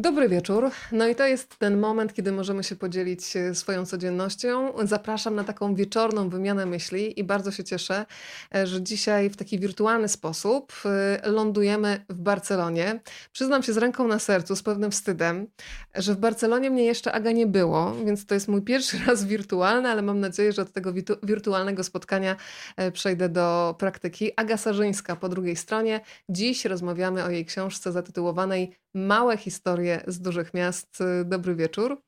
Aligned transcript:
Dobry 0.00 0.28
wieczór. 0.28 0.70
No 0.92 1.08
i 1.08 1.14
to 1.14 1.26
jest 1.26 1.56
ten 1.56 1.78
moment, 1.78 2.14
kiedy 2.14 2.32
możemy 2.32 2.64
się 2.64 2.76
podzielić 2.76 3.36
e, 3.36 3.54
swoją 3.54 3.86
codziennością. 3.86 4.72
Zapraszam 4.84 5.34
na 5.34 5.44
taką 5.44 5.74
wieczorną 5.74 6.28
wymianę 6.28 6.66
myśli 6.66 7.20
i 7.20 7.24
bardzo 7.24 7.50
się 7.50 7.64
cieszę, 7.64 8.06
e, 8.54 8.66
że 8.66 8.82
dzisiaj 8.82 9.30
w 9.30 9.36
taki 9.36 9.58
wirtualny 9.58 10.08
sposób 10.08 10.72
e, 10.84 11.30
lądujemy 11.30 12.04
w 12.08 12.20
Barcelonie. 12.20 13.00
Przyznam 13.32 13.62
się 13.62 13.72
z 13.72 13.76
ręką 13.76 14.08
na 14.08 14.18
sercu, 14.18 14.56
z 14.56 14.62
pewnym 14.62 14.90
wstydem, 14.90 15.46
że 15.94 16.14
w 16.14 16.16
Barcelonie 16.16 16.70
mnie 16.70 16.84
jeszcze 16.84 17.12
Aga 17.12 17.32
nie 17.32 17.46
było, 17.46 17.94
więc 17.94 18.26
to 18.26 18.34
jest 18.34 18.48
mój 18.48 18.62
pierwszy 18.62 18.98
raz 19.06 19.24
wirtualny, 19.24 19.88
ale 19.88 20.02
mam 20.02 20.20
nadzieję, 20.20 20.52
że 20.52 20.62
od 20.62 20.72
tego 20.72 20.92
wirtualnego 21.22 21.84
spotkania 21.84 22.36
przejdę 22.92 23.28
do 23.28 23.74
praktyki. 23.78 24.30
Aga 24.36 24.56
Sarzyńska 24.56 25.16
po 25.16 25.28
drugiej 25.28 25.56
stronie. 25.56 26.00
Dziś 26.28 26.64
rozmawiamy 26.64 27.24
o 27.24 27.30
jej 27.30 27.44
książce 27.44 27.92
zatytułowanej 27.92 28.72
Małe 29.06 29.36
historie 29.36 30.02
z 30.06 30.20
dużych 30.20 30.54
miast. 30.54 31.02
Dobry 31.24 31.54
wieczór. 31.54 32.00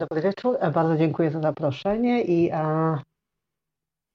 Dobry 0.00 0.22
wieczór, 0.22 0.56
e, 0.60 0.70
bardzo 0.70 0.96
dziękuję 0.96 1.30
za 1.30 1.40
zaproszenie 1.40 2.22
i, 2.22 2.50
a, 2.52 2.98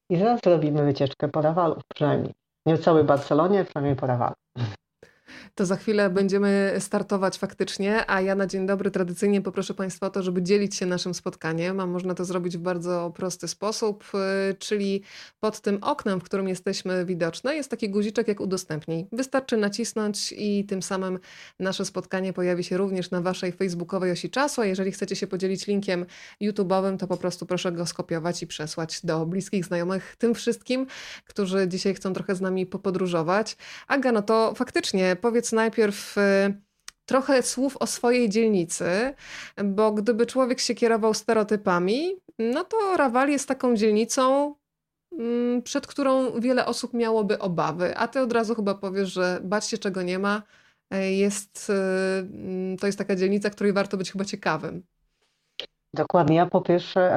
i 0.09 0.18
zaraz 0.18 0.41
zrobimy 0.44 0.85
wycieczkę 0.85 1.27
po 1.27 1.41
Rawalu 1.41 1.76
przynajmniej. 1.96 2.34
Nie 2.66 2.77
w 2.77 2.84
całej 2.84 3.04
Barcelonie, 3.04 3.66
przynajmniej 3.66 3.96
po 3.96 4.08
Rawalu 4.08 4.35
to 5.61 5.65
za 5.65 5.75
chwilę 5.75 6.09
będziemy 6.09 6.75
startować 6.79 7.38
faktycznie, 7.38 8.09
a 8.09 8.21
ja 8.21 8.35
na 8.35 8.47
dzień 8.47 8.67
dobry 8.67 8.91
tradycyjnie 8.91 9.41
poproszę 9.41 9.73
Państwa 9.73 10.07
o 10.07 10.09
to, 10.09 10.23
żeby 10.23 10.41
dzielić 10.41 10.75
się 10.75 10.85
naszym 10.85 11.13
spotkaniem, 11.13 11.79
a 11.79 11.85
można 11.85 12.15
to 12.15 12.25
zrobić 12.25 12.57
w 12.57 12.61
bardzo 12.61 13.11
prosty 13.15 13.47
sposób, 13.47 14.03
y, 14.51 14.53
czyli 14.53 15.01
pod 15.39 15.61
tym 15.61 15.77
oknem, 15.81 16.20
w 16.20 16.23
którym 16.23 16.47
jesteśmy 16.47 17.05
widoczne, 17.05 17.55
jest 17.55 17.70
taki 17.70 17.89
guziczek 17.89 18.27
jak 18.27 18.39
udostępnij. 18.39 19.07
Wystarczy 19.11 19.57
nacisnąć 19.57 20.34
i 20.37 20.65
tym 20.65 20.81
samym 20.81 21.20
nasze 21.59 21.85
spotkanie 21.85 22.34
pojawi 22.34 22.63
się 22.63 22.77
również 22.77 23.12
na 23.12 23.21
Waszej 23.21 23.51
facebookowej 23.51 24.12
osi 24.12 24.29
czasu, 24.29 24.62
a 24.62 24.65
jeżeli 24.65 24.91
chcecie 24.91 25.15
się 25.15 25.27
podzielić 25.27 25.67
linkiem 25.67 26.05
YouTube'owym, 26.41 26.98
to 26.98 27.07
po 27.07 27.18
prostu 27.18 27.46
proszę 27.46 27.71
go 27.71 27.85
skopiować 27.85 28.43
i 28.43 28.48
przesłać 28.48 28.99
do 29.03 29.25
bliskich 29.25 29.65
znajomych, 29.65 30.15
tym 30.18 30.35
wszystkim, 30.35 30.87
którzy 31.25 31.68
dzisiaj 31.68 31.93
chcą 31.93 32.13
trochę 32.13 32.35
z 32.35 32.41
nami 32.41 32.65
popodróżować. 32.65 33.57
Aga, 33.87 34.12
no 34.12 34.21
to 34.21 34.53
faktycznie 34.55 35.15
powiedz 35.21 35.51
najpierw 35.52 36.18
y, 36.18 36.21
trochę 37.05 37.44
słów 37.44 37.77
o 37.77 37.88
swojej 37.88 38.30
dzielnicy, 38.30 39.13
bo 39.63 39.91
gdyby 39.91 40.26
człowiek 40.26 40.60
się 40.60 40.76
kierował 40.76 41.13
stereotypami, 41.13 42.16
no 42.40 42.63
to 42.63 42.98
Rawal 42.98 43.30
jest 43.30 43.48
taką 43.48 43.76
dzielnicą, 43.76 44.55
mm, 45.20 45.62
przed 45.62 45.88
którą 45.88 46.40
wiele 46.40 46.66
osób 46.66 46.93
miałoby 46.93 47.40
obawy, 47.40 47.98
a 47.98 48.08
ty 48.08 48.20
od 48.20 48.34
razu 48.34 48.55
chyba 48.55 48.76
powiesz, 48.76 49.13
że 49.13 49.40
bać 49.43 49.66
się 49.66 49.77
czego 49.77 50.02
nie 50.02 50.20
ma, 50.20 50.41
e, 50.91 51.12
jest, 51.12 51.70
y, 51.70 51.74
mm, 51.74 52.77
to 52.77 52.86
jest 52.86 52.98
taka 52.98 53.15
dzielnica, 53.15 53.49
której 53.49 53.74
warto 53.74 53.98
być 53.98 54.12
chyba 54.12 54.26
ciekawym. 54.26 54.84
Dokładnie. 55.93 56.36
Ja 56.36 56.46
po 56.46 56.62
pierwsze, 56.62 57.12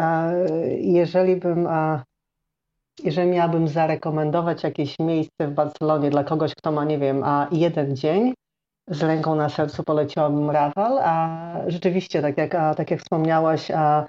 jeżeli 0.81 1.37
bym 1.37 1.69
jeżeli 3.03 3.31
miałabym 3.31 3.69
zarekomendować 3.69 4.63
jakieś 4.63 4.99
miejsce 4.99 5.49
w 5.49 5.55
Barcelonie 5.55 6.11
dla 6.11 6.25
kogoś, 6.25 6.55
kto 6.55 6.73
ma, 6.73 6.85
nie 6.85 6.99
wiem, 6.99 7.23
a 7.25 7.49
jeden 7.53 7.97
dzień, 7.97 8.35
z 8.89 9.03
ręką 9.03 9.35
na 9.35 9.49
sercu 9.49 9.83
poleciłabym 9.83 10.51
Rawal, 10.51 10.99
a 10.99 11.39
rzeczywiście, 11.67 12.23
tak 12.23 12.39
jak, 12.39 12.55
a, 12.55 12.75
tak 12.75 12.91
jak 12.91 13.01
wspomniałaś, 13.01 13.71
a, 13.71 14.07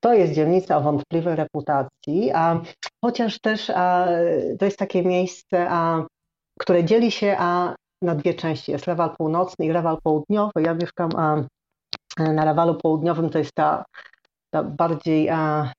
to 0.00 0.14
jest 0.14 0.32
dzielnica 0.32 0.76
o 0.76 0.80
wątpliwej 0.80 1.36
reputacji, 1.36 2.30
a 2.34 2.60
chociaż 3.04 3.40
też 3.40 3.70
a, 3.70 4.06
to 4.58 4.64
jest 4.64 4.78
takie 4.78 5.02
miejsce, 5.02 5.66
a, 5.70 6.06
które 6.60 6.84
dzieli 6.84 7.10
się 7.10 7.36
a, 7.38 7.74
na 8.02 8.14
dwie 8.14 8.34
części. 8.34 8.72
Jest 8.72 8.84
Rawal 8.84 9.16
Północny 9.18 9.66
i 9.66 9.72
Rawal 9.72 9.98
Południowy. 10.02 10.62
Ja 10.62 10.74
mieszkam 10.74 11.10
a, 11.16 11.42
na 12.18 12.44
Rawalu 12.44 12.74
Południowym, 12.74 13.30
to 13.30 13.38
jest 13.38 13.54
ta, 13.54 13.84
ta 14.54 14.62
bardziej 14.62 15.30
a, 15.30 15.72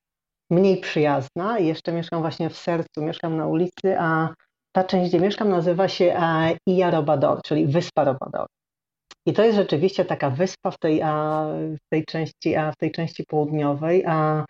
mniej 0.52 0.78
przyjazna 0.78 1.60
jeszcze 1.60 1.92
mieszkam 1.92 2.22
właśnie 2.22 2.50
w 2.50 2.58
sercu, 2.58 3.02
mieszkam 3.02 3.38
na 3.38 3.48
ulicy, 3.48 4.00
a 4.00 4.34
ta 4.72 4.84
część, 4.84 5.10
gdzie 5.10 5.20
mieszkam, 5.20 5.50
nazywa 5.50 5.88
się 5.88 6.06
e, 6.06 6.58
Illa 6.68 6.92
Robador, 6.92 7.42
czyli 7.42 7.68
Wyspa 7.68 8.04
Robador. 8.04 8.48
I 9.26 9.34
to 9.34 9.44
jest 9.44 9.56
rzeczywiście 9.56 10.06
taka 10.06 10.30
wyspa 10.30 10.72
w 10.72 10.78
tej, 10.78 11.02
w 11.76 11.90
tej, 11.90 12.06
części, 12.06 12.56
w 12.74 12.78
tej 12.78 12.92
części 12.92 13.24
południowej, 13.24 14.06
a 14.06 14.46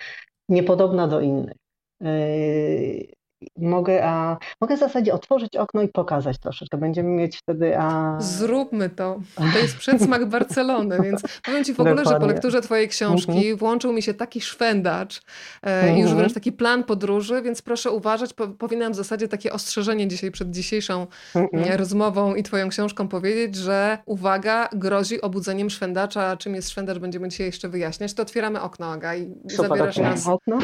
niepodobna 0.49 1.07
do 1.07 1.21
innych. 1.21 1.57
Yy, 2.01 3.20
mogę, 3.57 4.05
a, 4.05 4.37
mogę 4.61 4.77
w 4.77 4.79
zasadzie 4.79 5.13
otworzyć 5.13 5.55
okno 5.55 5.81
i 5.81 5.87
pokazać 5.87 6.39
troszeczkę. 6.39 6.77
Będziemy 6.77 7.09
mieć 7.09 7.37
wtedy. 7.37 7.77
A... 7.77 8.17
Zróbmy 8.19 8.89
to. 8.89 9.19
To 9.53 9.59
jest 9.59 9.77
przedsmak 9.77 10.25
Barcelony, 10.25 10.97
więc 11.03 11.21
powiem 11.45 11.63
Ci 11.63 11.73
w 11.73 11.79
ogóle, 11.79 11.95
Dokładnie. 11.95 12.13
że 12.13 12.19
po 12.19 12.33
lekturze 12.33 12.61
Twojej 12.61 12.87
książki 12.87 13.31
mhm. 13.31 13.57
włączył 13.57 13.93
mi 13.93 14.01
się 14.01 14.13
taki 14.13 14.41
szwendacz 14.41 15.21
e, 15.63 15.87
i 15.87 15.91
już 15.91 15.99
mhm. 15.99 16.17
wręcz 16.17 16.33
taki 16.33 16.51
plan 16.51 16.83
podróży, 16.83 17.41
więc 17.41 17.61
proszę 17.61 17.91
uważać. 17.91 18.33
Po, 18.33 18.47
powinnam 18.47 18.93
w 18.93 18.95
zasadzie 18.95 19.27
takie 19.27 19.53
ostrzeżenie 19.53 20.07
dzisiaj 20.07 20.31
przed 20.31 20.51
dzisiejszą 20.51 21.07
mhm. 21.35 21.77
rozmową 21.77 22.35
i 22.35 22.43
Twoją 22.43 22.69
książką 22.69 23.07
powiedzieć, 23.07 23.55
że 23.55 23.97
uwaga, 24.05 24.69
grozi 24.73 25.21
obudzeniem 25.21 25.69
szwendacza. 25.69 26.37
Czym 26.37 26.55
jest 26.55 26.69
szwendacz, 26.69 26.97
będziemy 26.97 27.29
dzisiaj 27.29 27.45
jeszcze 27.45 27.69
wyjaśniać. 27.69 28.13
To 28.13 28.23
otwieramy 28.23 28.61
okno, 28.61 28.91
Aga, 28.91 29.15
i 29.15 29.33
Super, 29.49 29.69
zabierasz 29.69 29.97
nas 29.97 30.27
okno. 30.27 30.59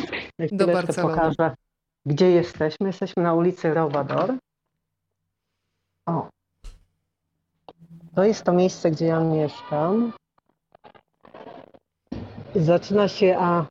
do 0.51 0.67
Barcelony. 0.67 1.15
Pokażę 1.15 1.66
gdzie 2.07 2.31
jesteśmy? 2.31 2.87
Jesteśmy 2.87 3.23
na 3.23 3.33
ulicy 3.33 3.73
Robador. 3.73 4.33
O. 6.05 6.29
To 8.15 8.23
jest 8.23 8.43
to 8.43 8.53
miejsce, 8.53 8.91
gdzie 8.91 9.05
ja 9.05 9.19
mieszkam. 9.19 10.13
Zaczyna 12.55 13.07
się, 13.07 13.37
a 13.39 13.65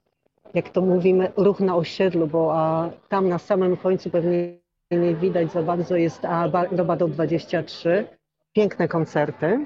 jak 0.55 0.69
to 0.69 0.81
mówimy, 0.81 1.33
ruch 1.37 1.61
na 1.61 1.77
osiedlu, 1.77 2.27
bo 2.27 2.55
a, 2.55 2.91
tam 3.09 3.29
na 3.29 3.39
samym 3.39 3.77
końcu 3.77 4.11
pewnie 4.11 4.59
nie 4.91 5.15
widać 5.15 5.53
za 5.53 5.63
bardzo, 5.63 5.97
jest 5.97 6.25
a, 6.25 6.51
Robador 6.71 7.11
23. 7.11 8.09
Piękne 8.53 8.89
koncerty 8.89 9.65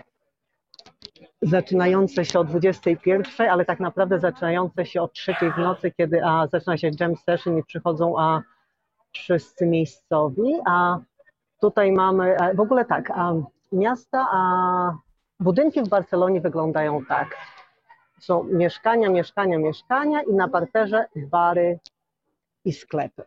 zaczynające 1.42 2.24
się 2.24 2.38
o 2.38 2.44
21, 2.44 3.24
ale 3.50 3.64
tak 3.64 3.80
naprawdę 3.80 4.20
zaczynające 4.20 4.86
się 4.86 5.02
o 5.02 5.08
3 5.08 5.34
w 5.56 5.58
nocy, 5.58 5.90
kiedy 5.90 6.24
a, 6.24 6.46
zaczyna 6.46 6.76
się 6.76 6.90
jam 7.00 7.16
session 7.16 7.58
i 7.58 7.64
przychodzą 7.64 8.18
a, 8.18 8.42
wszyscy 9.12 9.66
miejscowi, 9.66 10.54
a 10.66 10.98
tutaj 11.60 11.92
mamy, 11.92 12.36
e, 12.36 12.54
w 12.54 12.60
ogóle 12.60 12.84
tak, 12.84 13.10
a 13.10 13.34
miasta, 13.72 14.26
a 14.32 14.92
budynki 15.40 15.82
w 15.82 15.88
Barcelonie 15.88 16.40
wyglądają 16.40 17.04
tak. 17.04 17.36
Są 18.20 18.44
mieszkania, 18.44 19.10
mieszkania, 19.10 19.58
mieszkania 19.58 20.22
i 20.22 20.32
na 20.32 20.48
parterze 20.48 21.06
bary 21.16 21.78
i 22.64 22.72
sklepy. 22.72 23.22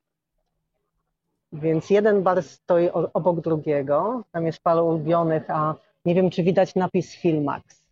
Więc 1.54 1.90
jeden 1.90 2.24
bar 2.24 2.44
stoi 2.44 2.90
obok 2.90 3.42
drugiego, 3.42 4.24
tam 4.32 4.46
jest 4.46 4.64
parę 4.64 4.84
ulubionych, 4.84 5.50
a 5.50 5.76
nie 6.06 6.16
wiem, 6.16 6.30
czy 6.30 6.44
widać 6.44 6.76
napis 6.76 7.16
Filmax. 7.16 7.84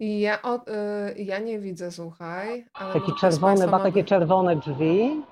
Ja, 0.00 0.42
o, 0.42 0.56
y, 0.56 1.22
ja 1.22 1.38
nie 1.38 1.58
widzę, 1.58 1.92
słuchaj. 1.92 2.66
Taki 2.92 3.14
czerwony, 3.20 3.66
ma 3.66 3.80
takie 3.80 4.04
czerwone 4.04 4.56
drzwi 4.56 5.22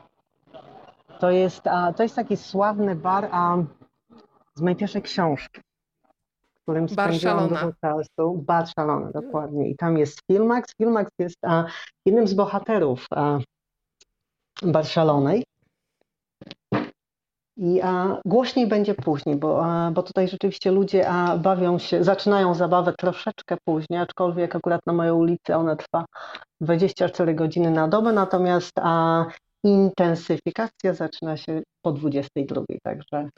to 1.20 1.30
jest, 1.30 1.62
to 1.96 2.02
jest 2.02 2.16
taki 2.16 2.36
sławny 2.36 2.94
bar 2.96 3.28
a, 3.32 3.56
z 4.54 4.60
mojej 4.60 4.76
pierwszej 4.76 5.02
książki, 5.02 5.60
w 6.54 6.62
którym 6.62 6.88
spędziłam 6.88 7.48
dużo 7.48 7.72
czasu. 7.80 8.42
Bar 8.46 8.68
Szalona, 8.68 9.10
dokładnie. 9.10 9.70
I 9.70 9.76
tam 9.76 9.98
jest 9.98 10.20
Filmax. 10.26 10.74
Filmax 10.76 11.10
jest 11.18 11.38
a, 11.42 11.64
jednym 12.06 12.28
z 12.28 12.34
bohaterów 12.34 13.06
a, 13.10 13.38
Bar 14.62 14.86
Szalonej. 14.86 15.44
I 17.56 17.80
a, 17.82 18.20
głośniej 18.24 18.66
będzie 18.66 18.94
później, 18.94 19.36
bo, 19.36 19.64
a, 19.66 19.90
bo 19.90 20.02
tutaj 20.02 20.28
rzeczywiście 20.28 20.70
ludzie 20.70 21.08
a, 21.08 21.36
bawią 21.36 21.78
się, 21.78 22.04
zaczynają 22.04 22.54
zabawę 22.54 22.92
troszeczkę 22.98 23.56
później, 23.64 24.00
aczkolwiek 24.00 24.56
akurat 24.56 24.80
na 24.86 24.92
mojej 24.92 25.12
ulicy 25.12 25.56
ona 25.56 25.76
trwa 25.76 26.04
24 26.60 27.34
godziny 27.34 27.70
na 27.70 27.88
dobę, 27.88 28.12
natomiast 28.12 28.72
a, 28.82 29.26
intensyfikacja 29.64 30.94
zaczyna 30.94 31.36
się 31.36 31.62
po 31.82 31.92
22, 31.92 32.64
także 32.82 33.30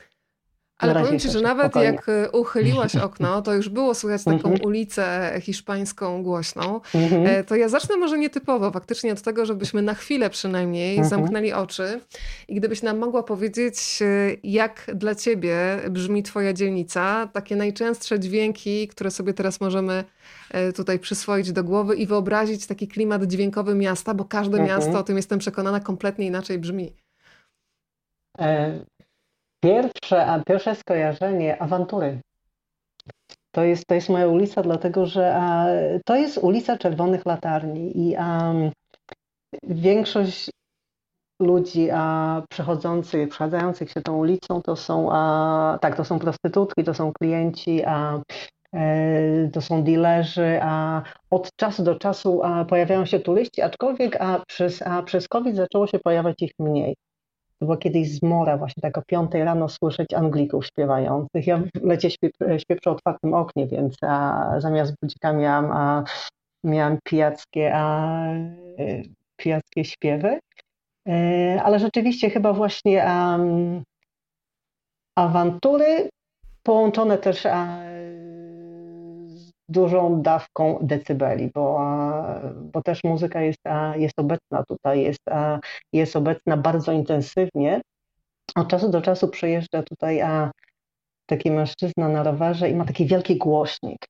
ale 0.80 0.94
powiem 0.94 1.18
Ci, 1.18 1.30
że 1.30 1.40
nawet 1.40 1.66
spokojnie. 1.66 1.92
jak 1.92 2.08
e, 2.08 2.30
uchyliłaś 2.30 2.96
okno, 2.96 3.42
to 3.42 3.54
już 3.54 3.68
było 3.68 3.94
słychać 3.94 4.24
taką 4.24 4.54
-hmm. 4.54 4.66
ulicę 4.66 5.32
hiszpańską 5.40 6.22
głośną. 6.22 6.80
Mm 6.94 7.08
-hmm. 7.08 7.44
To 7.44 7.56
ja 7.56 7.68
zacznę 7.68 7.96
może 7.96 8.18
nietypowo, 8.18 8.70
faktycznie 8.70 9.12
od 9.12 9.22
tego, 9.22 9.46
żebyśmy 9.46 9.82
na 9.82 9.94
chwilę 9.94 10.30
przynajmniej 10.30 10.98
-hmm. 10.98 11.08
zamknęli 11.08 11.52
oczy 11.52 12.00
i 12.48 12.54
gdybyś 12.54 12.82
nam 12.82 12.98
mogła 12.98 13.22
powiedzieć, 13.22 13.98
e, 14.02 14.36
jak 14.44 14.90
dla 14.94 15.14
Ciebie 15.14 15.56
brzmi 15.90 16.22
Twoja 16.22 16.52
dzielnica, 16.52 17.28
takie 17.32 17.56
najczęstsze 17.56 18.20
dźwięki, 18.20 18.88
które 18.88 19.10
sobie 19.10 19.34
teraz 19.34 19.60
możemy 19.60 20.04
tutaj 20.76 20.98
przyswoić 20.98 21.52
do 21.52 21.64
głowy 21.64 21.96
i 21.96 22.06
wyobrazić 22.06 22.66
taki 22.66 22.88
klimat 22.88 23.24
dźwiękowy 23.24 23.74
miasta, 23.74 24.14
bo 24.14 24.24
każde 24.24 24.58
mhm. 24.58 24.68
miasto, 24.68 24.98
o 24.98 25.02
tym 25.02 25.16
jestem 25.16 25.38
przekonana, 25.38 25.80
kompletnie 25.80 26.26
inaczej 26.26 26.58
brzmi. 26.58 26.92
Pierwsze, 29.60 30.26
a 30.26 30.44
pierwsze 30.44 30.74
skojarzenie 30.74 31.62
awantury. 31.62 32.20
To 33.52 33.64
jest, 33.64 33.86
to 33.86 33.94
jest 33.94 34.08
moja 34.08 34.28
ulica, 34.28 34.62
dlatego 34.62 35.06
że 35.06 35.34
a, 35.34 35.66
to 36.04 36.16
jest 36.16 36.38
ulica 36.38 36.78
Czerwonych 36.78 37.26
Latarni 37.26 38.08
i 38.08 38.16
a, 38.16 38.54
większość 39.62 40.50
ludzi 41.42 41.90
a, 41.90 42.42
przechodzących, 42.50 43.28
przechadzających 43.28 43.90
się 43.90 44.02
tą 44.02 44.16
ulicą 44.16 44.62
to 44.62 44.76
są, 44.76 45.08
a, 45.12 45.78
tak, 45.80 45.96
to 45.96 46.04
są 46.04 46.18
prostytutki, 46.18 46.84
to 46.84 46.94
są 46.94 47.12
klienci, 47.12 47.84
a, 47.86 48.20
e, 48.74 49.48
to 49.52 49.60
są 49.60 49.82
dealerzy, 49.84 50.58
a 50.62 51.02
od 51.30 51.56
czasu 51.56 51.82
do 51.82 51.94
czasu 51.94 52.40
pojawiają 52.68 53.06
się 53.06 53.20
turyści, 53.20 53.62
aczkolwiek 53.62 54.20
a 54.20 54.42
przez, 54.46 54.82
a 54.82 55.02
przez 55.02 55.28
COVID 55.28 55.56
zaczęło 55.56 55.86
się 55.86 55.98
pojawiać 55.98 56.42
ich 56.42 56.52
mniej. 56.58 56.96
To 57.60 57.66
była 57.66 57.76
kiedyś 57.76 58.10
zmora, 58.10 58.56
właśnie 58.56 58.80
tak 58.80 58.98
o 58.98 59.02
piątej 59.02 59.44
rano 59.44 59.68
słyszeć 59.68 60.14
Anglików 60.14 60.66
śpiewających. 60.66 61.46
Ja 61.46 61.62
lecie 61.82 62.10
śpię, 62.10 62.30
śpię 62.58 62.76
przy 62.76 62.90
otwartym 62.90 63.34
oknie, 63.34 63.66
więc 63.66 63.96
a, 64.02 64.54
zamiast 64.58 64.94
budzika 65.02 65.32
miałam, 65.32 65.70
a, 65.72 66.04
miałam 66.64 66.98
pijackie, 67.04 67.72
a, 67.74 68.24
e, 68.26 69.02
pijackie 69.36 69.84
śpiewy. 69.84 70.38
E, 71.08 71.60
ale 71.62 71.78
rzeczywiście 71.78 72.30
chyba 72.30 72.52
właśnie 72.52 73.04
um, 73.04 73.82
awantury 75.18 76.08
połączone 76.62 77.18
też 77.18 77.42
z 77.42 78.29
dużą 79.70 80.22
dawką 80.22 80.78
decybeli, 80.82 81.50
bo, 81.55 81.81
bo 82.55 82.82
też 82.82 83.05
muzyka 83.05 83.43
jest, 83.43 83.61
jest 83.96 84.19
obecna 84.19 84.64
tutaj, 84.69 85.02
jest, 85.02 85.20
jest 85.93 86.17
obecna 86.17 86.56
bardzo 86.56 86.93
intensywnie. 86.93 87.81
Od 88.56 88.69
czasu 88.69 88.88
do 88.88 89.02
czasu 89.02 89.28
przyjeżdża 89.28 89.82
tutaj 89.82 90.22
taki 91.26 91.50
mężczyzna 91.50 92.08
na 92.08 92.22
rowerze 92.22 92.70
i 92.70 92.75
ma 92.75 92.84
taki 92.84 93.06
wielki 93.06 93.37
głośnik. 93.37 94.06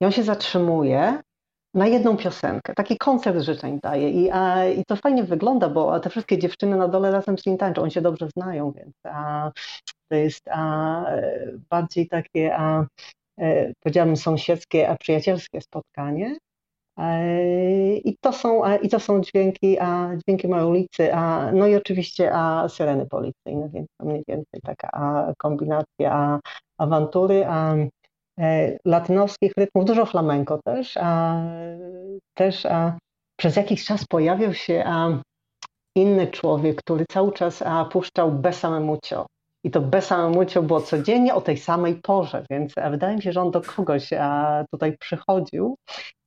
I 0.00 0.04
on 0.04 0.12
się 0.12 0.22
zatrzymuje 0.22 1.20
na 1.74 1.86
jedną 1.86 2.16
piosenkę. 2.16 2.74
Taki 2.74 2.98
koncert 2.98 3.40
życzeń 3.40 3.78
daje 3.82 4.10
I, 4.10 4.30
a, 4.30 4.64
i 4.64 4.84
to 4.84 4.96
fajnie 4.96 5.24
wygląda, 5.24 5.68
bo 5.68 6.00
te 6.00 6.10
wszystkie 6.10 6.38
dziewczyny 6.38 6.76
na 6.76 6.88
dole 6.88 7.10
razem 7.10 7.38
z 7.38 7.46
nim 7.46 7.58
tańczą. 7.58 7.82
Oni 7.82 7.90
się 7.90 8.00
dobrze 8.00 8.28
znają, 8.36 8.72
więc 8.72 8.94
a, 9.04 9.50
to 10.08 10.14
jest 10.14 10.48
a, 10.48 11.04
bardziej 11.70 12.08
takie, 12.08 12.56
a, 12.56 12.80
e, 12.80 12.86
powiedziałabym, 13.80 14.16
sąsiedzkie, 14.16 14.88
a 14.88 14.96
przyjacielskie 14.96 15.60
spotkanie. 15.60 16.38
E, 16.98 17.96
I 17.96 18.16
to 18.20 18.32
są, 18.32 18.76
i 18.82 18.88
to 18.88 19.00
są 19.00 19.20
dźwięki, 19.20 19.78
a, 19.80 20.10
dźwięki 20.16 20.48
mojej 20.48 20.66
ulicy, 20.66 21.14
a, 21.14 21.52
no 21.52 21.66
i 21.66 21.76
oczywiście 21.76 22.30
a, 22.34 22.68
syreny 22.68 23.06
policyjne, 23.06 23.68
więc 23.74 23.88
to 23.98 24.06
mniej 24.06 24.24
więcej 24.28 24.60
taka 24.62 24.88
a, 24.92 25.32
kombinacja 25.38 26.12
a, 26.12 26.40
awantury, 26.78 27.44
a, 27.46 27.74
E, 28.40 28.78
rytmów, 29.56 29.84
dużo 29.84 30.06
flamenko 30.06 30.60
też, 30.64 30.96
a 30.96 31.42
też 32.34 32.66
a 32.66 32.98
przez 33.36 33.56
jakiś 33.56 33.84
czas 33.84 34.04
pojawił 34.04 34.54
się 34.54 34.84
a, 34.86 35.22
inny 35.96 36.26
człowiek, 36.26 36.76
który 36.76 37.04
cały 37.10 37.32
czas 37.32 37.62
a, 37.62 37.84
puszczał 37.84 38.32
Besame 38.32 38.80
Mucio. 38.80 39.26
I 39.64 39.70
to 39.70 39.80
Besame 39.80 40.28
Mucio 40.28 40.62
było 40.62 40.80
codziennie 40.80 41.34
o 41.34 41.40
tej 41.40 41.56
samej 41.56 41.94
porze, 41.94 42.44
więc 42.50 42.78
a, 42.78 42.90
wydaje 42.90 43.16
mi 43.16 43.22
się, 43.22 43.32
że 43.32 43.40
on 43.42 43.50
do 43.50 43.60
kogoś 43.60 44.12
a, 44.12 44.64
tutaj 44.70 44.98
przychodził. 44.98 45.78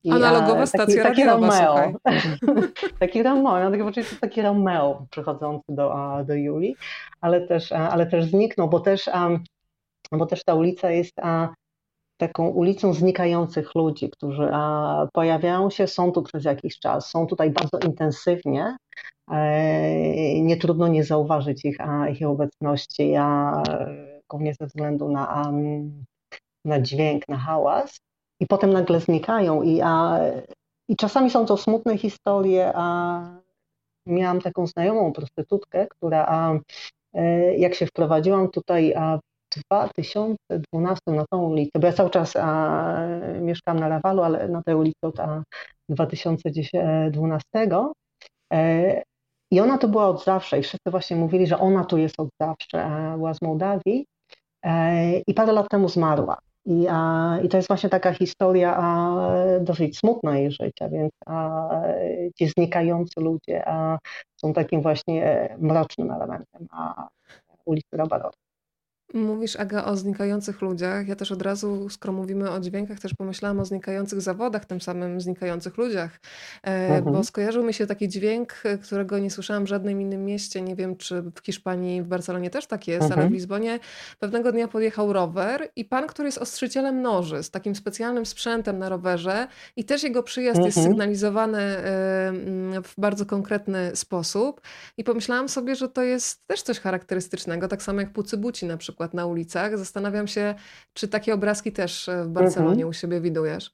I, 0.03 0.11
Analogowa 0.11 0.65
stacja 0.65 1.03
taki, 1.03 1.15
taki 1.15 1.25
Romeo. 1.25 1.75
taki 2.99 3.23
Romeo, 3.23 3.71
takie 3.71 3.83
poczucie, 3.83 4.05
taki 4.21 4.41
Romeo 4.41 5.05
przychodzący 5.09 5.65
do, 5.69 5.95
do 6.25 6.33
Julii, 6.33 6.75
ale 7.21 7.47
też, 7.47 7.71
ale 7.71 8.05
też 8.05 8.25
zniknął, 8.25 8.69
bo 8.69 8.79
też, 8.79 9.09
bo 10.11 10.25
też 10.25 10.43
ta 10.43 10.55
ulica 10.55 10.91
jest 10.91 11.19
taką 12.27 12.47
ulicą 12.47 12.93
znikających 12.93 13.75
ludzi, 13.75 14.09
którzy 14.09 14.49
pojawiają 15.13 15.69
się, 15.69 15.87
są 15.87 16.11
tu 16.11 16.21
przez 16.21 16.43
jakiś 16.43 16.79
czas, 16.79 17.09
są 17.09 17.27
tutaj 17.27 17.51
bardzo 17.51 17.79
intensywnie. 17.87 18.77
E, 19.31 20.41
nie 20.41 20.57
trudno 20.57 20.87
nie 20.87 21.03
zauważyć 21.03 21.65
ich, 21.65 21.77
ich 22.11 22.27
obecności, 22.27 23.15
a 23.15 23.53
głównie 24.29 24.53
ze 24.53 24.67
względu 24.67 25.09
na, 25.09 25.51
na 26.65 26.79
dźwięk, 26.81 27.27
na 27.29 27.37
hałas. 27.37 27.99
I 28.39 28.47
potem 28.47 28.73
nagle 28.73 28.99
znikają. 28.99 29.61
I, 29.61 29.81
a, 29.83 30.19
I 30.89 30.95
czasami 30.95 31.29
są 31.29 31.45
to 31.45 31.57
smutne 31.57 31.97
historie. 31.97 32.71
A 32.75 33.19
miałam 34.07 34.41
taką 34.41 34.67
znajomą 34.67 35.13
prostytutkę, 35.13 35.87
która 35.87 36.25
a, 36.27 36.53
e, 37.13 37.57
jak 37.57 37.75
się 37.75 37.85
wprowadziłam 37.85 38.49
tutaj 38.49 38.93
2012 39.59 41.01
na 41.07 41.25
tą 41.31 41.41
ulicę, 41.41 41.79
bo 41.79 41.87
ja 41.87 41.93
cały 41.93 42.09
czas 42.09 42.35
a, 42.35 43.07
mieszkam 43.41 43.79
na 43.79 43.89
Rawalu, 43.89 44.23
ale 44.23 44.47
na 44.47 44.63
tej 44.63 44.75
ulicy 44.75 44.99
od 45.01 45.19
a, 45.19 45.43
2012. 45.89 47.43
E, 48.53 49.01
I 49.51 49.59
ona 49.59 49.77
tu 49.77 49.87
była 49.87 50.07
od 50.07 50.23
zawsze 50.23 50.59
i 50.59 50.63
wszyscy 50.63 50.91
właśnie 50.91 51.15
mówili, 51.17 51.47
że 51.47 51.59
ona 51.59 51.85
tu 51.85 51.97
jest 51.97 52.19
od 52.19 52.29
zawsze, 52.41 52.89
była 53.17 53.33
z 53.33 53.41
Mołdawii 53.41 54.05
e, 54.63 55.19
i 55.19 55.33
parę 55.33 55.53
lat 55.53 55.69
temu 55.69 55.89
zmarła. 55.89 56.37
I, 56.65 56.87
a, 56.89 57.39
I 57.43 57.49
to 57.49 57.57
jest 57.57 57.67
właśnie 57.67 57.89
taka 57.89 58.13
historia 58.13 58.75
a, 58.77 59.15
dosyć 59.61 59.97
smutna 59.97 60.37
jej 60.37 60.51
życia, 60.51 60.89
więc 60.89 61.11
a, 61.25 61.69
ci 62.37 62.47
znikający 62.47 63.21
ludzie 63.21 63.67
a, 63.67 63.99
są 64.35 64.53
takim 64.53 64.81
właśnie 64.81 65.55
mrocznym 65.59 66.11
elementem 66.11 66.67
a, 66.71 67.07
ulicy 67.65 67.97
Rabarowej. 67.97 68.42
Mówisz, 69.13 69.55
Aga, 69.55 69.85
o 69.85 69.97
znikających 69.97 70.61
ludziach. 70.61 71.07
Ja 71.07 71.15
też 71.15 71.31
od 71.31 71.41
razu, 71.41 71.89
skoro 71.89 72.13
mówimy 72.13 72.51
o 72.51 72.59
dźwiękach, 72.59 72.99
też 72.99 73.13
pomyślałam 73.13 73.59
o 73.59 73.65
znikających 73.65 74.21
zawodach, 74.21 74.65
tym 74.65 74.81
samym 74.81 75.21
znikających 75.21 75.77
ludziach. 75.77 76.19
E, 76.63 76.69
mhm. 76.69 77.03
Bo 77.13 77.23
skojarzył 77.23 77.63
mi 77.63 77.73
się 77.73 77.87
taki 77.87 78.09
dźwięk, 78.09 78.53
e, 78.63 78.77
którego 78.77 79.19
nie 79.19 79.31
słyszałam 79.31 79.65
w 79.65 79.67
żadnym 79.67 80.01
innym 80.01 80.25
mieście. 80.25 80.61
Nie 80.61 80.75
wiem, 80.75 80.95
czy 80.95 81.21
w 81.21 81.45
Hiszpanii, 81.45 82.01
w 82.01 82.07
Barcelonie 82.07 82.49
też 82.49 82.67
tak 82.67 82.87
jest, 82.87 83.03
mhm. 83.03 83.11
ale 83.11 83.21
w 83.21 83.25
mhm. 83.25 83.33
Lizbonie 83.33 83.79
pewnego 84.19 84.51
dnia 84.51 84.67
podjechał 84.67 85.13
rower 85.13 85.69
i 85.75 85.85
pan, 85.85 86.07
który 86.07 86.27
jest 86.27 86.37
ostrzycielem 86.37 87.01
noży, 87.01 87.43
z 87.43 87.51
takim 87.51 87.75
specjalnym 87.75 88.25
sprzętem 88.25 88.79
na 88.79 88.89
rowerze 88.89 89.47
i 89.75 89.83
też 89.83 90.03
jego 90.03 90.23
przyjazd 90.23 90.57
mhm. 90.57 90.65
jest 90.65 90.83
sygnalizowany 90.83 91.59
e, 91.59 91.83
w 92.83 92.93
bardzo 92.97 93.25
konkretny 93.25 93.95
sposób. 93.95 94.61
I 94.97 95.03
pomyślałam 95.03 95.49
sobie, 95.49 95.75
że 95.75 95.89
to 95.89 96.03
jest 96.03 96.47
też 96.47 96.61
coś 96.61 96.79
charakterystycznego, 96.79 97.67
tak 97.67 97.83
samo 97.83 97.99
jak 97.99 98.13
pucybuci 98.13 98.65
na 98.65 98.77
przykład 98.77 99.02
przykład 99.03 99.13
na 99.13 99.25
ulicach. 99.25 99.77
Zastanawiam 99.77 100.27
się, 100.27 100.55
czy 100.93 101.07
takie 101.07 101.33
obrazki 101.33 101.71
też 101.71 102.09
e, 102.09 102.23
w 102.23 102.29
Barcelonie 102.29 102.71
mhm. 102.71 102.89
u 102.89 102.93
siebie 102.93 103.21
widujesz? 103.21 103.71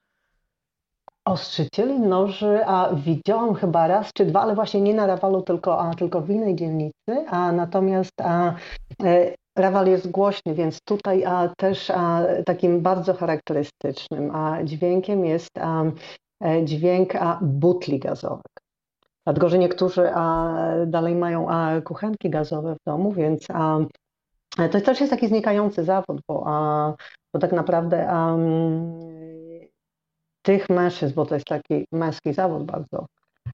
Ostrzycieli 1.26 2.00
noży, 2.00 2.60
a 2.66 2.90
widziałam 2.96 3.56
chyba 3.56 3.88
raz 3.88 4.10
czy 4.14 4.26
dwa, 4.26 4.42
ale 4.42 4.56
właśnie 4.56 4.82
nie 4.82 4.94
na 4.94 5.08
Rawalu, 5.08 5.42
tylko, 5.42 5.80
a, 5.80 5.94
tylko 5.94 6.22
w 6.22 6.30
innej 6.30 6.56
dzielnicy. 6.56 7.26
A 7.28 7.52
natomiast 7.52 8.22
a, 8.22 8.56
e, 9.04 9.34
Rawal 9.58 9.88
jest 9.88 10.12
głośny, 10.12 10.54
więc 10.56 10.80
tutaj 10.88 11.26
a, 11.26 11.50
też 11.58 11.90
a, 11.90 12.22
takim 12.46 12.82
bardzo 12.82 13.14
charakterystycznym 13.14 14.36
a, 14.36 14.64
dźwiękiem 14.64 15.26
jest 15.26 15.58
a, 15.60 15.84
e, 16.44 16.66
dźwięk 16.66 17.16
a, 17.16 17.40
butli 17.42 18.00
gazowych. 18.00 18.60
Dlatego, 19.26 19.50
że 19.50 19.58
niektórzy 19.58 20.10
a, 20.14 20.56
dalej 20.88 21.16
mają 21.16 21.50
a, 21.50 21.82
kuchenki 21.82 22.30
gazowe 22.30 22.76
w 22.76 22.84
domu, 22.88 23.12
więc 23.12 23.46
a, 23.54 23.80
to 24.50 24.82
też 24.82 25.00
jest 25.00 25.12
taki 25.12 25.28
znikający 25.28 25.84
zawód, 25.84 26.22
bo, 26.28 26.44
a, 26.48 26.94
bo 27.34 27.40
tak 27.40 27.52
naprawdę 27.52 28.08
um, 28.12 29.00
tych 30.42 30.70
mężczyzn, 30.70 31.16
bo 31.16 31.26
to 31.26 31.36
jest 31.36 31.48
taki 31.48 31.86
męski 31.92 32.34
zawód 32.34 32.64
bardzo, 32.64 33.06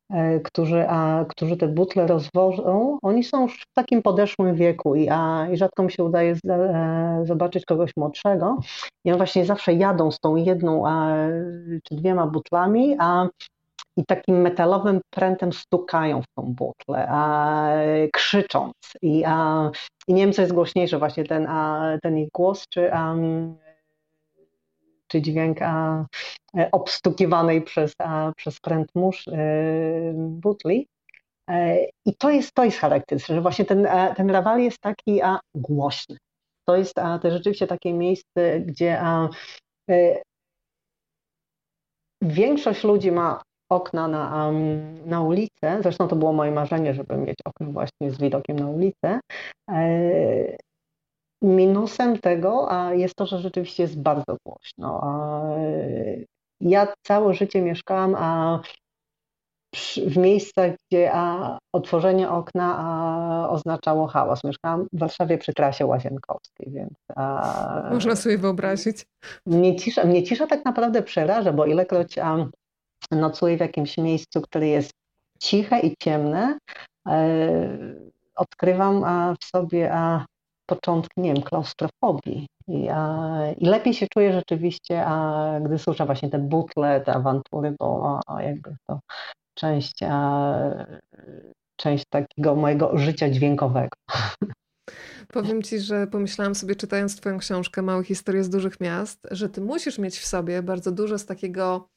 e, 0.10 0.40
którzy, 0.40 0.90
a, 0.90 1.26
którzy 1.30 1.58
te 1.58 1.68
butle 1.68 2.08
rozwożą, 2.08 2.98
oni 3.02 3.24
są 3.24 3.42
już 3.42 3.62
w 3.62 3.74
takim 3.74 4.02
podeszłym 4.02 4.56
wieku 4.56 4.96
i, 4.96 5.10
a, 5.10 5.48
i 5.54 5.58
rzadko 5.58 5.84
mi 5.84 5.92
się 5.92 6.04
udaje 6.04 6.36
z, 6.36 6.40
e, 6.50 7.22
zobaczyć 7.26 7.66
kogoś 7.66 7.92
młodszego. 7.98 8.60
I 9.06 9.10
oni 9.10 9.18
właśnie 9.18 9.46
zawsze 9.46 9.74
jadą 9.74 10.12
z 10.12 10.20
tą 10.20 10.36
jedną 10.36 10.88
a, 10.88 11.18
czy 11.84 11.96
dwiema 11.96 12.28
butlami, 12.28 12.96
a 13.00 13.28
i 13.98 14.06
takim 14.06 14.42
metalowym 14.42 15.02
prętem 15.10 15.54
stukają 15.54 16.22
w 16.22 16.26
tą 16.36 16.44
butlę, 16.44 17.08
a, 17.10 17.70
krzycząc. 18.14 18.74
I, 19.02 19.24
a, 19.26 19.70
I 20.08 20.14
nie 20.14 20.22
wiem, 20.22 20.34
co 20.34 20.42
jest 20.42 20.54
głośniejsze, 20.54 21.00
właśnie 21.00 21.24
ten, 21.24 21.48
a, 21.48 21.98
ten 22.02 22.18
ich 22.18 22.30
głos, 22.34 22.68
czy, 22.70 22.94
a, 22.94 23.16
czy 25.08 25.22
dźwięk 25.22 25.62
a, 25.62 26.06
obstukiwanej 26.72 27.62
przez, 27.62 27.94
a, 28.00 28.32
przez 28.36 28.60
pręt 28.60 28.88
mórz 28.96 29.28
e, 29.28 29.34
butli. 30.16 30.88
E, 31.50 31.78
I 32.06 32.16
to 32.18 32.30
jest, 32.30 32.54
to 32.54 32.64
jest 32.64 32.78
charakterystyczne, 32.78 33.36
że 33.36 33.42
właśnie 33.42 33.66
ten, 33.66 33.88
ten 34.16 34.30
rawal 34.30 34.62
jest 34.62 34.80
taki 34.80 35.22
a, 35.22 35.40
głośny. 35.56 36.18
To 36.66 36.76
jest 36.76 37.00
a, 37.00 37.20
to 37.20 37.32
rzeczywiście 37.32 37.68
takie 37.68 37.94
miejsce, 37.94 38.60
gdzie 38.60 39.00
a, 39.02 39.30
e, 39.90 40.22
większość 42.22 42.84
ludzi 42.84 43.12
ma 43.12 43.42
okna 43.70 44.08
na, 44.08 44.52
na 45.06 45.22
ulicę. 45.22 45.80
Zresztą 45.82 46.08
to 46.08 46.16
było 46.16 46.34
moje 46.34 46.52
marzenie, 46.52 46.94
żeby 46.94 47.18
mieć 47.18 47.38
okno 47.46 47.72
właśnie 47.72 48.12
z 48.12 48.18
widokiem 48.18 48.60
na 48.60 48.68
ulicę. 48.68 49.20
E, 49.72 50.58
minusem 51.42 52.20
tego 52.20 52.70
jest 52.92 53.16
to, 53.16 53.26
że 53.26 53.40
rzeczywiście 53.40 53.84
jest 53.84 54.02
bardzo 54.02 54.38
głośno. 54.46 55.02
Ja 56.62 56.94
całe 57.08 57.34
życie 57.34 57.62
mieszkałam 57.62 58.16
w 60.08 60.18
miejscach, 60.18 60.72
gdzie 60.92 61.12
otworzenie 61.74 62.30
okna 62.30 63.48
oznaczało 63.50 64.08
hałas. 64.08 64.44
Mieszkałam 64.44 64.88
w 64.94 65.00
Warszawie 65.00 65.38
przy 65.38 65.54
trasie 65.54 65.86
łazienkowskiej, 65.86 66.72
więc... 66.72 66.94
Można 67.92 68.16
sobie 68.16 68.38
wyobrazić. 68.38 69.06
Mnie 69.46 69.76
cisza, 69.76 70.04
mnie 70.04 70.24
cisza 70.24 70.48
tak 70.48 70.66
naprawdę 70.66 71.02
przeraża, 71.02 71.54
bo 71.54 71.66
ilekroć 71.66 72.16
nocuję 73.12 73.58
w 73.58 73.60
jakimś 73.60 73.98
miejscu, 73.98 74.42
które 74.42 74.68
jest 74.68 74.92
ciche 75.40 75.80
i 75.80 75.96
ciemne, 76.04 76.58
e, 77.08 77.78
odkrywam 78.36 79.04
w 79.42 79.46
sobie 79.46 79.92
początki, 80.66 81.22
nie 81.22 81.34
wiem, 81.34 81.44
klaustrofobii. 81.44 82.48
I, 82.68 82.90
I, 83.58 83.66
lepiej 83.66 83.94
się 83.94 84.08
czuję 84.14 84.34
rzeczywiście, 84.34 85.06
a, 85.06 85.60
gdy 85.66 85.80
słyszę 85.80 86.06
właśnie 86.06 86.30
te 86.30 86.40
butle, 86.40 87.02
te 87.02 87.14
awantury, 87.14 87.76
bo 87.80 88.20
a, 88.28 88.44
jakby 88.44 88.76
to 88.88 89.00
część, 89.54 90.04
a, 90.04 90.60
część 91.76 92.06
takiego 92.10 92.56
mojego 92.56 92.98
życia 92.98 93.30
dźwiękowego. 93.30 93.98
Powiem 95.34 95.64
ci, 95.64 95.80
że 95.80 96.08
pomyślałam 96.08 96.56
sobie, 96.56 96.76
czytając 96.76 97.16
Twoją 97.16 97.38
książkę 97.38 97.82
Małe 97.82 98.04
historie 98.04 98.44
z 98.44 98.50
dużych 98.50 98.80
miast, 98.80 99.28
że 99.32 99.50
Ty 99.50 99.62
musisz 99.62 100.00
mieć 100.00 100.20
w 100.20 100.26
sobie 100.26 100.64
bardzo 100.64 100.92
dużo 100.92 101.18
z 101.18 101.26
takiego 101.26 101.88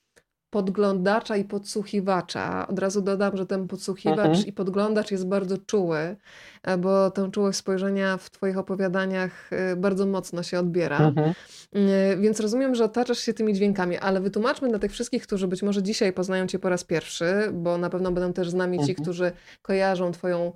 podglądacza 0.51 1.37
i 1.37 1.45
podsłuchiwacza. 1.45 2.69
Od 2.69 2.79
razu 2.79 3.03
dodam, 3.03 3.37
że 3.37 3.47
ten 3.47 3.69
podsłuchiwacz 3.69 4.19
mhm. 4.27 4.47
i 4.47 4.53
podglądacz 4.53 5.11
jest 5.11 5.27
bardzo 5.27 5.59
czuły, 5.59 6.17
e, 6.63 6.79
bo 6.79 7.11
tę 7.11 7.31
czułość 7.31 7.59
spojrzenia 7.59 8.17
w 8.17 8.31
Twoich 8.31 8.59
opowiadaniach 8.59 9.53
e, 9.53 9.77
bardzo 9.77 10.07
mocno 10.07 10.43
się 10.43 10.59
odbiera. 10.59 10.99
Mhm. 10.99 11.35
E, 11.75 12.17
więc 12.17 12.41
rozumiem, 12.41 12.75
że 12.75 12.85
otaczasz 12.85 13.19
się 13.19 13.35
tymi 13.35 13.55
dźwiękami, 13.55 13.97
ale 13.99 14.21
wytłumaczmy 14.21 14.69
dla 14.69 14.79
tych 14.79 14.93
wszystkich, 14.93 15.23
którzy 15.23 15.49
być 15.49 15.63
może 15.63 15.83
dzisiaj 15.83 16.13
poznają 16.13 16.47
Cię 16.47 16.59
po 16.59 16.69
raz 16.69 16.85
pierwszy, 16.85 17.33
bo 17.53 17.79
na 17.79 17.91
pewno 17.91 18.13
będą 18.13 18.33
też 18.33 18.51
z 18.51 18.55
nami 18.55 18.79
ci, 18.79 18.91
mhm. 18.91 19.03
którzy 19.03 19.33
kojarzą 19.63 20.13
Twoją 20.13 20.53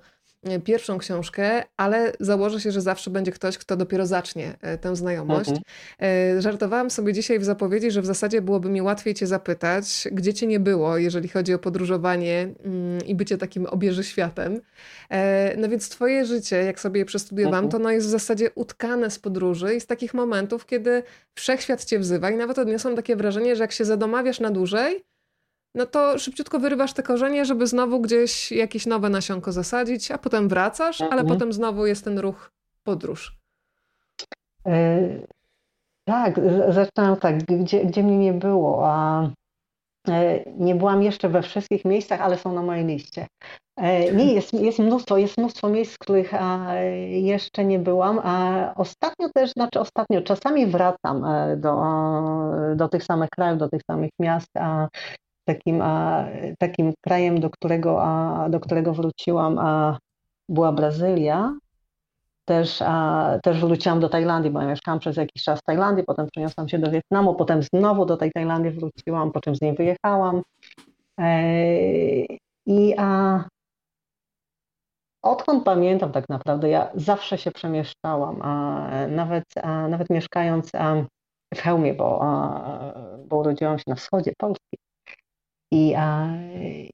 pierwszą 0.63 0.97
książkę, 0.97 1.63
ale 1.77 2.13
założę 2.19 2.59
się, 2.59 2.71
że 2.71 2.81
zawsze 2.81 3.09
będzie 3.09 3.31
ktoś, 3.31 3.57
kto 3.57 3.75
dopiero 3.75 4.05
zacznie 4.05 4.55
e, 4.61 4.77
tę 4.77 4.95
znajomość. 4.95 5.49
Mhm. 5.49 5.63
E, 6.37 6.41
żartowałam 6.41 6.89
sobie 6.89 7.13
dzisiaj 7.13 7.39
w 7.39 7.43
zapowiedzi, 7.43 7.91
że 7.91 8.01
w 8.01 8.05
zasadzie 8.05 8.41
byłoby 8.41 8.69
mi 8.69 8.81
łatwiej 8.81 9.13
Cię 9.13 9.27
zapytać, 9.27 10.07
gdzie 10.11 10.33
Cię 10.33 10.47
nie 10.47 10.59
było, 10.59 10.97
jeżeli 10.97 11.29
chodzi 11.29 11.53
o 11.53 11.59
podróżowanie 11.59 12.49
mm, 12.63 13.05
i 13.05 13.15
bycie 13.15 13.37
takim 13.37 13.65
obieży 13.65 14.03
światem. 14.03 14.61
No 15.57 15.69
więc 15.69 15.89
Twoje 15.89 16.25
życie, 16.25 16.55
jak 16.55 16.79
sobie 16.79 16.99
je 16.99 17.05
przestudiowałam, 17.05 17.65
mhm. 17.65 17.71
to 17.71 17.77
ono 17.77 17.91
jest 17.91 18.07
w 18.07 18.09
zasadzie 18.09 18.51
utkane 18.55 19.09
z 19.09 19.19
podróży 19.19 19.75
i 19.75 19.81
z 19.81 19.85
takich 19.85 20.13
momentów, 20.13 20.65
kiedy 20.65 21.03
wszechświat 21.35 21.85
Cię 21.85 21.99
wzywa 21.99 22.29
i 22.29 22.35
nawet 22.35 22.59
odniosłam 22.59 22.95
takie 22.95 23.15
wrażenie, 23.15 23.55
że 23.55 23.63
jak 23.63 23.71
się 23.71 23.85
zadomawiasz 23.85 24.39
na 24.39 24.51
dłużej, 24.51 25.03
no 25.75 25.85
to 25.85 26.19
szybciutko 26.19 26.59
wyrywasz 26.59 26.93
te 26.93 27.03
korzenie, 27.03 27.45
żeby 27.45 27.67
znowu 27.67 27.99
gdzieś 27.99 28.51
jakieś 28.51 28.85
nowe 28.85 29.09
nasionko 29.09 29.51
zasadzić, 29.51 30.11
a 30.11 30.17
potem 30.17 30.49
wracasz, 30.49 31.01
ale 31.01 31.21
mhm. 31.21 31.27
potem 31.27 31.53
znowu 31.53 31.85
jest 31.85 32.03
ten 32.03 32.19
ruch 32.19 32.51
podróż. 32.83 33.37
E, 34.67 34.99
tak, 36.05 36.39
zaczynam 36.69 37.17
tak, 37.17 37.43
gdzie, 37.43 37.85
gdzie 37.85 38.03
mnie 38.03 38.17
nie 38.17 38.33
było, 38.33 38.87
a 38.87 39.29
e, 40.07 40.43
nie 40.57 40.75
byłam 40.75 41.03
jeszcze 41.03 41.29
we 41.29 41.41
wszystkich 41.41 41.85
miejscach, 41.85 42.21
ale 42.21 42.37
są 42.37 42.53
na 42.53 42.61
mojej 42.61 42.85
liście. 42.85 43.27
E, 43.77 44.11
nie, 44.13 44.33
jest, 44.33 44.53
jest 44.53 44.79
mnóstwo, 44.79 45.17
jest 45.17 45.37
mnóstwo 45.37 45.69
miejsc, 45.69 45.97
których 45.97 46.33
a, 46.33 46.73
jeszcze 47.09 47.65
nie 47.65 47.79
byłam, 47.79 48.19
a 48.23 48.73
ostatnio 48.75 49.29
też, 49.35 49.51
znaczy 49.51 49.79
ostatnio, 49.79 50.21
czasami 50.21 50.67
wracam 50.67 51.25
do, 51.57 51.81
do 52.75 52.89
tych 52.89 53.03
samych 53.03 53.29
krajów, 53.29 53.59
do 53.59 53.69
tych 53.69 53.81
samych 53.91 54.09
miast, 54.19 54.57
a 54.57 54.87
takim, 55.45 55.81
a, 55.81 56.25
takim 56.59 56.93
krajem, 57.01 57.39
do 57.39 57.49
którego, 57.49 58.03
a, 58.03 58.49
do 58.49 58.59
którego 58.59 58.93
wróciłam, 58.93 59.59
a, 59.59 59.97
była 60.49 60.71
Brazylia. 60.71 61.53
Też, 62.45 62.81
a, 62.81 63.39
też 63.43 63.59
wróciłam 63.59 63.99
do 63.99 64.09
Tajlandii, 64.09 64.51
bo 64.51 64.61
ja 64.61 64.67
mieszkałam 64.67 64.99
przez 64.99 65.17
jakiś 65.17 65.43
czas 65.43 65.59
w 65.59 65.63
Tajlandii, 65.63 66.03
potem 66.03 66.27
przeniosłam 66.31 66.69
się 66.69 66.79
do 66.79 66.91
Wietnamu, 66.91 67.35
potem 67.35 67.63
znowu 67.63 68.05
do 68.05 68.17
tej 68.17 68.31
Tajlandii 68.31 68.71
wróciłam, 68.71 69.31
po 69.31 69.41
czym 69.41 69.55
z 69.55 69.61
niej 69.61 69.75
wyjechałam. 69.75 70.41
E, 71.19 71.53
I 72.65 72.93
a, 72.97 73.43
odkąd 75.21 75.63
pamiętam 75.63 76.11
tak 76.11 76.29
naprawdę, 76.29 76.69
ja 76.69 76.91
zawsze 76.95 77.37
się 77.37 77.51
przemieszczałam, 77.51 78.41
a 78.41 78.87
nawet, 79.07 79.43
a, 79.63 79.87
nawet 79.87 80.09
mieszkając 80.09 80.75
a, 80.75 80.95
w 81.53 81.61
Chełmie, 81.61 81.93
bo, 81.93 82.19
a, 82.21 82.93
bo 83.27 83.37
urodziłam 83.37 83.77
się 83.77 83.83
na 83.87 83.95
wschodzie 83.95 84.33
Polski, 84.37 84.77
i, 85.73 85.95
a, 85.95 86.27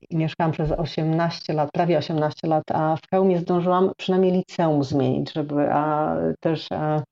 i 0.10 0.18
mieszkałam 0.18 0.52
przez 0.52 0.72
18 0.72 1.54
lat, 1.54 1.70
prawie 1.74 1.98
18 1.98 2.48
lat, 2.48 2.64
a 2.74 2.96
w 2.96 3.10
Chełmie 3.10 3.40
zdążyłam 3.40 3.92
przynajmniej 3.98 4.32
liceum 4.32 4.84
zmienić, 4.84 5.34
żeby 5.34 5.74
a, 5.74 6.16
też 6.40 6.72
a, 6.72 7.04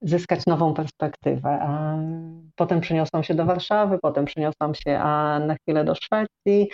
zyskać 0.00 0.46
nową 0.46 0.74
perspektywę. 0.74 1.58
A, 1.62 1.96
potem 2.56 2.80
przeniosłam 2.80 3.22
się 3.22 3.34
do 3.34 3.44
Warszawy, 3.44 3.98
potem 4.02 4.24
przeniosłam 4.24 4.74
się 4.74 4.98
a, 4.98 5.38
na 5.38 5.54
chwilę 5.54 5.84
do 5.84 5.94
Szwecji, 5.94 6.70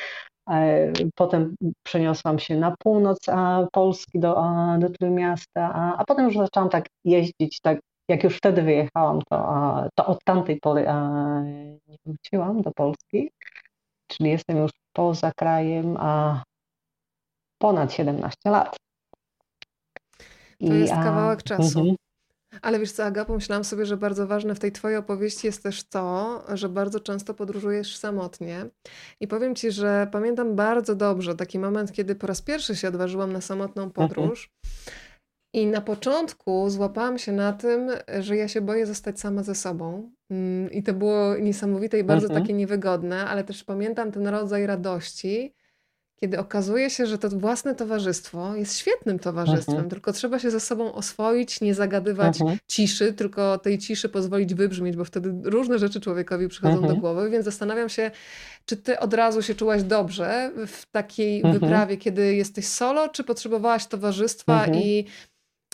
potem 1.14 1.54
przeniosłam 1.82 2.38
się 2.38 2.56
na 2.56 2.74
północ 2.78 3.18
Polski, 3.72 4.18
do, 4.18 4.44
do 4.78 4.90
Trójmiasta, 4.90 5.70
a, 5.74 5.96
a 5.96 6.04
potem 6.04 6.24
już 6.24 6.36
zaczęłam 6.36 6.68
tak 6.68 6.86
jeździć, 7.04 7.60
tak 7.62 7.78
jak 8.08 8.24
już 8.24 8.36
wtedy 8.36 8.62
wyjechałam, 8.62 9.20
to, 9.30 9.36
to 9.94 10.06
od 10.06 10.24
tamtej 10.24 10.60
pory 10.60 10.86
nie 11.86 11.96
wróciłam 12.06 12.62
do 12.62 12.70
Polski 12.70 13.30
czyli 14.08 14.30
jestem 14.30 14.56
już 14.56 14.70
poza 14.92 15.32
krajem, 15.36 15.96
a 15.96 16.42
ponad 17.58 17.92
17 17.92 18.36
lat. 18.50 18.76
I, 20.60 20.68
to 20.68 20.74
jest 20.74 20.92
kawałek 20.92 21.42
czasu. 21.42 21.78
Mhm. 21.78 21.96
Ale 22.62 22.78
wiesz 22.78 22.92
co, 22.92 23.04
Aga, 23.04 23.24
pomyślałam 23.24 23.64
sobie, 23.64 23.86
że 23.86 23.96
bardzo 23.96 24.26
ważne 24.26 24.54
w 24.54 24.58
tej 24.58 24.72
twojej 24.72 24.98
opowieści 24.98 25.46
jest 25.46 25.62
też 25.62 25.84
to, 25.84 26.42
że 26.56 26.68
bardzo 26.68 27.00
często 27.00 27.34
podróżujesz 27.34 27.96
samotnie. 27.96 28.66
I 29.20 29.28
powiem 29.28 29.54
ci, 29.54 29.70
że 29.70 30.08
pamiętam 30.12 30.56
bardzo 30.56 30.94
dobrze 30.94 31.34
taki 31.34 31.58
moment, 31.58 31.92
kiedy 31.92 32.14
po 32.14 32.26
raz 32.26 32.42
pierwszy 32.42 32.76
się 32.76 32.88
odważyłam 32.88 33.32
na 33.32 33.40
samotną 33.40 33.82
mhm. 33.82 34.08
podróż. 34.08 34.50
Mhm. 34.64 35.07
I 35.52 35.66
na 35.66 35.80
początku 35.80 36.70
złapałam 36.70 37.18
się 37.18 37.32
na 37.32 37.52
tym, 37.52 37.90
że 38.20 38.36
ja 38.36 38.48
się 38.48 38.60
boję 38.60 38.86
zostać 38.86 39.20
sama 39.20 39.42
ze 39.42 39.54
sobą. 39.54 40.10
Mm, 40.30 40.72
I 40.72 40.82
to 40.82 40.94
było 40.94 41.36
niesamowite 41.36 41.98
i 41.98 42.04
bardzo 42.04 42.26
mhm. 42.26 42.42
takie 42.42 42.54
niewygodne, 42.54 43.26
ale 43.26 43.44
też 43.44 43.64
pamiętam 43.64 44.12
ten 44.12 44.28
rodzaj 44.28 44.66
radości, 44.66 45.54
kiedy 46.20 46.38
okazuje 46.38 46.90
się, 46.90 47.06
że 47.06 47.18
to 47.18 47.28
własne 47.28 47.74
towarzystwo 47.74 48.56
jest 48.56 48.78
świetnym 48.78 49.18
towarzystwem, 49.18 49.74
mhm. 49.74 49.90
tylko 49.90 50.12
trzeba 50.12 50.38
się 50.38 50.50
ze 50.50 50.60
sobą 50.60 50.92
oswoić, 50.92 51.60
nie 51.60 51.74
zagadywać 51.74 52.40
mhm. 52.40 52.58
ciszy, 52.66 53.12
tylko 53.12 53.58
tej 53.58 53.78
ciszy 53.78 54.08
pozwolić 54.08 54.54
wybrzmieć, 54.54 54.96
bo 54.96 55.04
wtedy 55.04 55.34
różne 55.44 55.78
rzeczy 55.78 56.00
człowiekowi 56.00 56.48
przychodzą 56.48 56.74
do 56.74 56.82
mhm. 56.82 57.00
głowy, 57.00 57.30
więc 57.30 57.44
zastanawiam 57.44 57.88
się, 57.88 58.10
czy 58.66 58.76
ty 58.76 58.98
od 58.98 59.14
razu 59.14 59.42
się 59.42 59.54
czułaś 59.54 59.82
dobrze 59.82 60.52
w 60.66 60.86
takiej 60.86 61.36
mhm. 61.36 61.54
wyprawie, 61.54 61.96
kiedy 61.96 62.34
jesteś 62.34 62.66
solo, 62.66 63.08
czy 63.08 63.24
potrzebowałaś 63.24 63.86
towarzystwa 63.86 64.64
mhm. 64.64 64.78
i 64.84 65.04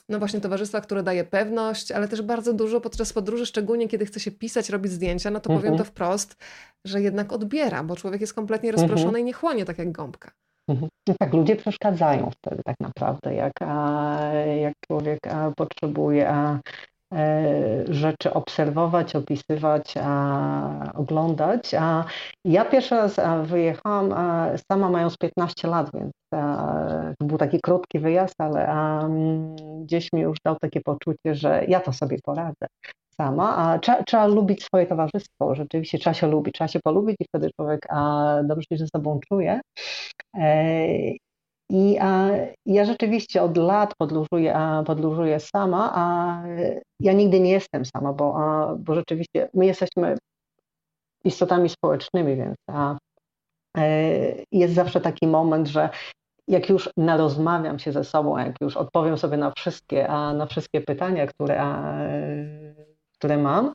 no 0.08 0.18
właśnie 0.18 0.40
towarzystwa, 0.40 0.80
które 0.80 1.02
daje 1.02 1.24
pewność, 1.24 1.92
ale 1.92 2.08
też 2.08 2.22
bardzo 2.22 2.52
dużo 2.52 2.80
podczas 2.80 3.12
podróży, 3.12 3.46
szczególnie 3.46 3.88
kiedy 3.88 4.06
chce 4.06 4.20
się 4.20 4.30
pisać, 4.30 4.70
robić 4.70 4.92
zdjęcia, 4.92 5.30
no 5.30 5.40
to 5.40 5.50
mhm. 5.50 5.60
powiem 5.60 5.78
to 5.78 5.84
wprost, 5.84 6.36
że 6.86 7.02
jednak 7.02 7.32
odbiera, 7.32 7.84
bo 7.84 7.96
człowiek 7.96 8.20
jest 8.20 8.34
kompletnie 8.34 8.70
mhm. 8.70 8.80
rozproszony 8.80 9.08
mhm. 9.08 9.22
i 9.22 9.24
nie 9.24 9.32
chłonie 9.32 9.64
tak 9.64 9.78
jak 9.78 9.92
gąbka. 9.92 10.30
Mhm. 10.68 10.88
No 11.08 11.14
tak, 11.18 11.32
ludzie 11.32 11.56
przeszkadzają 11.56 12.30
wtedy 12.30 12.62
tak 12.64 12.76
naprawdę, 12.80 13.34
jak, 13.34 13.52
a, 13.60 14.20
jak 14.60 14.74
człowiek 14.86 15.18
a, 15.26 15.50
potrzebuje 15.56 16.28
a, 16.28 16.60
rzeczy 17.88 18.32
obserwować, 18.32 19.16
opisywać, 19.16 19.94
oglądać. 20.94 21.74
A 21.74 22.04
ja 22.44 22.64
pierwszy 22.64 22.94
raz 22.94 23.16
wyjechałam 23.42 24.14
sama 24.72 24.90
mając 24.90 25.16
15 25.18 25.68
lat, 25.68 25.90
więc 25.94 26.12
to 27.18 27.26
był 27.26 27.38
taki 27.38 27.60
krótki 27.60 27.98
wyjazd, 27.98 28.34
ale 28.38 28.66
um, 28.68 29.56
gdzieś 29.84 30.12
mi 30.12 30.20
już 30.20 30.38
dał 30.44 30.56
takie 30.60 30.80
poczucie, 30.80 31.34
że 31.34 31.64
ja 31.68 31.80
to 31.80 31.92
sobie 31.92 32.18
poradzę 32.24 32.66
sama, 33.16 33.56
a 33.56 33.78
trzeba, 33.78 34.02
trzeba 34.02 34.26
lubić 34.26 34.64
swoje 34.64 34.86
towarzystwo, 34.86 35.54
rzeczywiście 35.54 35.98
trzeba 35.98 36.14
się 36.14 36.26
lubić, 36.26 36.54
trzeba 36.54 36.68
się 36.68 36.80
polubić 36.80 37.16
i 37.20 37.24
wtedy 37.24 37.50
człowiek 37.56 37.86
a, 37.90 38.36
dobrze 38.44 38.66
się 38.72 38.76
ze 38.76 38.86
sobą 38.86 39.20
czuje. 39.28 39.60
I 41.70 41.98
a, 42.00 42.30
ja 42.66 42.84
rzeczywiście 42.84 43.42
od 43.42 43.56
lat 43.56 43.94
podróżuję, 43.98 44.54
a, 44.56 44.82
podróżuję 44.82 45.40
sama, 45.40 45.92
a 45.94 46.42
ja 47.00 47.12
nigdy 47.12 47.40
nie 47.40 47.50
jestem 47.50 47.84
sama, 47.84 48.12
bo, 48.12 48.34
a, 48.36 48.74
bo 48.74 48.94
rzeczywiście 48.94 49.48
my 49.54 49.66
jesteśmy 49.66 50.16
istotami 51.24 51.68
społecznymi, 51.68 52.36
więc 52.36 52.56
a, 52.70 52.96
e, 53.76 54.08
jest 54.52 54.74
zawsze 54.74 55.00
taki 55.00 55.26
moment, 55.26 55.68
że 55.68 55.88
jak 56.48 56.68
już 56.68 56.90
narozmawiam 56.96 57.78
się 57.78 57.92
ze 57.92 58.04
sobą, 58.04 58.38
jak 58.38 58.60
już 58.60 58.76
odpowiem 58.76 59.18
sobie 59.18 59.36
na 59.36 59.50
wszystkie, 59.50 60.08
a 60.08 60.32
na 60.32 60.46
wszystkie 60.46 60.80
pytania, 60.80 61.26
które, 61.26 61.60
a, 61.60 61.98
które 63.24 63.38
mam, 63.38 63.72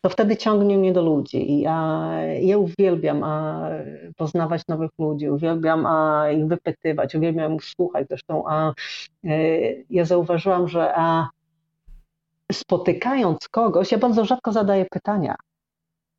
to 0.00 0.10
wtedy 0.10 0.36
ciągnie 0.36 0.78
mnie 0.78 0.92
do 0.92 1.02
ludzi. 1.02 1.60
I 1.60 1.66
a, 1.66 2.10
ja 2.40 2.58
uwielbiam 2.58 3.24
a, 3.24 3.68
poznawać 4.16 4.62
nowych 4.68 4.90
ludzi, 4.98 5.30
uwielbiam 5.30 5.86
a, 5.86 6.30
ich 6.30 6.46
wypytywać, 6.46 7.14
uwielbiam 7.14 7.54
ich 7.54 7.64
słuchać. 7.64 8.06
Zresztą 8.08 8.44
a, 8.48 8.72
y, 9.24 9.84
ja 9.90 10.04
zauważyłam, 10.04 10.68
że 10.68 10.92
a, 10.96 11.28
spotykając 12.52 13.48
kogoś, 13.48 13.92
ja 13.92 13.98
bardzo 13.98 14.24
rzadko 14.24 14.52
zadaję 14.52 14.86
pytania. 14.90 15.34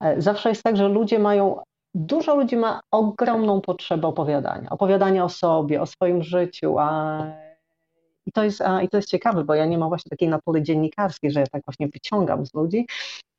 E, 0.02 0.22
zawsze 0.22 0.50
jest 0.50 0.64
tak, 0.64 0.78
że 0.78 0.88
ludzie 0.88 1.20
mają 1.20 1.60
dużo 1.96 2.36
ludzi 2.36 2.58
ma 2.58 2.82
ogromną 2.92 3.62
potrzebę 3.62 4.08
opowiadania, 4.08 4.70
opowiadania 4.70 5.24
o 5.24 5.30
sobie, 5.30 5.82
o 5.82 5.86
swoim 5.86 6.24
życiu, 6.24 6.80
a 6.80 7.24
i 8.26 8.32
to, 8.32 8.44
jest, 8.44 8.64
I 8.84 8.90
to 8.90 8.98
jest 8.98 9.10
ciekawe, 9.10 9.44
bo 9.44 9.56
ja 9.56 9.66
nie 9.66 9.78
mam 9.78 9.90
właśnie 9.90 10.10
takiej 10.10 10.30
natury 10.30 10.62
dziennikarskiej, 10.62 11.32
że 11.32 11.40
ja 11.40 11.48
tak 11.48 11.62
właśnie 11.66 11.88
wyciągam 11.88 12.46
z 12.46 12.54
ludzi. 12.54 12.88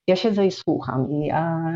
Ja 0.07 0.17
siedzę 0.17 0.47
i 0.47 0.50
słucham 0.50 1.12
i, 1.12 1.31
a, 1.31 1.73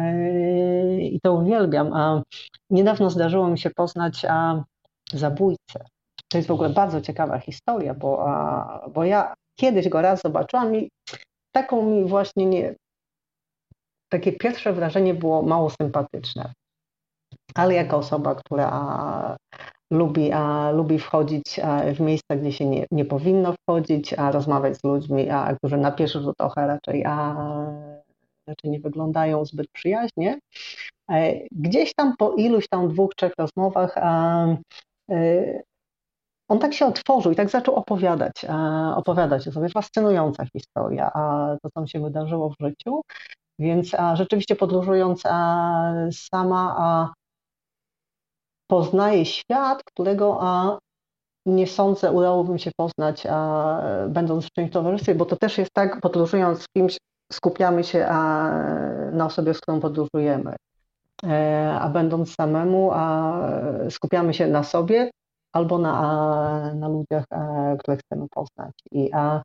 i 1.01 1.21
to 1.23 1.33
uwielbiam. 1.33 1.93
A 1.93 2.23
niedawno 2.71 3.11
zdarzyło 3.11 3.49
mi 3.49 3.59
się 3.59 3.71
poznać 3.71 4.25
a, 4.25 4.65
zabójcę. 5.13 5.85
To 6.29 6.39
jest 6.39 6.49
w 6.49 6.53
ogóle 6.53 6.71
bardzo 6.71 7.01
ciekawa 7.01 7.39
historia, 7.39 7.95
bo, 7.95 8.29
a, 8.29 8.89
bo 8.95 9.05
ja 9.05 9.35
kiedyś 9.61 9.89
go 9.89 10.03
raz 10.03 10.21
zobaczyłam 10.23 10.77
i 10.77 10.91
taką 11.53 11.83
mi 11.91 12.05
właśnie 12.05 12.47
nie, 12.47 12.75
takie 14.09 14.33
pierwsze 14.33 14.73
wrażenie 14.73 15.15
było 15.15 15.43
mało 15.43 15.71
sympatyczne 15.71 16.53
ale 17.55 17.75
jako 17.75 17.97
osoba, 17.97 18.35
która 18.35 19.37
lubi, 19.91 20.33
a, 20.33 20.71
lubi 20.71 20.99
wchodzić 20.99 21.61
w 21.95 22.01
miejsca, 22.01 22.37
gdzie 22.37 22.53
się 22.53 22.67
nie, 22.67 22.87
nie 22.91 23.05
powinno 23.05 23.55
wchodzić, 23.63 24.15
a 24.15 24.31
rozmawiać 24.31 24.77
z 24.77 24.85
ludźmi, 24.85 25.31
a, 25.31 25.55
którzy 25.55 25.77
na 25.77 25.93
pierwszy 25.93 26.21
rzut 26.21 26.41
oka 26.41 26.67
raczej, 26.67 27.05
a, 27.05 27.35
raczej 28.47 28.71
nie 28.71 28.81
wyglądają 28.81 29.45
zbyt 29.45 29.69
przyjaźnie. 29.73 30.39
E, 31.11 31.35
gdzieś 31.53 31.95
tam 31.95 32.17
po 32.19 32.33
iluś 32.33 32.69
tam 32.69 32.89
dwóch, 32.89 33.15
trzech 33.15 33.33
rozmowach 33.39 33.99
a, 33.99 34.47
e, 35.11 35.63
on 36.49 36.59
tak 36.59 36.75
się 36.75 36.87
otworzył 36.87 37.33
i 37.33 37.37
tak 37.37 37.51
zaczął 37.51 37.75
opowiadać, 37.75 38.47
opowiadać 38.97 39.49
o 39.49 39.53
sobie. 39.53 39.69
Fascynująca 39.69 40.47
historia, 40.47 41.11
a 41.15 41.57
to, 41.63 41.71
co 41.71 41.87
się 41.87 42.01
wydarzyło 42.01 42.51
w 42.51 42.65
życiu. 42.65 43.01
Więc 43.59 43.95
a, 43.95 44.17
rzeczywiście 44.17 44.57
podróżując 44.57 45.23
a, 45.25 45.93
sama, 46.13 46.77
a, 46.79 47.13
poznaje 48.69 49.25
świat, 49.25 49.85
którego 49.85 50.39
a, 50.41 50.79
nie 51.47 51.67
sądzę 51.67 52.13
udałoby 52.13 52.59
się 52.59 52.71
poznać, 52.77 53.27
a, 53.31 53.81
będąc 54.09 54.47
w 54.47 54.53
czymś 54.53 54.71
towarzystwie, 54.71 55.15
bo 55.15 55.25
to 55.25 55.37
też 55.37 55.59
jest 55.59 55.71
tak, 55.73 56.01
podróżując 56.01 56.63
z 56.63 56.69
kimś, 56.69 56.99
skupiamy 57.33 57.85
się 57.85 58.07
a, 58.07 58.51
na 59.13 59.27
osobie, 59.27 59.55
z 59.55 59.61
którą 59.61 59.81
podróżujemy. 59.81 60.57
E, 61.25 61.79
a 61.81 61.89
będąc 61.89 62.35
samemu, 62.35 62.91
a, 62.93 63.41
skupiamy 63.91 64.35
się 64.35 64.47
na 64.47 64.65
sobie 64.65 65.11
albo 65.53 65.79
na, 65.79 65.99
a, 65.99 66.75
na 66.75 66.89
ludziach, 66.89 67.25
a, 67.31 67.77
które 67.79 67.97
chcemy 67.97 68.27
poznać. 68.31 68.73
I, 68.91 69.11
a, 69.13 69.43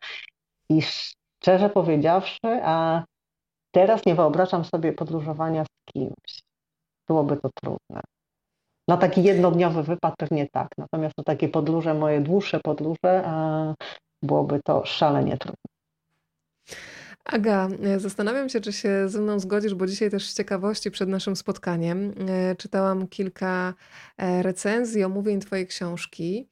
I 0.69 0.81
szczerze 0.81 1.69
powiedziawszy, 1.69 2.61
a 2.63 3.03
teraz 3.71 4.05
nie 4.05 4.15
wyobrażam 4.15 4.65
sobie 4.65 4.93
podróżowania 4.93 5.65
z 5.65 5.93
kimś. 5.93 6.43
Byłoby 7.07 7.37
to 7.37 7.49
trudne. 7.55 8.01
Na 8.87 8.97
taki 8.97 9.23
jednodniowy 9.23 9.83
wypad 9.83 10.13
pewnie 10.17 10.47
tak, 10.49 10.67
natomiast 10.77 11.17
na 11.17 11.23
takie 11.23 11.49
podróże, 11.49 11.93
moje 11.93 12.21
dłuższe 12.21 12.59
podróże, 12.63 13.23
byłoby 14.23 14.59
to 14.65 14.85
szalenie 14.85 15.37
trudne. 15.37 15.73
Aga, 17.25 17.69
zastanawiam 17.97 18.49
się, 18.49 18.61
czy 18.61 18.73
się 18.73 19.09
ze 19.09 19.21
mną 19.21 19.39
zgodzisz, 19.39 19.73
bo 19.75 19.87
dzisiaj 19.87 20.09
też 20.11 20.29
z 20.29 20.37
ciekawości 20.37 20.91
przed 20.91 21.09
naszym 21.09 21.35
spotkaniem 21.35 22.13
e, 22.29 22.55
czytałam 22.55 23.07
kilka 23.07 23.73
e, 24.17 24.43
recenzji, 24.43 25.03
omówień 25.03 25.39
Twojej 25.39 25.67
książki 25.67 26.49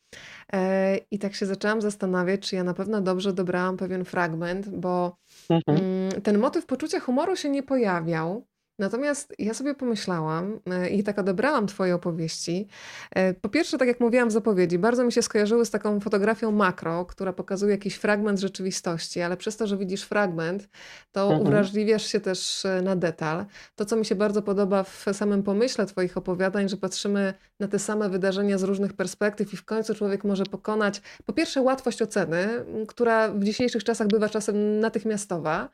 e, 0.53 0.98
i 0.98 1.20
tak 1.20 1.35
się 1.35 1.46
zaczęłam 1.46 1.81
zastanawiać, 1.81 2.50
czy 2.50 2.55
ja 2.55 2.63
na 2.63 2.74
pewno 2.74 3.01
dobrze 3.01 3.33
dobrałam 3.33 3.77
pewien 3.77 4.05
fragment, 4.05 4.70
bo 4.70 5.17
mhm. 5.50 5.77
Mm, 5.77 6.22
ten 6.22 6.37
motyw 6.37 6.65
poczucia 6.65 7.00
humoru 7.00 7.35
się 7.35 7.50
nie 7.50 7.63
pojawiał. 7.63 8.46
Natomiast 8.81 9.33
ja 9.39 9.53
sobie 9.53 9.75
pomyślałam 9.75 10.59
e, 10.72 10.89
i 10.89 11.03
tak 11.03 11.20
odebrałam 11.20 11.67
Twoje 11.67 11.96
opowieści. 11.96 12.67
E, 13.15 13.33
po 13.33 13.50
pierwsze, 13.50 13.77
tak 13.77 13.87
jak 13.87 14.00
mówiłam 14.00 14.29
w 14.29 14.31
zapowiedzi, 14.31 14.79
bardzo 14.79 15.03
mi 15.03 15.11
się 15.11 15.22
skojarzyły 15.22 15.65
z 15.65 15.72
taką 15.72 16.00
fotografią 16.00 16.51
makro, 16.51 17.05
która 17.05 17.33
pokazuje 17.33 17.72
jakiś 17.72 17.96
fragment 17.96 18.39
rzeczywistości, 18.39 19.22
ale 19.22 19.37
przez 19.37 19.57
to, 19.57 19.67
że 19.67 19.77
widzisz 19.77 20.03
fragment, 20.03 20.70
to 21.11 21.24
mhm. 21.24 21.41
uwrażliwiasz 21.41 22.05
się 22.05 22.20
też 22.20 22.65
e, 22.65 22.81
na 22.81 22.96
detal. 22.96 23.46
To, 23.75 23.85
co 23.85 23.96
mi 23.96 24.05
się 24.05 24.15
bardzo 24.15 24.41
podoba 24.41 24.83
w 24.83 25.05
samym 25.13 25.44
pomyśle 25.44 25.85
Twoich 25.85 26.17
opowiadań, 26.17 26.70
że 26.70 26.77
patrzymy 26.77 27.33
na 27.59 27.67
te 27.67 27.79
same 27.79 28.09
wydarzenia 28.09 28.57
z 28.57 28.63
różnych 28.63 28.94
perspektyw 28.94 29.53
i 29.53 29.57
w 29.57 29.65
końcu 29.65 29.96
człowiek 29.96 30.24
może 30.24 30.44
pokonać, 30.44 31.01
po 31.25 31.33
pierwsze, 31.33 31.61
łatwość 31.61 32.01
oceny, 32.01 32.48
która 32.87 33.29
w 33.29 33.44
dzisiejszych 33.44 33.83
czasach 33.83 34.07
bywa 34.07 34.29
czasem 34.29 34.79
natychmiastowa, 34.79 35.70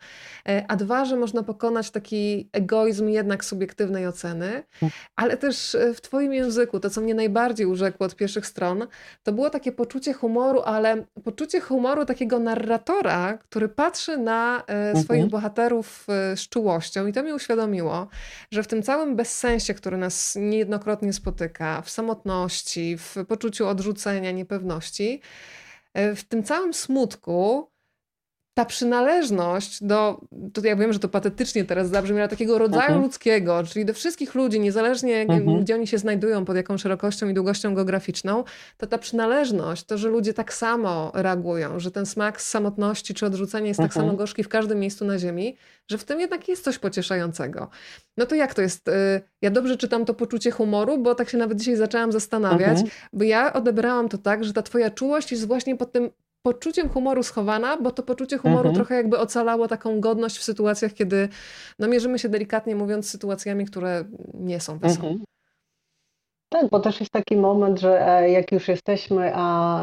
a 0.68 0.76
dwa, 0.76 1.06
że 1.06 1.16
można 1.16 1.44
pokonać 1.44 1.92
taki 1.92 2.50
egoizm, 2.54 2.97
mechanizm 3.02 3.10
jednak 3.10 3.46
subiektywnej 3.46 4.08
oceny, 4.08 4.64
ale 5.16 5.38
też 5.38 5.76
e, 5.76 5.94
w 5.94 6.02
Twoim 6.02 6.34
języku, 6.34 6.80
to 6.80 6.90
co 6.90 7.02
mnie 7.02 7.16
najbardziej 7.16 7.66
urzekło 7.66 8.06
od 8.06 8.16
pierwszych 8.16 8.46
stron, 8.46 8.88
to 9.24 9.34
było 9.34 9.50
takie 9.50 9.72
poczucie 9.72 10.14
humoru, 10.14 10.62
ale 10.66 11.06
poczucie 11.24 11.60
humoru 11.60 12.06
takiego 12.06 12.40
narratora, 12.40 13.38
który 13.38 13.70
patrzy 13.70 14.18
na 14.18 14.64
e, 14.68 14.92
swoich 14.92 15.24
mhm. 15.24 15.30
bohaterów 15.30 16.08
e, 16.10 16.38
z 16.38 16.50
czułością. 16.50 17.08
I 17.08 17.14
to 17.14 17.24
mi 17.24 17.34
uświadomiło, 17.34 18.08
że 18.52 18.64
w 18.64 18.68
tym 18.68 18.84
całym 18.84 19.16
bezsensie, 19.16 19.74
który 19.74 19.98
nas 19.98 20.36
niejednokrotnie 20.36 21.14
spotyka, 21.14 21.82
w 21.82 21.90
samotności, 21.90 22.98
w 22.98 23.16
poczuciu 23.28 23.68
odrzucenia, 23.68 24.32
niepewności, 24.32 25.22
w 25.96 26.24
tym 26.24 26.44
całym 26.44 26.74
smutku, 26.74 27.68
ta 28.58 28.66
przynależność 28.66 29.84
do, 29.84 30.22
to 30.54 30.62
ja 30.64 30.76
wiem, 30.76 30.94
że 30.94 31.00
to 31.00 31.10
patetycznie 31.10 31.66
teraz 31.66 31.90
zabrzmi, 31.90 32.20
ale 32.20 32.28
takiego 32.28 32.58
rodzaju 32.58 32.82
mhm. 32.82 33.02
ludzkiego, 33.02 33.64
czyli 33.64 33.86
do 33.86 33.94
wszystkich 33.94 34.36
ludzi, 34.36 34.60
niezależnie 34.60 35.22
mhm. 35.22 35.60
gdzie 35.64 35.76
oni 35.76 35.88
się 35.88 35.98
znajdują, 35.98 36.46
pod 36.46 36.56
jaką 36.56 36.78
szerokością 36.78 37.30
i 37.30 37.34
długością 37.34 37.76
geograficzną, 37.76 38.44
to 38.78 38.88
ta 38.88 38.98
przynależność, 38.98 39.84
to, 39.84 39.98
że 39.98 40.10
ludzie 40.10 40.34
tak 40.34 40.54
samo 40.54 41.12
reagują, 41.16 41.80
że 41.80 41.92
ten 41.92 42.06
smak 42.06 42.42
z 42.42 42.48
samotności 42.48 43.14
czy 43.14 43.26
odrzucenia 43.26 43.68
jest 43.68 43.78
tak 43.78 43.86
mhm. 43.86 44.02
tak 44.02 44.08
samo 44.08 44.18
gorzki 44.18 44.44
w 44.44 44.50
każdym 44.50 44.80
miejscu 44.80 45.06
na 45.06 45.20
ziemi, 45.20 45.58
że 45.88 45.98
w 45.98 46.04
tym 46.04 46.20
jednak 46.20 46.48
jest 46.48 46.64
coś 46.64 46.78
pocieszającego. 46.78 47.70
No 48.18 48.26
to 48.26 48.36
jak 48.36 48.54
to 48.54 48.62
jest? 48.62 48.88
Y, 48.88 48.92
ja 49.42 49.52
dobrze 49.52 49.78
czytam 49.78 50.06
to 50.06 50.14
poczucie 50.14 50.52
humoru, 50.52 50.98
bo 50.98 51.16
tak 51.16 51.30
się 51.30 51.38
nawet 51.38 51.58
dzisiaj 51.58 51.76
zaczęłam 51.76 52.12
zastanawiać, 52.12 52.78
bo 53.14 53.24
ja 53.24 53.54
odebrałam 53.54 54.10
to 54.10 54.18
tak, 54.18 54.44
że 54.44 54.54
ta 54.54 54.62
twoja 54.62 54.90
czułość 54.90 55.32
jest 55.32 55.48
właśnie 55.48 55.76
pod 55.76 55.92
tym 55.92 56.10
poczuciem 56.48 56.90
humoru 56.90 57.24
schowana, 57.24 57.78
bo 57.78 57.92
to 57.92 58.04
poczucie 58.04 58.38
humoru 58.38 58.70
mhm. 58.70 58.76
trochę 58.76 58.96
jakby 58.96 59.20
ocalało 59.20 59.68
taką 59.68 60.00
godność 60.00 60.38
w 60.38 60.44
sytuacjach, 60.44 60.94
kiedy 60.94 61.30
no, 61.80 61.88
mierzymy 61.88 62.20
się 62.20 62.30
delikatnie 62.30 62.76
mówiąc 62.76 63.08
z 63.08 63.12
sytuacjami, 63.12 63.66
które 63.66 64.04
nie 64.34 64.60
są 64.60 64.80
wesołe. 64.80 65.10
Mhm. 65.10 65.26
Tak, 66.50 66.70
bo 66.70 66.80
też 66.80 67.00
jest 67.00 67.12
taki 67.12 67.36
moment, 67.36 67.80
że 67.80 68.08
e, 68.08 68.32
jak 68.32 68.52
już 68.52 68.68
jesteśmy 68.68 69.32
a, 69.36 69.82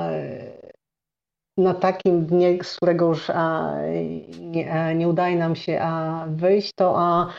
na 1.59 1.75
takim 1.75 2.27
dnie, 2.27 2.59
z 2.65 2.77
którego 2.77 3.09
już 3.09 3.31
a, 3.31 3.75
nie, 4.41 4.73
e, 4.73 4.95
nie, 4.95 5.09
udaje 5.09 5.37
nam 5.37 5.57
się 5.57 5.81
a, 5.81 6.27
wyjść, 6.29 6.73
to 6.77 6.99
a, 6.99 7.35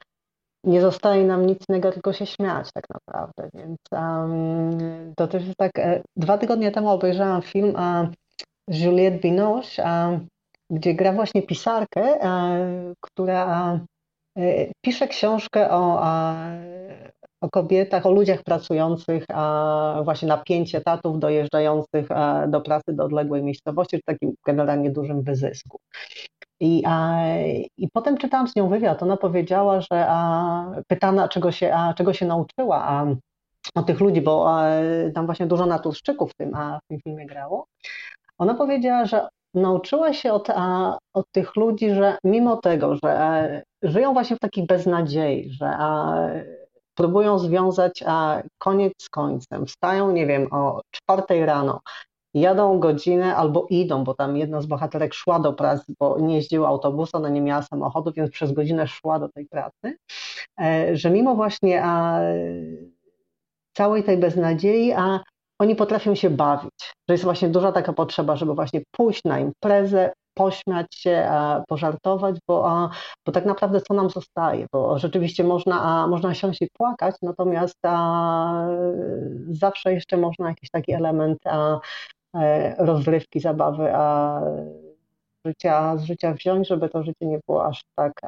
nie 0.64 0.82
zostaje 0.82 1.24
nam 1.24 1.46
nic 1.46 1.60
innego, 1.70 1.92
tylko 1.92 2.14
się 2.14 2.26
śmiać 2.26 2.70
tak 2.74 2.86
naprawdę. 2.90 3.50
Więc 3.54 3.78
um, 3.92 5.14
to 5.18 5.28
też 5.28 5.46
jest 5.46 5.58
tak. 5.58 5.80
E, 5.80 6.02
dwa 6.16 6.38
tygodnie 6.38 6.72
temu 6.72 6.90
obejrzałam 6.90 7.42
film 7.42 7.74
a, 7.76 8.08
Juliette 8.67 9.19
Binoche, 9.19 10.19
gdzie 10.69 10.93
gra 10.93 11.13
właśnie 11.13 11.41
pisarkę, 11.41 12.19
która 13.01 13.80
pisze 14.82 15.08
książkę 15.08 15.71
o, 15.71 16.01
o 17.41 17.49
kobietach, 17.49 18.06
o 18.06 18.12
ludziach 18.12 18.43
pracujących 18.43 19.25
właśnie 20.04 20.28
na 20.28 20.38
pięć 20.38 20.75
etatów, 20.75 21.19
dojeżdżających 21.19 22.08
do 22.47 22.62
pracy 22.62 22.93
do 22.93 23.04
odległej 23.04 23.43
miejscowości, 23.43 23.97
czy 23.97 24.04
takim 24.06 24.34
generalnie 24.45 24.91
dużym 24.91 25.21
wyzysku. 25.21 25.80
I, 26.60 26.84
a, 26.86 27.17
I 27.78 27.89
potem 27.93 28.17
czytałam 28.17 28.47
z 28.47 28.56
nią 28.56 28.69
wywiad. 28.69 29.04
Ona 29.04 29.17
powiedziała, 29.17 29.82
że 29.82 30.06
a, 30.10 30.71
pytana, 30.88 31.28
czego 31.28 31.51
się, 31.51 31.73
a, 31.73 31.93
czego 31.93 32.13
się 32.13 32.25
nauczyła 32.25 32.84
a, 32.88 33.06
o 33.75 33.84
tych 33.84 33.99
ludzi, 33.99 34.21
bo 34.21 34.60
a, 34.60 34.69
tam 35.15 35.25
właśnie 35.25 35.45
dużo 35.47 35.65
naturszczyków 35.65 36.32
w 36.32 36.36
tym, 36.36 36.56
a, 36.56 36.80
w 36.80 36.88
tym 36.88 36.99
filmie 36.99 37.25
grało. 37.25 37.65
Ona 38.38 38.54
powiedziała, 38.54 39.06
że 39.06 39.28
nauczyła 39.54 40.13
się 40.13 40.34
od, 40.34 40.50
a, 40.50 40.98
od 41.13 41.32
tych 41.32 41.56
ludzi, 41.56 41.93
że 41.93 42.17
mimo 42.24 42.58
tego, 42.58 42.95
że 42.95 43.10
e, 43.10 43.63
żyją 43.82 44.13
właśnie 44.13 44.36
w 44.36 44.39
takiej 44.39 44.65
beznadziei, 44.65 45.50
że 45.50 45.67
a, 45.67 46.15
próbują 46.95 47.39
związać 47.39 48.04
a, 48.08 48.41
koniec 48.58 48.93
z 48.98 49.10
końcem. 49.10 49.65
Wstają, 49.65 50.12
nie 50.12 50.28
wiem, 50.28 50.48
o 50.52 50.82
czwartej 50.91 51.45
rano, 51.45 51.82
jadą 52.34 52.80
godzinę 52.80 53.36
albo 53.36 53.67
idą, 53.69 54.04
bo 54.04 54.13
tam 54.13 54.38
jedna 54.38 54.62
z 54.62 54.65
bohaterek 54.65 55.13
szła 55.13 55.39
do 55.39 55.54
pracy, 55.54 55.93
bo 56.00 56.19
nie 56.19 56.36
jeździła 56.36 56.67
autobusu, 56.67 57.17
ona 57.17 57.30
nie 57.30 57.41
miała 57.41 57.62
samochodu, 57.62 58.12
więc 58.15 58.32
przez 58.32 58.52
godzinę 58.52 58.88
szła 58.88 59.19
do 59.19 59.30
tej 59.30 59.45
pracy, 59.45 59.98
e, 60.62 60.95
że 60.98 61.10
mimo 61.10 61.36
właśnie 61.36 61.84
a, 61.84 62.19
całej 63.74 64.04
tej 64.04 64.17
beznadziei, 64.17 64.93
a 64.93 65.19
oni 65.60 65.76
potrafią 65.76 66.15
się 66.15 66.30
bawić, 66.30 66.94
że 67.10 67.13
jest 67.13 67.24
właśnie 67.24 67.50
duża 67.50 67.72
taka 67.72 67.94
potrzeba, 67.94 68.36
żeby 68.36 68.54
właśnie 68.54 68.82
pójść 68.91 69.24
na 69.24 69.39
imprezę, 69.39 70.13
pośmiać 70.34 70.96
się, 70.96 71.30
pożartować, 71.68 72.36
bo, 72.48 72.89
bo 73.26 73.32
tak 73.32 73.46
naprawdę 73.46 73.82
co 73.82 73.94
nam 73.94 74.10
zostaje, 74.10 74.68
bo 74.74 75.00
rzeczywiście 75.00 75.44
można, 75.44 76.08
można 76.08 76.34
siąść 76.34 76.62
i 76.62 76.68
płakać, 76.74 77.15
natomiast 77.22 77.76
zawsze 79.50 79.94
jeszcze 79.94 80.18
można 80.18 80.50
jakiś 80.50 80.70
taki 80.70 80.94
element 80.94 81.38
e, 81.46 81.80
rozrywki, 82.86 83.39
zabawy, 83.39 83.94
życia, 85.46 85.98
z 85.98 86.04
życia 86.04 86.34
wziąć, 86.34 86.68
żeby 86.68 86.89
to 86.89 87.04
życie 87.04 87.26
nie 87.26 87.39
było 87.48 87.65
aż 87.65 87.82
tak, 87.96 88.22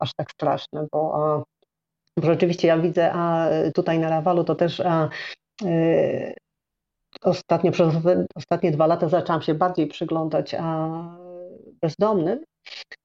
aż 0.00 0.14
tak 0.14 0.30
straszne, 0.30 0.86
bo, 0.92 1.44
rzeczywiście 2.22 2.68
ja 2.68 2.78
widzę 2.78 3.12
a 3.12 3.48
tutaj 3.74 3.98
na 3.98 4.10
Rawalu 4.10 4.44
to 4.44 4.54
też 4.54 4.80
e, 4.80 5.08
ostatnio, 7.22 7.72
przez 7.72 7.94
ostatnie 8.34 8.70
dwa 8.70 8.86
lata 8.86 9.08
zaczęłam 9.08 9.42
się 9.42 9.54
bardziej 9.54 9.86
przyglądać 9.86 10.54
bezdomnym, 11.80 12.44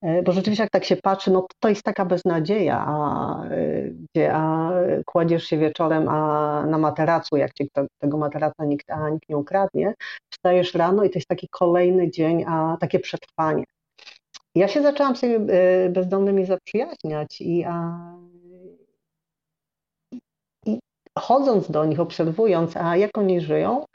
e, 0.02 0.24
bo 0.24 0.32
rzeczywiście 0.32 0.64
jak 0.64 0.72
tak 0.72 0.86
się 0.86 0.96
patrzy, 0.96 1.32
no 1.32 1.48
to 1.60 1.70
jest 1.70 1.84
taka 1.84 2.06
beznadzieja, 2.06 2.86
a, 2.88 3.46
e, 3.46 3.90
gdzie 3.90 4.34
a, 4.34 4.72
kładziesz 5.06 5.44
się 5.44 5.58
wieczorem 5.58 6.10
a, 6.10 6.66
na 6.66 6.78
materacu, 6.78 7.38
jak 7.38 7.54
ci 7.54 7.70
tego 7.98 8.18
materaca 8.18 8.66
nikt, 8.66 8.92
a, 8.92 9.10
nikt 9.10 9.30
nie 9.30 9.38
ukradnie, 9.38 9.94
wstajesz 10.34 10.74
rano 10.74 11.04
i 11.04 11.10
to 11.10 11.20
jest 11.20 11.28
taki 11.28 11.48
kolejny 11.48 12.12
dzień, 12.12 12.44
a 12.48 12.78
takie 12.80 13.00
przetrwanie. 13.00 13.64
Ja 14.56 14.68
się 14.68 14.82
zaczęłam 14.82 15.16
sobie 15.16 15.36
e, 15.36 15.90
bezdomnymi 15.90 16.46
zaprzyjaźniać 16.46 17.42
i, 17.42 17.64
a, 17.64 18.00
chodząc 21.20 21.72
do 21.72 21.86
nich, 21.86 22.00
obserwując, 22.00 22.78
a 22.78 22.98
jak 22.98 23.18
oni 23.18 23.42
żyją, 23.42 23.86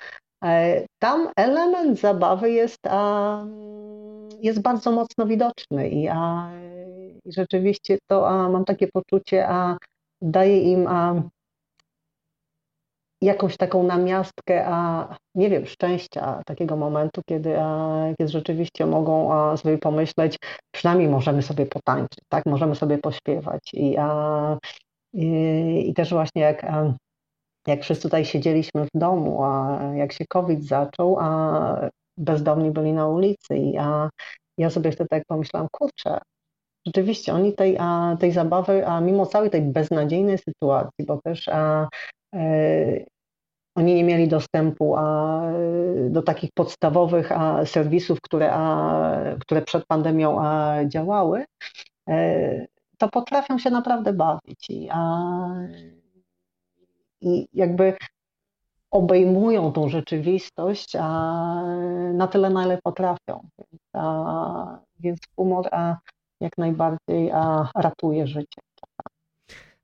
tam 0.99 1.29
element 1.37 2.01
zabawy 2.01 2.51
jest 2.51 2.87
a, 2.87 3.45
jest 4.41 4.63
bardzo 4.63 4.93
mocno 4.93 5.27
widoczny 5.27 5.89
i, 5.89 6.09
a, 6.09 6.51
i 7.25 7.33
rzeczywiście 7.33 7.99
to 8.07 8.29
a, 8.29 8.49
mam 8.49 8.65
takie 8.65 8.89
poczucie, 8.89 9.49
a 9.49 9.77
daje 10.23 10.61
im 10.63 10.87
a, 10.87 11.23
jakąś 13.23 13.57
taką 13.57 13.83
namiastkę, 13.83 14.67
a 14.67 15.09
nie 15.35 15.51
wiem, 15.51 15.67
szczęścia, 15.67 16.43
takiego 16.47 16.77
momentu, 16.77 17.23
kiedy, 17.29 17.61
a, 17.61 18.05
kiedy 18.19 18.33
rzeczywiście 18.33 18.87
mogą 18.87 19.33
a, 19.33 19.57
sobie 19.57 19.79
pomyśleć, 19.79 20.37
przynajmniej 20.75 21.09
możemy 21.09 21.43
sobie 21.43 21.67
potańczyć, 21.67 22.25
tak, 22.29 22.47
możemy 22.47 22.75
sobie 22.75 22.99
pośpiewać 22.99 23.71
i, 23.75 23.97
a, 23.99 24.59
i, 25.13 25.85
i 25.89 25.95
też 25.95 26.11
właśnie 26.11 26.43
jak 26.43 26.65
a, 26.65 26.95
jak 27.69 27.83
wszyscy 27.83 28.03
tutaj 28.03 28.25
siedzieliśmy 28.25 28.85
w 28.85 28.99
domu, 28.99 29.45
a 29.45 29.81
jak 29.95 30.13
się 30.13 30.25
COVID 30.29 30.65
zaczął, 30.65 31.17
a 31.21 31.91
bezdomni 32.17 32.71
byli 32.71 32.93
na 32.93 33.09
ulicy 33.09 33.55
a 33.81 34.11
ja 34.59 34.71
sobie 34.71 34.93
wtedy 34.93 35.09
tak 35.09 35.23
pomyślałam, 35.27 35.69
kurczę, 35.73 36.19
rzeczywiście 36.87 37.35
oni 37.35 37.55
tej, 37.55 37.77
a, 37.81 38.17
tej 38.21 38.33
zabawy, 38.33 38.87
a 38.87 39.01
mimo 39.01 39.27
całej 39.27 39.51
tej 39.51 39.63
beznadziejnej 39.63 40.39
sytuacji, 40.39 41.07
bo 41.07 41.21
też 41.25 41.49
a, 41.49 41.89
e, 42.35 43.05
oni 43.75 43.95
nie 43.95 44.05
mieli 44.05 44.29
dostępu 44.29 44.97
a, 44.97 45.43
do 46.11 46.23
takich 46.23 46.51
podstawowych 46.55 47.33
a, 47.33 47.67
serwisów, 47.67 48.21
które, 48.21 48.53
a, 48.53 49.13
które 49.41 49.63
przed 49.63 49.87
pandemią 49.87 50.41
a, 50.41 50.77
działały, 50.85 51.45
e, 52.09 52.67
to 52.99 53.09
potrafią 53.09 53.59
się 53.59 53.71
naprawdę 53.71 54.13
bawić. 54.13 54.71
I, 54.71 54.89
a, 54.91 55.49
i 57.21 57.49
jakby 57.55 57.95
obejmują 58.91 59.73
tą 59.73 59.89
rzeczywistość 59.89 60.97
a 60.97 61.05
na 62.15 62.29
tyle, 62.29 62.51
na 62.51 62.65
ile 62.65 62.79
potrafią. 62.83 63.49
A, 63.93 64.79
więc 65.01 65.19
humor 65.37 65.69
a, 65.73 65.97
jak 66.41 66.59
najbardziej 66.59 67.31
a, 67.31 67.71
ratuje 67.75 68.27
życie. 68.27 68.61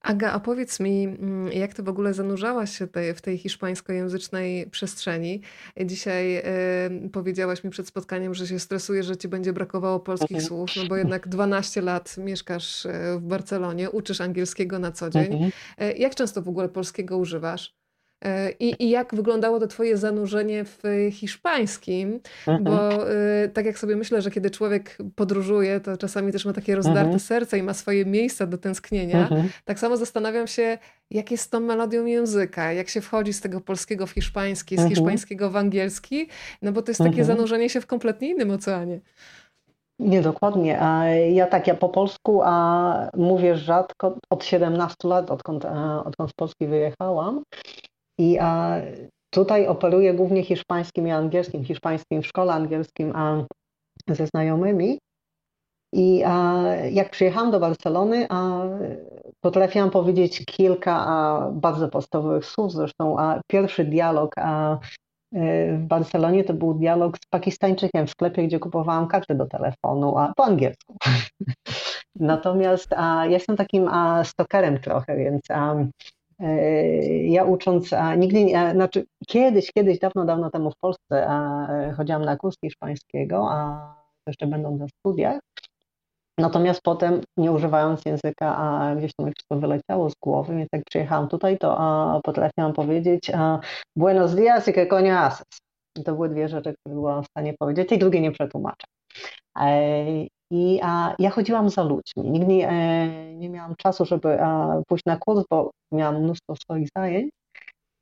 Aga, 0.04 0.32
a 0.32 0.40
powiedz 0.40 0.80
mi, 0.80 1.04
mm, 1.04 1.52
jak 1.52 1.74
ty 1.74 1.82
w 1.82 1.88
ogóle 1.88 2.14
zanurzałaś 2.14 2.78
się 2.78 2.86
tej, 2.86 3.14
w 3.14 3.20
tej 3.20 3.38
hiszpańskojęzycznej 3.38 4.66
przestrzeni? 4.70 5.40
Dzisiaj 5.84 6.36
y, 6.36 7.10
powiedziałaś 7.12 7.64
mi 7.64 7.70
przed 7.70 7.88
spotkaniem, 7.88 8.34
że 8.34 8.46
się 8.46 8.58
stresujesz, 8.58 9.06
że 9.06 9.16
ci 9.16 9.28
będzie 9.28 9.52
brakowało 9.52 10.00
polskich 10.00 10.30
mhm. 10.30 10.48
słów, 10.48 10.70
no 10.76 10.86
bo 10.88 10.96
jednak 10.96 11.28
12 11.28 11.80
lat 11.80 12.16
mieszkasz 12.18 12.86
w 13.16 13.20
Barcelonie, 13.20 13.90
uczysz 13.90 14.20
angielskiego 14.20 14.78
na 14.78 14.92
co 14.92 15.10
dzień. 15.10 15.32
Mhm. 15.32 15.50
Jak 15.98 16.14
często 16.14 16.42
w 16.42 16.48
ogóle 16.48 16.68
polskiego 16.68 17.18
używasz? 17.18 17.83
E, 18.24 18.50
I, 18.50 18.84
I 18.84 18.90
jak 18.90 19.14
wyglądało 19.14 19.60
to 19.60 19.66
twoje 19.66 19.96
zanurzenie 19.96 20.64
w 20.64 20.82
hiszpańskim? 21.12 22.20
Mhm. 22.46 22.64
Bo 22.64 23.10
y, 23.10 23.48
tak 23.48 23.66
jak 23.66 23.78
sobie 23.78 23.96
myślę, 23.96 24.22
że 24.22 24.30
kiedy 24.30 24.50
człowiek 24.50 24.98
podróżuje, 25.16 25.80
to 25.80 25.96
czasami 25.96 26.32
też 26.32 26.44
ma 26.44 26.52
takie 26.52 26.74
rozdarte 26.74 27.00
mhm. 27.00 27.20
serce 27.20 27.58
i 27.58 27.62
ma 27.62 27.74
swoje 27.74 28.04
miejsca 28.04 28.46
do 28.46 28.58
tęsknienia. 28.58 29.22
Mhm. 29.22 29.48
Tak 29.64 29.78
samo 29.78 29.96
zastanawiam 29.96 30.46
się, 30.46 30.78
jak 31.10 31.30
jest 31.30 31.50
tą 31.50 31.60
melodią 31.60 32.04
języka, 32.04 32.72
jak 32.72 32.88
się 32.88 33.00
wchodzi 33.00 33.32
z 33.32 33.40
tego 33.40 33.60
polskiego 33.60 34.06
w 34.06 34.10
hiszpański, 34.10 34.78
z 34.78 34.88
hiszpańskiego 34.88 35.50
w 35.50 35.56
angielski, 35.56 36.28
no 36.62 36.72
bo 36.72 36.82
to 36.82 36.90
jest 36.90 37.00
takie 37.00 37.24
zanurzenie 37.24 37.70
się 37.70 37.80
w 37.80 37.86
kompletnie 37.86 38.28
innym 38.28 38.50
oceanie. 38.50 39.00
Nie, 39.98 40.22
dokładnie. 40.22 40.78
Ja 41.32 41.46
tak, 41.46 41.66
ja 41.66 41.74
po 41.74 41.88
polsku 41.88 42.40
a 42.44 43.10
mówię 43.16 43.56
rzadko, 43.56 44.16
od 44.30 44.44
17 44.44 45.08
lat, 45.08 45.30
odkąd, 45.30 45.64
odkąd 46.04 46.30
z 46.30 46.32
Polski 46.32 46.66
wyjechałam. 46.66 47.42
I 48.18 48.38
a, 48.38 48.80
tutaj 49.30 49.66
operuję 49.66 50.14
głównie 50.14 50.42
hiszpańskim 50.42 51.08
i 51.08 51.10
angielskim, 51.10 51.64
hiszpańskim 51.64 52.22
w 52.22 52.26
szkole 52.26 52.52
angielskim 52.52 53.12
a, 53.16 53.44
ze 54.08 54.26
znajomymi. 54.26 54.98
I 55.92 56.22
a, 56.26 56.62
jak 56.90 57.10
przyjechałam 57.10 57.50
do 57.50 57.60
Barcelony, 57.60 58.26
a, 58.30 58.62
potrafiłam 59.40 59.90
powiedzieć 59.90 60.44
kilka 60.44 61.06
a, 61.06 61.50
bardzo 61.50 61.88
podstawowych 61.88 62.46
słów. 62.46 62.72
Zresztą 62.72 63.18
a, 63.18 63.40
pierwszy 63.46 63.84
dialog 63.84 64.34
a, 64.38 64.78
e, 65.34 65.76
w 65.76 65.86
Barcelonie 65.86 66.44
to 66.44 66.54
był 66.54 66.74
dialog 66.74 67.16
z 67.18 67.26
Pakistańczykiem 67.30 68.06
w 68.06 68.10
sklepie, 68.10 68.46
gdzie 68.46 68.58
kupowałam 68.58 69.08
kartę 69.08 69.34
do 69.34 69.46
telefonu, 69.46 70.18
a 70.18 70.32
po 70.36 70.44
angielsku. 70.44 70.96
Natomiast 72.14 72.92
a, 72.92 73.26
ja 73.26 73.30
jestem 73.30 73.56
takim 73.56 73.88
a, 73.88 74.24
stokerem 74.24 74.78
trochę, 74.78 75.16
więc 75.16 75.50
a, 75.50 75.74
ja 77.24 77.44
ucząc, 77.44 77.92
a 77.92 78.14
nigdy 78.14 78.44
nie, 78.44 78.70
znaczy 78.72 79.04
kiedyś, 79.26 79.72
kiedyś, 79.72 79.98
dawno, 79.98 80.24
dawno 80.24 80.50
temu 80.50 80.70
w 80.70 80.76
Polsce 80.80 81.26
a, 81.28 81.66
chodziłam 81.96 82.24
na 82.24 82.36
kurs 82.36 82.56
hiszpańskiego, 82.64 83.48
a 83.50 83.94
jeszcze 84.26 84.46
będąc 84.46 84.80
na 84.80 84.86
studiach, 84.88 85.40
Natomiast 86.38 86.80
potem, 86.82 87.20
nie 87.36 87.52
używając 87.52 88.04
języka, 88.04 88.56
a 88.56 88.94
gdzieś 88.96 89.12
to 89.14 89.26
mi 89.26 89.32
wszystko 89.32 89.56
wyleciało 89.56 90.10
z 90.10 90.14
głowy, 90.22 90.56
więc 90.56 90.68
jak 90.72 90.84
przyjechałam 90.84 91.28
tutaj, 91.28 91.58
to 91.58 91.78
a, 91.78 92.20
potrafiłam 92.24 92.72
powiedzieć 92.72 93.30
a, 93.30 93.60
buenos 93.96 94.34
dias 94.34 94.68
y 94.68 94.72
que 94.72 94.86
coño 94.86 95.14
haces. 95.14 95.46
To 96.04 96.14
były 96.14 96.28
dwie 96.28 96.48
rzeczy, 96.48 96.74
które 96.74 96.94
byłam 96.94 97.22
w 97.22 97.26
stanie 97.26 97.54
powiedzieć 97.58 97.92
i 97.92 97.98
drugie 97.98 98.20
nie 98.20 98.32
przetłumaczę. 98.32 98.86
E, 100.54 100.56
I 100.56 100.80
a, 100.82 101.14
ja 101.18 101.30
chodziłam 101.30 101.70
za 101.70 101.82
ludźmi. 101.82 102.30
Nigdy 102.30 102.46
nie, 102.46 103.34
nie 103.34 103.48
miałam 103.48 103.76
czasu, 103.76 104.04
żeby 104.04 104.42
a, 104.42 104.80
pójść 104.88 105.04
na 105.06 105.16
kurs, 105.16 105.44
bo 105.50 105.70
miałam 105.92 106.22
mnóstwo 106.22 106.56
swoich 106.56 106.88
zajęć. 106.96 107.30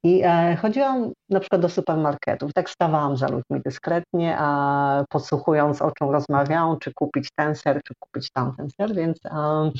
I 0.04 0.22
e, 0.24 0.56
chodziłam 0.56 1.12
na 1.30 1.40
przykład 1.40 1.62
do 1.62 1.68
supermarketów. 1.68 2.52
Tak 2.52 2.70
stawałam 2.70 3.16
za 3.16 3.28
ludźmi 3.28 3.60
dyskretnie, 3.64 4.36
a 4.38 5.04
podsłuchując 5.08 5.82
o 5.82 5.90
czym 5.90 6.10
rozmawiałam, 6.10 6.78
czy 6.78 6.92
kupić 6.94 7.28
ten 7.36 7.54
ser, 7.54 7.80
czy 7.84 7.94
kupić 8.00 8.30
tamten 8.30 8.70
ser, 8.70 8.94
więc, 8.94 9.18
a, 9.30 9.70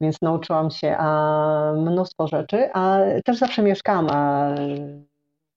więc 0.00 0.16
nauczyłam 0.22 0.70
się 0.70 0.96
a, 0.98 1.72
mnóstwo 1.76 2.28
rzeczy, 2.28 2.70
a 2.74 2.98
też 3.24 3.38
zawsze 3.38 3.62
mieszkałam 3.62 4.06
a, 4.10 4.54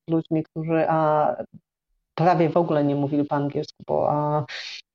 z 0.09 0.11
ludźmi, 0.11 0.43
którzy 0.43 0.89
a, 0.89 1.35
prawie 2.15 2.49
w 2.49 2.57
ogóle 2.57 2.83
nie 2.83 2.95
mówili 2.95 3.25
po 3.25 3.35
angielsku, 3.35 3.83
bo, 3.87 4.11
a, 4.11 4.45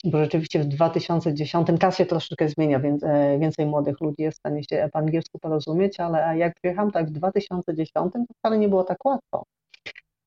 bo 0.04 0.18
rzeczywiście 0.18 0.60
w 0.60 0.64
2010, 0.66 1.68
teraz 1.80 1.96
się 1.96 2.06
troszeczkę 2.06 2.48
zmienia, 2.48 2.80
więc 2.80 3.02
e, 3.04 3.38
więcej 3.38 3.66
młodych 3.66 4.00
ludzi 4.00 4.22
jest 4.22 4.36
w 4.38 4.40
stanie 4.40 4.64
się 4.64 4.88
po 4.92 4.98
angielsku 4.98 5.38
porozumieć, 5.38 6.00
ale 6.00 6.38
jak 6.38 6.54
przyjechałam 6.54 6.90
tak 6.90 7.08
w 7.08 7.12
2010, 7.12 8.12
to 8.12 8.18
wcale 8.38 8.58
nie 8.58 8.68
było 8.68 8.84
tak 8.84 9.04
łatwo. 9.04 9.44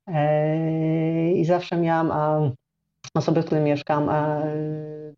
E, 0.07 1.31
I 1.31 1.45
zawsze 1.45 1.77
miałam 1.77 2.11
a, 2.11 2.51
osoby, 3.15 3.41
z 3.41 3.45
którymi 3.45 3.65
mieszkam, 3.65 4.09
a, 4.09 4.41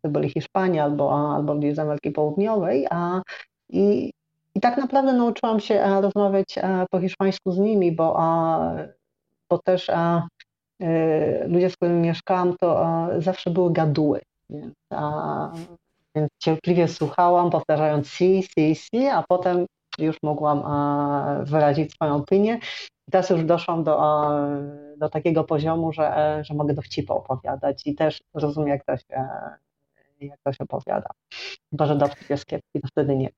to 0.02 0.08
byli 0.08 0.30
Hiszpanie 0.30 0.82
albo, 0.82 1.34
albo 1.34 1.54
ludzie 1.54 1.74
z 1.74 1.78
Ameryki 1.78 2.10
Południowej, 2.10 2.86
a 2.90 3.22
i 3.68 4.12
I 4.54 4.60
tak 4.60 4.76
naprawdę 4.76 5.12
nauczyłam 5.12 5.60
się 5.60 6.00
rozmawiać 6.00 6.58
po 6.90 7.00
hiszpańsku 7.00 7.52
z 7.52 7.58
nimi, 7.58 7.92
bo, 7.92 8.16
bo 9.50 9.58
też 9.58 9.90
ludzie, 11.46 11.70
z 11.70 11.76
którymi 11.76 12.00
mieszkałam, 12.00 12.56
to 12.60 12.86
zawsze 13.18 13.50
były 13.50 13.72
gaduły. 13.72 14.20
Więc, 14.50 14.74
więc 16.16 16.28
cierpliwie 16.42 16.88
słuchałam, 16.88 17.50
powtarzając 17.50 18.08
si, 18.08 18.42
si, 18.42 18.74
si, 18.74 19.06
a 19.06 19.24
potem 19.28 19.66
już 19.98 20.16
mogłam 20.22 20.62
wyrazić 21.44 21.92
swoją 21.92 22.14
opinię. 22.14 22.58
I 23.08 23.10
teraz 23.10 23.30
już 23.30 23.44
doszłam 23.44 23.84
do, 23.84 24.00
do 24.96 25.08
takiego 25.08 25.44
poziomu, 25.44 25.92
że, 25.92 26.38
że 26.44 26.54
mogę 26.54 26.74
dowcipy 26.74 27.12
opowiadać 27.12 27.82
i 27.86 27.94
też 27.94 28.20
rozumiem, 28.34 28.68
jak 28.68 28.84
to 28.84 28.96
się, 28.96 29.28
jak 30.20 30.40
to 30.44 30.52
się 30.52 30.64
opowiada. 30.64 31.10
Chyba, 31.70 31.86
że 31.86 31.96
dowcip 31.96 32.30
jest 32.30 32.46
kiepski, 32.46 32.80
to 32.80 32.88
wtedy 32.88 33.16
nie. 33.16 33.28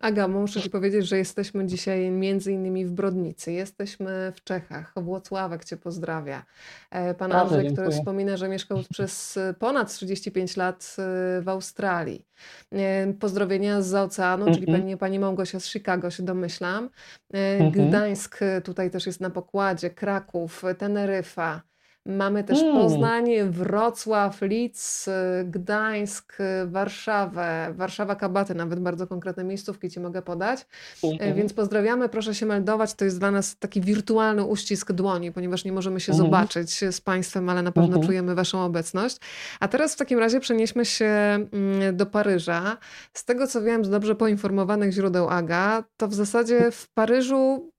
Aga, 0.00 0.28
muszę 0.28 0.60
Ci 0.60 0.70
powiedzieć, 0.70 1.06
że 1.06 1.18
jesteśmy 1.18 1.66
dzisiaj 1.66 2.10
między 2.10 2.52
innymi 2.52 2.86
w 2.86 2.92
Brodnicy. 2.92 3.52
Jesteśmy 3.52 4.32
w 4.36 4.44
Czechach. 4.44 4.92
Włocławek 4.96 5.64
Cię 5.64 5.76
pozdrawia. 5.76 6.42
E, 6.90 7.14
pan 7.14 7.30
Bardzo 7.30 7.42
Andrzej, 7.42 7.64
dziękuję. 7.64 7.86
który 7.86 7.98
wspomina, 7.98 8.36
że 8.36 8.48
mieszkał 8.48 8.78
przez 8.90 9.38
ponad 9.58 9.92
35 9.92 10.56
lat 10.56 10.96
e, 10.98 11.40
w 11.40 11.48
Australii. 11.48 12.26
E, 12.72 13.12
pozdrowienia 13.12 13.82
z 13.82 13.94
oceanu, 13.94 14.42
mm 14.42 14.52
-hmm. 14.52 14.56
czyli 14.56 14.66
mhm. 14.66 14.80
pewnie 14.80 14.96
pani 14.96 15.18
Małgosia 15.18 15.60
z 15.60 15.66
Chicago 15.66 16.10
się 16.10 16.22
domyślam. 16.22 16.90
-hmm. 17.32 17.70
Gdańsk 17.70 18.40
tutaj 18.64 18.90
też 18.90 19.06
jest 19.06 19.20
na 19.20 19.30
pokładzie, 19.30 19.90
Kraków, 19.90 20.62
Teneryfa. 20.78 21.62
Mamy 22.06 22.44
też 22.44 22.62
mm. 22.62 22.74
Poznań, 22.74 23.30
Wrocław, 23.50 24.42
Lidz, 24.42 25.08
Gdańsk, 25.44 26.38
Warszawę, 26.66 27.74
Warszawa 27.74 28.16
Kabaty, 28.16 28.54
nawet 28.54 28.80
bardzo 28.80 29.06
konkretne 29.06 29.44
miejscówki 29.44 29.90
Ci 29.90 30.00
mogę 30.00 30.22
podać. 30.22 30.66
Mm-hmm. 31.02 31.34
Więc 31.34 31.52
pozdrawiamy, 31.52 32.08
proszę 32.08 32.34
się 32.34 32.46
meldować. 32.46 32.94
To 32.94 33.04
jest 33.04 33.18
dla 33.18 33.30
nas 33.30 33.56
taki 33.58 33.80
wirtualny 33.80 34.44
uścisk 34.44 34.92
dłoni, 34.92 35.32
ponieważ 35.32 35.64
nie 35.64 35.72
możemy 35.72 36.00
się 36.00 36.12
mm-hmm. 36.12 36.16
zobaczyć 36.16 36.84
z 36.90 37.00
Państwem, 37.00 37.48
ale 37.48 37.62
na 37.62 37.72
pewno 37.72 37.96
mm-hmm. 37.96 38.06
czujemy 38.06 38.34
Waszą 38.34 38.64
obecność. 38.64 39.16
A 39.60 39.68
teraz 39.68 39.94
w 39.94 39.96
takim 39.96 40.18
razie 40.18 40.40
przenieśmy 40.40 40.84
się 40.84 41.06
mm, 41.06 41.96
do 41.96 42.06
Paryża. 42.06 42.76
Z 43.12 43.24
tego 43.24 43.46
co 43.46 43.62
wiem 43.62 43.84
z 43.84 43.90
dobrze 43.90 44.14
poinformowanych 44.14 44.92
źródeł 44.92 45.28
Aga, 45.28 45.84
to 45.96 46.08
w 46.08 46.14
zasadzie 46.14 46.70
w 46.70 46.88
Paryżu 46.94 47.70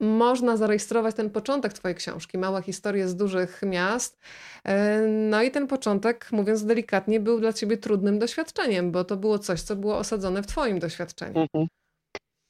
można 0.00 0.56
zarejestrować 0.56 1.14
ten 1.14 1.30
początek 1.30 1.72
Twojej 1.72 1.94
książki, 1.94 2.38
Małe 2.38 2.62
historie 2.62 3.08
z 3.08 3.16
dużych 3.16 3.60
miast. 3.62 4.18
E, 4.64 5.00
no 5.08 5.42
i 5.42 5.50
ten 5.50 5.66
początek, 5.66 6.28
mówiąc 6.32 6.64
delikatnie, 6.64 7.20
był 7.20 7.40
dla 7.40 7.52
Ciebie 7.52 7.76
trudnym 7.76 8.18
doświadczeniem, 8.18 8.92
bo 8.92 9.04
to 9.04 9.16
było 9.16 9.38
coś, 9.38 9.62
co 9.62 9.76
było 9.76 9.98
osadzone 9.98 10.42
w 10.42 10.46
Twoim 10.46 10.78
doświadczeniu. 10.78 11.40
Mhm. 11.40 11.66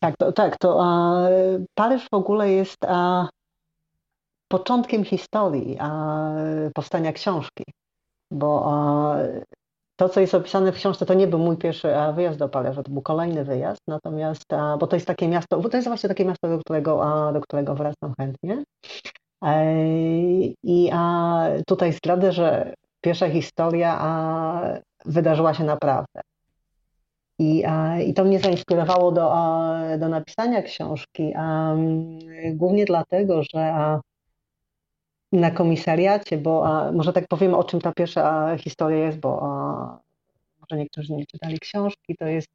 Tak, 0.00 0.16
to, 0.16 0.32
tak, 0.32 0.58
to 0.58 0.78
a, 0.82 1.26
Paryż 1.74 2.08
w 2.10 2.14
ogóle 2.14 2.52
jest 2.52 2.84
a, 2.88 3.28
początkiem 4.48 5.04
historii 5.04 5.76
a, 5.80 6.30
powstania 6.74 7.12
książki, 7.12 7.64
bo 8.30 8.66
to, 9.96 10.08
co 10.08 10.20
jest 10.20 10.34
opisane 10.34 10.72
w 10.72 10.76
książce, 10.76 11.06
to 11.06 11.14
nie 11.14 11.26
był 11.26 11.38
mój 11.38 11.56
pierwszy 11.56 11.88
wyjazd 12.14 12.38
do 12.38 12.48
Paryża, 12.48 12.82
to 12.82 12.90
był 12.90 13.02
kolejny 13.02 13.44
wyjazd, 13.44 13.80
natomiast, 13.88 14.44
bo 14.80 14.86
to 14.86 14.96
jest 14.96 15.06
takie 15.06 15.28
miasto, 15.28 15.60
bo 15.60 15.68
to 15.68 15.76
jest 15.76 15.88
właśnie 15.88 16.08
takie 16.08 16.24
miasto, 16.24 16.48
do 16.48 16.58
którego, 16.58 17.04
do 17.32 17.40
którego 17.40 17.74
wracam 17.74 18.14
chętnie. 18.18 18.64
E, 19.44 19.74
I 20.62 20.90
tutaj 21.66 21.92
zdradzę, 21.92 22.32
że 22.32 22.74
pierwsza 23.00 23.30
historia 23.30 24.00
wydarzyła 25.04 25.54
się 25.54 25.64
naprawdę. 25.64 26.20
I, 27.38 27.64
I 28.06 28.14
to 28.14 28.24
mnie 28.24 28.40
zainspirowało 28.40 29.12
do, 29.12 29.34
do 29.98 30.08
napisania 30.08 30.62
książki, 30.62 31.34
głównie 32.52 32.84
dlatego, 32.84 33.42
że 33.42 33.74
na 35.34 35.50
komisariacie, 35.50 36.38
bo 36.38 36.66
a, 36.66 36.92
może 36.92 37.12
tak 37.12 37.28
powiem, 37.28 37.54
o 37.54 37.64
czym 37.64 37.80
ta 37.80 37.92
pierwsza 37.92 38.56
historia 38.56 38.98
jest, 38.98 39.18
bo 39.18 39.40
a, 39.42 39.98
może 40.60 40.80
niektórzy 40.80 41.12
nie 41.12 41.26
czytali 41.26 41.58
książki. 41.58 42.16
To 42.18 42.26
jest 42.26 42.48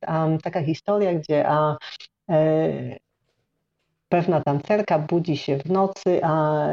taka 0.43 0.63
historia, 0.63 1.13
gdzie 1.13 1.49
a, 1.49 1.77
e, 2.29 2.97
pewna 4.09 4.41
tancerka 4.41 4.99
budzi 4.99 5.37
się 5.37 5.57
w 5.57 5.65
nocy 5.65 6.19
a, 6.23 6.67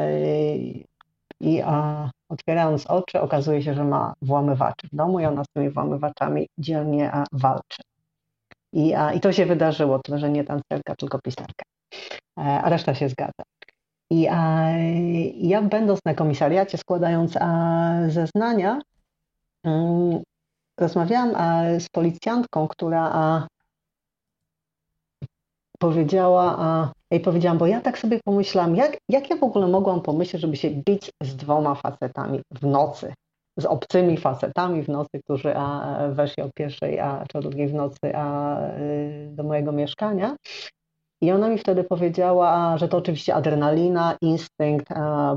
i 1.39 1.61
a, 1.61 2.09
otwierając 2.29 2.87
oczy 2.87 3.21
okazuje 3.21 3.61
się, 3.61 3.73
że 3.73 3.83
ma 3.83 4.13
włamywaczy 4.21 4.87
w 4.87 4.95
domu 4.95 5.19
i 5.19 5.25
ona 5.25 5.43
z 5.43 5.47
tymi 5.47 5.69
włamywaczami 5.69 6.47
dzielnie 6.57 7.11
a, 7.11 7.23
walczy. 7.31 7.81
I, 8.73 8.93
a, 8.93 9.13
I 9.13 9.19
to 9.19 9.31
się 9.33 9.45
wydarzyło, 9.45 9.99
to 9.99 10.17
że 10.17 10.29
nie 10.29 10.43
tancerka, 10.43 10.95
tylko 10.95 11.19
pisarka. 11.21 11.65
E, 12.37 12.41
a 12.41 12.69
reszta 12.69 12.95
się 12.95 13.09
zgadza. 13.09 13.43
I 14.09 14.27
a, 14.27 14.69
ja 15.35 15.61
będąc 15.61 15.99
na 16.05 16.13
komisariacie, 16.13 16.77
składając 16.77 17.37
a, 17.39 17.93
zeznania, 18.09 18.81
um, 19.63 20.23
rozmawiałam 20.79 21.35
a, 21.35 21.79
z 21.79 21.89
policjantką, 21.89 22.67
która 22.67 23.09
a, 23.13 23.47
powiedziała, 25.79 26.55
a, 26.59 26.91
jej 27.11 27.21
powiedziałam, 27.21 27.57
bo 27.57 27.67
ja 27.67 27.81
tak 27.81 27.97
sobie 27.97 28.19
pomyślałam, 28.25 28.75
jak, 28.75 28.97
jak 29.09 29.29
ja 29.29 29.37
w 29.37 29.43
ogóle 29.43 29.67
mogłam 29.67 30.01
pomyśleć, 30.01 30.41
żeby 30.41 30.57
się 30.57 30.69
bić 30.69 31.11
z 31.23 31.35
dwoma 31.35 31.75
facetami 31.75 32.41
w 32.51 32.65
nocy, 32.65 33.13
z 33.57 33.65
obcymi 33.65 34.17
facetami 34.17 34.83
w 34.83 34.87
nocy, 34.87 35.19
którzy 35.23 35.55
a, 35.55 35.97
weszli 36.07 36.43
o 36.43 36.49
pierwszej 36.55 36.99
a, 36.99 37.23
czy 37.29 37.37
o 37.37 37.41
drugiej 37.41 37.67
w 37.67 37.73
nocy 37.73 38.15
a, 38.15 38.59
y, 38.77 39.29
do 39.31 39.43
mojego 39.43 39.71
mieszkania. 39.71 40.35
I 41.21 41.31
ona 41.31 41.49
mi 41.49 41.57
wtedy 41.57 41.83
powiedziała, 41.83 42.77
że 42.77 42.87
to 42.87 42.97
oczywiście 42.97 43.35
adrenalina, 43.35 44.17
instynkt 44.21 44.87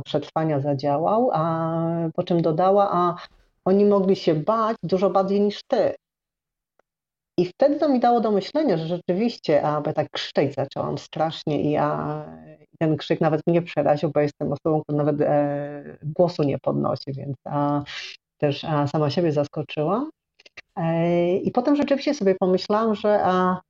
przetrwania 0.04 0.60
zadziałał, 0.60 1.30
a 1.32 1.78
po 2.14 2.22
czym 2.22 2.42
dodała, 2.42 2.90
a 2.92 3.14
oni 3.64 3.84
mogli 3.84 4.16
się 4.16 4.34
bać 4.34 4.76
dużo 4.82 5.10
bardziej 5.10 5.40
niż 5.40 5.60
ty. 5.68 5.94
I 7.38 7.46
wtedy 7.46 7.78
to 7.78 7.88
mi 7.88 8.00
dało 8.00 8.20
do 8.20 8.30
myślenia, 8.30 8.76
że 8.76 8.86
rzeczywiście, 8.86 9.62
a 9.62 9.80
bo 9.80 9.92
tak 9.92 10.10
krzyczeć 10.10 10.54
zaczęłam 10.54 10.98
strasznie 10.98 11.62
i 11.62 11.76
a, 11.76 12.24
ten 12.78 12.96
krzyk 12.96 13.20
nawet 13.20 13.40
mnie 13.46 13.62
przeraził, 13.62 14.10
bo 14.10 14.20
jestem 14.20 14.52
osobą, 14.52 14.82
która 14.82 15.04
nawet 15.04 15.20
e, 15.20 15.98
głosu 16.02 16.42
nie 16.42 16.58
podnosi, 16.58 17.12
więc 17.12 17.36
a, 17.44 17.82
też 18.38 18.64
a, 18.64 18.86
sama 18.86 19.10
siebie 19.10 19.32
zaskoczyłam. 19.32 20.10
E, 20.76 21.36
I 21.36 21.50
potem 21.50 21.76
rzeczywiście 21.76 22.14
sobie 22.14 22.34
pomyślałam, 22.34 22.94
że, 22.94 23.20
a, 23.24 23.60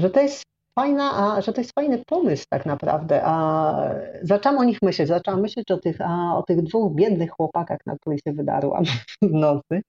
że 0.00 0.10
to 0.10 0.20
jest 0.20 0.42
fajna, 0.78 1.12
a, 1.16 1.40
że 1.40 1.52
to 1.52 1.60
jest 1.60 1.72
fajny 1.72 2.04
pomysł 2.06 2.46
tak 2.50 2.66
naprawdę. 2.66 3.22
A 3.24 3.94
zaczęłam 4.22 4.58
o 4.58 4.64
nich 4.64 4.82
myśleć, 4.82 5.08
zaczęłam 5.08 5.40
myśleć 5.40 5.70
o 5.70 5.76
tych, 5.76 6.00
a, 6.00 6.36
o 6.36 6.42
tych 6.42 6.62
dwóch 6.62 6.94
biednych 6.94 7.30
chłopakach, 7.30 7.78
na 7.86 7.96
których 7.96 8.20
się 8.20 8.32
wydarłam 8.32 8.84
w 9.22 9.32
nocy 9.32 9.82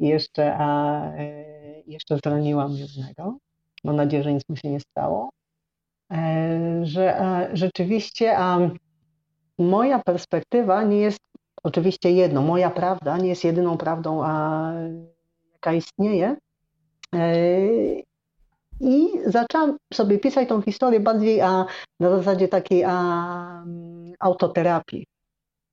i 0.00 0.08
jeszcze, 0.08 0.56
a, 0.58 1.02
e, 1.12 1.44
jeszcze 1.86 2.18
zraniłam 2.24 2.72
jednego. 2.72 3.38
Mam 3.84 3.96
nadzieję, 3.96 4.22
że 4.22 4.32
nic 4.32 4.42
mu 4.48 4.56
się 4.56 4.70
nie 4.70 4.80
stało. 4.80 5.30
E, 6.12 6.80
że 6.82 7.20
rzeczywiście 7.52 8.38
a, 8.38 8.58
moja 9.58 9.98
perspektywa 9.98 10.82
nie 10.82 10.98
jest 10.98 11.20
oczywiście 11.62 12.10
jedną, 12.10 12.42
moja 12.42 12.70
prawda 12.70 13.18
nie 13.18 13.28
jest 13.28 13.44
jedyną 13.44 13.76
prawdą, 13.76 14.24
a, 14.24 14.72
jaka 15.52 15.72
istnieje. 15.72 16.36
I 18.80 19.08
zaczęłam 19.26 19.76
sobie 19.94 20.18
pisać 20.18 20.48
tą 20.48 20.62
historię 20.62 21.00
bardziej 21.00 21.40
a, 21.40 21.64
na 22.00 22.10
zasadzie 22.10 22.48
takiej 22.48 22.84
a, 22.84 23.64
autoterapii. 24.20 25.06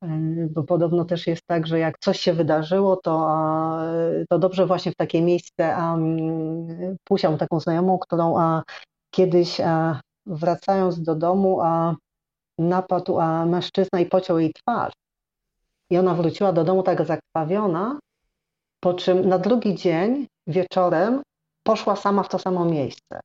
E, 0.04 0.08
bo 0.50 0.64
podobno 0.64 1.06
też 1.06 1.28
jest 1.28 1.42
tak, 1.48 1.68
że 1.68 1.80
jak 1.80 2.00
coś 2.00 2.20
się 2.20 2.34
wydarzyło, 2.34 2.96
to, 2.96 3.26
a, 3.30 3.86
to 4.30 4.40
dobrze 4.40 4.66
właśnie 4.66 4.92
w 4.92 4.96
takie 4.96 5.22
miejsce 5.22 5.76
a, 5.76 5.98
pójść. 7.04 7.26
taką 7.40 7.60
znajomą, 7.60 8.00
którą 8.00 8.40
a, 8.40 8.64
kiedyś 9.12 9.62
a, 9.62 10.02
wracając 10.26 11.02
do 11.02 11.16
domu 11.16 11.62
a, 11.62 11.96
napadł 12.60 13.20
a, 13.20 13.46
mężczyzna 13.46 14.00
i 14.00 14.06
pociął 14.06 14.40
jej 14.40 14.54
twarz. 14.54 14.94
I 15.90 15.98
ona 15.98 16.14
wróciła 16.14 16.54
do 16.54 16.64
domu 16.64 16.84
tak 16.84 17.06
zakrwawiona, 17.06 18.00
po 18.80 18.94
czym 18.94 19.30
na 19.30 19.40
drugi 19.40 19.76
dzień 19.76 20.28
wieczorem 20.48 21.22
poszła 21.66 21.96
sama 21.96 22.24
w 22.24 22.30
to 22.30 22.40
samo 22.40 22.66
miejsce. 22.66 23.20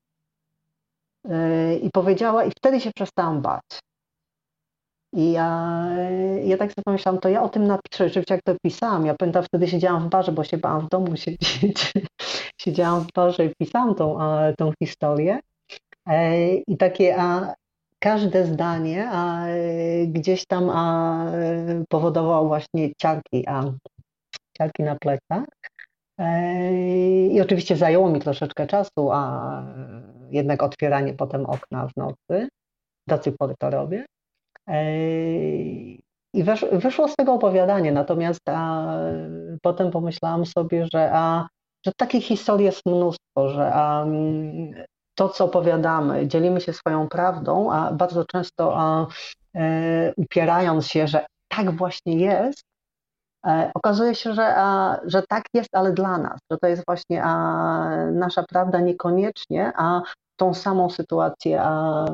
Yy, 1.25 1.77
I 1.77 1.91
powiedziała, 1.91 2.45
i 2.45 2.51
wtedy 2.51 2.81
się 2.81 2.91
przestałam 2.97 3.43
bać. 3.43 3.81
I 5.13 5.33
ja, 5.33 5.87
ja 6.45 6.57
tak 6.57 6.71
sobie 6.71 6.83
pomyślałam, 6.85 7.21
to 7.21 7.29
ja 7.29 7.43
o 7.43 7.49
tym 7.49 7.67
napiszę, 7.67 8.09
rzeczywiście 8.09 8.35
jak 8.35 8.43
to 8.45 8.55
pisałam. 8.63 9.07
Ja 9.07 9.15
pamiętam, 9.15 9.45
wtedy 9.45 9.69
siedziałam 9.69 10.07
w 10.07 10.11
barze, 10.11 10.33
bo 10.33 10.45
się 10.45 10.59
bałam 10.59 10.87
w 10.87 10.89
domu 10.89 11.17
siedzieć. 11.25 11.93
siedziałam 12.61 13.05
w 13.05 13.13
barze 13.13 13.45
i 13.45 13.55
pisałam 13.59 13.95
tą, 13.95 14.19
tą 14.59 14.73
historię. 14.83 15.39
Yy, 16.07 16.63
I 16.67 16.77
takie 16.77 17.17
a, 17.21 17.55
każde 17.99 18.47
zdanie 18.47 19.09
a, 19.13 19.45
gdzieś 20.07 20.47
tam 20.47 20.71
a, 20.71 21.27
powodowało 21.89 22.49
właśnie 22.49 22.91
ciarki, 22.95 23.49
a, 23.49 23.65
ciarki 24.59 24.83
na 24.83 24.97
plecach. 24.97 25.45
I 27.31 27.41
oczywiście 27.41 27.77
zajęło 27.77 28.11
mi 28.11 28.21
troszeczkę 28.21 28.67
czasu, 28.67 29.11
a 29.13 29.63
jednak 30.31 30.63
otwieranie 30.63 31.15
potem 31.15 31.47
okna 31.47 31.89
w 31.89 31.97
nocy. 31.97 32.49
Do 33.07 33.19
tej 33.19 33.33
pory 33.33 33.55
to 33.59 33.71
robię. 33.71 34.05
I 36.35 36.45
wesz, 36.45 36.67
wyszło 36.73 37.09
z 37.09 37.17
tego 37.17 37.33
opowiadanie, 37.35 37.93
natomiast 37.93 38.41
a, 38.47 38.95
potem 39.63 39.91
pomyślałam 39.91 40.47
sobie, 40.47 40.87
że, 40.93 41.11
a, 41.13 41.49
że 41.87 41.93
takich 41.97 42.25
historii 42.25 42.67
jest 42.67 42.87
mnóstwo, 42.87 43.49
że 43.49 43.71
a, 43.75 44.07
to, 45.15 45.29
co 45.29 45.45
opowiadamy, 45.45 46.27
dzielimy 46.29 46.61
się 46.61 46.73
swoją 46.73 47.09
prawdą, 47.09 47.73
a 47.73 47.93
bardzo 47.93 48.25
często 48.25 48.73
a, 48.77 49.07
e, 49.57 50.13
upierając 50.17 50.87
się, 50.87 51.07
że 51.07 51.27
tak 51.49 51.71
właśnie 51.71 52.17
jest, 52.17 52.63
okazuje 53.75 54.15
się, 54.15 54.33
że, 54.33 54.55
że 55.05 55.23
tak 55.29 55.45
jest, 55.55 55.69
ale 55.73 55.93
dla 55.93 56.19
nas, 56.19 56.39
że 56.53 56.59
to 56.59 56.69
jest 56.69 56.83
właśnie 56.87 57.23
a, 57.25 58.07
nasza 58.13 58.45
prawda 58.49 58.81
niekoniecznie, 58.81 59.73
a 59.77 60.03
tą 60.41 60.55
samą 60.55 60.91
sytuację 60.91 61.63
a 61.63 62.05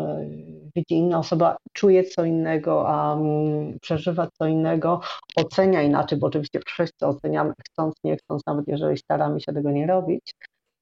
widzi 0.77 0.95
inna 0.95 1.19
osoba, 1.19 1.57
czuje 1.73 2.05
co 2.05 2.25
innego, 2.25 2.89
a 2.89 3.15
um, 3.15 3.79
przeżywa 3.81 4.29
co 4.39 4.47
innego, 4.47 5.01
ocenia 5.37 5.83
inaczej, 5.83 6.19
bo 6.19 6.27
oczywiście 6.27 6.61
wszyscy 6.67 7.07
oceniamy 7.07 7.53
chcąc, 7.69 7.95
nie 8.05 8.17
chcąc, 8.17 8.43
nawet 8.47 8.69
jeżeli 8.69 8.99
staramy 8.99 9.41
się 9.41 9.53
tego 9.53 9.71
nie 9.71 9.87
robić. 9.87 10.35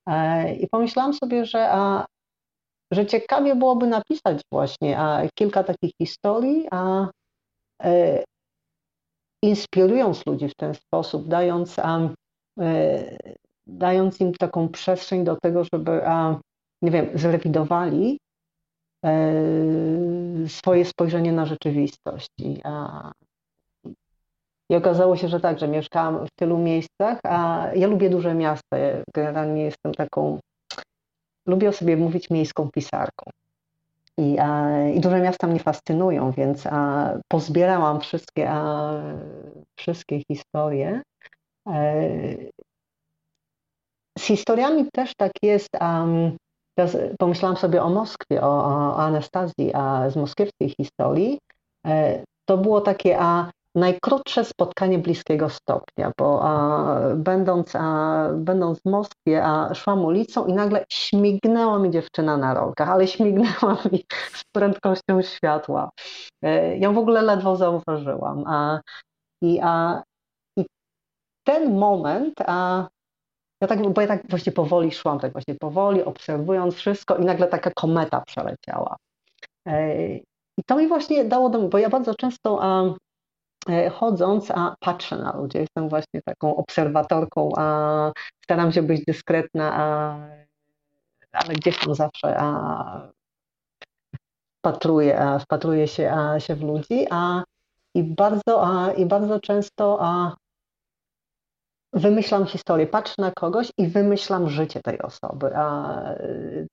E, 0.07 0.55
I 0.55 0.69
pomyślałam 0.69 1.15
sobie, 1.15 1.45
że, 1.45 1.69
a, 1.71 2.07
że 2.91 3.07
ciekawie 3.07 3.57
byłoby 3.57 3.87
napisać 3.87 4.41
właśnie 4.53 4.99
a, 4.99 5.23
kilka 5.35 5.65
takich 5.65 5.93
historii, 6.03 6.67
a 6.71 7.09
e, 7.83 8.25
inspirując 9.45 10.27
ludzi 10.27 10.49
w 10.49 10.55
ten 10.55 10.75
sposób, 10.75 11.29
dając, 11.29 11.79
a, 11.79 12.01
e, 12.61 13.19
dając 13.67 14.21
im 14.21 14.33
taką 14.33 14.69
przestrzeń 14.69 15.25
do 15.25 15.37
tego, 15.43 15.65
żeby 15.73 16.07
a, 16.07 16.41
nie 16.83 16.91
wiem, 16.91 17.11
zrewidowali 17.15 18.19
e, 19.05 19.33
swoje 20.49 20.85
spojrzenie 20.85 21.33
na 21.33 21.47
rzeczywistość. 21.47 22.29
I, 22.39 22.61
a, 22.65 23.13
I 24.71 24.77
okazało 24.77 25.17
się, 25.17 25.29
że 25.29 25.41
tak, 25.41 25.59
że 25.59 25.69
mieszkałam 25.69 26.27
w 26.27 26.31
tylu 26.39 26.59
miejscach, 26.59 27.19
a 27.25 27.69
ja 27.75 27.87
lubię 27.87 28.11
duże 28.11 28.35
miasta. 28.35 28.79
Ja 28.79 29.03
generalnie 29.15 29.63
jestem 29.63 29.95
taką, 29.95 30.39
lubię 31.49 31.69
o 31.69 31.73
sobie 31.73 31.97
mówić 31.97 32.31
miejską 32.31 32.71
pisarką. 32.75 33.31
I, 34.19 34.39
a, 34.39 34.81
I 34.89 35.01
duże 35.01 35.21
miasta 35.21 35.47
mnie 35.47 35.61
fascynują, 35.61 36.31
więc 36.31 36.67
a, 36.67 37.13
pozbierałam 37.29 38.01
wszystkie, 38.01 38.51
a, 38.51 38.93
wszystkie 39.79 40.21
historie. 40.31 41.03
E, 41.69 42.05
z 44.19 44.23
historiami 44.23 44.89
też 44.93 45.13
tak 45.17 45.33
jest. 45.43 45.69
Teraz 46.79 46.97
pomyślałam 47.19 47.57
sobie 47.57 47.83
o 47.83 47.91
Moskwie, 47.91 48.43
o, 48.43 48.65
o 48.67 48.97
Anastazji, 48.97 49.75
a 49.75 50.11
z 50.11 50.17
moskiewskiej 50.17 50.75
historii. 50.77 51.39
E, 51.87 52.25
to 52.49 52.59
było 52.59 52.81
takie 52.81 53.19
a, 53.21 53.51
najkrótsze 53.75 54.45
spotkanie 54.45 54.99
bliskiego 54.99 55.51
stopnia, 55.51 56.13
bo 56.19 56.41
a, 56.43 56.97
będąc, 57.17 57.77
a, 57.77 58.29
będąc 58.35 58.81
w 58.81 58.85
Moskwie, 58.85 59.45
a, 59.45 59.75
szłam 59.75 60.05
ulicą 60.05 60.47
i 60.47 60.53
nagle 60.53 60.85
śmignęła 60.89 61.79
mi 61.79 61.91
dziewczyna 61.91 62.37
na 62.37 62.55
rogach, 62.55 62.91
ale 62.91 63.07
śmignęła 63.09 63.77
mi 63.93 64.05
z 64.33 64.43
prędkością 64.53 65.23
światła. 65.23 65.91
E, 66.43 66.79
ją 66.79 66.95
w 66.95 66.99
ogóle 66.99 67.23
ledwo 67.23 67.57
zauważyłam. 67.57 68.45
A, 68.47 68.81
i, 69.43 69.61
a, 69.63 70.03
I 70.59 70.67
ten 71.47 71.79
moment 71.79 72.35
a, 72.47 72.89
ja 73.61 73.69
tak, 73.69 73.93
bo 73.93 74.01
ja 74.01 74.07
tak 74.07 74.29
właśnie 74.29 74.53
powoli 74.53 74.93
szłam, 74.93 75.19
tak 75.19 75.33
właśnie 75.33 75.55
powoli, 75.55 76.05
obserwując 76.05 76.75
wszystko 76.75 77.17
i 77.17 77.25
nagle 77.25 77.47
taka 77.47 77.71
kometa 77.71 78.21
przeleciała. 78.21 78.97
I 80.59 80.63
to 80.67 80.77
mi 80.77 80.89
właśnie 80.89 81.25
dało 81.25 81.51
do 81.51 81.69
bo 81.69 81.79
ja 81.79 81.89
bardzo 81.89 82.15
często 82.15 82.59
a, 82.63 82.85
e, 82.85 82.95
chodząc, 83.93 84.51
a 84.51 84.75
patrzę 84.81 85.17
na 85.17 85.37
ludzi, 85.37 85.59
jestem 85.59 85.89
właśnie 85.89 86.23
taką 86.23 86.57
obserwatorką, 86.57 87.49
a 87.57 88.13
staram 88.45 88.73
się 88.73 88.83
być 88.83 89.05
dyskretna, 89.05 89.73
a, 89.75 90.19
ale 91.33 91.55
gdzieś 91.55 91.79
tam 91.79 91.95
zawsze 91.95 92.37
a, 92.39 93.09
wpatruję, 94.59 95.21
a, 95.21 95.39
wpatruję 95.39 95.89
się, 95.89 96.13
a, 96.13 96.41
się 96.41 96.55
w 96.55 96.63
ludzi, 96.63 97.07
a, 97.11 97.43
i, 97.95 98.05
bardzo, 98.05 98.67
a, 98.67 98.93
i 98.93 99.07
bardzo 99.07 99.41
często 99.41 99.99
a, 100.01 100.37
wymyślam 101.95 102.47
historię, 102.47 102.87
patrzę 102.87 103.15
na 103.19 103.31
kogoś 103.31 103.71
i 103.79 103.87
wymyślam 103.87 104.51
życie 104.51 104.81
tej 104.81 105.03
osoby. 105.03 105.57
A 105.57 105.95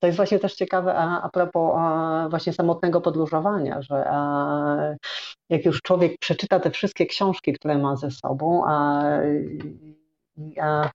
to 0.00 0.06
jest 0.06 0.16
właśnie 0.16 0.38
też 0.38 0.54
ciekawe 0.54 0.94
a, 0.94 1.22
a 1.22 1.28
propos 1.28 1.72
a, 1.76 2.26
właśnie 2.30 2.52
samotnego 2.52 3.00
podróżowania, 3.00 3.82
że 3.82 4.04
a, 4.10 4.94
jak 5.48 5.64
już 5.64 5.82
człowiek 5.82 6.18
przeczyta 6.20 6.60
te 6.60 6.70
wszystkie 6.70 7.06
książki, 7.06 7.52
które 7.52 7.78
ma 7.78 7.96
ze 7.96 8.10
sobą, 8.10 8.62
a, 8.66 9.02
a 10.60 10.90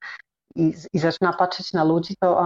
i, 0.56 0.74
i 0.94 1.00
zaczyna 1.00 1.34
patrzeć 1.34 1.74
na 1.74 1.84
ludzi, 1.84 2.16
to, 2.20 2.42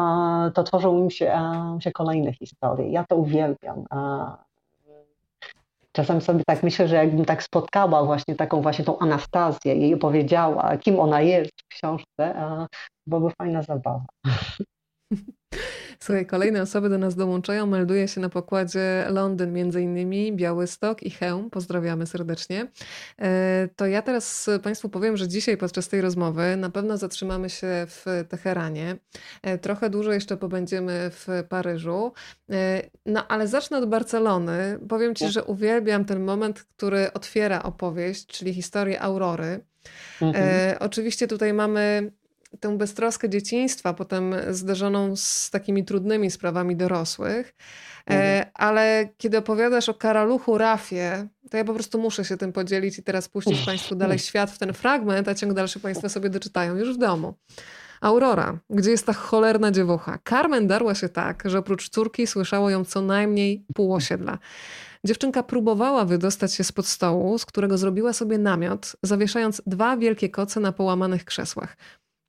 to 0.56 0.64
tworzą 0.64 0.98
im 0.98 1.10
się, 1.10 1.40
się 1.80 1.92
kolejne 1.92 2.34
historie. 2.34 2.92
Ja 2.92 3.06
to 3.10 3.16
uwielbiam. 3.16 3.86
Czasem 5.96 6.22
sobie 6.22 6.44
tak 6.48 6.64
myślę, 6.64 6.88
że 6.88 6.96
jakbym 6.96 7.26
tak 7.26 7.44
spotkała 7.44 8.06
właśnie 8.06 8.36
taką 8.36 8.62
właśnie 8.62 8.86
tą 8.86 9.00
Anastazję 9.00 9.76
i 9.76 9.82
jej 9.82 9.94
opowiedziała, 9.94 10.78
kim 10.78 11.00
ona 11.00 11.22
jest 11.22 11.52
w 11.62 11.68
książce, 11.68 12.36
byłaby 13.08 13.36
fajna 13.38 13.64
zabawa. 13.64 14.06
Słuchaj, 16.04 16.26
kolejne 16.26 16.62
osoby 16.62 16.90
do 16.90 16.98
nas 16.98 17.16
dołączają. 17.16 17.66
Melduje 17.66 18.08
się 18.08 18.22
na 18.22 18.30
pokładzie 18.30 19.06
Londyn, 19.10 19.54
między 19.54 19.82
innymi 19.82 20.34
Białystok 20.34 21.04
i 21.04 21.10
Chełm. 21.10 21.50
Pozdrawiamy 21.50 22.08
serdecznie. 22.08 22.68
E, 23.22 23.70
to 23.76 23.86
ja 23.86 24.02
teraz 24.02 24.50
Państwu 24.64 24.90
powiem, 24.90 25.18
że 25.18 25.28
dzisiaj 25.28 25.58
podczas 25.58 25.88
tej 25.88 26.02
rozmowy 26.02 26.58
na 26.58 26.70
pewno 26.70 26.98
zatrzymamy 26.98 27.50
się 27.50 27.68
w 27.88 28.06
Teheranie. 28.30 28.98
E, 29.42 29.58
trochę 29.58 29.90
dłużej 29.90 30.14
jeszcze 30.14 30.38
pobędziemy 30.38 31.12
w 31.14 31.28
Paryżu. 31.50 32.14
E, 32.52 32.82
no 33.06 33.28
ale 33.28 33.48
zacznę 33.48 33.78
od 33.78 33.90
Barcelony. 33.90 34.80
Powiem 34.90 35.16
Ci, 35.16 35.30
że 35.30 35.44
uwielbiam 35.44 36.06
ten 36.06 36.24
moment, 36.24 36.64
który 36.64 37.14
otwiera 37.14 37.64
opowieść, 37.64 38.28
czyli 38.28 38.54
historię 38.54 39.02
Aurory. 39.02 39.60
Mhm. 40.22 40.46
E, 40.48 40.80
oczywiście 40.80 41.28
tutaj 41.28 41.54
mamy 41.54 42.12
tę 42.60 42.78
beztroskę 42.78 43.30
dzieciństwa, 43.30 43.94
potem 43.94 44.36
zderzoną 44.50 45.16
z 45.16 45.50
takimi 45.50 45.86
trudnymi 45.86 46.32
sprawami 46.32 46.76
dorosłych. 46.76 47.54
E, 48.10 48.14
mhm. 48.14 48.52
Ale 48.54 49.10
kiedy 49.18 49.38
opowiadasz 49.38 49.90
o 49.90 49.94
karaluchu 49.94 50.58
Rafie, 50.58 51.28
to 51.50 51.58
ja 51.58 51.64
po 51.64 51.74
prostu 51.74 52.00
muszę 52.00 52.26
się 52.26 52.38
tym 52.38 52.54
podzielić 52.54 53.00
i 53.00 53.04
teraz 53.04 53.30
puścić 53.30 53.66
Państwu 53.66 53.96
dalej 53.96 54.20
świat 54.20 54.52
w 54.52 54.58
ten 54.58 54.74
fragment, 54.74 55.28
a 55.28 55.36
ciąg 55.36 55.54
dalszy 55.54 55.80
Państwo 55.80 56.10
sobie 56.10 56.30
doczytają 56.30 56.76
już 56.76 56.94
w 56.94 56.98
domu. 56.98 57.34
Aurora, 58.02 58.60
gdzie 58.70 58.92
jest 58.92 59.06
ta 59.06 59.14
cholerna 59.14 59.72
dziewucha? 59.72 60.20
Carmen 60.30 60.68
darła 60.68 60.96
się 60.96 61.10
tak, 61.10 61.44
że 61.46 61.60
oprócz 61.60 61.90
córki 61.90 62.28
słyszało 62.28 62.70
ją 62.70 62.86
co 62.86 63.02
najmniej 63.02 63.66
pół 63.74 63.94
osiedla. 63.94 64.38
Dziewczynka 65.06 65.44
próbowała 65.44 66.06
wydostać 66.06 66.54
się 66.54 66.64
spod 66.64 66.88
stołu, 66.88 67.38
z 67.38 67.46
którego 67.46 67.78
zrobiła 67.78 68.14
sobie 68.14 68.38
namiot, 68.38 68.96
zawieszając 69.04 69.62
dwa 69.68 69.98
wielkie 69.98 70.30
koce 70.30 70.60
na 70.60 70.72
połamanych 70.72 71.26
krzesłach. 71.26 71.78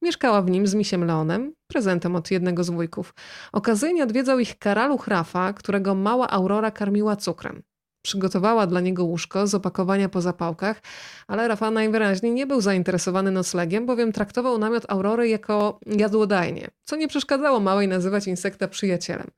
Mieszkała 0.02 0.42
w 0.42 0.50
nim 0.50 0.66
z 0.66 0.74
misiem 0.74 1.04
Leonem, 1.04 1.54
prezentem 1.66 2.16
od 2.16 2.30
jednego 2.30 2.64
z 2.64 2.70
wujków. 2.70 3.14
Okazyjnie 3.52 4.02
odwiedzał 4.02 4.38
ich 4.38 4.58
karaluch 4.58 5.08
Rafa, 5.08 5.52
którego 5.52 5.94
mała 5.94 6.30
Aurora 6.30 6.70
karmiła 6.70 7.16
cukrem. 7.16 7.62
Przygotowała 8.04 8.66
dla 8.66 8.80
niego 8.80 9.04
łóżko 9.04 9.46
z 9.46 9.54
opakowania 9.54 10.08
po 10.08 10.20
zapałkach, 10.20 10.82
ale 11.26 11.48
Rafa 11.48 11.70
najwyraźniej 11.70 12.32
nie 12.32 12.46
był 12.46 12.60
zainteresowany 12.60 13.30
noclegiem, 13.30 13.86
bowiem 13.86 14.12
traktował 14.12 14.58
namiot 14.58 14.84
Aurory 14.88 15.28
jako 15.28 15.80
jadłodajnie, 15.86 16.68
co 16.84 16.96
nie 16.96 17.08
przeszkadzało 17.08 17.60
małej 17.60 17.88
nazywać 17.88 18.26
insekta 18.26 18.68
przyjacielem. 18.68 19.30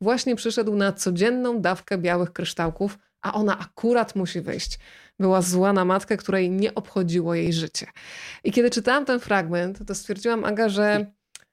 Właśnie 0.00 0.36
przyszedł 0.36 0.76
na 0.76 0.92
codzienną 0.92 1.60
dawkę 1.60 1.98
białych 1.98 2.32
kryształków, 2.32 2.98
a 3.22 3.32
ona 3.32 3.58
akurat 3.58 4.16
musi 4.16 4.40
wyjść. 4.40 4.78
Była 5.20 5.42
zła 5.42 5.72
na 5.72 5.84
matkę, 5.84 6.16
której 6.16 6.50
nie 6.50 6.74
obchodziło 6.74 7.34
jej 7.34 7.52
życie. 7.52 7.86
I 8.44 8.52
kiedy 8.52 8.70
czytałam 8.70 9.04
ten 9.04 9.20
fragment, 9.20 9.86
to 9.86 9.94
stwierdziłam, 9.94 10.44
Aga, 10.44 10.68
że 10.68 11.06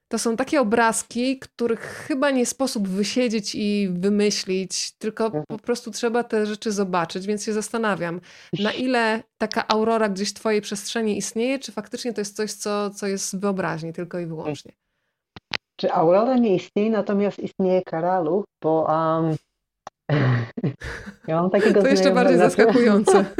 to 0.08 0.20
są 0.20 0.36
takie 0.36 0.62
obrazki, 0.62 1.40
których 1.40 1.80
chyba 1.80 2.32
nie 2.32 2.46
sposób 2.46 2.88
wysiedzieć 2.88 3.56
i 3.56 3.90
wymyślić, 3.92 4.92
tylko 4.92 5.32
po 5.32 5.38
mhm. 5.38 5.60
prostu 5.60 5.92
trzeba 5.92 6.24
te 6.24 6.46
rzeczy 6.46 6.72
zobaczyć, 6.72 7.28
więc 7.28 7.44
się 7.44 7.54
zastanawiam, 7.54 8.22
na 8.60 8.72
ile 8.72 9.24
taka 9.38 9.68
aurora 9.68 10.10
gdzieś 10.10 10.30
w 10.30 10.34
twojej 10.34 10.62
przestrzeni 10.62 11.18
istnieje, 11.18 11.60
czy 11.60 11.72
faktycznie 11.72 12.14
to 12.14 12.22
jest 12.22 12.36
coś, 12.36 12.54
co, 12.54 12.90
co 12.90 13.08
jest 13.08 13.36
w 13.36 13.40
wyobraźni 13.40 13.94
tylko 13.94 14.20
i 14.20 14.26
wyłącznie. 14.26 14.72
Czy 15.76 15.92
aurora 15.92 16.38
nie 16.38 16.56
istnieje, 16.56 16.90
natomiast 16.90 17.40
istnieje 17.40 17.82
karalu, 17.82 18.44
bo 18.62 18.88
um, 18.90 19.36
ja 21.28 21.42
mam 21.42 21.50
takiego 21.50 21.82
to 21.82 21.88
jeszcze 21.88 22.12
bardziej 22.12 22.38
zaskakujące. 22.38 23.26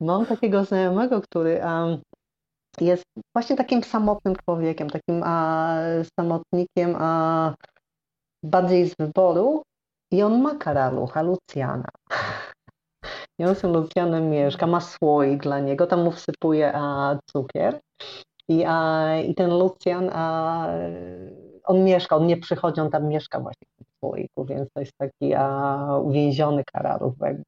mam 0.00 0.26
takiego 0.26 0.64
znajomego, 0.64 1.20
który 1.20 1.60
um, 1.64 1.98
jest 2.80 3.04
właśnie 3.36 3.56
takim 3.56 3.84
samotnym 3.84 4.36
człowiekiem, 4.36 4.90
takim 4.90 5.22
a, 5.24 5.76
samotnikiem 6.20 6.96
a, 6.98 7.54
bardziej 8.44 8.88
z 8.88 8.94
wyboru 9.00 9.62
i 10.12 10.22
on 10.22 10.42
ma 10.42 10.54
karalucha, 10.54 11.22
Lucjana. 11.22 11.88
I 13.40 13.44
on 13.44 13.54
z 13.54 13.60
tym 13.60 13.72
Lucjanem 13.72 14.30
mieszka, 14.30 14.66
ma 14.66 14.80
słoik 14.80 15.42
dla 15.42 15.60
niego, 15.60 15.86
tam 15.86 16.04
mu 16.04 16.10
wsypuje 16.10 16.72
a, 16.74 17.18
cukier 17.30 17.80
i, 18.48 18.64
a, 18.66 19.16
i 19.16 19.34
ten 19.34 19.50
Lucjan 19.50 20.10
a, 20.12 20.66
on 21.68 21.84
mieszka, 21.84 22.16
on 22.16 22.26
nie 22.26 22.36
przychodzi, 22.36 22.80
on 22.80 22.90
tam 22.90 23.08
mieszka 23.08 23.40
właśnie 23.40 23.66
w 23.84 23.98
słoiku, 23.98 24.44
więc 24.44 24.68
to 24.74 24.80
jest 24.80 24.92
taki 24.98 25.34
a, 25.34 25.96
uwięziony 26.02 26.64
Karalów. 26.72 27.14
Jakby 27.20 27.44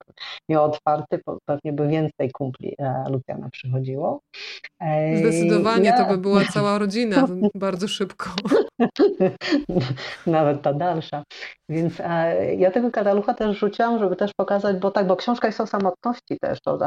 miał 0.49 0.65
otwarty, 0.65 1.21
pewnie 1.45 1.73
by 1.73 1.89
więcej 1.89 2.31
kumpli 2.31 2.75
a, 2.79 2.83
e, 2.83 3.11
Lucjana 3.11 3.49
przychodziło. 3.51 4.21
Zdecydowanie 5.19 5.85
ja... 5.85 6.05
to 6.05 6.11
by 6.11 6.19
była 6.19 6.45
cała 6.45 6.79
rodzina 6.79 7.27
bardzo 7.55 7.89
szybko. 7.89 8.31
Nawet 10.27 10.63
ta 10.63 10.73
dalsza. 10.73 11.23
Więc 11.69 12.01
e, 12.01 12.55
ja 12.55 12.71
tego 12.71 12.91
karalucha 12.91 13.35
też 13.35 13.59
rzuciłam, 13.59 13.99
żeby 13.99 14.17
też 14.17 14.31
pokazać, 14.37 14.77
bo 14.77 14.91
tak, 14.91 15.07
bo 15.07 15.17
książka 15.17 15.49
jest 15.49 15.61
o 15.61 15.67
samotności 15.67 16.39
też, 16.41 16.59
o, 16.67 16.79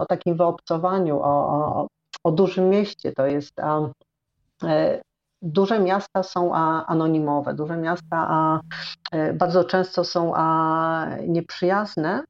o 0.00 0.06
takim 0.06 0.36
wyobcowaniu, 0.36 1.20
o, 1.20 1.48
o, 1.48 1.86
o 2.24 2.32
dużym 2.32 2.68
mieście. 2.68 3.12
To 3.12 3.26
jest 3.26 3.60
e, 4.64 5.02
duże 5.44 5.80
miasta 5.80 6.22
są 6.22 6.54
anonimowe, 6.86 7.54
duże 7.54 7.76
miasta 7.76 8.60
e, 9.12 9.32
bardzo 9.32 9.64
często 9.64 10.04
są 10.04 10.32
nieprzyjazne, 11.28 12.24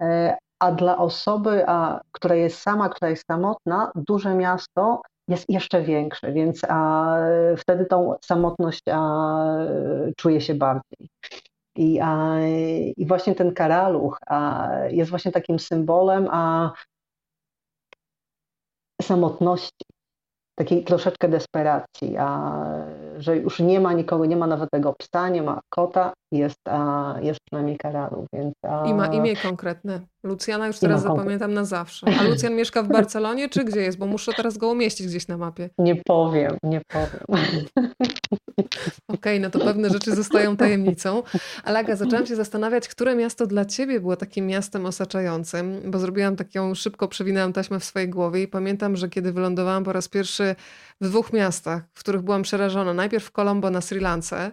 e, 0.00 0.36
a 0.58 0.72
dla 0.72 0.98
osoby, 0.98 1.64
która 2.12 2.34
jest 2.34 2.58
sama, 2.60 2.88
która 2.88 3.10
jest 3.10 3.26
samotna, 3.26 3.92
duże 3.94 4.34
miasto 4.34 5.02
jest 5.28 5.44
jeszcze 5.48 5.82
większe, 5.82 6.32
więc 6.32 6.62
wtedy 7.58 7.86
tą 7.86 8.14
samotność 8.24 8.82
czuje 10.16 10.40
się 10.40 10.54
bardziej. 10.54 11.08
I, 11.76 12.00
I 12.96 13.06
właśnie 13.06 13.34
ten 13.34 13.54
karaluch 13.54 14.18
jest 14.90 15.10
właśnie 15.10 15.32
takim 15.32 15.58
symbolem 15.58 16.28
samotności 19.02 19.87
takiej 20.58 20.84
troszeczkę 20.84 21.28
desperacji, 21.28 22.16
a 22.16 22.52
że 23.18 23.36
już 23.36 23.60
nie 23.60 23.80
ma 23.80 23.92
nikogo, 23.92 24.26
nie 24.26 24.36
ma 24.36 24.46
nawet 24.46 24.70
tego 24.70 24.92
psa, 24.92 25.28
nie 25.28 25.42
ma 25.42 25.60
kota, 25.68 26.12
jest, 26.32 26.68
a, 26.68 27.14
jest 27.22 27.40
przynajmniej 27.40 27.78
Karalu. 27.78 28.26
Więc, 28.32 28.54
a... 28.62 28.86
I 28.86 28.94
ma 28.94 29.06
imię 29.06 29.36
konkretne. 29.36 30.00
Lucjana 30.22 30.66
już 30.66 30.78
teraz 30.78 31.02
zapamiętam 31.02 31.54
na 31.54 31.64
zawsze. 31.64 32.06
A 32.20 32.22
Lucjan 32.22 32.54
mieszka 32.54 32.82
w 32.82 32.88
Barcelonie, 32.98 33.48
czy 33.48 33.64
gdzie 33.64 33.80
jest? 33.80 33.98
Bo 33.98 34.06
muszę 34.06 34.32
teraz 34.32 34.58
go 34.58 34.68
umieścić 34.68 35.06
gdzieś 35.06 35.28
na 35.28 35.36
mapie. 35.36 35.70
Nie 35.78 35.96
powiem, 35.96 36.56
nie 36.62 36.80
powiem. 36.88 37.24
Okej, 39.08 39.38
okay, 39.38 39.40
no 39.40 39.50
to 39.50 39.58
pewne 39.58 39.90
rzeczy 39.90 40.14
zostają 40.14 40.56
tajemnicą. 40.56 41.22
Ale 41.64 41.78
Aga, 41.78 41.96
zaczęłam 41.96 42.26
się 42.26 42.36
zastanawiać, 42.36 42.88
które 42.88 43.14
miasto 43.14 43.46
dla 43.46 43.64
ciebie 43.64 44.00
było 44.00 44.16
takim 44.16 44.46
miastem 44.46 44.86
osaczającym, 44.86 45.80
bo 45.84 45.98
zrobiłam 45.98 46.36
taką, 46.36 46.74
szybko 46.74 47.08
przewinęłam 47.08 47.52
taśmę 47.52 47.80
w 47.80 47.84
swojej 47.84 48.08
głowie 48.08 48.42
i 48.42 48.48
pamiętam, 48.48 48.96
że 48.96 49.08
kiedy 49.08 49.32
wylądowałam 49.32 49.84
po 49.84 49.92
raz 49.92 50.08
pierwszy 50.08 50.56
w 51.00 51.08
dwóch 51.08 51.32
miastach, 51.32 51.82
w 51.92 52.00
których 52.00 52.22
byłam 52.22 52.42
przerażona. 52.42 52.94
Najpierw 52.94 53.24
w 53.24 53.30
Colombo 53.30 53.70
na 53.70 53.80
Sri 53.80 54.00
Lance, 54.00 54.50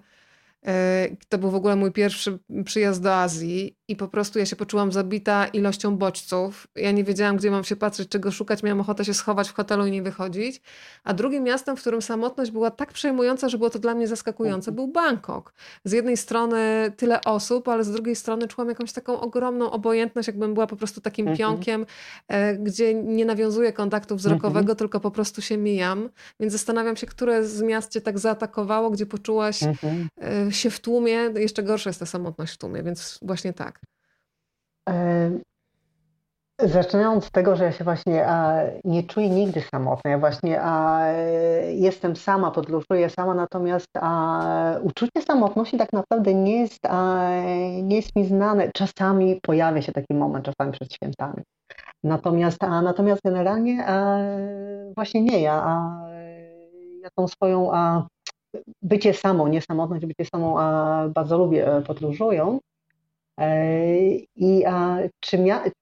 to 1.30 1.38
był 1.38 1.52
w 1.52 1.56
ogóle 1.56 1.76
mój 1.76 1.92
pierwszy 1.92 2.40
przyjazd 2.66 3.02
do 3.02 3.16
Azji 3.16 3.78
i 3.88 3.96
po 3.96 4.08
prostu 4.08 4.40
ja 4.40 4.46
się 4.46 4.56
poczułam 4.56 4.92
zabita 4.92 5.48
ilością 5.48 5.98
bodźców. 5.98 6.68
Ja 6.76 6.92
nie 6.92 7.04
wiedziałam, 7.04 7.38
gdzie 7.38 7.52
mam 7.52 7.64
się 7.64 7.76
patrzeć, 7.76 8.10
czego 8.10 8.32
szukać. 8.32 8.64
Miałam 8.64 8.80
ochotę 8.80 9.06
się 9.06 9.14
schować 9.14 9.50
w 9.50 9.54
hotelu 9.54 9.86
i 9.86 9.92
nie 9.92 10.02
wychodzić. 10.02 10.62
A 11.04 11.14
drugim 11.14 11.44
miastem, 11.44 11.78
w 11.78 11.82
którym 11.82 12.02
samotność 12.02 12.52
była 12.52 12.72
tak 12.72 12.94
przejmująca, 12.94 13.50
że 13.50 13.58
było 13.58 13.70
to 13.70 13.80
dla 13.80 13.96
mnie 13.96 14.08
zaskakujące, 14.08 14.72
był 14.72 14.88
Bangkok. 14.88 15.54
Z 15.84 15.92
jednej 15.92 16.18
strony 16.18 16.92
tyle 16.98 17.22
osób, 17.22 17.68
ale 17.68 17.84
z 17.84 17.92
drugiej 17.92 18.16
strony 18.16 18.48
czułam 18.48 18.70
jakąś 18.70 18.94
taką 18.94 19.20
ogromną 19.20 19.72
obojętność, 19.72 20.28
jakbym 20.28 20.54
była 20.54 20.68
po 20.68 20.76
prostu 20.76 21.02
takim 21.02 21.28
mhm. 21.28 21.38
pionkiem, 21.38 21.86
e, 22.28 22.56
gdzie 22.56 22.94
nie 22.94 23.26
nawiązuję 23.26 23.74
kontaktu 23.74 24.16
wzrokowego, 24.16 24.60
mhm. 24.60 24.78
tylko 24.78 25.00
po 25.00 25.12
prostu 25.12 25.42
się 25.42 25.58
mijam. 25.58 26.10
Więc 26.40 26.54
zastanawiam 26.54 26.96
się, 26.96 27.08
które 27.08 27.48
z 27.48 27.62
miast 27.62 27.92
cię 27.92 28.02
tak 28.02 28.20
zaatakowało, 28.20 28.90
gdzie 28.90 29.06
poczułaś 29.06 29.64
mhm. 29.64 30.08
E, 30.48 30.52
się 30.52 30.70
w 30.70 30.80
tłumie, 30.80 31.30
jeszcze 31.36 31.64
gorsza 31.64 31.90
jest 31.90 32.00
ta 32.00 32.06
samotność 32.06 32.54
w 32.54 32.58
tłumie, 32.58 32.84
więc 32.84 33.20
właśnie 33.22 33.54
tak. 33.54 33.75
Zaczynając 36.62 37.26
od 37.26 37.32
tego, 37.32 37.56
że 37.56 37.64
ja 37.64 37.72
się 37.72 37.84
właśnie 37.84 38.28
a, 38.28 38.62
nie 38.84 39.04
czuję 39.04 39.30
nigdy 39.30 39.62
samotna, 39.62 40.12
ja 40.12 40.18
właśnie 40.18 40.62
a, 40.62 41.08
jestem 41.70 42.16
sama, 42.16 42.52
podróżuję 42.52 43.10
sama, 43.10 43.34
natomiast 43.34 43.90
a, 44.02 44.76
uczucie 44.82 45.22
samotności 45.22 45.78
tak 45.78 45.94
naprawdę 45.94 46.34
nie 46.34 46.62
jest, 46.62 46.86
a, 46.86 47.30
nie 47.84 47.96
jest 47.96 48.16
mi 48.16 48.26
znane. 48.26 48.72
Czasami 48.74 49.40
pojawia 49.42 49.82
się 49.82 49.92
taki 49.92 50.14
moment, 50.14 50.46
czasami 50.46 50.72
przed 50.72 50.94
świętami. 50.94 51.44
Natomiast, 52.04 52.64
a, 52.64 52.82
natomiast 52.82 53.22
generalnie 53.26 53.86
a, 53.88 54.20
właśnie 54.96 55.22
nie, 55.22 55.42
ja, 55.42 55.64
a, 55.66 56.02
ja 57.02 57.10
tą 57.16 57.28
swoją 57.28 57.74
a, 57.74 58.08
bycie 58.82 59.14
samą, 59.14 59.48
nie 59.48 59.62
samotność, 59.62 60.06
bycie 60.06 60.26
samą 60.26 60.60
a 60.60 61.08
bardzo 61.10 61.38
lubię 61.38 61.68
e, 61.68 61.82
podróżują. 61.82 62.60
E, 62.60 62.75
I 64.36 64.66
a, 64.66 64.98
czy, 65.20 65.38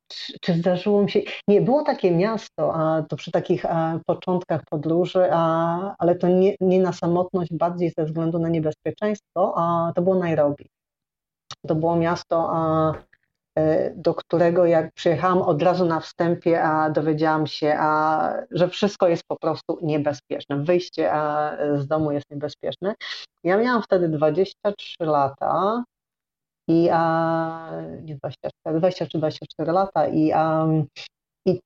czy, 0.08 0.34
czy, 0.42 0.54
zdarzyło 0.54 1.02
mi 1.02 1.12
się, 1.12 1.22
nie, 1.48 1.62
było 1.62 1.84
takie 1.84 2.12
miasto, 2.12 2.76
a, 2.76 3.04
to 3.04 3.16
przy 3.16 3.32
takich 3.32 3.66
a, 3.66 4.00
początkach 4.06 4.62
podróży, 4.70 5.30
a, 5.32 5.96
ale 5.98 6.16
to 6.16 6.28
nie, 6.28 6.56
nie 6.62 6.80
na 6.80 6.94
samotność, 6.94 7.54
bardziej 7.54 7.94
ze 7.98 8.06
względu 8.06 8.40
na 8.40 8.50
niebezpieczeństwo, 8.50 9.54
a 9.58 9.92
to 9.96 10.02
było 10.02 10.16
Nairobi. 10.16 10.70
To 11.68 11.76
było 11.76 11.96
miasto, 11.96 12.50
a, 12.52 12.94
E, 13.56 13.92
do 13.96 14.14
którego 14.14 14.66
jak 14.66 14.94
przyjechałam 14.94 15.42
od 15.42 15.62
razu 15.62 15.86
na 15.86 16.00
wstępie, 16.00 16.64
a 16.64 16.90
dowiedziałam 16.90 17.48
się, 17.48 17.76
a, 17.80 18.34
że 18.52 18.68
wszystko 18.68 19.08
jest 19.08 19.24
po 19.28 19.36
prostu 19.36 19.80
niebezpieczne. 19.82 20.64
Wyjście 20.64 21.14
a, 21.14 21.58
z 21.78 21.88
domu 21.88 22.12
jest 22.12 22.30
niebezpieczne. 22.32 22.96
Ja 23.44 23.58
miałam 23.58 23.84
wtedy 23.84 24.10
23 24.10 24.96
lata 25.00 25.84
i 26.68 26.90
a, 26.92 27.70
nie 28.04 28.16
24, 28.16 28.80
23, 28.80 29.18
24 29.18 29.72
lata 29.72 30.08
i, 30.08 30.32
a, 30.32 30.68
i 31.46 31.60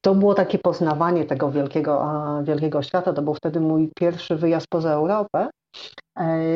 to 0.00 0.14
było 0.14 0.34
takie 0.34 0.58
poznawanie 0.58 1.24
tego 1.24 1.50
wielkiego, 1.50 2.02
a, 2.02 2.42
wielkiego 2.42 2.82
świata. 2.82 3.12
To 3.12 3.22
był 3.22 3.34
wtedy 3.34 3.60
mój 3.60 3.90
pierwszy 3.96 4.36
wyjazd 4.36 4.66
poza 4.70 4.92
Europę. 4.92 5.50
E, 6.16 6.46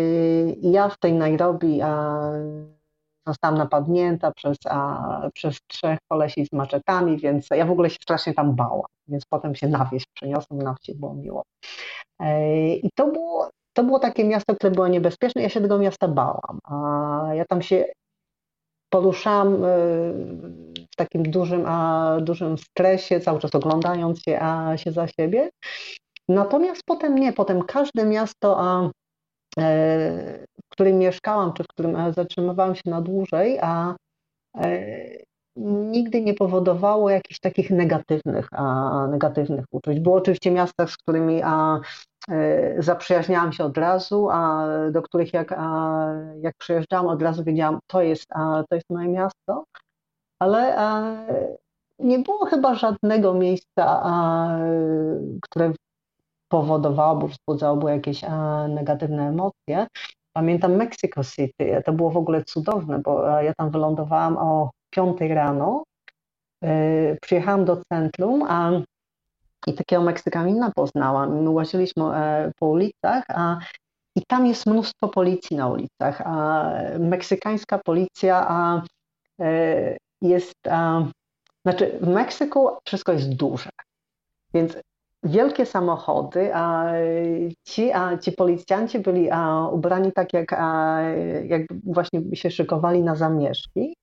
I 0.51 0.73
ja 0.73 0.89
w 0.89 0.99
tej 0.99 1.13
Nairobi 1.13 1.83
a, 1.83 2.31
zostałam 3.27 3.59
napadnięta 3.59 4.33
przez, 4.33 4.57
a, 4.71 5.31
przez 5.35 5.59
trzech 5.67 5.99
kolesi 6.09 6.47
z 6.47 6.53
maczetami, 6.53 7.19
więc 7.19 7.49
ja 7.51 7.67
w 7.67 7.71
ogóle 7.71 7.91
się 7.91 7.99
strasznie 8.03 8.35
tam 8.35 8.55
bałam, 8.55 8.87
więc 9.09 9.25
potem 9.25 9.55
się 9.55 9.69
na 9.69 9.85
wieś 9.93 10.05
przeniosłam, 10.15 10.63
na 10.63 10.75
wsi 10.75 10.95
było 10.95 11.15
miło. 11.15 11.43
E, 12.21 12.75
I 12.75 12.91
to 12.95 13.07
było, 13.07 13.51
to 13.75 13.85
było 13.85 13.99
takie 13.99 14.25
miasto, 14.25 14.55
które 14.55 14.71
było 14.71 14.89
niebezpieczne, 14.89 15.43
ja 15.43 15.49
się 15.49 15.61
tego 15.61 15.79
miasta 15.79 16.09
bałam. 16.09 16.59
A 16.65 17.29
ja 17.35 17.45
tam 17.45 17.63
się 17.63 17.85
poruszałam 18.91 19.55
e, 19.55 19.59
w 20.93 20.97
takim 20.97 21.23
dużym, 21.23 21.65
a, 21.67 22.17
dużym 22.21 22.59
stresie, 22.59 23.21
cały 23.21 23.41
czas 23.41 23.55
oglądając 23.55 24.23
się, 24.23 24.39
a, 24.41 24.77
się 24.77 24.93
za 24.93 25.07
siebie. 25.09 25.51
Natomiast 26.29 26.83
potem 26.87 27.15
nie, 27.19 27.33
potem 27.33 27.63
każde 27.63 28.05
miasto 28.05 28.57
a, 28.59 28.91
e, 29.59 30.47
w 30.65 30.69
którym 30.69 30.99
mieszkałam, 30.99 31.53
czy 31.53 31.65
w 31.65 31.67
którym 31.67 31.97
e, 31.97 32.13
zatrzymywałam 32.13 32.75
się 32.75 32.83
na 32.87 33.01
dłużej, 33.01 33.59
a 33.63 33.95
e, 34.57 34.97
nigdy 35.57 36.23
nie 36.23 36.35
powodowało 36.35 37.11
jakichś 37.11 37.41
takich 37.41 37.71
negatywnych, 37.71 38.49
a, 38.53 39.07
negatywnych 39.11 39.65
uczuć. 39.71 40.01
Było 40.01 40.17
oczywiście 40.17 40.51
miasta, 40.51 40.87
z 40.87 40.97
którymi 40.97 41.43
a, 41.45 41.81
e, 42.31 42.83
zaprzyjaźniałam 42.83 43.53
się 43.53 43.65
od 43.65 43.79
razu, 43.79 44.29
a 44.31 44.67
do 44.91 45.03
których 45.03 45.33
jak, 45.33 45.55
a, 45.57 46.07
jak 46.41 46.55
przyjeżdżałam, 46.59 47.07
od 47.07 47.23
razu 47.23 47.45
wiedziałam, 47.45 47.79
to 47.87 48.03
jest, 48.03 48.27
a, 48.31 48.65
to 48.69 48.75
jest 48.75 48.91
moje 48.91 49.09
miasto, 49.09 49.65
ale 50.39 50.79
a, 50.79 51.17
nie 51.99 52.19
było 52.19 52.47
chyba 52.47 52.75
żadnego 52.75 53.35
miejsca, 53.35 54.01
a, 54.05 54.49
które 55.43 55.73
powodowałoby, 56.49 57.29
wzbudzałoby 57.29 57.91
jakieś 57.91 58.25
a, 58.25 58.69
negatywne 58.69 59.29
emocje. 59.29 59.87
Pamiętam 60.37 60.77
Mexico 60.77 61.25
City, 61.25 61.83
to 61.85 61.93
było 61.93 62.11
w 62.11 62.17
ogóle 62.17 62.45
cudowne, 62.45 62.99
bo 62.99 63.27
ja 63.41 63.55
tam 63.55 63.71
wylądowałam 63.71 64.37
o 64.39 64.71
5 64.95 65.21
rano, 65.21 65.85
yy, 66.63 67.19
przyjechałam 67.23 67.65
do 67.65 67.83
centrum 67.93 68.43
a, 68.43 68.71
i 69.67 69.75
takiego 69.75 70.03
Meksykanina 70.03 70.73
poznałam. 70.77 71.43
My 71.43 71.51
łaziliśmy 71.51 72.05
e, 72.05 72.53
po 72.59 72.67
ulicach 72.67 73.25
a, 73.29 73.59
i 74.17 74.23
tam 74.27 74.47
jest 74.47 74.67
mnóstwo 74.67 75.09
policji 75.09 75.57
na 75.57 75.69
ulicach. 75.69 76.23
A, 76.25 76.71
meksykańska 76.99 77.79
policja 77.79 78.47
a, 78.49 78.83
e, 79.41 79.97
jest, 80.23 80.69
a, 80.71 81.07
znaczy 81.67 81.99
w 82.01 82.09
Meksyku 82.09 82.69
wszystko 82.87 83.13
jest 83.13 83.35
duże, 83.35 83.71
więc 84.55 84.77
wielkie 85.23 85.67
samochody, 85.67 86.55
a 86.55 86.93
ci, 87.67 87.93
a 87.93 88.19
ci 88.19 88.33
policjanci 88.33 88.99
byli 88.99 89.31
a, 89.31 89.69
ubrani 89.69 90.13
tak, 90.13 90.33
jak, 90.33 90.53
a, 90.53 91.01
jak 91.45 91.63
właśnie 91.85 92.37
się 92.37 92.51
szykowali 92.51 93.03
na 93.03 93.17
zamieszki. 93.17 93.95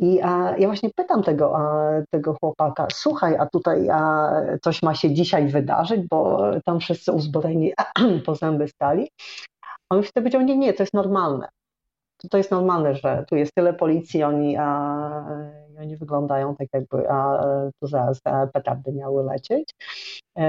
I 0.00 0.20
a, 0.22 0.56
ja 0.58 0.66
właśnie 0.66 0.90
pytam 0.96 1.22
tego, 1.22 1.56
a, 1.56 1.90
tego 2.10 2.36
chłopaka, 2.40 2.86
słuchaj, 2.92 3.36
a 3.36 3.46
tutaj 3.46 3.90
a, 3.90 4.30
coś 4.62 4.82
ma 4.82 4.94
się 4.94 5.14
dzisiaj 5.14 5.48
wydarzyć, 5.48 6.00
bo 6.10 6.50
tam 6.64 6.80
wszyscy 6.80 7.12
uzbrojeni 7.12 7.72
po 8.26 8.34
zęby 8.34 8.68
stali. 8.68 9.08
On 9.90 9.98
już 9.98 10.08
wtedy 10.08 10.30
powiedział, 10.30 10.42
nie, 10.42 10.56
nie, 10.58 10.72
to 10.72 10.82
jest 10.82 10.94
normalne 10.94 11.48
to 12.30 12.38
jest 12.38 12.50
normalne, 12.50 12.94
że 12.94 13.24
tu 13.28 13.36
jest 13.36 13.54
tyle 13.54 13.74
policji, 13.74 14.22
oni, 14.22 14.56
a, 14.56 15.24
oni 15.80 15.96
wyglądają 15.96 16.56
tak 16.56 16.68
jakby 16.72 17.10
a, 17.10 17.44
tu 17.80 17.86
zaraz 17.86 18.20
petardy 18.52 18.92
miały 18.92 19.24
lecieć. 19.24 19.74
E, 20.36 20.46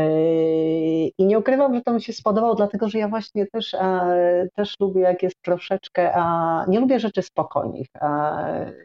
I 1.07 1.25
nie 1.25 1.39
ukrywam, 1.39 1.75
że 1.75 1.82
to 1.82 1.93
mi 1.93 2.01
się 2.01 2.13
spodobało, 2.13 2.55
dlatego 2.55 2.89
że 2.89 2.99
ja 2.99 3.07
właśnie 3.07 3.47
też, 3.47 3.75
też 4.55 4.75
lubię, 4.79 5.01
jak 5.01 5.23
jest 5.23 5.36
troszeczkę, 5.41 6.11
a, 6.15 6.65
nie 6.67 6.79
lubię 6.79 6.99
rzeczy 6.99 7.21
spokojnych. 7.21 7.88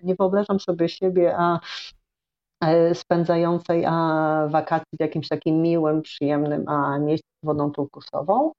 nie 0.02 0.14
wyobrażam 0.14 0.60
sobie 0.60 0.88
siebie 0.88 1.34
a, 1.36 1.60
e, 2.64 2.94
spędzającej 2.94 3.84
a, 3.86 4.46
wakacji 4.50 4.98
w 4.98 5.00
jakimś 5.00 5.28
takim 5.28 5.62
miłym, 5.62 6.02
przyjemnym 6.02 6.68
a, 6.68 6.98
miejscu 6.98 7.28
z 7.42 7.46
wodą 7.46 7.70
turkusową. 7.70 8.52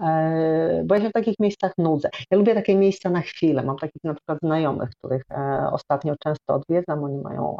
E, 0.00 0.82
bo 0.86 0.94
ja 0.94 1.00
się 1.00 1.08
w 1.08 1.12
takich 1.12 1.38
miejscach 1.38 1.72
nudzę. 1.78 2.10
Ja 2.30 2.38
lubię 2.38 2.54
takie 2.54 2.76
miejsca 2.76 3.10
na 3.10 3.20
chwilę. 3.20 3.62
Mam 3.62 3.76
takich 3.76 4.04
na 4.04 4.14
przykład 4.14 4.38
znajomych, 4.42 4.90
których 4.90 5.22
e, 5.30 5.68
ostatnio 5.72 6.14
często 6.24 6.54
odwiedzam. 6.54 7.04
Oni 7.04 7.18
mają 7.18 7.56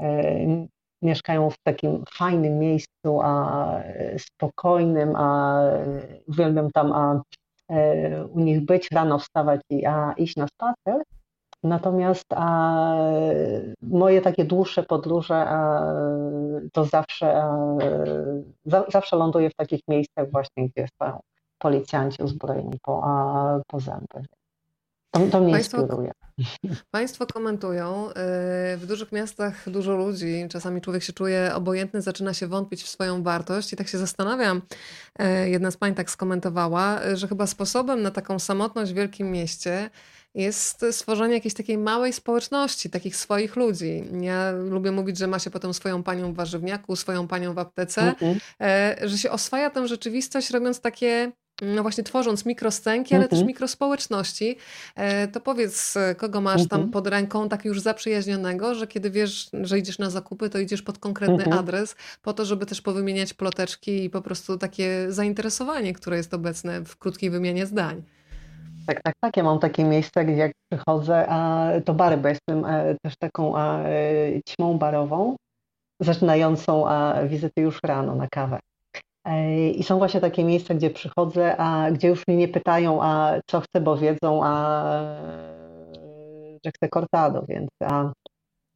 e, 0.00 0.66
mieszkają 1.02 1.50
w 1.50 1.58
takim 1.62 2.04
fajnym 2.18 2.58
miejscu, 2.58 3.20
a 3.22 3.82
spokojnym, 4.18 5.16
a 5.16 5.60
uwielbiam 6.28 6.70
tam 6.70 6.92
a, 6.92 7.22
u 8.30 8.40
nich 8.40 8.64
być, 8.64 8.88
rano 8.92 9.18
wstawać 9.18 9.60
i 9.70 9.86
a, 9.86 10.12
iść 10.12 10.36
na 10.36 10.46
spacer. 10.46 11.02
Natomiast 11.62 12.26
a, 12.30 12.96
moje 13.98 14.20
takie 14.20 14.44
dłuższe 14.44 14.82
podróże 14.82 15.34
a, 15.34 15.82
to 16.72 16.84
zawsze, 16.84 17.42
za, 18.64 18.84
zawsze 18.92 19.16
ląduję 19.16 19.50
w 19.50 19.54
takich 19.54 19.80
miejscach 19.88 20.30
właśnie, 20.30 20.68
gdzie 20.68 20.86
są 21.02 21.20
policjanci 21.58 22.22
uzbrojeni 22.22 22.78
po, 22.82 23.02
po 23.66 23.80
zęby. 23.80 24.24
To, 25.10 25.20
to 25.30 25.40
mnie 25.40 25.52
Państwo, 25.52 25.78
inspiruje. 25.78 26.12
Państwo 26.90 27.26
komentują. 27.26 28.10
Y, 28.10 28.14
w 28.76 28.86
dużych 28.86 29.12
miastach 29.12 29.70
dużo 29.70 29.96
ludzi, 29.96 30.46
czasami 30.50 30.80
człowiek 30.80 31.02
się 31.02 31.12
czuje 31.12 31.54
obojętny, 31.54 32.02
zaczyna 32.02 32.34
się 32.34 32.46
wątpić 32.46 32.82
w 32.82 32.88
swoją 32.88 33.22
wartość 33.22 33.72
i 33.72 33.76
tak 33.76 33.88
się 33.88 33.98
zastanawiam. 33.98 34.62
Jedna 35.44 35.70
z 35.70 35.76
pań 35.76 35.94
tak 35.94 36.10
skomentowała, 36.10 37.00
że 37.14 37.28
chyba 37.28 37.46
sposobem 37.46 38.02
na 38.02 38.10
taką 38.10 38.38
samotność 38.38 38.92
w 38.92 38.94
wielkim 38.94 39.30
mieście 39.30 39.90
jest 40.34 40.84
stworzenie 40.90 41.34
jakiejś 41.34 41.54
takiej 41.54 41.78
małej 41.78 42.12
społeczności, 42.12 42.90
takich 42.90 43.16
swoich 43.16 43.56
ludzi. 43.56 44.04
Ja 44.20 44.52
lubię 44.52 44.92
mówić, 44.92 45.18
że 45.18 45.26
ma 45.26 45.38
się 45.38 45.50
potem 45.50 45.74
swoją 45.74 46.02
panią 46.02 46.32
w 46.32 46.36
warzywniaku, 46.36 46.96
swoją 46.96 47.28
panią 47.28 47.54
w 47.54 47.58
aptece, 47.58 48.00
mm 48.00 48.14
-hmm. 48.14 48.38
że 49.08 49.18
się 49.18 49.30
oswaja 49.30 49.70
tę 49.70 49.88
rzeczywistość, 49.88 50.50
robiąc 50.50 50.80
takie 50.80 51.32
no 51.62 51.82
właśnie 51.82 52.04
tworząc 52.04 52.46
mikroscenki, 52.46 53.14
ale 53.14 53.24
mm 53.24 53.28
-hmm. 53.28 53.38
też 53.38 53.46
mikrospołeczności, 53.46 54.56
e, 54.94 55.28
to 55.28 55.40
powiedz, 55.40 55.94
kogo 56.16 56.40
masz 56.40 56.56
mm 56.56 56.66
-hmm. 56.66 56.70
tam 56.70 56.90
pod 56.90 57.06
ręką 57.06 57.48
tak 57.48 57.64
już 57.64 57.80
zaprzyjaźnionego, 57.80 58.74
że 58.74 58.86
kiedy 58.86 59.10
wiesz, 59.10 59.50
że 59.62 59.78
idziesz 59.78 59.98
na 59.98 60.10
zakupy, 60.10 60.50
to 60.50 60.58
idziesz 60.58 60.82
pod 60.82 60.98
konkretny 60.98 61.44
mm 61.44 61.46
-hmm. 61.46 61.58
adres, 61.58 61.96
po 62.22 62.32
to, 62.32 62.44
żeby 62.44 62.66
też 62.66 62.82
powymieniać 62.82 63.34
ploteczki 63.34 64.04
i 64.04 64.10
po 64.10 64.22
prostu 64.22 64.58
takie 64.58 65.06
zainteresowanie, 65.08 65.92
które 65.92 66.16
jest 66.16 66.34
obecne 66.34 66.84
w 66.84 66.96
krótkiej 66.96 67.30
wymianie 67.30 67.66
zdań. 67.66 68.02
Tak, 68.88 69.02
tak, 69.02 69.14
tak. 69.20 69.36
Ja 69.36 69.42
mam 69.42 69.58
takie 69.58 69.84
miejsce, 69.84 70.24
gdzie 70.24 70.36
jak 70.36 70.52
przychodzę, 70.72 71.26
a 71.28 71.68
to 71.84 71.94
bary, 71.94 72.16
bo 72.16 72.28
jestem 72.28 72.64
e, 72.64 72.96
też 73.02 73.14
taką 73.18 73.56
a, 73.56 73.82
e, 73.82 74.42
ćmą 74.48 74.78
barową, 74.78 75.36
zaczynającą 76.02 76.88
a, 76.88 77.22
wizyty 77.24 77.60
już 77.60 77.80
rano 77.82 78.14
na 78.14 78.28
kawę. 78.28 78.58
E, 79.24 79.68
I 79.70 79.82
są 79.82 79.98
właśnie 79.98 80.20
takie 80.20 80.44
miejsca, 80.44 80.74
gdzie 80.74 80.90
przychodzę, 80.90 81.56
a 81.56 81.90
gdzie 81.90 82.08
już 82.08 82.26
mnie 82.28 82.36
nie 82.36 82.48
pytają, 82.48 83.02
a 83.02 83.40
co 83.46 83.60
chcę, 83.60 83.80
bo 83.80 83.96
wiedzą, 83.96 84.40
a 84.44 84.84
że 86.64 86.70
chcę 86.76 86.88
cortado, 86.88 87.44
więc 87.48 87.70
a, 87.82 88.12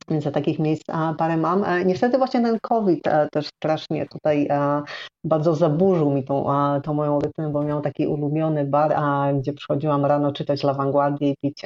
więc 0.09 0.33
takich 0.33 0.59
miejsc 0.59 0.85
parę 1.19 1.37
mam. 1.37 1.65
E, 1.65 1.85
niestety 1.85 2.19
właśnie 2.19 2.43
ten 2.43 2.59
COVID 2.61 3.07
e, 3.07 3.29
też 3.33 3.47
strasznie 3.47 4.07
tutaj 4.07 4.49
a, 4.51 4.83
bardzo 5.25 5.55
zaburzył 5.55 6.11
mi 6.11 6.25
tą, 6.25 6.47
tą 6.83 6.95
moją 6.95 7.21
rytmę, 7.21 7.51
bo 7.51 7.63
miał 7.63 7.81
taki 7.81 8.07
ulubiony 8.07 8.65
bar, 8.65 8.97
gdzie 9.41 9.53
przychodziłam 9.53 10.05
rano 10.05 10.33
czytać 10.33 10.65
La 10.65 10.75
Vanguardia 10.75 11.29
i 11.29 11.37
pić, 11.43 11.63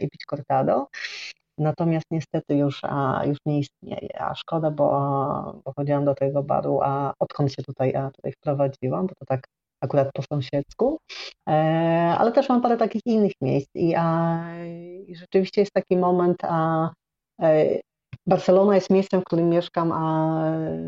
i 0.00 0.08
pić 0.10 0.24
cortado. 0.30 0.86
Natomiast 1.58 2.06
niestety 2.10 2.56
już, 2.56 2.82
już 3.24 3.38
nie 3.46 3.58
istnieje, 3.58 4.22
a 4.22 4.34
szkoda, 4.34 4.70
bo, 4.70 4.90
bo 5.64 5.72
chodziłam 5.76 6.04
do 6.04 6.14
tego 6.14 6.42
baru, 6.42 6.80
a 6.82 7.12
odkąd 7.18 7.52
się 7.52 7.62
tutaj, 7.62 7.92
tutaj 7.92 8.32
wprowadziłam, 8.32 9.06
bo 9.06 9.14
to 9.14 9.26
tak 9.26 9.40
akurat 9.80 10.12
po 10.12 10.22
sąsiedzku, 10.22 10.98
e, 11.48 11.52
ale 12.18 12.32
też 12.32 12.48
mam 12.48 12.62
parę 12.62 12.76
takich 12.76 13.02
innych 13.06 13.32
miejsc 13.40 13.70
i, 13.74 13.94
a, 13.96 14.38
i 15.06 15.16
rzeczywiście 15.16 15.60
jest 15.60 15.72
taki 15.72 15.96
moment, 15.96 16.36
a 16.42 16.90
E, 16.90 17.01
Barcelona 18.26 18.74
jest 18.74 18.90
miejscem, 18.90 19.20
w 19.20 19.24
którym 19.24 19.48
mieszkam 19.48 19.92
a, 19.92 20.40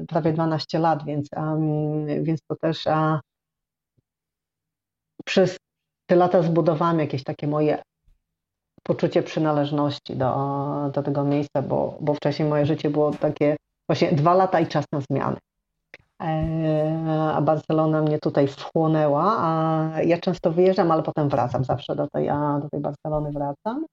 prawie 0.08 0.32
12 0.32 0.78
lat, 0.78 1.04
więc, 1.04 1.28
a, 1.36 1.56
więc 2.22 2.40
to 2.48 2.56
też 2.56 2.86
a, 2.86 3.20
przez 5.24 5.56
te 6.06 6.16
lata 6.16 6.42
zbudowałam 6.42 6.98
jakieś 6.98 7.24
takie 7.24 7.46
moje 7.46 7.82
poczucie 8.82 9.22
przynależności 9.22 10.16
do, 10.16 10.90
do 10.94 11.02
tego 11.02 11.24
miejsca, 11.24 11.62
bo, 11.62 11.98
bo 12.00 12.14
wcześniej 12.14 12.48
moje 12.48 12.66
życie 12.66 12.90
było 12.90 13.10
takie 13.10 13.56
właśnie 13.88 14.12
dwa 14.12 14.34
lata 14.34 14.60
i 14.60 14.66
czas 14.66 14.84
na 14.92 15.00
zmiany. 15.00 15.36
E, 16.22 17.32
a 17.34 17.42
Barcelona 17.42 18.02
mnie 18.02 18.18
tutaj 18.18 18.48
wchłonęła, 18.48 19.36
a 19.38 20.02
ja 20.02 20.18
często 20.18 20.52
wyjeżdżam, 20.52 20.90
ale 20.90 21.02
potem 21.02 21.28
wracam 21.28 21.64
zawsze 21.64 21.96
do 21.96 22.06
tej, 22.08 22.28
a 22.28 22.58
do 22.62 22.68
tej 22.68 22.80
Barcelony 22.80 23.30
wracam. 23.32 23.86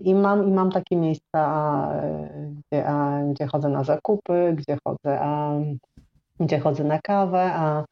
I 0.00 0.14
mam, 0.14 0.48
I 0.48 0.52
mam 0.52 0.70
takie 0.70 0.96
miejsca, 0.96 1.92
gdzie, 2.40 2.84
gdzie 3.30 3.46
chodzę 3.46 3.68
na 3.68 3.84
zakupy, 3.84 4.56
gdzie 4.56 4.78
chodzę, 4.86 5.20
gdzie 6.40 6.60
chodzę 6.60 6.84
na 6.84 6.98
kawę, 6.98 7.52
a 7.54 7.84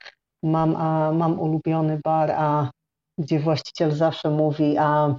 mam, 0.43 0.77
a 0.77 1.13
mam 1.13 1.41
ulubiony 1.41 2.01
bar, 2.05 2.31
a 2.31 2.71
gdzie 3.19 3.41
właściciel 3.41 3.93
zawsze 3.93 4.31
mówi, 4.31 4.79
a 4.79 5.15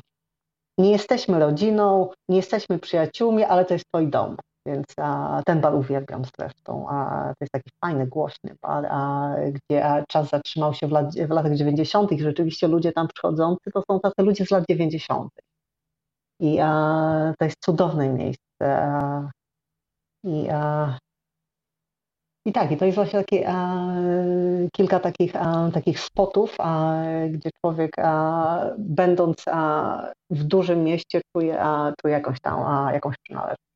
nie 0.78 0.92
jesteśmy 0.92 1.40
rodziną, 1.40 2.10
nie 2.30 2.38
jesteśmy 2.38 2.80
przyjaciółmi, 2.80 3.44
ale 3.44 3.66
to 3.66 3.74
jest 3.74 3.86
twój 3.94 4.08
dom. 4.08 4.38
Więc 4.66 4.86
a, 4.98 5.42
ten 5.46 5.62
bar 5.62 5.76
uwielbiam 5.76 6.22
zresztą. 6.38 6.86
A, 6.90 7.24
to 7.28 7.36
jest 7.42 7.52
taki 7.52 7.70
fajny, 7.86 8.08
głośny 8.08 8.56
bar, 8.62 8.86
a, 8.90 9.36
gdzie 9.52 9.86
a, 9.86 10.06
czas 10.06 10.30
zatrzymał 10.30 10.74
się 10.74 10.88
w, 10.88 10.92
lat, 10.92 11.16
w 11.16 11.30
latach 11.30 11.56
90. 11.56 12.12
Rzeczywiście 12.20 12.68
ludzie 12.68 12.92
tam 12.92 13.08
przychodzący 13.08 13.72
to 13.72 13.84
są 13.92 14.00
tacy 14.00 14.16
ludzie 14.24 14.46
z 14.46 14.52
lat 14.52 14.64
90. 14.70 15.30
I 16.40 16.60
a, 16.60 17.34
to 17.40 17.46
jest 17.46 17.58
cudowne 17.60 18.10
miejsce. 18.10 18.38
A, 18.62 19.30
I, 20.24 20.50
a, 20.50 20.98
i 22.46 22.52
tak, 22.52 22.72
i 22.72 22.78
to 22.78 22.86
jest 22.86 22.96
właśnie 22.96 23.20
takie, 23.20 23.50
a, 23.50 23.88
kilka 24.76 25.00
takich, 25.00 25.36
a, 25.36 25.70
takich 25.74 26.00
spotów, 26.00 26.56
a, 26.60 26.96
gdzie 27.30 27.50
człowiek, 27.62 27.92
a, 27.98 28.66
będąc 28.78 29.44
a, 29.48 30.14
w 30.30 30.44
dużym 30.44 30.84
mieście, 30.84 31.22
czuje, 31.36 31.62
a, 31.62 31.94
czuje 32.02 32.14
jakąś 32.14 32.40
tam 32.42 32.60
a, 32.60 32.94
jakąś 32.94 33.16
przynależność. 33.24 33.73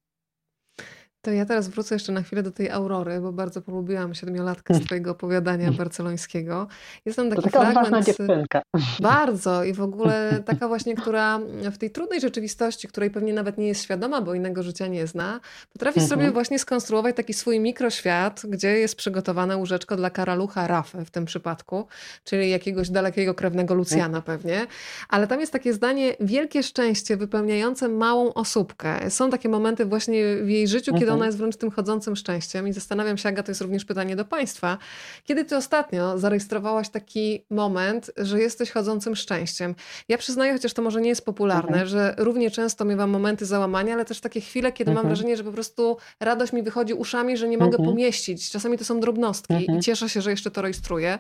To 1.22 1.32
ja 1.32 1.46
teraz 1.46 1.68
wrócę 1.68 1.96
jeszcze 1.96 2.12
na 2.12 2.22
chwilę 2.22 2.44
do 2.44 2.52
tej 2.52 2.70
Aurory, 2.70 3.22
bo 3.22 3.32
bardzo 3.32 3.62
polubiłam 3.62 4.16
siedmiolatkę 4.16 4.74
z 4.74 4.86
twojego 4.86 5.12
opowiadania 5.12 5.72
barcelońskiego. 5.72 6.68
Jest 7.06 7.16
tam 7.16 7.30
taki 7.30 7.42
to 7.42 7.50
taka 7.50 7.72
fragment... 7.72 8.06
dziewczynka. 8.06 8.62
Bardzo 9.00 9.64
i 9.64 9.74
w 9.74 9.82
ogóle 9.82 10.34
taka 10.46 10.68
właśnie, 10.68 10.96
która 10.96 11.40
w 11.72 11.78
tej 11.78 11.92
trudnej 11.92 12.22
rzeczywistości, 12.22 12.88
której 12.88 13.12
pewnie 13.12 13.34
nawet 13.34 13.58
nie 13.58 13.68
jest 13.68 13.84
świadoma, 13.84 14.22
bo 14.22 14.34
innego 14.34 14.64
życia 14.64 14.88
nie 14.88 15.08
zna, 15.08 15.40
potrafi 15.74 16.00
mhm. 16.00 16.10
sobie 16.10 16.32
właśnie 16.32 16.60
skonstruować 16.60 17.16
taki 17.16 17.34
swój 17.34 17.60
mikroświat, 17.60 18.42
gdzie 18.50 18.80
jest 18.80 18.96
przygotowane 18.96 19.58
łóżeczko 19.58 19.96
dla 19.96 20.10
karalucha 20.10 20.68
Rafy 20.68 21.06
w 21.06 21.12
tym 21.12 21.26
przypadku, 21.26 21.88
czyli 22.24 22.50
jakiegoś 22.50 22.90
dalekiego 22.90 23.34
krewnego 23.34 23.74
Lucjana 23.74 24.22
pewnie. 24.22 24.68
Ale 25.10 25.28
tam 25.28 25.40
jest 25.40 25.52
takie 25.52 25.74
zdanie, 25.74 26.16
wielkie 26.20 26.64
szczęście 26.64 27.18
wypełniające 27.18 27.88
małą 27.88 28.34
osóbkę. 28.34 29.12
Są 29.12 29.30
takie 29.30 29.50
momenty 29.50 29.86
właśnie 29.86 30.24
w 30.44 30.50
jej 30.50 30.68
życiu, 30.68 30.94
kiedy 30.94 31.07
kiedy 31.07 31.07
ona 31.14 31.26
jest 31.26 31.38
wręcz 31.38 31.56
tym 31.56 31.72
chodzącym 31.72 32.16
szczęściem. 32.16 32.68
I 32.68 32.74
zastanawiam 32.74 33.18
się, 33.18 33.30
Aga, 33.30 33.44
to 33.44 33.52
jest 33.52 33.62
również 33.62 33.86
pytanie 33.86 34.16
do 34.16 34.26
Państwa. 34.26 34.78
Kiedy 35.24 35.46
Ty 35.46 35.56
ostatnio 35.56 36.18
zarejestrowałaś 36.18 36.90
taki 36.90 37.46
moment, 37.50 38.12
że 38.18 38.40
jesteś 38.40 38.72
chodzącym 38.72 39.16
szczęściem? 39.16 39.76
Ja 40.10 40.18
przyznaję, 40.18 40.54
chociaż 40.54 40.74
to 40.74 40.82
może 40.82 41.02
nie 41.02 41.10
jest 41.10 41.26
popularne, 41.26 41.82
mhm. 41.82 41.88
że 41.88 42.16
równie 42.18 42.52
często 42.52 42.86
miewam 42.86 43.10
momenty 43.10 43.46
załamania, 43.46 43.94
ale 43.94 44.06
też 44.06 44.20
takie 44.20 44.42
chwile, 44.42 44.72
kiedy 44.72 44.92
mam 44.92 44.98
mhm. 44.98 45.08
wrażenie, 45.08 45.38
że 45.38 45.44
po 45.44 45.52
prostu 45.52 45.98
radość 46.20 46.54
mi 46.54 46.64
wychodzi 46.64 46.94
uszami, 46.94 47.38
że 47.38 47.48
nie 47.48 47.58
mogę 47.58 47.78
mhm. 47.78 47.90
pomieścić. 47.90 48.50
Czasami 48.50 48.78
to 48.78 48.86
są 48.86 49.00
drobnostki 49.00 49.54
i 49.78 49.80
cieszę 49.80 50.10
się, 50.10 50.22
że 50.22 50.32
jeszcze 50.32 50.52
to 50.52 50.62
rejestruję, 50.62 51.20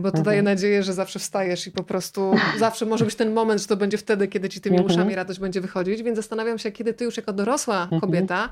bo 0.00 0.10
to 0.10 0.22
daje 0.22 0.42
nadzieję, 0.42 0.82
że 0.82 0.92
zawsze 0.92 1.18
wstajesz 1.18 1.66
i 1.66 1.72
po 1.72 1.82
prostu 1.82 2.34
zawsze 2.58 2.86
może 2.86 3.04
być 3.04 3.14
ten 3.14 3.32
moment, 3.32 3.60
że 3.60 3.66
to 3.66 3.76
będzie 3.76 3.98
wtedy, 3.98 4.28
kiedy 4.28 4.48
ci 4.48 4.60
tymi 4.60 4.80
uszami 4.80 5.14
radość 5.14 5.40
będzie 5.40 5.60
wychodzić. 5.60 6.02
Więc 6.02 6.16
zastanawiam 6.16 6.58
się, 6.58 6.72
kiedy 6.72 6.94
ty 6.94 7.04
już 7.04 7.16
jako 7.16 7.32
dorosła 7.32 7.88
kobieta 8.00 8.48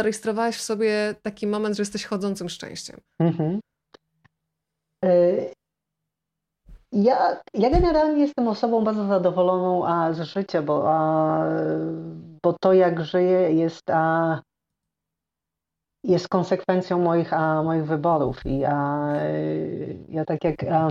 zarejestrowałaś 0.00 0.56
w 0.56 0.62
sobie 0.62 1.14
taki 1.22 1.46
moment, 1.46 1.76
że 1.76 1.82
jesteś 1.82 2.04
chodzącym 2.04 2.48
szczęściem. 2.48 3.00
Y, 5.04 5.52
ja, 6.92 7.40
ja 7.54 7.70
generalnie 7.70 8.20
jestem 8.22 8.48
osobą 8.48 8.84
bardzo 8.84 9.06
zadowoloną 9.06 9.86
a, 9.86 10.12
z 10.12 10.20
życia, 10.20 10.62
bo, 10.62 10.84
a, 10.86 11.44
bo 12.42 12.52
to 12.60 12.72
jak 12.72 13.04
żyję 13.04 13.52
jest, 13.52 13.90
a, 13.90 14.40
jest 16.04 16.28
konsekwencją 16.28 16.98
moich, 16.98 17.32
a, 17.32 17.62
moich 17.62 17.84
wyborów. 17.84 18.46
I 18.46 18.64
a, 18.64 18.76
ja 20.08 20.24
tak 20.24 20.44
jak 20.44 20.64
a, 20.64 20.90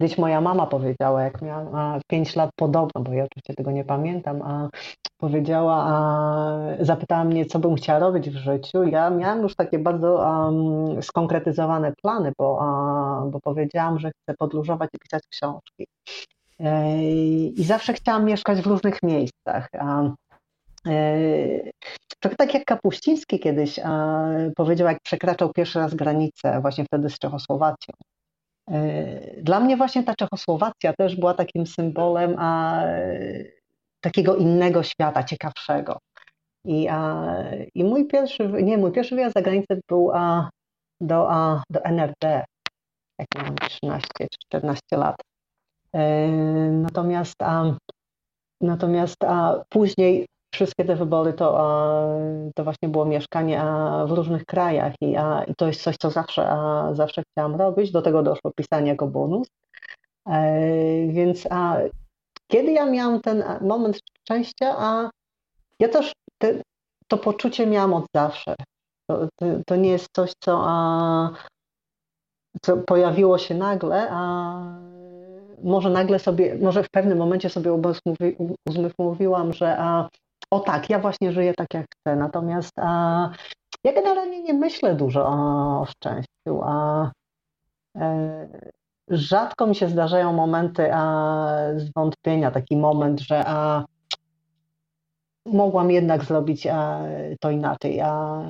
Kiedyś 0.00 0.18
moja 0.18 0.40
mama 0.40 0.66
powiedziała, 0.66 1.22
jak 1.22 1.42
miałam 1.42 2.00
5 2.06 2.36
lat 2.36 2.50
podobno, 2.56 3.02
bo 3.02 3.12
ja 3.12 3.24
oczywiście 3.24 3.54
tego 3.54 3.70
nie 3.70 3.84
pamiętam, 3.84 4.42
a 4.42 4.68
powiedziała, 5.16 5.84
a 5.88 6.84
zapytała 6.84 7.24
mnie, 7.24 7.46
co 7.46 7.58
bym 7.58 7.74
chciała 7.74 7.98
robić 7.98 8.30
w 8.30 8.36
życiu. 8.36 8.82
Ja 8.82 9.10
miałam 9.10 9.42
już 9.42 9.56
takie 9.56 9.78
bardzo 9.78 10.14
um, 10.14 11.02
skonkretyzowane 11.02 11.92
plany, 12.02 12.32
bo, 12.38 12.58
a, 12.60 13.26
bo 13.26 13.40
powiedziałam, 13.40 13.98
że 13.98 14.10
chcę 14.10 14.34
podróżować 14.38 14.90
i 14.94 14.98
pisać 14.98 15.22
książki. 15.30 15.86
E, 16.60 17.02
I 17.48 17.64
zawsze 17.64 17.92
chciałam 17.92 18.24
mieszkać 18.24 18.60
w 18.60 18.66
różnych 18.66 19.02
miejscach. 19.02 19.68
A, 19.78 20.02
e, 20.86 21.70
Trochę 22.20 22.36
tak 22.36 22.54
jak 22.54 22.64
Kapuściński 22.64 23.38
kiedyś 23.40 23.80
powiedział, 24.56 24.88
jak 24.88 25.02
przekraczał 25.02 25.52
pierwszy 25.52 25.78
raz 25.78 25.94
granicę, 25.94 26.60
właśnie 26.60 26.84
wtedy 26.84 27.10
z 27.10 27.18
Czechosłowacją. 27.18 27.94
E, 28.70 29.42
dla 29.42 29.60
mnie 29.60 29.76
właśnie 29.76 30.04
ta 30.04 30.14
Czechosłowacja 30.14 30.92
też 30.98 31.16
była 31.16 31.34
takim 31.34 31.66
symbolem 31.66 32.34
a, 32.38 32.82
takiego 34.00 34.36
innego 34.36 34.82
świata, 34.82 35.24
ciekawszego. 35.24 35.98
I, 36.64 36.88
a, 36.88 37.26
I 37.74 37.84
mój 37.84 38.06
pierwszy, 38.06 38.48
nie, 38.48 38.78
mój 38.78 38.92
pierwszy 38.92 39.14
wyjazd 39.14 39.34
za 39.34 39.42
granicę 39.42 39.80
był 39.88 40.10
a, 40.14 40.50
do, 41.00 41.32
a, 41.32 41.62
do 41.70 41.84
NRD, 41.84 42.44
jak 43.18 43.28
miałem 43.36 43.56
13 43.56 44.08
czy 44.18 44.38
14 44.46 44.80
lat. 44.92 45.16
E, 45.92 46.28
natomiast, 46.72 47.42
a, 47.42 47.76
natomiast 48.60 49.24
a, 49.24 49.64
później 49.68 50.26
wszystkie 50.58 50.84
te 50.84 50.96
wybory 50.96 51.32
to, 51.32 51.48
to 52.54 52.64
właśnie 52.64 52.88
było 52.88 53.04
mieszkanie 53.04 53.62
w 54.06 54.10
różnych 54.10 54.44
krajach 54.44 54.94
i, 55.00 55.16
i 55.48 55.54
to 55.56 55.66
jest 55.66 55.82
coś, 55.82 55.96
co 55.96 56.10
zawsze, 56.10 56.56
zawsze 56.92 57.22
chciałam 57.22 57.56
robić. 57.56 57.92
Do 57.92 58.02
tego 58.02 58.22
doszło 58.22 58.52
pisanie 58.56 58.88
jako 58.88 59.06
bonus. 59.06 59.48
E, 60.28 60.60
więc 61.08 61.46
a, 61.50 61.76
kiedy 62.52 62.72
ja 62.72 62.86
miałam 62.86 63.20
ten 63.20 63.44
moment 63.60 64.00
szczęścia, 64.24 64.74
a 64.78 65.10
ja 65.80 65.88
też 65.88 66.12
te, 66.38 66.62
to 67.08 67.18
poczucie 67.18 67.66
miałam 67.66 67.94
od 67.94 68.04
zawsze. 68.14 68.54
To, 69.10 69.28
to, 69.36 69.46
to 69.66 69.76
nie 69.76 69.90
jest 69.90 70.08
coś, 70.12 70.32
co, 70.44 70.62
a, 70.66 71.30
co 72.62 72.76
pojawiło 72.76 73.38
się 73.38 73.54
nagle, 73.54 74.08
a 74.10 74.62
może 75.62 75.90
nagle 75.90 76.18
sobie, 76.18 76.58
może 76.58 76.82
w 76.82 76.90
pewnym 76.90 77.18
momencie 77.18 77.50
sobie 77.50 77.72
uzmysłowiłam, 78.68 79.52
że 79.52 79.76
a, 79.78 80.08
o 80.50 80.60
tak, 80.60 80.90
ja 80.90 80.98
właśnie 80.98 81.32
żyję 81.32 81.54
tak, 81.54 81.74
jak 81.74 81.86
chcę. 81.94 82.16
Natomiast 82.16 82.72
a, 82.76 83.30
ja 83.84 83.92
generalnie 83.92 84.42
nie 84.42 84.54
myślę 84.54 84.94
dużo 84.94 85.26
o, 85.26 85.80
o 85.80 85.86
szczęściu, 85.86 86.60
a 86.62 87.10
e, 87.96 88.48
rzadko 89.08 89.66
mi 89.66 89.74
się 89.74 89.88
zdarzają 89.88 90.32
momenty 90.32 90.94
a, 90.94 91.48
zwątpienia, 91.76 92.50
taki 92.50 92.76
moment, 92.76 93.20
że 93.20 93.44
a, 93.46 93.84
mogłam 95.46 95.90
jednak 95.90 96.24
zrobić 96.24 96.66
a, 96.66 97.00
to 97.40 97.50
inaczej. 97.50 98.00
A, 98.00 98.42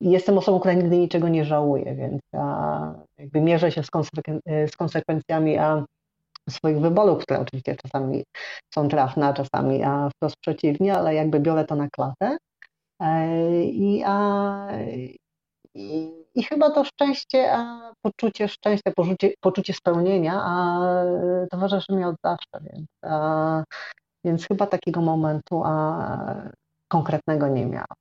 jestem 0.00 0.38
osobą, 0.38 0.58
która 0.58 0.74
nigdy 0.74 0.98
niczego 0.98 1.28
nie 1.28 1.44
żałuje, 1.44 1.94
więc 1.94 2.22
a, 2.32 2.94
jakby 3.18 3.40
mierzę 3.40 3.72
się 3.72 3.82
z, 3.82 3.90
z 4.70 4.76
konsekwencjami 4.76 5.58
a, 5.58 5.84
swoich 6.50 6.80
wyborów, 6.80 7.22
które 7.22 7.40
oczywiście 7.40 7.76
czasami 7.76 8.24
są 8.74 8.88
trafne, 8.88 9.26
a 9.26 9.32
czasami 9.32 9.84
a 9.84 10.08
wprost 10.10 10.36
przeciwnie, 10.36 10.94
ale 10.94 11.14
jakby 11.14 11.40
biorę 11.40 11.64
to 11.64 11.76
na 11.76 11.88
klatę. 11.88 12.36
E, 13.00 13.64
I, 13.64 14.02
a, 14.06 14.68
i, 15.74 16.12
i 16.34 16.42
chyba 16.42 16.70
to 16.70 16.84
szczęście, 16.84 17.52
a 17.52 17.92
poczucie 18.02 18.48
szczęścia, 18.48 18.92
poczucie, 18.96 19.32
poczucie 19.40 19.74
spełnienia, 19.74 20.40
a 20.44 20.80
towarzyszy 21.50 21.92
mi 21.92 22.04
od 22.04 22.16
zawsze, 22.24 22.60
więc, 22.60 22.86
a, 23.02 23.64
więc 24.24 24.46
chyba 24.46 24.66
takiego 24.66 25.00
momentu 25.00 25.62
a, 25.64 26.52
konkretnego 26.88 27.48
nie 27.48 27.66
miałam. 27.66 27.96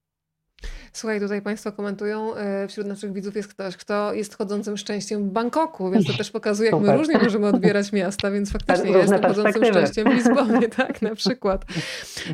Słuchaj, 0.93 1.19
tutaj 1.19 1.41
Państwo 1.41 1.71
komentują, 1.71 2.35
e, 2.35 2.67
wśród 2.67 2.87
naszych 2.87 3.13
widzów 3.13 3.35
jest 3.35 3.49
ktoś, 3.49 3.77
kto 3.77 4.13
jest 4.13 4.37
chodzącym 4.37 4.77
szczęściem 4.77 5.29
w 5.29 5.31
Bangkoku, 5.31 5.91
więc 5.91 6.07
to 6.07 6.13
też 6.13 6.31
pokazuje, 6.31 6.69
jak 6.69 6.81
my 6.81 6.97
różnie 6.97 7.17
możemy 7.17 7.47
odbierać 7.47 7.91
miasta, 7.91 8.31
więc 8.31 8.51
faktycznie 8.57 8.91
ja 8.91 8.97
jestem 8.97 9.21
chodzącym 9.23 9.65
szczęściem 9.65 10.09
w 10.09 10.13
Lizbonie, 10.15 10.69
tak, 10.69 11.01
na 11.01 11.15
przykład. 11.15 11.65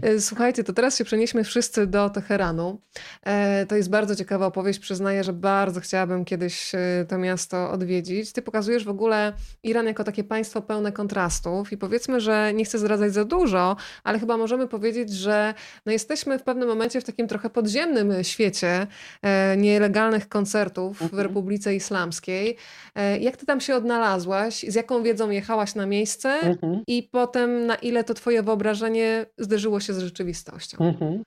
E, 0.02 0.22
słuchajcie, 0.22 0.64
to 0.64 0.74
teraz 0.74 0.98
się 0.98 1.04
przenieśmy 1.04 1.44
wszyscy 1.44 1.88
do 1.88 2.10
Teheranu. 2.10 2.82
E, 3.26 3.66
to 3.66 3.76
jest 3.76 3.90
bardzo 3.90 4.16
ciekawa 4.16 4.46
opowieść, 4.46 4.80
przyznaję, 4.80 5.24
że 5.24 5.34
bardzo 5.34 5.80
chciałabym 5.80 6.26
kiedyś 6.26 6.72
to 7.08 7.18
miasto 7.18 7.72
odwiedzić. 7.72 8.34
Ty 8.34 8.42
pokazujesz 8.42 8.86
w 8.86 8.90
ogóle 8.90 9.34
Iran 9.64 9.86
jako 9.88 10.04
takie 10.04 10.24
państwo 10.24 10.62
pełne 10.62 10.92
kontrastów 10.92 11.72
i 11.72 11.78
powiedzmy, 11.78 12.22
że 12.22 12.54
nie 12.54 12.66
chcę 12.66 12.78
zdradzać 12.78 13.14
za 13.14 13.26
dużo, 13.26 13.76
ale 14.04 14.20
chyba 14.20 14.38
możemy 14.38 14.68
powiedzieć, 14.68 15.14
że 15.14 15.54
no 15.86 15.92
jesteśmy 15.92 16.40
w 16.40 16.44
pewnym 16.44 16.68
momencie 16.68 17.02
w 17.02 17.04
takim 17.04 17.28
trochę 17.28 17.50
podziemnym 17.50 18.24
świecie, 18.24 18.47
świecie 18.48 18.88
e, 19.22 19.58
nielegalnych 19.58 20.30
koncertów 20.30 20.98
w 20.98 21.02
mhm. 21.02 21.24
Republice 21.24 21.76
Islamskiej. 21.76 22.58
E, 22.96 23.18
jak 23.18 23.38
ty 23.38 23.46
tam 23.46 23.62
się 23.62 23.76
odnalazłaś? 23.76 24.66
Z 24.68 24.76
jaką 24.76 25.04
wiedzą 25.04 25.30
jechałaś 25.30 25.76
na 25.76 25.86
miejsce? 25.86 26.30
Mhm. 26.30 26.84
I 26.88 27.10
potem 27.12 27.66
na 27.66 27.76
ile 27.76 28.04
to 28.04 28.14
twoje 28.14 28.44
wyobrażenie 28.44 29.26
zderzyło 29.38 29.80
się 29.80 29.94
z 29.94 30.00
rzeczywistością? 30.00 30.78
Mhm. 30.80 31.24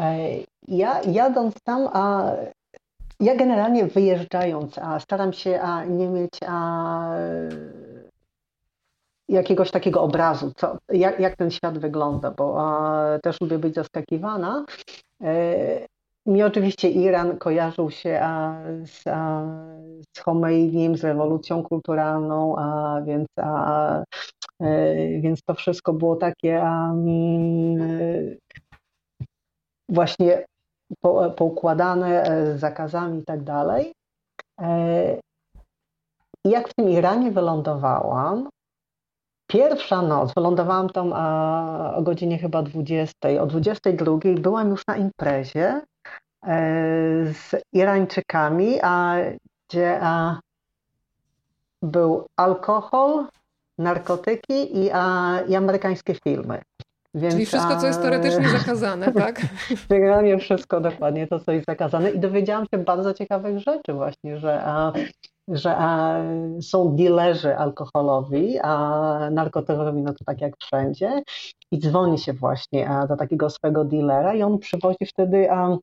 E, 0.00 0.28
ja 0.68 1.00
jadąc 1.02 1.54
tam, 1.64 1.88
a 1.92 2.32
ja 3.20 3.36
generalnie 3.36 3.86
wyjeżdżając, 3.86 4.78
a 4.78 5.00
staram 5.00 5.32
się 5.32 5.60
a 5.60 5.84
nie 5.84 6.08
mieć 6.08 6.40
a, 6.46 7.10
jakiegoś 9.28 9.70
takiego 9.70 10.02
obrazu, 10.02 10.52
co, 10.56 10.78
jak, 10.88 11.20
jak 11.20 11.36
ten 11.36 11.50
świat 11.50 11.78
wygląda, 11.78 12.30
bo 12.30 12.56
a, 12.58 13.18
też 13.18 13.40
lubię 13.40 13.58
być 13.58 13.74
zaskakiwana. 13.74 14.64
Mi 16.26 16.42
oczywiście 16.42 16.90
Iran 16.90 17.38
kojarzył 17.38 17.90
się 17.90 18.20
z, 18.84 19.06
a, 19.06 19.44
z 20.16 20.20
Chomeinim, 20.20 20.96
z 20.96 21.04
rewolucją 21.04 21.62
kulturalną, 21.62 22.56
a, 22.58 23.00
więc, 23.06 23.26
a, 23.40 24.02
e, 24.60 24.94
więc 25.20 25.42
to 25.42 25.54
wszystko 25.54 25.92
było 25.92 26.16
takie 26.16 26.62
a, 26.62 26.90
mm, 26.90 28.36
właśnie 29.88 30.44
po, 31.00 31.30
poukładane 31.30 32.22
e, 32.22 32.58
zakazami 32.58 33.18
i 33.18 33.24
tak 33.24 33.42
dalej. 33.42 33.92
E, 34.60 35.20
jak 36.44 36.68
w 36.68 36.74
tym 36.74 36.88
Iranie 36.88 37.30
wylądowałam, 37.30 38.48
pierwsza 39.50 40.02
noc, 40.02 40.34
wylądowałam 40.34 40.88
tam 40.88 41.12
o 41.96 42.02
godzinie 42.02 42.38
chyba 42.38 42.62
20, 42.62 43.14
o 43.40 43.46
22 43.46 44.18
byłam 44.40 44.70
już 44.70 44.86
na 44.86 44.96
imprezie 44.96 45.80
E, 45.80 45.93
z 47.32 47.62
Irańczykami, 47.72 48.78
a 48.82 49.16
gdzie 49.68 49.98
a, 50.02 50.40
był 51.82 52.26
alkohol, 52.36 53.26
narkotyki 53.78 54.78
i, 54.78 54.90
a, 54.92 55.40
i 55.48 55.54
amerykańskie 55.54 56.14
filmy. 56.14 56.62
Więc, 57.14 57.34
Czyli 57.34 57.46
wszystko, 57.46 57.76
co 57.76 57.86
jest 57.86 58.02
teoretycznie 58.02 58.48
zakazane, 58.48 59.12
tak? 59.22 59.40
Generalnie 59.88 60.38
wszystko 60.38 60.80
dokładnie 60.80 61.26
to, 61.26 61.40
co 61.40 61.52
jest 61.52 61.66
zakazane. 61.66 62.10
I 62.10 62.18
dowiedziałam 62.18 62.66
się 62.74 62.78
bardzo 62.78 63.14
ciekawych 63.14 63.58
rzeczy 63.58 63.92
właśnie, 63.92 64.38
że 64.38 64.62
a, 64.64 64.92
że 65.48 65.76
a, 65.76 66.18
są 66.62 66.96
dealerzy 66.96 67.56
alkoholowi, 67.56 68.58
a 68.62 69.30
narkotykowi, 69.30 70.02
no 70.02 70.12
to 70.12 70.24
tak 70.24 70.40
jak 70.40 70.56
wszędzie, 70.60 71.22
i 71.70 71.78
dzwoni 71.78 72.18
się 72.18 72.32
właśnie 72.32 72.88
a, 72.88 73.06
do 73.06 73.16
takiego 73.16 73.50
swego 73.50 73.84
dealera 73.84 74.34
i 74.34 74.42
on 74.42 74.58
przywozi 74.58 75.06
wtedy 75.06 75.50
a, 75.50 75.76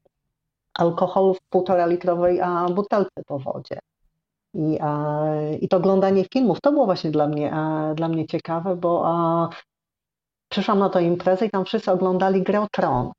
alkohol 0.74 1.34
w 1.34 1.40
półtora 1.50 1.86
litrowej 1.86 2.42
a, 2.42 2.66
butelce 2.66 3.24
po 3.28 3.40
wodzie. 3.40 3.80
I, 4.54 4.78
a, 4.82 5.26
I 5.62 5.68
to 5.68 5.78
oglądanie 5.78 6.26
filmów, 6.34 6.62
to 6.62 6.72
było 6.72 6.86
właśnie 6.86 7.12
dla 7.12 7.28
mnie, 7.28 7.54
a, 7.54 7.94
dla 7.94 8.08
mnie 8.08 8.28
ciekawe, 8.28 8.76
bo 8.76 9.04
a, 9.06 9.50
przyszłam 10.50 10.80
na 10.80 10.90
tę 10.90 11.04
imprezę 11.04 11.46
i 11.46 11.50
tam 11.50 11.66
wszyscy 11.66 11.92
oglądali 11.92 12.44
grę 12.44 12.62
o 12.62 12.68
Tron. 12.72 13.12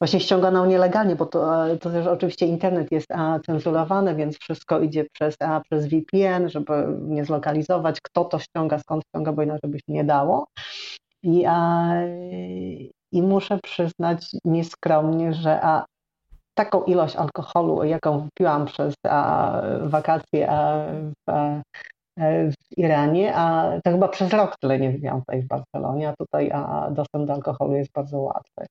Właśnie 0.00 0.20
ściągano 0.20 0.66
nielegalnie, 0.66 1.16
bo 1.16 1.26
to, 1.26 1.64
to 1.80 1.90
też 1.90 2.06
oczywiście 2.06 2.46
internet 2.46 2.92
jest 2.92 3.10
a, 3.10 3.38
cenzurowany, 3.46 4.14
więc 4.14 4.38
wszystko 4.38 4.80
idzie 4.80 5.06
przez, 5.12 5.36
a, 5.40 5.60
przez 5.60 5.86
VPN, 5.86 6.48
żeby 6.48 6.72
nie 7.00 7.24
zlokalizować, 7.24 8.00
kto 8.00 8.24
to 8.24 8.38
ściąga, 8.38 8.78
skąd 8.78 9.04
ściąga, 9.08 9.32
bo 9.32 9.42
inaczej 9.42 9.70
by 9.70 9.78
się 9.78 9.92
nie 9.92 10.04
dało. 10.04 10.46
I, 11.22 11.44
a, 11.46 11.92
i 13.12 13.22
muszę 13.22 13.58
przyznać 13.62 14.26
nieskromnie, 14.44 15.32
że 15.32 15.62
a, 15.62 15.84
taką 16.54 16.82
ilość 16.82 17.16
alkoholu, 17.16 17.84
jaką 17.84 18.20
wypiłam 18.20 18.66
przez 18.66 18.94
a, 19.08 19.60
wakacje 19.82 20.50
a, 20.50 20.86
w, 21.28 21.62
E, 22.20 22.50
w 22.50 22.78
Iranie, 22.78 23.36
a 23.36 23.72
to 23.84 23.90
chyba 23.90 24.08
przez 24.08 24.32
rok 24.32 24.56
tyle 24.60 24.78
nie 24.78 24.90
wypiłam 24.90 25.20
tutaj 25.20 25.42
w 25.42 25.46
Barcelonie, 25.46 26.08
a 26.08 26.14
tutaj 26.18 26.50
a 26.52 26.90
dostęp 26.90 27.26
do 27.26 27.32
alkoholu 27.32 27.74
jest 27.74 27.92
bardzo 27.92 28.18
łatwy. 28.18 28.66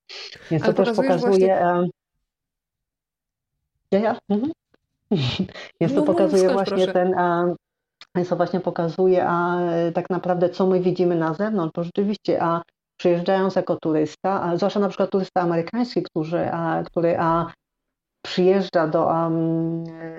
Więc 0.52 0.64
Ale 0.64 0.74
to 0.74 0.84
też 0.84 0.96
pokazuje... 0.96 1.30
Właśnie... 1.30 1.90
Ja, 3.92 4.00
ja? 4.00 4.18
Mhm. 4.30 4.52
Więc 5.82 5.94
to 5.94 6.00
no, 6.00 6.06
pokazuje 6.06 6.48
no, 6.48 6.54
właśnie 6.54 6.78
proszę. 6.78 6.94
ten... 6.94 7.20
A, 7.20 7.46
więc 8.16 8.30
to 8.30 8.36
właśnie 8.36 8.60
pokazuje, 8.60 9.26
a 9.28 9.60
tak 9.94 10.10
naprawdę 10.10 10.50
co 10.50 10.68
my 10.68 10.80
widzimy 10.80 11.16
na 11.16 11.34
zewnątrz, 11.34 11.74
bo 11.76 11.84
rzeczywiście, 11.84 12.44
a 12.44 12.62
przyjeżdżając 12.98 13.56
jako 13.56 13.76
turysta, 13.76 14.44
a 14.44 14.58
zwłaszcza 14.58 14.80
na 14.80 14.90
przykład 14.90 15.10
turysta 15.10 15.42
amerykański, 15.42 16.04
który, 16.04 16.50
a, 16.52 16.84
który 16.84 17.20
a, 17.20 17.52
przyjeżdża 18.26 18.88
do, 18.88 19.12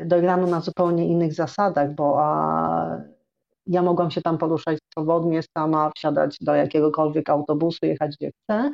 do 0.05 0.19
Iranu 0.19 0.47
na 0.47 0.61
zupełnie 0.61 1.09
innych 1.09 1.35
zasadach, 1.35 1.95
bo 1.95 2.19
ja 3.67 3.83
mogłam 3.83 4.11
się 4.11 4.23
tam 4.23 4.39
poruszać 4.39 4.79
swobodnie, 4.93 5.41
sama 5.59 5.91
wsiadać 5.97 6.37
do 6.41 6.55
jakiegokolwiek 6.55 7.31
autobusu, 7.31 7.87
jechać 7.87 8.17
gdzie 8.17 8.31
chcę. 8.31 8.71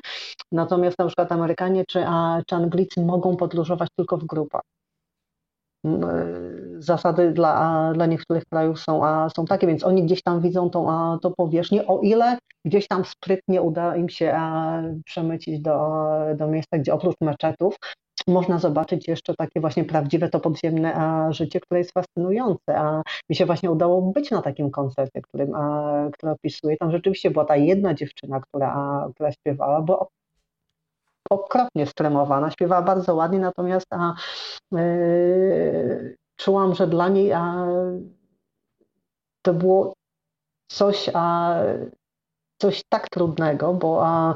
Natomiast 0.53 0.99
na 0.99 1.07
przykład 1.07 1.33
Amerykanie 1.33 1.85
czy, 1.89 2.05
czy 2.47 2.55
Anglicy 2.55 3.01
mogą 3.05 3.37
podróżować 3.37 3.89
tylko 3.97 4.17
w 4.17 4.25
grupach. 4.25 4.63
Zasady 6.83 7.33
dla, 7.33 7.93
dla 7.95 8.07
niektórych 8.07 8.45
krajów 8.45 8.81
są, 8.81 9.05
a, 9.05 9.29
są 9.37 9.45
takie, 9.45 9.67
więc 9.67 9.85
oni 9.85 10.05
gdzieś 10.05 10.23
tam 10.23 10.41
widzą 10.41 10.71
tą, 10.71 10.91
a, 10.91 11.19
tą 11.23 11.33
powierzchnię, 11.37 11.87
o 11.87 12.01
ile 12.01 12.39
gdzieś 12.65 12.89
tam 12.89 13.05
sprytnie 13.05 13.63
uda 13.63 13.97
im 13.97 14.09
się 14.09 14.33
a, 14.37 14.83
przemycić 15.05 15.61
do, 15.61 16.07
do 16.37 16.49
miejsca, 16.49 16.79
gdzie 16.79 16.95
oprócz 16.95 17.17
meczetów 17.21 17.77
można 18.27 18.59
zobaczyć 18.59 19.09
jeszcze 19.09 19.35
takie 19.35 19.61
właśnie 19.61 19.85
prawdziwe 19.85 20.29
to 20.29 20.41
podziemne 20.41 20.95
a, 20.95 21.33
życie, 21.33 21.61
które 21.61 21.81
jest 21.81 21.93
fascynujące. 21.93 22.79
A 22.79 23.03
mi 23.31 23.37
się 23.37 23.47
właśnie 23.47 23.71
udało 23.71 24.03
być 24.03 24.31
na 24.31 24.43
takim 24.43 24.71
koncercie, 24.71 25.23
którym, 25.23 25.55
a, 25.55 26.09
który 26.13 26.33
opisuję. 26.33 26.77
Tam 26.77 26.91
rzeczywiście 26.91 27.31
była 27.31 27.45
ta 27.45 27.57
jedna 27.57 27.95
dziewczyna, 27.95 28.41
która, 28.41 28.73
a, 28.73 29.09
która 29.15 29.33
śpiewała, 29.33 29.83
bo 29.83 30.09
okropnie 31.31 31.87
stremowana, 31.87 32.51
śpiewała 32.51 32.83
bardzo 32.83 33.15
ładnie, 33.15 33.39
natomiast 33.39 33.87
a, 33.91 34.15
yy, 34.73 36.17
czułam, 36.41 36.75
że 36.75 36.87
dla 36.87 37.09
niej 37.09 37.33
a, 37.33 37.67
to 39.43 39.55
było 39.55 39.95
coś, 40.71 41.11
a, 41.15 41.57
coś 42.63 42.83
tak 42.89 43.09
trudnego, 43.09 43.75
bo 43.75 44.07
a, 44.07 44.35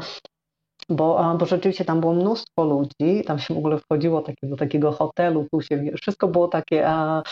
bo, 0.89 1.37
bo 1.39 1.47
rzeczywiście 1.47 1.85
tam 1.85 2.01
było 2.01 2.15
mnóstwo 2.15 2.65
ludzi, 2.65 3.25
tam 3.27 3.39
się 3.39 3.55
w 3.55 3.59
ogóle 3.59 3.79
wchodziło 3.79 4.23
takie, 4.23 4.47
do 4.47 4.57
takiego 4.57 4.93
hotelu, 4.93 5.47
tu 5.53 5.63
się, 5.63 5.85
wszystko 6.03 6.29
było 6.29 6.49
takie 6.49 6.89
a, 6.89 7.23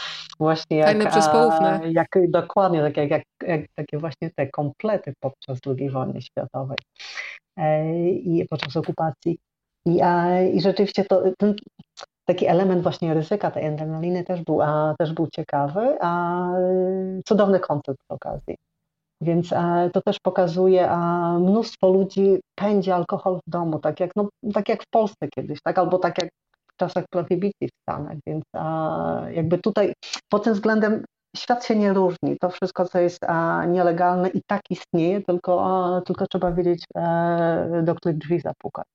właśnie 0.41 0.77
jak... 0.77 0.87
Fajne 0.87 1.07
przyspoufne. 1.07 1.81
Jak, 1.93 2.09
dokładnie, 2.29 2.81
tak 2.81 2.97
jak, 2.97 3.11
jak, 3.11 3.23
jak, 3.43 3.61
takie 3.75 3.99
właśnie 3.99 4.31
te 4.31 4.47
komplety 4.47 5.13
podczas 5.21 5.59
II 5.67 5.91
wojny 5.91 6.23
światowej 6.23 6.79
e, 7.57 8.11
i 8.11 8.47
podczas 8.51 8.77
okupacji. 8.77 9.39
I, 9.87 10.03
a, 10.03 10.43
i 10.43 10.61
rzeczywiście 10.61 11.05
to, 11.05 11.23
ten, 11.39 11.55
taki 12.25 12.47
element 12.47 12.83
właśnie 12.83 13.15
ryzyka 13.15 13.51
tej 13.51 13.67
adrenaliny 13.67 14.25
też 14.25 14.43
był, 14.43 14.63
a, 14.63 14.95
też 14.99 15.13
był 15.13 15.27
ciekawy, 15.27 15.97
a 16.01 16.49
cudowny 17.25 17.61
koncert 17.61 17.99
przy 17.99 18.15
okazji. 18.15 18.57
Więc 19.21 19.53
e, 19.53 19.91
to 19.93 20.03
też 20.03 20.21
pokazuje, 20.21 20.91
a 20.91 21.33
mnóstwo 21.39 21.89
ludzi 21.89 22.41
pędzi 22.55 22.91
alkohol 22.91 23.39
w 23.47 23.51
domu, 23.51 23.79
tak 23.79 24.01
jak, 24.01 24.11
no, 24.17 24.29
tak 24.55 24.69
jak 24.69 24.83
w 24.83 24.91
Polsce 24.91 25.29
kiedyś, 25.29 25.63
tak? 25.63 25.79
albo 25.79 25.99
tak 25.99 26.23
jak 26.23 26.31
w 26.73 26.77
czasach 26.77 27.05
prohibicji 27.11 27.69
w 27.69 27.83
Stanach. 27.83 28.17
Więc 28.27 28.45
jakby 29.31 29.59
tutaj 29.59 29.93
pod 30.29 30.45
tym 30.45 30.55
względem 30.55 31.05
świat 31.37 31.65
się 31.65 31.77
nie 31.77 31.93
różni. 31.93 32.39
To 32.41 32.51
wszystko, 32.51 32.85
co 32.85 32.99
jest 32.99 33.21
nielegalne 33.69 34.29
i 34.29 34.43
tak 34.47 34.61
istnieje, 34.71 35.23
tylko, 35.23 36.03
tylko 36.07 36.27
trzeba 36.27 36.53
wiedzieć, 36.53 36.85
e, 36.97 37.83
do 37.85 37.95
których 37.95 38.19
drzwi 38.19 38.41
zapukać. 38.41 38.87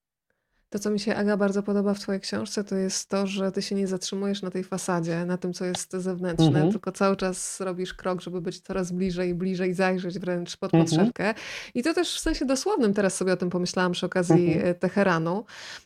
To, 0.69 0.79
co 0.79 0.89
mi 0.89 0.99
się, 0.99 1.15
Aga, 1.15 1.37
bardzo 1.37 1.63
podoba 1.63 1.93
w 1.93 1.99
Twojej 1.99 2.21
książce, 2.21 2.63
to 2.63 2.75
jest 2.75 3.09
to, 3.09 3.27
że 3.27 3.51
Ty 3.51 3.61
się 3.61 3.75
nie 3.75 3.87
zatrzymujesz 3.87 4.41
na 4.41 4.51
tej 4.51 4.63
fasadzie, 4.63 5.25
na 5.25 5.37
tym, 5.37 5.53
co 5.53 5.65
jest 5.65 5.91
zewnętrzne, 5.91 6.47
mhm. 6.47 6.71
tylko 6.71 6.91
cały 6.91 7.15
czas 7.15 7.59
robisz 7.59 7.93
krok, 7.93 8.21
żeby 8.21 8.41
być 8.41 8.59
coraz 8.59 8.91
bliżej, 8.91 9.35
bliżej, 9.35 9.73
zajrzeć 9.73 10.19
wręcz 10.19 10.57
pod 10.57 10.73
mhm. 10.73 10.83
podszewkę. 10.85 11.33
I 11.73 11.83
to 11.83 11.93
też 11.93 12.15
w 12.15 12.19
sensie 12.19 12.45
dosłownym 12.45 12.93
teraz 12.93 13.15
sobie 13.15 13.33
o 13.33 13.37
tym 13.37 13.49
pomyślałam 13.49 13.91
przy 13.91 14.05
okazji 14.05 14.53
mhm. 14.53 14.75
Teheranu, 14.75 15.45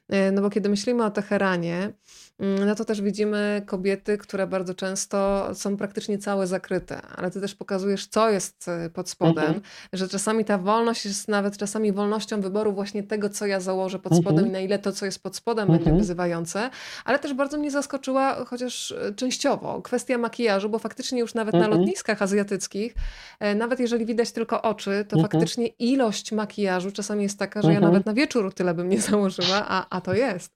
e, 0.10 0.32
no 0.32 0.42
bo 0.42 0.50
kiedy 0.50 0.70
myślimy 0.70 1.06
o 1.06 1.12
Teheranie, 1.12 1.94
mm, 2.40 2.66
no 2.66 2.76
to 2.76 2.86
też 2.86 3.02
widzimy 3.02 3.62
kobiety, 3.66 4.18
które 4.18 4.48
bardzo 4.48 4.74
często 4.74 5.50
są 5.54 5.78
praktycznie 5.78 6.18
całe 6.18 6.48
zakryte, 6.48 7.02
ale 7.02 7.32
ty 7.32 7.42
też 7.42 7.56
pokazujesz, 7.56 8.08
co 8.08 8.30
jest 8.30 8.68
e, 8.68 8.90
pod 8.90 9.10
spodem, 9.10 9.46
mhm. 9.46 9.62
że 9.94 10.08
czasami 10.08 10.46
ta 10.46 10.58
wolność 10.58 11.06
jest 11.06 11.28
nawet 11.28 11.58
czasami 11.58 11.92
wolnością 11.92 12.42
wyboru 12.42 12.74
właśnie 12.74 13.04
tego, 13.04 13.30
co 13.30 13.46
ja 13.46 13.60
założę 13.60 14.00
pod 14.00 14.16
spodem 14.16 14.46
mhm. 14.46 14.48
i 14.48 14.52
na 14.52 14.60
ile 14.60 14.71
ile 14.72 14.80
to, 14.80 14.92
co 14.92 15.06
jest 15.06 15.24
pod 15.24 15.36
spodem, 15.36 15.62
mhm. 15.70 15.80
będzie 15.80 16.00
wyzywające, 16.00 16.70
ale 17.06 17.20
też 17.20 17.34
bardzo 17.34 17.58
mnie 17.58 17.72
zaskoczyła, 17.72 18.46
chociaż 18.46 18.92
e, 18.92 19.14
częściowo, 19.14 19.82
kwestia 19.82 20.18
makijażu, 20.18 20.70
bo 20.70 20.80
faktycznie 20.80 21.20
już 21.20 21.34
nawet 21.34 21.56
mhm. 21.56 21.72
na 21.72 21.78
lotniskach 21.78 22.22
azjatyckich, 22.22 22.96
e, 23.40 23.56
nawet 23.56 23.80
jeżeli 23.80 24.06
widać 24.06 24.32
tylko 24.32 24.62
oczy, 24.62 25.06
to 25.10 25.16
mhm. 25.16 25.22
faktycznie 25.22 25.68
ilość 25.68 26.32
makijażu 26.32 26.92
czasami 26.92 27.24
jest 27.24 27.40
taka, 27.40 27.62
że 27.62 27.68
ja 27.68 27.78
mhm. 27.78 27.94
nawet 27.94 28.06
na 28.06 28.14
wieczór 28.14 28.54
tyle 28.54 28.74
bym 28.74 28.90
nie 28.90 29.02
założyła, 29.12 29.66
a, 29.68 29.86
a 29.90 30.02
to 30.02 30.14
jest. 30.14 30.52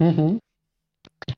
Mhm. 0.00 0.38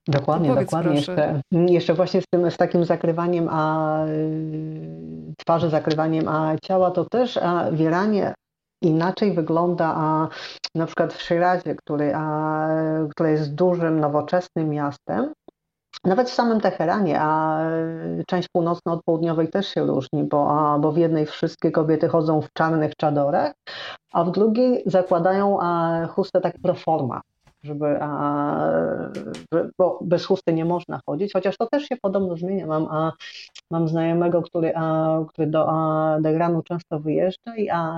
Dokładnie, 0.08 0.54
dokładnie. 0.54 0.94
Jeszcze, 0.94 1.40
jeszcze, 1.52 1.94
właśnie 1.94 2.20
z, 2.20 2.24
tym, 2.34 2.50
z 2.50 2.56
takim 2.56 2.84
zakrywaniem 2.84 3.48
a, 3.50 3.98
y, 4.06 5.34
twarzy, 5.38 5.70
zakrywaniem 5.70 6.28
a 6.28 6.56
ciała, 6.62 6.90
to 6.90 7.04
też 7.04 7.36
a, 7.36 7.72
wieranie 7.72 8.34
inaczej 8.82 9.32
wygląda 9.32 9.94
a, 9.96 10.28
na 10.74 10.86
przykład 10.86 11.12
w 11.12 11.22
Shirazie, 11.22 11.74
który, 11.74 12.12
a, 12.14 12.68
który 13.10 13.30
jest 13.30 13.54
dużym, 13.54 14.00
nowoczesnym 14.00 14.68
miastem. 14.68 15.32
Nawet 16.04 16.30
w 16.30 16.34
samym 16.34 16.60
Teheranie, 16.60 17.20
a 17.20 17.60
część 18.26 18.48
północna 18.48 18.92
od 18.92 19.04
południowej 19.04 19.48
też 19.48 19.68
się 19.68 19.86
różni, 19.86 20.24
bo, 20.24 20.50
a, 20.50 20.78
bo 20.78 20.92
w 20.92 20.96
jednej 20.96 21.26
wszystkie 21.26 21.70
kobiety 21.70 22.08
chodzą 22.08 22.40
w 22.40 22.52
czarnych 22.52 22.96
czadorach, 22.96 23.52
a 24.12 24.24
w 24.24 24.30
drugiej 24.30 24.82
zakładają 24.86 25.58
a, 25.60 26.06
chustę 26.06 26.40
tak 26.40 26.54
pro 26.62 26.74
forma, 26.74 27.20
żeby, 27.62 27.98
a, 28.00 28.72
bo 29.78 29.98
bez 30.02 30.26
chusty 30.26 30.52
nie 30.52 30.64
można 30.64 31.00
chodzić, 31.06 31.32
chociaż 31.32 31.56
to 31.56 31.66
też 31.66 31.84
się 31.84 31.96
podobno 32.02 32.36
zmienia. 32.36 32.66
Mam, 32.66 32.86
a, 32.90 33.12
mam 33.70 33.88
znajomego, 33.88 34.42
który, 34.42 34.72
a, 34.76 35.18
który 35.28 35.46
do, 35.46 35.68
a, 35.68 36.16
do 36.20 36.30
Iranu 36.30 36.62
często 36.62 37.00
wyjeżdża 37.00 37.56
i 37.56 37.70
a, 37.70 37.94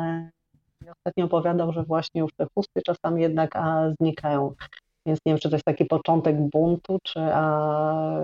ostatnio 0.91 1.25
opowiadał, 1.25 1.73
że 1.73 1.83
właśnie 1.83 2.21
już 2.21 2.33
te 2.37 2.47
chusty 2.55 2.83
czasami 2.87 3.23
jednak 3.23 3.57
a, 3.57 3.91
znikają. 4.01 4.55
Więc 5.07 5.19
nie 5.27 5.33
wiem, 5.33 5.39
czy 5.39 5.51
to 5.51 5.57
jest 5.57 5.65
taki 5.65 5.85
początek 5.85 6.37
buntu, 6.53 6.99
czy 7.03 7.21
a, 7.21 8.21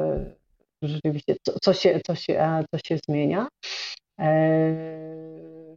rzeczywiście 0.82 1.36
co, 1.42 1.52
co, 1.62 1.72
się, 1.72 2.00
co, 2.06 2.14
się, 2.14 2.42
a, 2.42 2.62
co 2.74 2.78
się 2.86 2.98
zmienia. 3.08 3.48
E, 4.20 4.30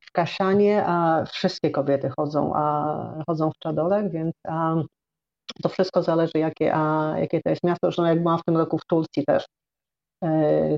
w 0.02 0.12
Kaszanie 0.12 0.84
a, 0.86 1.26
wszystkie 1.26 1.72
kobiety 1.72 2.10
chodzą, 2.18 2.52
a, 2.56 3.24
chodzą 3.28 3.52
w 3.52 3.60
czadorach, 3.60 4.12
więc 4.12 4.34
a, 4.48 4.76
to 5.64 5.70
wszystko 5.70 6.04
zależy, 6.04 6.32
jakie, 6.36 6.76
a, 6.76 7.16
jakie 7.20 7.42
to 7.42 7.50
jest 7.50 7.64
miasto. 7.64 7.88
Zresztą 7.88 8.06
jak 8.06 8.22
byłam 8.22 8.40
w 8.40 8.44
tym 8.44 8.58
roku 8.58 8.78
w 8.78 8.86
Turcji 8.86 9.26
też, 9.26 9.46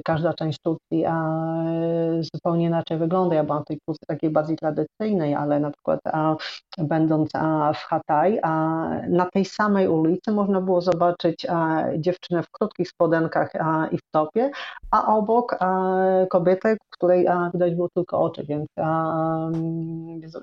każda 0.06 0.34
część 0.34 0.60
Turcji 0.60 1.06
a, 1.06 1.44
zupełnie 2.34 2.66
inaczej 2.66 2.98
wygląda. 2.98 3.36
Ja 3.36 3.44
byłam 3.44 3.64
w 3.64 3.66
tej 3.66 3.78
Turcji 3.86 4.08
takiej 4.08 4.30
bardziej 4.30 4.58
tradycyjnej, 4.58 5.36
ale 5.36 5.60
na 5.60 5.72
przykład 5.72 6.00
a, 6.06 6.36
będąc 6.78 7.30
a, 7.34 7.74
w 7.74 7.78
Hatay, 7.78 8.40
a, 8.44 8.52
na 9.10 9.26
tej 9.26 9.46
samej 9.46 9.88
ulicy 9.88 10.32
można 10.32 10.62
było 10.62 10.82
zobaczyć 10.82 11.46
a, 11.50 11.84
dziewczynę 11.98 12.44
w 12.44 12.52
krótkich 12.52 12.90
spodenkach 12.90 13.50
a, 13.60 13.88
i 13.88 13.98
w 13.98 14.12
topie, 14.12 14.52
a 14.92 15.16
obok 15.16 15.56
a, 15.60 15.96
kobietę, 16.30 16.78
której 16.90 17.28
a, 17.28 17.50
widać 17.54 17.76
było 17.76 17.90
tylko 17.96 18.22
oczy, 18.22 18.46
więc 18.46 18.68
a, 18.78 19.50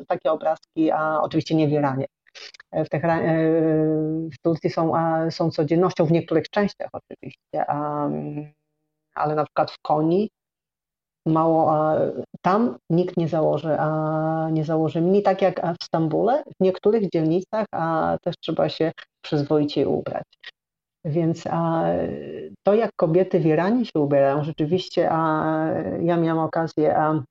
takie 0.09 0.33
obrazki, 0.33 0.91
a, 0.91 1.21
oczywiście 1.23 1.55
nie 1.55 1.69
wieranie 1.69 2.07
w, 2.73 2.89
Teheranie, 2.89 3.53
w 4.33 4.39
Turcji 4.43 4.71
są, 4.71 4.93
są 5.31 5.51
codziennością, 5.51 6.05
w 6.07 6.13
niektórych 6.13 6.51
częściach 6.51 6.91
oczywiście 6.93 7.65
ale 9.15 9.35
na 9.35 9.45
przykład 9.45 9.71
w 9.71 9.79
koni 9.83 10.31
mało, 11.27 11.75
tam 12.43 12.77
nikt 12.91 13.17
nie 13.17 13.29
założy, 13.29 13.77
nie 14.53 14.65
założy 14.65 15.01
mini, 15.01 15.23
tak 15.23 15.43
jak 15.43 15.61
w 15.81 15.85
Stambule, 15.85 16.45
w 16.61 16.65
niektórych 16.65 17.11
dzielnicach 17.11 17.67
a 17.73 18.17
też 18.23 18.35
trzeba 18.41 18.69
się 18.69 18.93
przyzwoicie 19.23 19.89
ubrać. 19.89 20.25
Więc 21.05 21.45
a, 21.51 21.85
to, 22.63 22.75
jak 22.75 22.91
kobiety 22.97 23.41
w 23.41 23.47
Iranie 23.47 23.85
się 23.85 24.01
ubierają, 24.01 24.45
rzeczywiście 24.45 25.09
a, 25.13 25.65
ja 26.01 26.17
miałam 26.17 26.45
okazję 26.45 26.97
a, 26.97 27.23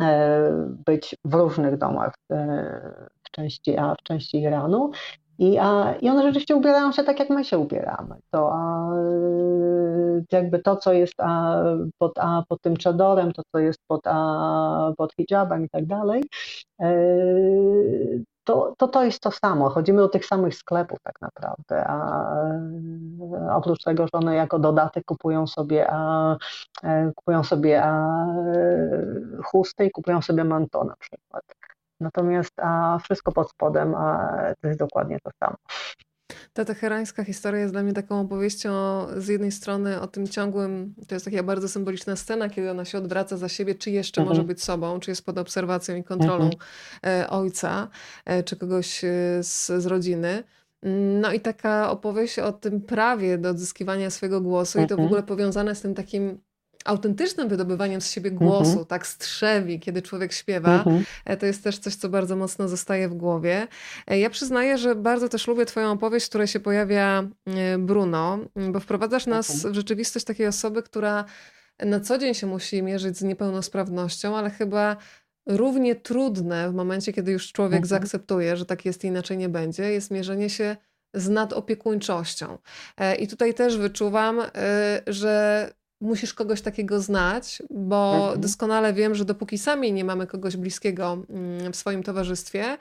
e, 0.00 0.50
być 0.86 1.16
w 1.24 1.34
różnych 1.34 1.78
domach 1.78 2.14
e, 2.32 3.08
w 3.24 3.30
części, 3.30 3.78
a, 3.78 3.94
w 3.94 4.02
części 4.02 4.42
Iranu 4.42 4.90
i, 5.38 5.58
a, 5.58 5.94
I 6.00 6.08
one 6.08 6.22
rzeczywiście 6.22 6.56
ubierają 6.56 6.92
się 6.92 7.04
tak, 7.04 7.18
jak 7.18 7.30
my 7.30 7.44
się 7.44 7.58
ubieramy. 7.58 8.16
To 8.30 8.50
a, 8.52 8.90
jakby 10.32 10.58
to, 10.58 10.76
co 10.76 10.92
jest 10.92 11.14
a, 11.18 11.62
pod, 11.98 12.18
a, 12.18 12.42
pod 12.48 12.60
tym 12.62 12.76
czadorem, 12.76 13.32
to, 13.32 13.42
co 13.52 13.58
jest 13.58 13.80
pod, 13.86 14.00
a, 14.04 14.92
pod 14.96 15.14
hijabem 15.14 15.64
i 15.64 15.68
tak 15.68 15.86
dalej, 15.86 16.22
e, 16.80 16.88
to, 18.44 18.74
to 18.78 18.88
to 18.88 19.04
jest 19.04 19.20
to 19.20 19.30
samo. 19.30 19.70
Chodzimy 19.70 19.98
do 19.98 20.08
tych 20.08 20.26
samych 20.26 20.54
sklepów 20.54 20.98
tak 21.02 21.20
naprawdę. 21.20 21.84
A, 21.86 23.56
oprócz 23.56 23.84
tego, 23.84 24.04
że 24.04 24.10
one 24.12 24.34
jako 24.34 24.58
dodatek 24.58 25.04
kupują 25.04 25.46
sobie, 25.46 25.86
a, 25.90 26.36
e, 26.82 27.12
kupują 27.16 27.44
sobie 27.44 27.82
a, 27.84 28.26
chusty 29.44 29.86
i 29.86 29.90
kupują 29.90 30.22
sobie 30.22 30.44
manto 30.44 30.84
na 30.84 30.96
przykład. 30.96 31.57
Natomiast 32.00 32.52
a 32.56 32.98
wszystko 33.04 33.32
pod 33.32 33.50
spodem 33.50 33.94
a 33.94 34.28
to 34.60 34.68
jest 34.68 34.78
dokładnie 34.78 35.18
to 35.20 35.30
samo. 35.40 35.56
Ta 36.52 36.64
teherańska 36.64 37.24
historia 37.24 37.60
jest 37.60 37.74
dla 37.74 37.82
mnie 37.82 37.92
taką 37.92 38.20
opowieścią 38.20 38.70
z 39.16 39.28
jednej 39.28 39.52
strony 39.52 40.00
o 40.00 40.06
tym 40.06 40.28
ciągłym, 40.28 40.94
to 41.08 41.14
jest 41.14 41.24
taka 41.24 41.42
bardzo 41.42 41.68
symboliczna 41.68 42.16
scena, 42.16 42.48
kiedy 42.48 42.70
ona 42.70 42.84
się 42.84 42.98
odwraca 42.98 43.36
za 43.36 43.48
siebie, 43.48 43.74
czy 43.74 43.90
jeszcze 43.90 44.20
mhm. 44.20 44.36
może 44.36 44.46
być 44.46 44.64
sobą, 44.64 45.00
czy 45.00 45.10
jest 45.10 45.26
pod 45.26 45.38
obserwacją 45.38 45.96
i 45.96 46.04
kontrolą 46.04 46.44
mhm. 46.44 46.62
E, 47.06 47.30
ojca, 47.30 47.88
e, 48.24 48.42
czy 48.42 48.56
kogoś 48.56 49.04
e, 49.04 49.08
z, 49.42 49.66
z 49.66 49.86
rodziny. 49.86 50.44
No 51.20 51.32
i 51.32 51.40
taka 51.40 51.90
opowieść 51.90 52.38
o 52.38 52.52
tym 52.52 52.80
prawie 52.80 53.38
do 53.38 53.50
odzyskiwania 53.50 54.10
swojego 54.10 54.40
głosu 54.40 54.78
mhm. 54.78 54.86
i 54.86 54.88
to 54.88 54.94
w 54.94 54.98
mhm. 54.98 55.06
ogóle 55.06 55.22
powiązane 55.22 55.74
z 55.74 55.80
tym 55.80 55.94
takim 55.94 56.40
autentycznym 56.88 57.48
wydobywaniem 57.48 58.00
z 58.00 58.10
siebie 58.10 58.30
głosu, 58.30 58.70
mhm. 58.70 58.86
tak 58.86 59.06
strzewi, 59.06 59.80
kiedy 59.80 60.02
człowiek 60.02 60.32
śpiewa, 60.32 60.76
mhm. 60.76 61.04
E, 61.24 61.36
to 61.36 61.46
jest 61.46 61.64
też 61.64 61.78
coś, 61.78 61.94
co 61.94 62.08
bardzo 62.08 62.36
mocno 62.36 62.68
zostaje 62.68 63.08
w 63.08 63.14
głowie. 63.14 63.68
E, 64.06 64.18
ja 64.18 64.30
przyznaję, 64.30 64.78
że 64.78 64.94
bardzo 64.94 65.28
też 65.28 65.46
lubię 65.46 65.66
twoją 65.66 65.92
opowieść, 65.92 66.26
w 66.26 66.28
której 66.28 66.46
się 66.46 66.60
pojawia 66.60 67.28
e, 67.46 67.78
Bruno, 67.78 68.38
bo 68.70 68.80
wprowadzasz 68.80 69.26
nas 69.26 69.54
mhm. 69.54 69.72
w 69.72 69.76
rzeczywistość 69.76 70.24
takiej 70.24 70.46
osoby, 70.46 70.82
która 70.82 71.24
na 71.78 72.00
co 72.00 72.18
dzień 72.18 72.34
się 72.34 72.46
musi 72.46 72.82
mierzyć 72.82 73.18
z 73.18 73.22
niepełnosprawnością, 73.22 74.36
ale 74.36 74.50
chyba 74.50 74.96
równie 75.46 75.96
trudne 75.96 76.70
w 76.70 76.74
momencie, 76.74 77.12
kiedy 77.12 77.32
już 77.32 77.52
człowiek 77.52 77.82
mhm. 77.82 77.88
zaakceptuje, 77.88 78.56
że 78.56 78.66
tak 78.66 78.84
jest 78.84 79.04
i 79.04 79.06
inaczej 79.06 79.36
nie 79.38 79.48
będzie, 79.48 79.92
jest 79.92 80.10
mierzenie 80.10 80.50
się 80.50 80.76
z 81.14 81.28
nadopiekuńczością. 81.28 82.58
I 83.18 83.28
tutaj 83.28 83.54
też 83.54 83.78
wyczuwam, 83.78 84.42
że 85.06 85.70
musisz 86.00 86.34
kogoś 86.34 86.62
takiego 86.62 87.00
znać, 87.00 87.62
bo 87.70 88.14
mhm. 88.16 88.40
doskonale 88.40 88.92
wiem, 88.92 89.14
że 89.14 89.24
dopóki 89.24 89.58
sami 89.58 89.92
nie 89.92 90.04
mamy 90.04 90.26
kogoś 90.26 90.56
bliskiego 90.56 91.24
mm, 91.30 91.72
w 91.72 91.76
swoim 91.76 92.02
towarzystwie, 92.02 92.78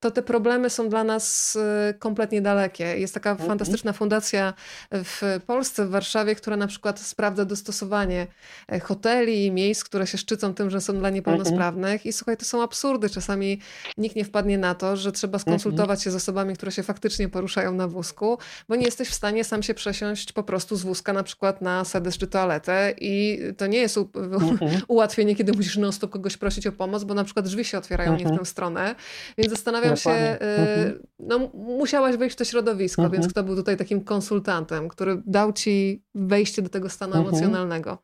to 0.00 0.10
te 0.10 0.22
problemy 0.22 0.70
są 0.70 0.88
dla 0.88 1.04
nas 1.04 1.56
y, 1.90 1.94
kompletnie 1.98 2.42
dalekie. 2.42 2.84
Jest 2.84 3.14
taka 3.14 3.30
mhm. 3.30 3.48
fantastyczna 3.48 3.92
fundacja 3.92 4.54
w 4.92 5.40
Polsce, 5.46 5.86
w 5.86 5.90
Warszawie, 5.90 6.34
która 6.34 6.56
na 6.56 6.66
przykład 6.66 7.00
sprawdza 7.00 7.44
dostosowanie 7.44 8.26
e, 8.68 8.80
hoteli 8.80 9.46
i 9.46 9.50
miejsc, 9.50 9.84
które 9.84 10.06
się 10.06 10.18
szczycą 10.18 10.54
tym, 10.54 10.70
że 10.70 10.80
są 10.80 10.98
dla 10.98 11.10
niepełnosprawnych. 11.10 11.92
Mhm. 11.92 12.08
I 12.08 12.12
słuchaj, 12.12 12.36
to 12.36 12.44
są 12.44 12.62
absurdy. 12.62 13.10
Czasami 13.10 13.60
nikt 13.98 14.16
nie 14.16 14.24
wpadnie 14.24 14.58
na 14.58 14.74
to, 14.74 14.96
że 14.96 15.12
trzeba 15.12 15.38
skonsultować 15.38 16.02
się 16.02 16.10
z 16.10 16.14
osobami, 16.14 16.54
które 16.54 16.72
się 16.72 16.82
faktycznie 16.82 17.28
poruszają 17.28 17.72
na 17.72 17.88
wózku, 17.88 18.38
bo 18.68 18.76
nie 18.76 18.84
jesteś 18.84 19.08
w 19.08 19.14
stanie 19.14 19.44
sam 19.44 19.62
się 19.62 19.74
przesiąść 19.74 20.32
po 20.32 20.42
prostu 20.42 20.76
z 20.76 20.82
wózka 20.82 21.12
na 21.12 21.22
przykład 21.22 21.62
na 21.62 21.84
sedes 21.84 22.18
czy 22.18 22.26
toaletę 22.26 22.94
i 23.00 23.40
to 23.56 23.66
nie 23.66 23.78
jest 23.78 23.96
u- 23.98 24.10
ułatwienie, 24.88 25.36
kiedy 25.36 25.52
musisz 25.52 25.76
non-stop 25.76 26.10
kogoś 26.10 26.36
prosić 26.36 26.66
o 26.66 26.72
pomoc, 26.72 27.04
bo 27.04 27.14
na 27.14 27.24
przykład 27.24 27.44
drzwi 27.44 27.64
się 27.64 27.78
otwierają 27.78 28.16
nie 28.16 28.24
w 28.24 28.38
tę 28.38 28.44
stronę. 28.44 28.94
Więc 29.38 29.50
zastanawiam 29.50 29.87
się, 29.96 30.10
mhm. 30.10 30.88
y, 30.88 31.02
no 31.18 31.38
musiałaś 31.54 32.16
wejść 32.16 32.36
w 32.36 32.38
to 32.38 32.44
środowisko, 32.44 33.02
mhm. 33.02 33.20
więc 33.20 33.32
kto 33.32 33.42
był 33.42 33.56
tutaj 33.56 33.76
takim 33.76 34.04
konsultantem, 34.04 34.88
który 34.88 35.22
dał 35.26 35.52
ci 35.52 36.02
wejście 36.14 36.62
do 36.62 36.68
tego 36.68 36.88
stanu 36.88 37.14
mhm. 37.14 37.28
emocjonalnego? 37.28 37.98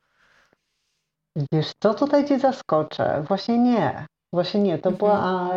Wiesz, 1.52 1.72
co 1.80 1.94
tutaj 1.94 2.28
cię 2.28 2.38
zaskoczę? 2.38 3.24
Właśnie 3.28 3.58
nie. 3.58 4.06
Właśnie 4.32 4.60
nie. 4.60 4.78
To 4.78 4.90
była 4.90 5.18
a, 5.22 5.50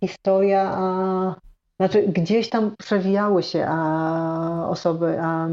historia, 0.00 0.72
a, 0.74 1.34
znaczy 1.80 2.02
gdzieś 2.02 2.50
tam 2.50 2.74
przewijały 2.78 3.42
się 3.42 3.66
a, 3.68 4.68
osoby 4.68 5.18
a, 5.20 5.48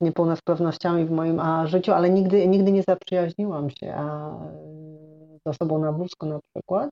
niepełnosprawnościami 0.00 1.04
w 1.04 1.10
moim 1.10 1.40
a, 1.40 1.66
życiu, 1.66 1.92
ale 1.92 2.10
nigdy, 2.10 2.48
nigdy 2.48 2.72
nie 2.72 2.82
zaprzyjaźniłam 2.82 3.70
się 3.70 3.94
a, 3.96 4.34
z 5.44 5.46
osobą 5.46 5.78
na 5.78 5.92
wózku 5.92 6.26
na 6.26 6.38
przykład. 6.54 6.90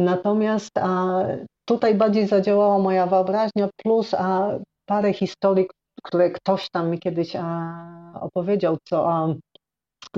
Natomiast 0.00 0.78
a, 0.78 1.22
tutaj 1.64 1.94
bardziej 1.94 2.26
zadziałała 2.26 2.78
moja 2.78 3.06
wyobraźnia, 3.06 3.68
plus 3.76 4.14
a, 4.14 4.58
parę 4.86 5.12
historii, 5.12 5.66
które 6.02 6.30
ktoś 6.30 6.70
tam 6.70 6.90
mi 6.90 6.98
kiedyś 6.98 7.36
a, 7.36 7.74
opowiedział, 8.20 8.76
co, 8.84 9.12
a, 9.12 9.34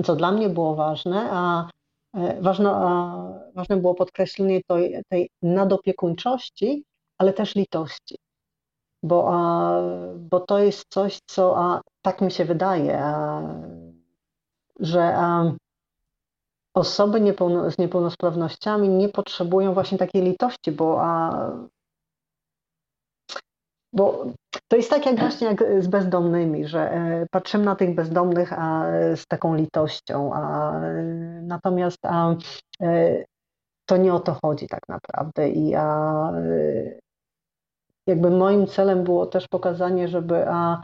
co 0.03 0.15
dla 0.15 0.31
mnie 0.31 0.49
było 0.49 0.75
ważne, 0.75 1.29
a 1.31 1.69
e, 2.15 2.41
ważne, 2.41 2.69
a, 2.69 3.27
ważne 3.55 3.77
było 3.77 3.95
podkreślenie 3.95 4.61
tej, 4.67 5.01
tej 5.09 5.29
nadopiekuńczości, 5.41 6.83
ale 7.17 7.33
też 7.33 7.55
litości. 7.55 8.15
Bo, 9.03 9.33
a, 9.33 9.81
bo 10.17 10.39
to 10.39 10.59
jest 10.59 10.85
coś, 10.89 11.19
co 11.25 11.57
a, 11.57 11.81
tak 12.01 12.21
mi 12.21 12.31
się 12.31 12.45
wydaje, 12.45 13.03
a, 13.03 13.41
że 14.79 15.15
a, 15.15 15.53
osoby 16.73 17.21
niepełno, 17.21 17.71
z 17.71 17.77
niepełnosprawnościami 17.77 18.89
nie 18.89 19.09
potrzebują 19.09 19.73
właśnie 19.73 19.97
takiej 19.97 20.21
litości, 20.21 20.71
bo, 20.71 21.01
a, 21.01 21.51
bo 23.93 24.25
to 24.67 24.75
jest 24.75 24.89
tak 24.89 25.05
jak 25.05 25.19
właśnie 25.19 25.47
jak 25.47 25.63
z 25.83 25.87
bezdomnymi, 25.87 26.67
że 26.67 26.91
e, 26.91 27.25
patrzymy 27.31 27.65
na 27.65 27.75
tych 27.75 27.95
bezdomnych 27.95 28.53
a, 28.53 28.85
z 29.15 29.27
taką 29.27 29.55
litością, 29.55 30.33
a, 30.33 30.73
natomiast 31.41 32.05
a, 32.05 32.35
e, 32.81 33.23
to 33.85 33.97
nie 33.97 34.13
o 34.13 34.19
to 34.19 34.37
chodzi 34.45 34.67
tak 34.67 34.81
naprawdę 34.89 35.49
i 35.49 35.75
a, 35.75 36.31
jakby 38.07 38.29
moim 38.29 38.67
celem 38.67 39.03
było 39.03 39.25
też 39.25 39.47
pokazanie, 39.47 40.07
żeby 40.07 40.47
a, 40.47 40.83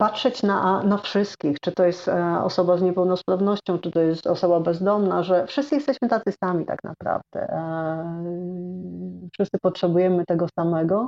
patrzeć 0.00 0.42
na, 0.42 0.82
na 0.82 0.98
wszystkich, 0.98 1.60
czy 1.60 1.72
to 1.72 1.84
jest 1.84 2.08
e, 2.08 2.42
osoba 2.44 2.76
z 2.76 2.82
niepełnosprawnością, 2.82 3.78
czy 3.78 3.90
to 3.90 4.00
jest 4.00 4.26
osoba 4.26 4.60
bezdomna, 4.60 5.22
że 5.22 5.46
wszyscy 5.46 5.74
jesteśmy 5.74 6.08
tacy 6.08 6.32
sami 6.32 6.66
tak 6.66 6.84
naprawdę. 6.84 7.40
E, 7.40 8.24
wszyscy 9.32 9.58
potrzebujemy 9.58 10.24
tego 10.26 10.46
samego. 10.54 11.06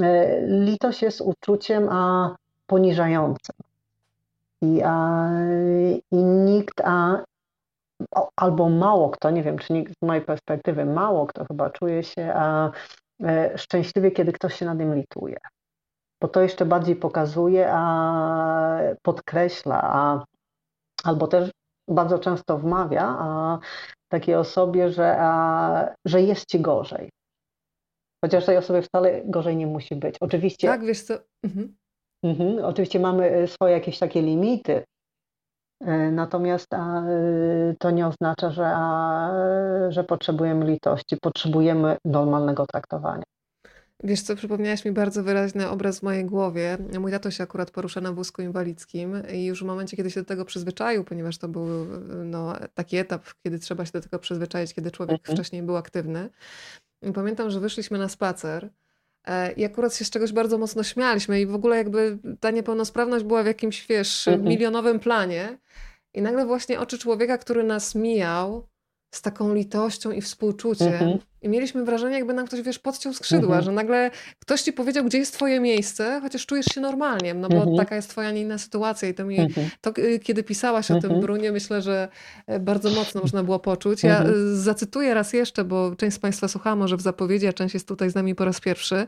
E, 0.00 0.40
litość 0.46 1.02
jest 1.02 1.20
uczuciem 1.20 1.88
a 1.88 2.34
poniżającym. 2.66 3.56
I, 4.62 4.82
a, 4.84 5.28
i 6.10 6.16
nikt, 6.24 6.80
a, 6.84 7.24
albo 8.36 8.68
mało 8.68 9.10
kto, 9.10 9.30
nie 9.30 9.42
wiem, 9.42 9.58
czy 9.58 9.72
nikt 9.72 9.92
z 9.92 10.06
mojej 10.06 10.22
perspektywy, 10.22 10.84
mało 10.84 11.26
kto 11.26 11.44
chyba 11.44 11.70
czuje 11.70 12.02
się 12.02 12.32
a, 12.34 12.70
szczęśliwie, 13.56 14.10
kiedy 14.10 14.32
ktoś 14.32 14.54
się 14.54 14.66
nad 14.66 14.78
nim 14.78 14.94
lituje 14.94 15.36
bo 16.20 16.28
to 16.28 16.40
jeszcze 16.40 16.66
bardziej 16.66 16.96
pokazuje, 16.96 17.68
a 17.70 18.78
podkreśla, 19.02 19.80
a, 19.82 20.24
albo 21.04 21.26
też 21.26 21.50
bardzo 21.88 22.18
często 22.18 22.58
wmawia 22.58 23.16
a, 23.18 23.58
takiej 24.08 24.34
osobie, 24.34 24.90
że, 24.90 25.16
a, 25.18 25.94
że 26.04 26.22
jest 26.22 26.46
ci 26.50 26.60
gorzej. 26.60 27.10
Chociaż 28.24 28.44
tej 28.44 28.56
osobie 28.56 28.82
wcale 28.82 29.22
gorzej 29.24 29.56
nie 29.56 29.66
musi 29.66 29.96
być. 29.96 30.16
Oczywiście. 30.20 30.68
Tak, 30.68 30.84
wiesz 30.84 31.02
co. 31.02 31.14
Mhm. 31.44 31.76
Mhm. 32.22 32.64
Oczywiście 32.64 33.00
mamy 33.00 33.48
swoje 33.48 33.72
jakieś 33.72 33.98
takie 33.98 34.22
limity, 34.22 34.84
natomiast 36.12 36.74
a, 36.74 37.02
to 37.78 37.90
nie 37.90 38.06
oznacza, 38.06 38.50
że, 38.50 38.66
a, 38.66 39.30
że 39.88 40.04
potrzebujemy 40.04 40.66
litości, 40.66 41.16
potrzebujemy 41.22 41.96
normalnego 42.04 42.66
traktowania. 42.66 43.24
Wiesz 44.04 44.22
co, 44.22 44.36
przypomniałaś 44.36 44.84
mi 44.84 44.92
bardzo 44.92 45.22
wyraźny 45.22 45.68
obraz 45.68 45.98
w 45.98 46.02
mojej 46.02 46.24
głowie. 46.24 46.78
Mój 47.00 47.10
tato 47.10 47.30
się 47.30 47.44
akurat 47.44 47.70
porusza 47.70 48.00
na 48.00 48.12
wózku 48.12 48.42
inwalidzkim 48.42 49.22
i 49.34 49.44
już 49.44 49.62
w 49.62 49.66
momencie, 49.66 49.96
kiedy 49.96 50.10
się 50.10 50.20
do 50.20 50.26
tego 50.26 50.44
przyzwyczaił, 50.44 51.04
ponieważ 51.04 51.38
to 51.38 51.48
był 51.48 51.66
no, 52.24 52.56
taki 52.74 52.96
etap, 52.96 53.24
kiedy 53.42 53.58
trzeba 53.58 53.86
się 53.86 53.92
do 53.92 54.00
tego 54.00 54.18
przyzwyczaić, 54.18 54.74
kiedy 54.74 54.90
człowiek 54.90 55.18
mhm. 55.20 55.36
wcześniej 55.36 55.62
był 55.62 55.76
aktywny. 55.76 56.30
I 57.02 57.12
pamiętam, 57.12 57.50
że 57.50 57.60
wyszliśmy 57.60 57.98
na 57.98 58.08
spacer 58.08 58.70
e, 59.24 59.52
i 59.52 59.64
akurat 59.64 59.94
się 59.94 60.04
z 60.04 60.10
czegoś 60.10 60.32
bardzo 60.32 60.58
mocno 60.58 60.82
śmialiśmy 60.82 61.40
i 61.40 61.46
w 61.46 61.54
ogóle 61.54 61.76
jakby 61.76 62.18
ta 62.40 62.50
niepełnosprawność 62.50 63.24
była 63.24 63.42
w 63.42 63.46
jakimś, 63.46 63.86
wiesz, 63.86 64.28
mhm. 64.28 64.48
milionowym 64.48 65.00
planie 65.00 65.58
i 66.14 66.22
nagle 66.22 66.46
właśnie 66.46 66.80
oczy 66.80 66.98
człowieka, 66.98 67.38
który 67.38 67.64
nas 67.64 67.94
mijał, 67.94 68.68
z 69.10 69.22
taką 69.22 69.54
litością 69.54 70.10
i 70.10 70.20
współczuciem. 70.20 70.92
Mhm. 70.92 71.18
I 71.46 71.48
mieliśmy 71.48 71.84
wrażenie, 71.84 72.16
jakby 72.16 72.34
nam 72.34 72.46
ktoś, 72.46 72.62
wiesz, 72.62 72.78
podciął 72.78 73.12
skrzydła, 73.12 73.56
mhm. 73.56 73.64
że 73.64 73.72
nagle 73.72 74.10
ktoś 74.38 74.62
ci 74.62 74.72
powiedział, 74.72 75.04
gdzie 75.04 75.18
jest 75.18 75.32
twoje 75.32 75.60
miejsce, 75.60 76.20
chociaż 76.22 76.46
czujesz 76.46 76.66
się 76.66 76.80
normalnie, 76.80 77.34
no 77.34 77.48
bo 77.48 77.56
mhm. 77.56 77.76
taka 77.76 77.96
jest 77.96 78.10
twoja, 78.10 78.30
nie 78.30 78.40
inna 78.40 78.58
sytuacja. 78.58 79.08
I 79.08 79.14
to 79.14 79.24
mi, 79.24 79.38
to, 79.80 79.92
y, 79.98 80.18
kiedy 80.18 80.42
pisałaś 80.42 80.90
o 80.90 81.00
tym, 81.00 81.20
Brunie, 81.20 81.52
myślę, 81.52 81.82
że 81.82 82.08
e, 82.46 82.60
bardzo 82.60 82.90
mocno 82.90 83.20
można 83.20 83.42
było 83.42 83.58
poczuć. 83.58 84.02
Ja 84.02 84.26
y, 84.26 84.56
zacytuję 84.56 85.14
raz 85.14 85.32
jeszcze, 85.32 85.64
bo 85.64 85.96
część 85.96 86.16
z 86.16 86.18
Państwa 86.18 86.48
słuchała 86.48 86.76
może 86.76 86.96
w 86.96 87.00
zapowiedzi, 87.00 87.46
a 87.46 87.52
część 87.52 87.74
jest 87.74 87.88
tutaj 87.88 88.10
z 88.10 88.14
nami 88.14 88.34
po 88.34 88.44
raz 88.44 88.60
pierwszy. 88.60 89.06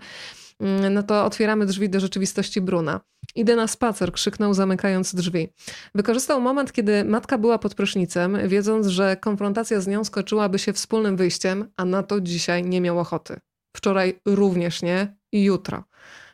Mm, 0.61 0.95
no 0.95 1.03
to 1.03 1.25
otwieramy 1.25 1.67
drzwi 1.67 1.89
do 1.89 2.01
rzeczywistości 2.01 2.61
Bruna. 2.61 3.01
Idę 3.35 3.57
na 3.57 3.67
spacer, 3.67 4.13
krzyknął 4.13 4.55
zamykając 4.55 5.15
drzwi. 5.15 5.49
Wykorzystał 5.95 6.41
moment, 6.41 6.73
kiedy 6.73 7.05
matka 7.05 7.39
była 7.39 7.59
pod 7.59 7.75
prysznicem, 7.75 8.49
wiedząc, 8.49 8.87
że 8.87 9.17
konfrontacja 9.17 9.81
z 9.81 9.87
nią 9.87 10.05
skoczyłaby 10.05 10.59
się 10.59 10.73
wspólnym 10.73 11.17
wyjściem, 11.17 11.71
a 11.77 11.85
na 11.85 12.03
to 12.03 12.21
dzisiaj 12.21 12.65
nie 12.65 12.81
miał 12.81 12.99
ochoty. 12.99 13.41
Wczoraj 13.77 14.21
również 14.27 14.83
nie 14.83 15.17
i 15.33 15.45
jutro. 15.45 15.85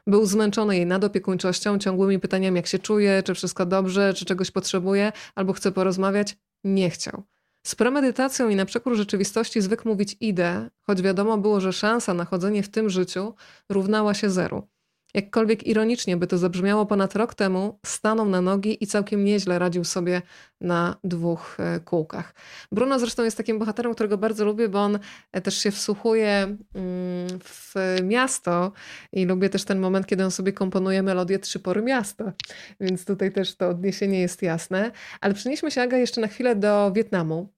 Był 0.07 0.27
zmęczony 0.27 0.77
jej 0.77 0.87
nadopiekuńczością, 0.87 1.79
ciągłymi 1.79 2.19
pytaniami, 2.19 2.57
jak 2.57 2.67
się 2.67 2.79
czuje, 2.79 3.23
czy 3.23 3.35
wszystko 3.35 3.67
dobrze, 3.67 4.15
czy 4.15 4.25
czegoś 4.25 4.51
potrzebuje, 4.51 5.13
albo 5.35 5.53
chce 5.53 5.73
porozmawiać. 5.73 6.37
Nie 6.65 6.91
chciał. 6.91 7.23
Z 7.67 7.75
premedytacją 7.75 8.49
i 8.49 8.57
na 8.57 8.65
przekór 8.65 8.95
rzeczywistości 8.95 9.61
zwykł 9.61 9.89
mówić 9.89 10.17
idę, 10.21 10.71
choć 10.81 11.03
wiadomo 11.03 11.39
było, 11.39 11.61
że 11.61 11.73
szansa 11.73 12.15
na 12.15 12.25
chodzenie 12.25 12.63
w 12.63 12.69
tym 12.69 12.91
życiu 12.91 13.35
równała 13.69 14.15
się 14.15 14.31
zeru. 14.31 14.69
Jakkolwiek 15.15 15.67
ironicznie 15.67 16.17
by 16.17 16.27
to 16.27 16.39
zabrzmiało, 16.39 16.87
ponad 16.87 17.17
rok 17.17 17.35
temu 17.35 17.79
stanął 17.87 18.29
na 18.29 18.41
nogi 18.41 18.85
i 18.85 18.87
całkiem 18.87 19.25
nieźle 19.25 19.59
radził 19.59 19.85
sobie 19.85 20.23
na 20.61 20.97
dwóch 21.05 21.57
e, 21.61 21.81
kółkach. 21.81 22.35
Bruno 22.73 22.99
zresztą 22.99 23.25
jest 23.25 23.37
takim 23.37 23.59
bohaterem, 23.59 23.95
którego 23.95 24.19
bardzo 24.19 24.45
lubię, 24.45 24.69
bo 24.69 24.79
on 24.79 24.99
e, 25.33 25.41
też 25.41 25.59
się 25.59 25.71
wsłuchuje 25.71 26.57
mm, 26.75 27.39
w 27.45 27.75
miasto 28.03 28.73
i 29.13 29.27
lubię 29.27 29.49
też 29.49 29.65
ten 29.65 29.79
moment, 29.79 30.07
kiedy 30.07 30.25
on 30.25 30.31
sobie 30.31 30.53
komponuje 30.53 31.03
melodię 31.03 31.39
Trzy 31.39 31.59
pory 31.59 31.83
miasta. 31.83 32.33
Więc 32.81 33.05
tutaj 33.05 33.33
też 33.33 33.57
to 33.57 33.69
odniesienie 33.69 34.21
jest 34.21 34.43
jasne. 34.43 34.93
Ale 35.21 35.35
przenieśmy 35.35 35.71
się, 35.71 35.83
Aga, 35.83 35.97
jeszcze 35.97 36.21
na 36.21 36.27
chwilę 36.29 36.57
do 36.57 36.93
Wietnamu 36.95 37.54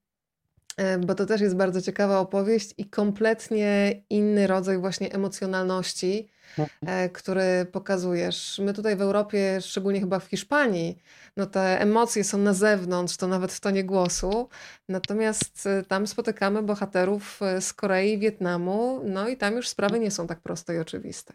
bo 1.06 1.14
to 1.14 1.26
też 1.26 1.40
jest 1.40 1.56
bardzo 1.56 1.82
ciekawa 1.82 2.18
opowieść 2.20 2.74
i 2.78 2.84
kompletnie 2.84 4.02
inny 4.10 4.46
rodzaj 4.46 4.78
właśnie 4.78 5.12
emocjonalności, 5.12 6.28
Mhm. 6.58 6.68
E, 6.86 7.08
który 7.08 7.66
pokazujesz. 7.72 8.58
My 8.64 8.74
tutaj 8.74 8.96
w 8.96 9.00
Europie, 9.00 9.60
szczególnie 9.60 10.00
chyba 10.00 10.18
w 10.18 10.24
Hiszpanii, 10.24 10.98
no 11.36 11.46
te 11.46 11.80
emocje 11.80 12.24
są 12.24 12.38
na 12.38 12.52
zewnątrz, 12.52 13.16
to 13.16 13.26
nawet 13.26 13.52
w 13.52 13.60
tonie 13.60 13.84
głosu. 13.84 14.48
Natomiast 14.88 15.66
e, 15.66 15.82
tam 15.82 16.06
spotykamy 16.06 16.62
bohaterów 16.62 17.42
e, 17.42 17.60
z 17.60 17.72
Korei 17.72 18.18
Wietnamu, 18.18 19.00
no 19.04 19.28
i 19.28 19.36
tam 19.36 19.56
już 19.56 19.68
sprawy 19.68 20.00
nie 20.00 20.10
są 20.10 20.26
tak 20.26 20.40
proste 20.40 20.74
i 20.74 20.78
oczywiste. 20.78 21.34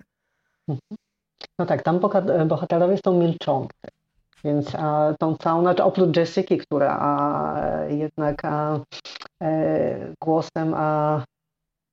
Mhm. 0.68 0.98
No 1.60 1.66
tak, 1.66 1.84
tam 1.84 2.00
bohaterowie 2.48 2.98
są 3.06 3.20
milczący. 3.20 3.78
Więc 4.44 4.76
a, 4.76 5.14
tą 5.20 5.36
całą, 5.36 5.62
znaczy 5.62 5.84
oprócz 5.84 6.18
Jessica, 6.18 6.56
która 6.56 6.98
a, 7.00 7.86
jednak 7.90 8.46
a, 8.46 8.80
e, 9.44 10.14
głosem 10.24 10.74
a, 10.76 11.24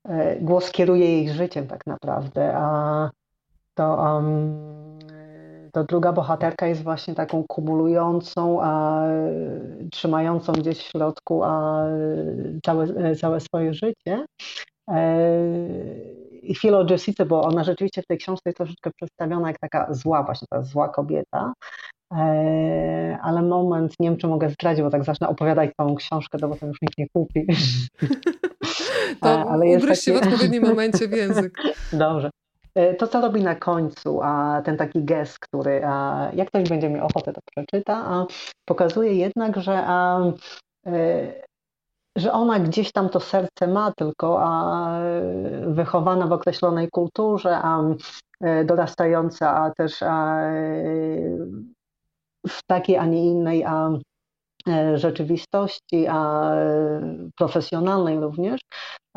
e, 0.08 0.36
głos 0.40 0.70
kieruje 0.70 1.12
jej 1.12 1.28
życiem 1.28 1.66
tak 1.66 1.86
naprawdę, 1.86 2.56
a 2.56 3.10
to, 3.74 3.94
um, 3.94 4.98
to 5.72 5.84
druga 5.84 6.12
bohaterka 6.12 6.66
jest 6.66 6.82
właśnie 6.82 7.14
taką 7.14 7.44
kumulującą, 7.48 8.62
a, 8.62 9.04
trzymającą 9.92 10.52
gdzieś 10.52 10.78
w 10.78 10.90
środku 10.90 11.44
a, 11.44 11.84
całe, 12.64 13.16
całe 13.16 13.40
swoje 13.40 13.74
życie. 13.74 14.26
E, 14.90 15.30
I 16.42 16.54
chwilę 16.54 16.78
o 16.78 16.86
Jessice, 16.90 17.26
bo 17.26 17.42
ona 17.42 17.64
rzeczywiście 17.64 18.02
w 18.02 18.06
tej 18.06 18.18
książce 18.18 18.42
jest 18.46 18.56
troszeczkę 18.56 18.90
przedstawiona 18.96 19.48
jak 19.48 19.58
taka 19.58 19.94
zła, 19.94 20.22
właśnie 20.22 20.46
ta 20.50 20.62
zła 20.62 20.88
kobieta. 20.88 21.52
E, 22.12 23.18
ale 23.22 23.42
moment, 23.42 23.94
nie 24.00 24.08
wiem 24.08 24.18
czy 24.18 24.26
mogę 24.26 24.50
zdradzić, 24.50 24.82
bo 24.82 24.90
tak 24.90 25.04
zacznę 25.04 25.28
opowiadać 25.28 25.70
całą 25.76 25.94
książkę, 25.94 26.38
to 26.38 26.48
potem 26.48 26.68
już 26.68 26.82
nikt 26.82 26.98
nie 26.98 27.08
kupi. 27.08 27.46
To 29.20 29.28
e, 29.28 29.44
ale 29.44 29.66
ugryź 29.66 29.84
taki... 29.84 30.00
się 30.00 30.12
w 30.12 30.16
odpowiednim 30.16 30.62
momencie 30.62 31.08
w 31.08 31.12
język. 31.12 31.58
Dobrze. 31.92 32.30
E, 32.74 32.94
to, 32.94 33.06
co 33.06 33.20
robi 33.20 33.42
na 33.42 33.54
końcu, 33.54 34.20
a 34.22 34.62
ten 34.64 34.76
taki 34.76 35.04
gest, 35.04 35.38
który, 35.38 35.82
a, 35.84 36.28
jak 36.34 36.48
ktoś 36.48 36.68
będzie 36.68 36.88
miał 36.88 37.06
ochotę, 37.06 37.32
to 37.32 37.40
przeczyta, 37.56 37.94
a, 37.96 38.26
pokazuje 38.64 39.14
jednak, 39.14 39.56
że, 39.56 39.82
a, 39.86 40.20
e, 40.86 41.32
że 42.16 42.32
ona 42.32 42.60
gdzieś 42.60 42.92
tam 42.92 43.08
to 43.08 43.20
serce 43.20 43.66
ma, 43.66 43.92
tylko 43.92 44.42
a, 44.42 45.00
wychowana 45.66 46.26
w 46.26 46.32
określonej 46.32 46.88
kulturze, 46.90 47.58
a 47.62 47.82
e, 48.40 48.64
dorastająca, 48.64 49.54
a 49.54 49.70
też 49.70 50.02
a, 50.02 50.40
w 52.48 52.62
takiej, 52.62 52.96
a 52.96 53.06
nie 53.06 53.26
innej 53.26 53.64
a, 53.64 53.90
rzeczywistości, 54.96 56.06
a 56.08 56.50
profesjonalnej 57.36 58.20
również, 58.20 58.60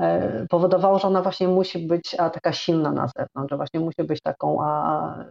E, 0.02 0.46
powodowało, 0.50 1.00
że 1.00 1.08
ona 1.08 1.22
właśnie 1.22 1.48
musi 1.48 1.88
być 1.88 2.16
a, 2.20 2.30
taka 2.30 2.54
silna 2.54 2.92
na 2.92 3.08
zewnątrz, 3.18 3.52
że 3.52 3.58
właśnie 3.58 3.80
musi 3.80 4.04
być 4.04 4.22
taką 4.22 4.64
a, 4.64 5.26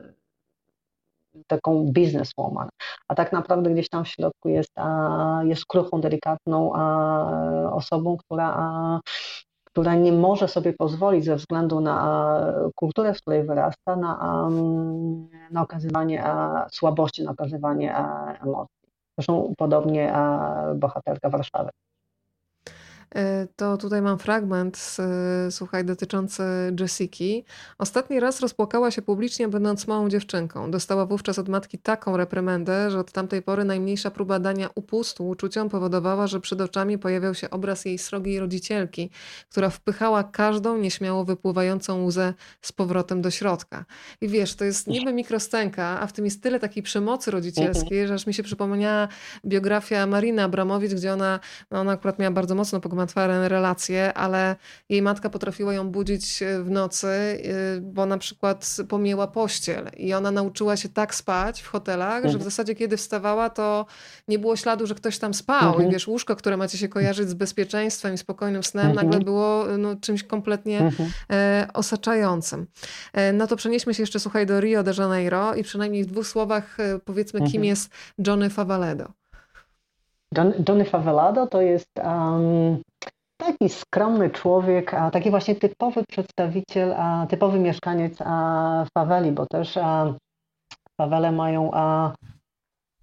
taką 1.46 1.86
bizneswoman, 1.92 2.68
a 3.08 3.14
tak 3.14 3.32
naprawdę 3.32 3.70
gdzieś 3.70 3.88
tam 3.88 4.04
w 4.04 4.08
środku 4.08 4.48
jest, 4.48 4.70
a, 4.76 5.40
jest 5.44 5.66
kruchą, 5.66 6.00
delikatną 6.00 6.72
a, 6.74 7.70
osobą, 7.72 8.16
która, 8.16 8.54
a, 8.56 9.00
która 9.72 9.94
nie 9.94 10.12
może 10.12 10.48
sobie 10.48 10.72
pozwolić 10.72 11.24
ze 11.24 11.36
względu 11.36 11.80
na 11.80 12.54
kulturę, 12.74 13.14
w 13.14 13.20
której 13.20 13.44
wyrasta, 13.44 13.96
na, 13.96 14.48
na 15.50 15.62
okazywanie 15.62 16.24
słabości, 16.72 17.24
na 17.24 17.30
okazywanie 17.30 17.96
emocji. 18.42 18.76
Zresztą 19.18 19.54
podobnie 19.58 20.14
bohaterka 20.74 21.30
Warszawy. 21.30 21.70
E, 23.14 23.46
to 23.56 23.76
tutaj 23.76 24.02
mam 24.02 24.18
fragment, 24.18 24.96
słuchaj, 25.50 25.84
dotyczący 25.84 26.42
Jessiki. 26.80 27.44
Ostatni 27.78 28.20
raz 28.20 28.40
rozpłakała 28.40 28.90
się 28.90 29.02
publicznie, 29.02 29.48
będąc 29.48 29.86
małą 29.86 30.08
dziewczynką. 30.08 30.70
Dostała 30.70 31.06
wówczas 31.06 31.38
od 31.38 31.48
matki 31.48 31.78
taką 31.78 32.16
reprymendę, 32.16 32.90
że 32.90 32.98
od 32.98 33.12
tamtej 33.12 33.42
pory 33.42 33.64
najmniejsza 33.64 34.10
próba 34.10 34.38
dania 34.38 34.70
upustu 34.74 35.28
uczuciom 35.28 35.68
powodowała, 35.68 36.26
że 36.26 36.40
przed 36.40 36.60
oczami 36.60 36.98
pojawiał 36.98 37.34
się 37.34 37.50
obraz 37.50 37.84
jej 37.84 37.98
srogiej 37.98 38.40
rodzicielki, 38.40 39.10
która 39.50 39.70
wpychała 39.70 40.24
każdą 40.24 40.76
nieśmiało 40.78 41.24
wypływającą 41.24 42.04
łzę 42.04 42.34
z 42.62 42.72
powrotem 42.72 43.22
do 43.22 43.30
środka. 43.30 43.84
I 44.20 44.28
wiesz, 44.28 44.54
to 44.54 44.64
jest 44.64 44.86
niby 44.86 45.12
mikroscenka, 45.12 46.00
a 46.00 46.06
w 46.06 46.12
tym 46.12 46.24
jest 46.24 46.42
tyle 46.42 46.60
takiej 46.60 46.82
przemocy 46.82 47.30
rodzicielskiej, 47.30 48.06
że 48.06 48.14
aż 48.14 48.26
mi 48.26 48.34
się 48.34 48.42
przypomniała 48.42 49.08
biografia 49.46 50.06
Marina 50.06 50.44
Abramowicz, 50.44 50.94
gdzie 50.94 51.12
ona, 51.12 51.40
no 51.70 51.80
ona 51.80 51.92
akurat 51.92 52.18
miała 52.18 52.30
bardzo 52.30 52.54
mocno 52.54 52.80
gmatwane 53.00 53.48
relacje, 53.48 54.14
ale 54.14 54.56
jej 54.88 55.02
matka 55.02 55.30
potrafiła 55.30 55.74
ją 55.74 55.90
budzić 55.90 56.42
e, 56.42 56.62
w 56.62 56.70
nocy, 56.70 57.06
e, 57.06 57.80
bo 57.80 58.06
na 58.06 58.18
przykład 58.18 58.76
pomięła 58.88 59.26
pościel 59.26 59.90
i 59.96 60.14
ona 60.14 60.30
nauczyła 60.30 60.76
się 60.76 60.88
tak 60.88 61.14
spać 61.14 61.60
w 61.60 61.66
hotelach, 61.66 62.16
mhm. 62.16 62.32
że 62.32 62.38
w 62.38 62.40
mhm. 62.40 62.50
zasadzie 62.50 62.74
kiedy 62.74 62.96
wstawała, 62.96 63.50
to 63.50 63.86
nie 64.28 64.38
było 64.38 64.56
śladu, 64.56 64.86
że 64.86 64.94
ktoś 64.94 65.18
tam 65.18 65.34
spał 65.34 65.68
mhm. 65.68 65.88
i 65.88 65.92
wiesz, 65.92 66.08
łóżko, 66.08 66.36
które 66.36 66.56
macie 66.56 66.78
się 66.78 66.88
kojarzyć 66.88 67.28
z 67.28 67.34
bezpieczeństwem 67.34 68.14
i 68.14 68.18
spokojnym 68.18 68.62
snem, 68.62 68.86
mhm. 68.86 69.06
nagle 69.06 69.24
było 69.24 69.64
no, 69.78 69.96
czymś 69.96 70.22
kompletnie 70.22 70.80
mhm. 70.80 71.10
e, 71.30 71.68
osaczającym. 71.74 72.66
E, 73.12 73.32
no 73.32 73.46
to 73.46 73.56
przenieśmy 73.56 73.94
się 73.94 74.02
jeszcze, 74.02 74.20
słuchaj, 74.20 74.46
do 74.46 74.60
Rio 74.60 74.82
de 74.82 74.92
Janeiro 74.98 75.54
i 75.54 75.62
przynajmniej 75.62 76.04
w 76.04 76.06
dwóch 76.06 76.26
słowach 76.26 76.80
e, 76.80 76.98
powiedzmy, 77.04 77.40
kim 77.40 77.46
mhm. 77.46 77.64
jest 77.64 77.90
Johnny 78.26 78.50
Favaledo. 78.50 79.20
Johnny 80.68 80.84
Favelado 80.84 81.46
to 81.46 81.60
jest 81.60 81.88
um, 81.98 82.82
taki 83.40 83.68
skromny 83.68 84.30
człowiek, 84.30 84.94
a 84.94 85.10
taki 85.10 85.30
właśnie 85.30 85.54
typowy 85.54 86.04
przedstawiciel, 86.08 86.94
a 86.96 87.26
typowy 87.26 87.58
mieszkaniec 87.58 88.18
a, 88.20 88.84
faweli, 88.94 89.32
bo 89.32 89.46
też 89.46 89.76
a, 89.76 90.14
fawele 91.00 91.32
mają, 91.32 91.70
a, 91.72 92.12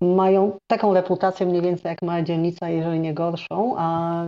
mają 0.02 0.58
taką 0.68 0.94
reputację 0.94 1.46
mniej 1.46 1.62
więcej 1.62 1.90
jak 1.90 2.02
mała 2.02 2.22
dzielnica, 2.22 2.70
jeżeli 2.70 3.00
nie 3.00 3.14
gorszą, 3.14 3.76
a, 3.78 4.24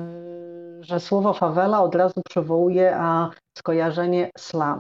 że 0.82 0.99
słowo 0.99 1.34
fawela 1.34 1.82
od 1.82 1.95
razu 1.95 2.22
przywołuje 2.30 2.95
a, 2.95 3.30
skojarzenie 3.57 4.30
slam. 4.38 4.80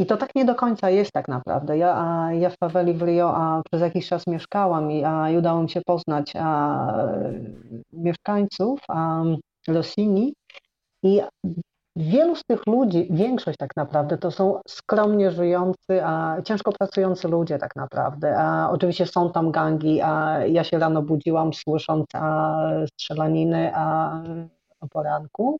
I 0.00 0.06
to 0.06 0.16
tak 0.16 0.34
nie 0.34 0.44
do 0.44 0.54
końca 0.54 0.90
jest 0.90 1.12
tak 1.12 1.28
naprawdę. 1.28 1.78
Ja, 1.78 1.94
a, 1.96 2.32
ja 2.32 2.50
w 2.50 2.56
faweli 2.56 2.94
w 2.94 3.02
Rio 3.02 3.36
a, 3.36 3.62
przez 3.64 3.80
jakiś 3.80 4.08
czas 4.08 4.26
mieszkałam 4.26 4.90
i, 4.90 5.04
a, 5.04 5.30
i 5.30 5.36
udało 5.36 5.62
mi 5.62 5.70
się 5.70 5.80
poznać 5.86 6.32
a, 6.36 6.96
mieszkańców 7.92 8.80
a, 8.88 9.22
Losini 9.68 10.34
i 11.02 11.20
wielu 11.96 12.36
z 12.36 12.44
tych 12.44 12.66
ludzi, 12.66 13.08
większość 13.10 13.58
tak 13.58 13.76
naprawdę, 13.76 14.18
to 14.18 14.30
są 14.30 14.60
skromnie 14.68 15.30
żyjący, 15.30 16.04
a 16.04 16.36
ciężko 16.44 16.72
pracujący 16.72 17.28
ludzie 17.28 17.58
tak 17.58 17.76
naprawdę. 17.76 18.38
A 18.38 18.70
oczywiście 18.70 19.06
są 19.06 19.32
tam 19.32 19.50
gangi, 19.50 20.00
a 20.02 20.38
ja 20.46 20.64
się 20.64 20.78
rano 20.78 21.02
budziłam 21.02 21.54
słysząc 21.54 22.06
a, 22.14 22.60
strzelaniny 22.92 23.72
a, 23.74 24.22
o 24.80 24.88
poranku. 24.88 25.58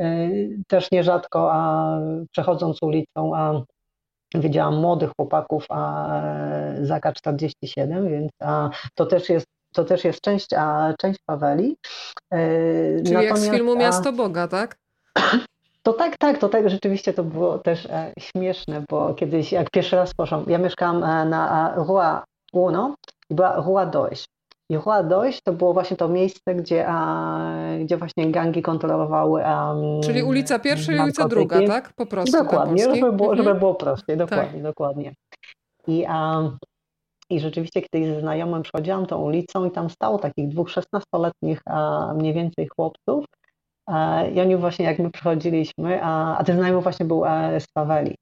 Y, 0.00 0.58
też 0.68 0.90
nierzadko 0.90 1.52
a, 1.52 1.98
przechodząc 2.32 2.82
ulicą 2.82 3.36
a, 3.36 3.62
widziałam 4.34 4.76
młodych 4.76 5.10
chłopaków 5.16 5.66
a 5.68 6.08
Zaka 6.82 7.12
47, 7.12 8.08
więc 8.08 8.30
a, 8.40 8.70
to 8.94 9.06
też 9.06 9.28
jest 9.28 9.46
to 9.74 9.84
też 9.84 10.04
jest 10.04 10.20
część, 10.20 10.52
a, 10.52 10.94
część 10.98 11.20
Paweli. 11.26 11.76
Y, 12.34 13.02
Czyli 13.04 13.14
Natomiast, 13.14 13.28
jak 13.28 13.38
z 13.38 13.56
filmu 13.56 13.76
Miasto 13.76 14.12
Boga, 14.12 14.48
tak? 14.48 14.76
To 15.82 15.92
tak, 15.92 16.18
tak, 16.18 16.38
to 16.38 16.48
tak, 16.48 16.70
rzeczywiście 16.70 17.12
to 17.12 17.24
było 17.24 17.58
też 17.58 17.86
e, 17.86 18.12
śmieszne, 18.18 18.84
bo 18.90 19.14
kiedyś, 19.14 19.52
jak 19.52 19.70
pierwszy 19.70 19.96
raz 19.96 20.14
poszłam, 20.14 20.44
ja 20.46 20.58
mieszkałam 20.58 21.04
e, 21.04 21.24
na 21.24 21.72
e, 21.74 21.84
Rua 21.84 22.24
Uno 22.52 22.94
i 23.30 23.34
była 23.34 23.56
Rua 23.56 23.86
Dois. 23.86 24.24
I 24.70 24.76
Rua 24.76 25.02
Dois 25.02 25.42
to 25.42 25.52
było 25.52 25.72
właśnie 25.72 25.96
to 25.96 26.08
miejsce, 26.08 26.54
gdzie, 26.54 26.84
a, 26.88 27.50
gdzie 27.80 27.96
właśnie 27.96 28.30
gangi 28.30 28.62
kontrolowały. 28.62 29.42
Um, 29.42 30.02
Czyli 30.02 30.22
ulica 30.22 30.58
pierwsza 30.58 30.92
i 30.92 31.00
ulica 31.00 31.28
druga, 31.28 31.66
tak? 31.66 31.92
Po 31.96 32.06
prostu. 32.06 32.38
Dokładnie, 32.38 32.94
żeby 32.94 33.12
było, 33.12 33.30
żeby 33.30 33.40
mhm. 33.40 33.58
było 33.58 33.74
prościej, 33.74 34.16
dokładnie, 34.16 34.52
tak. 34.52 34.62
dokładnie. 34.62 35.14
I, 35.86 36.06
um, 36.08 36.58
I 37.30 37.40
rzeczywiście 37.40 37.82
kiedyś 37.82 38.08
ze 38.08 38.20
znajomym 38.20 38.62
przechodziłam 38.62 39.06
tą 39.06 39.22
ulicą 39.22 39.64
i 39.64 39.70
tam 39.70 39.90
stało 39.90 40.18
takich 40.18 40.48
dwóch 40.48 40.70
szesnastoletnich 40.70 41.62
mniej 42.14 42.34
więcej 42.34 42.68
chłopców, 42.76 43.24
i 44.34 44.40
oni 44.40 44.56
właśnie 44.56 44.84
jak 44.84 44.98
my 44.98 45.10
przychodziliśmy, 45.10 46.02
a, 46.02 46.38
a 46.38 46.44
ten 46.44 46.56
znajomy 46.56 46.82
właśnie 46.82 47.06
był 47.06 47.22
z 47.58 47.64
Faweli. 47.74 48.14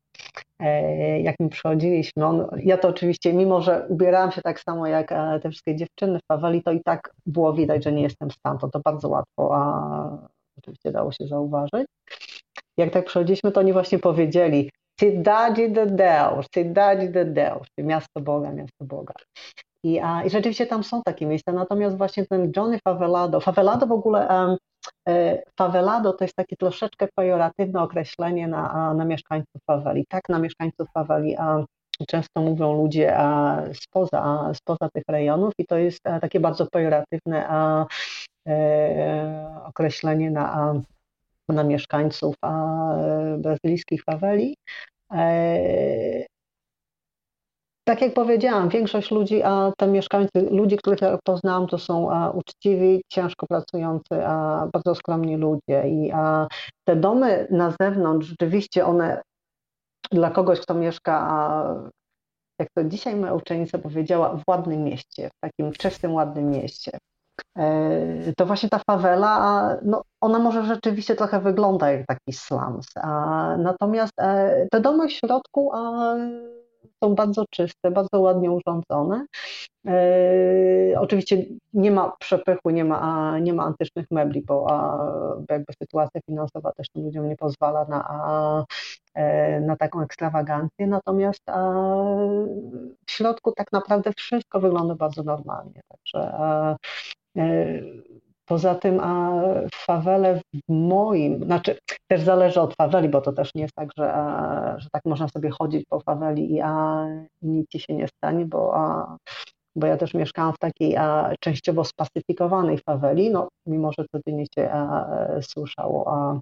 E, 0.60 1.20
jak 1.20 1.36
my 1.40 1.48
przychodziliśmy, 1.48 2.26
on, 2.26 2.46
ja 2.64 2.78
to 2.78 2.88
oczywiście, 2.88 3.32
mimo 3.32 3.62
że 3.62 3.86
ubierałam 3.88 4.32
się 4.32 4.42
tak 4.42 4.60
samo 4.60 4.86
jak 4.86 5.12
e, 5.12 5.40
te 5.40 5.50
wszystkie 5.50 5.76
dziewczyny 5.76 6.18
w 6.18 6.26
Faweli, 6.32 6.62
to 6.62 6.72
i 6.72 6.80
tak 6.82 7.10
było 7.26 7.52
widać, 7.52 7.84
że 7.84 7.92
nie 7.92 8.02
jestem 8.02 8.30
stamtąd. 8.30 8.72
To 8.72 8.80
bardzo 8.84 9.08
łatwo, 9.08 9.56
a 9.56 10.18
oczywiście 10.58 10.92
dało 10.92 11.12
się 11.12 11.26
zauważyć. 11.26 11.86
Jak 12.76 12.90
tak 12.90 13.04
przychodziliśmy, 13.04 13.52
to 13.52 13.60
oni 13.60 13.72
właśnie 13.72 13.98
powiedzieli 13.98 14.70
Cidade 15.00 15.68
de 15.68 15.86
Deus, 15.86 16.46
Cidade 16.54 17.08
de 17.08 17.24
Deus, 17.24 17.68
miasto 17.78 18.20
Boga, 18.20 18.52
miasto 18.52 18.84
Boga. 18.84 19.14
I, 19.82 20.00
a, 20.00 20.24
I 20.24 20.30
rzeczywiście 20.30 20.66
tam 20.66 20.84
są 20.84 21.02
takie 21.02 21.26
miejsca, 21.26 21.52
natomiast 21.52 21.96
właśnie 21.96 22.26
ten 22.26 22.52
Johnny 22.56 22.78
Favelado, 22.84 23.40
Favelado 23.40 23.86
w 23.86 23.92
ogóle 23.92 24.28
um, 24.28 24.56
E, 25.08 25.42
favelado 25.58 26.12
to 26.12 26.24
jest 26.24 26.36
takie 26.36 26.56
troszeczkę 26.56 27.08
pejoratywne 27.14 27.82
określenie 27.82 28.48
na, 28.48 28.94
na 28.94 29.04
mieszkańców 29.04 29.62
faweli. 29.66 30.06
Tak, 30.08 30.28
na 30.28 30.38
mieszkańców 30.38 30.88
faweli 30.94 31.36
a 31.36 31.64
często 32.08 32.40
mówią 32.40 32.72
ludzie 32.72 33.16
a 33.18 33.62
spoza, 33.74 34.22
a 34.22 34.54
spoza 34.54 34.88
tych 34.92 35.04
rejonów 35.08 35.52
i 35.58 35.66
to 35.66 35.78
jest 35.78 36.02
takie 36.20 36.40
bardzo 36.40 36.66
pejoratywne 36.66 37.46
a, 37.48 37.86
e, 38.48 39.60
określenie 39.64 40.30
na, 40.30 40.74
na 41.52 41.64
mieszkańców 41.64 42.34
a, 42.42 42.94
brazylijskich 43.38 44.04
faweli. 44.04 44.56
E, 45.12 46.26
tak 47.88 48.02
jak 48.02 48.14
powiedziałam, 48.14 48.68
większość 48.68 49.10
ludzi, 49.10 49.42
a 49.42 49.72
te 49.78 49.86
mieszkańcy, 49.86 50.30
ludzi, 50.50 50.76
których 50.76 51.00
ja 51.00 51.18
poznałam, 51.24 51.66
to 51.66 51.78
są 51.78 52.10
a, 52.10 52.30
uczciwi, 52.30 53.02
ciężko 53.08 53.46
pracujący, 53.46 54.26
a 54.26 54.66
bardzo 54.72 54.94
skromni 54.94 55.36
ludzie. 55.36 55.88
I 55.88 56.12
a, 56.12 56.48
te 56.84 56.96
domy 56.96 57.48
na 57.50 57.74
zewnątrz, 57.80 58.28
rzeczywiście 58.28 58.86
one 58.86 59.22
dla 60.10 60.30
kogoś, 60.30 60.60
kto 60.60 60.74
mieszka, 60.74 61.26
a, 61.30 61.74
jak 62.58 62.68
to 62.76 62.84
dzisiaj 62.84 63.16
moja 63.16 63.34
uczennica 63.34 63.78
powiedziała, 63.78 64.36
w 64.36 64.42
ładnym 64.50 64.84
mieście, 64.84 65.28
w 65.28 65.40
takim 65.40 65.72
czystym, 65.72 66.14
ładnym 66.14 66.50
mieście. 66.50 66.98
E, 67.58 68.32
to 68.36 68.46
właśnie 68.46 68.68
ta 68.68 68.80
fawela, 68.90 69.68
no, 69.82 70.02
ona 70.20 70.38
może 70.38 70.64
rzeczywiście 70.64 71.14
trochę 71.14 71.40
wygląda 71.40 71.90
jak 71.90 72.06
taki 72.06 72.32
slums. 72.32 72.86
A, 73.02 73.56
natomiast 73.58 74.12
e, 74.20 74.66
te 74.70 74.80
domy 74.80 75.08
w 75.08 75.12
środku 75.12 75.70
a, 75.74 76.14
są 77.04 77.14
bardzo 77.14 77.44
czyste, 77.50 77.90
bardzo 77.90 78.20
ładnie 78.20 78.50
urządzone. 78.50 79.26
E, 79.86 81.00
oczywiście 81.00 81.44
nie 81.72 81.90
ma 81.90 82.12
przepychu, 82.18 82.70
nie 82.70 82.84
ma, 82.84 83.38
nie 83.38 83.52
ma 83.52 83.64
antycznych 83.64 84.06
mebli, 84.10 84.42
bo, 84.42 84.66
a, 84.70 84.98
jakby 85.50 85.72
sytuacja 85.82 86.20
finansowa 86.26 86.72
też 86.72 86.88
tym 86.88 87.04
ludziom 87.04 87.28
nie 87.28 87.36
pozwala 87.36 87.84
na, 87.84 88.04
a, 88.08 88.64
e, 89.14 89.60
na 89.60 89.76
taką 89.76 90.02
ekstrawagancję. 90.02 90.86
Natomiast 90.86 91.42
a, 91.46 91.72
w 93.06 93.10
środku 93.10 93.52
tak 93.52 93.72
naprawdę 93.72 94.12
wszystko 94.16 94.60
wygląda 94.60 94.94
bardzo 94.94 95.22
normalnie. 95.22 95.80
Także 95.88 96.32
Poza 98.46 98.74
tym, 98.74 99.00
a 99.00 99.40
fawele 99.74 100.40
w 100.54 100.60
moim, 100.68 101.44
znaczy 101.44 101.78
też 102.08 102.22
zależy 102.22 102.60
od 102.60 102.74
faweli, 102.74 103.08
bo 103.08 103.20
to 103.20 103.32
też 103.32 103.54
nie 103.54 103.62
jest 103.62 103.74
tak, 103.74 103.88
że, 103.96 104.14
że 104.78 104.88
tak 104.92 105.02
można 105.04 105.28
sobie 105.28 105.50
chodzić 105.50 105.84
po 105.88 106.00
faweli 106.00 106.52
i 106.54 106.60
a, 106.60 107.06
nic 107.42 107.68
ci 107.68 107.80
się 107.80 107.94
nie 107.94 108.08
stanie, 108.08 108.44
bo, 108.44 108.76
a, 108.76 109.16
bo 109.76 109.86
ja 109.86 109.96
też 109.96 110.14
mieszkałam 110.14 110.52
w 110.52 110.58
takiej 110.58 110.96
a, 110.96 111.32
częściowo 111.40 111.84
spacyfikowanej 111.84 112.78
faweli, 112.78 113.30
no 113.30 113.48
mimo, 113.66 113.92
że 113.92 114.04
codziennie 114.12 114.46
się 114.54 114.70
a, 114.72 115.06
słyszało 115.40 116.12
a, 116.14 116.40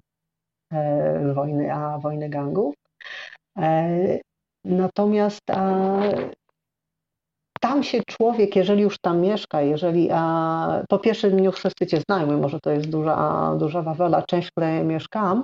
e, 0.75 1.33
wojny, 1.33 1.73
a 1.73 1.99
wojny 1.99 2.29
gangów. 2.29 2.75
E, 3.57 4.19
natomiast 4.65 5.49
a, 5.49 5.99
tam 7.67 7.83
się 7.83 8.01
człowiek, 8.07 8.55
jeżeli 8.55 8.81
już 8.81 8.97
tam 8.97 9.21
mieszka, 9.21 9.61
jeżeli 9.61 10.09
a, 10.11 10.83
po 10.89 10.99
pierwszym 10.99 11.37
dniu 11.37 11.51
wszyscy 11.51 11.87
cię 11.87 12.01
znają, 12.09 12.27
mimo 12.27 12.49
że 12.49 12.59
to 12.59 12.71
jest 12.71 12.89
duża, 12.89 13.55
duża 13.59 13.81
Wawela, 13.81 14.21
część, 14.21 14.47
w 14.47 14.51
której 14.51 14.83
mieszkałam, 14.83 15.43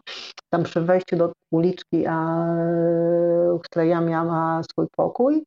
tam 0.50 0.64
przy 0.64 0.82
wejściu 0.82 1.16
do 1.18 1.32
uliczki, 1.52 2.06
a, 2.08 2.46
w 3.58 3.60
której 3.64 3.90
ja 3.90 4.02
miałam 4.02 4.64
swój 4.64 4.88
pokój, 4.98 5.44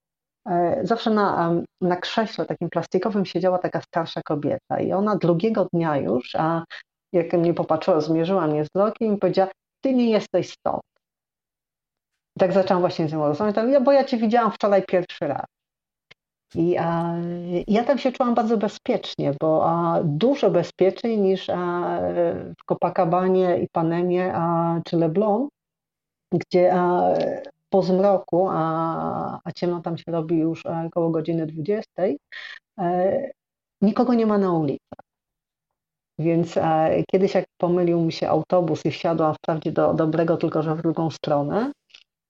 e, 0.48 0.80
zawsze 0.82 1.10
na, 1.10 1.52
na 1.80 1.96
krześle 1.96 2.46
takim 2.46 2.70
plastikowym 2.70 3.26
siedziała 3.26 3.58
taka 3.58 3.80
starsza 3.80 4.20
kobieta 4.22 4.80
i 4.80 4.92
ona 4.92 5.16
drugiego 5.16 5.66
dnia 5.72 5.96
już, 5.96 6.34
a 6.34 6.64
jak 7.12 7.32
mnie 7.32 7.54
popatrzyła, 7.54 8.00
zmierzyła 8.00 8.46
mnie 8.46 8.64
wzrokiem 8.64 9.14
i 9.14 9.18
powiedziała, 9.18 9.50
ty 9.80 9.94
nie 9.94 10.10
jesteś 10.10 10.50
stąd. 10.50 10.82
I 12.36 12.40
tak 12.40 12.52
zaczęłam 12.52 12.80
właśnie 12.80 13.08
z 13.08 13.12
nią 13.12 13.26
rozmawiać, 13.26 13.82
bo 13.84 13.92
ja 13.92 14.04
cię 14.04 14.16
widziałam 14.16 14.52
wczoraj 14.52 14.82
pierwszy 14.82 15.26
raz. 15.26 15.46
I 16.56 16.76
a, 16.78 17.14
ja 17.66 17.84
tam 17.84 17.98
się 17.98 18.12
czułam 18.12 18.34
bardzo 18.34 18.56
bezpiecznie, 18.56 19.34
bo 19.40 19.66
a, 19.66 20.00
dużo 20.04 20.50
bezpieczniej 20.50 21.18
niż 21.18 21.50
a, 21.50 21.98
w 22.60 22.64
Copacabanie, 22.68 23.58
Ipanemie 23.58 24.32
a, 24.34 24.80
czy 24.84 24.96
Leblon, 24.96 25.48
gdzie 26.32 26.74
a, 26.74 27.14
po 27.70 27.82
zmroku, 27.82 28.48
a, 28.50 29.40
a 29.44 29.52
ciemno 29.52 29.80
tam 29.80 29.98
się 29.98 30.12
robi 30.12 30.38
już 30.38 30.66
około 30.66 31.10
godziny 31.10 31.46
20, 31.46 31.90
e, 32.80 33.30
nikogo 33.82 34.14
nie 34.14 34.26
ma 34.26 34.38
na 34.38 34.52
ulicy. 34.52 34.94
Więc 36.18 36.56
e, 36.56 37.02
kiedyś 37.10 37.34
jak 37.34 37.44
pomylił 37.60 38.00
mi 38.00 38.12
się 38.12 38.28
autobus 38.28 38.84
i 38.84 38.90
wsiadłam 38.90 39.34
wprawdzie 39.34 39.72
do 39.72 39.94
dobrego, 39.94 40.36
tylko 40.36 40.62
że 40.62 40.74
w 40.74 40.82
drugą 40.82 41.10
stronę, 41.10 41.72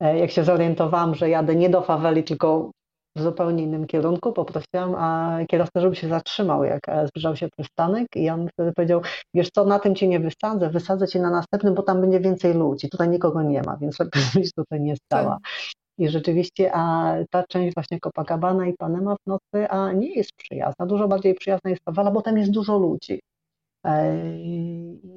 e, 0.00 0.18
jak 0.18 0.30
się 0.30 0.44
zorientowałam, 0.44 1.14
że 1.14 1.28
jadę 1.28 1.54
nie 1.54 1.70
do 1.70 1.82
faweli, 1.82 2.24
tylko 2.24 2.70
w 3.16 3.22
zupełnie 3.22 3.62
innym 3.62 3.86
kierunku. 3.86 4.32
Poprosiłam 4.32 4.94
a 4.94 5.38
kierowcę, 5.48 5.80
żeby 5.80 5.96
się 5.96 6.08
zatrzymał, 6.08 6.64
jak 6.64 6.88
e, 6.88 7.06
zbliżał 7.08 7.36
się 7.36 7.48
przystanek 7.48 8.06
i 8.16 8.30
on 8.30 8.48
wtedy 8.48 8.72
powiedział, 8.72 9.00
wiesz 9.34 9.50
co, 9.50 9.64
na 9.64 9.78
tym 9.78 9.94
cię 9.94 10.08
nie 10.08 10.20
wysadzę, 10.20 10.70
wysadzę 10.70 11.08
cię 11.08 11.20
na 11.20 11.30
następnym, 11.30 11.74
bo 11.74 11.82
tam 11.82 12.00
będzie 12.00 12.20
więcej 12.20 12.54
ludzi, 12.54 12.88
tutaj 12.88 13.08
nikogo 13.08 13.42
nie 13.42 13.62
ma, 13.62 13.76
więc 13.76 13.98
lepiej 13.98 14.22
żebyś 14.32 14.52
tutaj 14.52 14.80
nie 14.80 14.96
stała. 14.96 15.30
Tak. 15.30 15.52
I 15.98 16.08
rzeczywiście 16.08 16.70
a 16.74 17.14
ta 17.30 17.44
część 17.48 17.74
właśnie 17.74 18.00
Copacabana 18.00 18.66
i 18.66 18.72
Panema 18.72 19.16
w 19.16 19.26
nocy 19.26 19.68
a 19.68 19.92
nie 19.92 20.14
jest 20.14 20.32
przyjazna. 20.32 20.86
Dużo 20.86 21.08
bardziej 21.08 21.34
przyjazna 21.34 21.70
jest 21.70 21.82
Pawala, 21.84 22.10
bo 22.10 22.22
tam 22.22 22.38
jest 22.38 22.50
dużo 22.50 22.78
ludzi. 22.78 23.20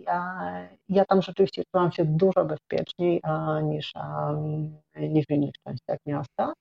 Ja, 0.06 0.69
ja 0.89 1.06
tam 1.06 1.22
rzeczywiście 1.22 1.64
czułam 1.72 1.91
się 1.91 2.06
dużo 2.06 2.45
bezpieczniej 2.45 3.22
niż, 3.64 3.94
niż 4.95 5.26
w 5.26 5.31
innych 5.31 5.53
częściach 5.68 5.98
miasta. 6.06 6.53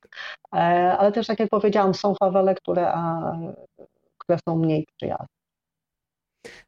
Ale 0.98 1.12
też, 1.12 1.26
tak 1.26 1.40
jak 1.40 1.48
powiedziałam, 1.48 1.94
są 1.94 2.14
fawele, 2.14 2.54
które, 2.54 2.92
które 4.18 4.38
są 4.48 4.56
mniej 4.56 4.86
przyjazne. 4.96 5.26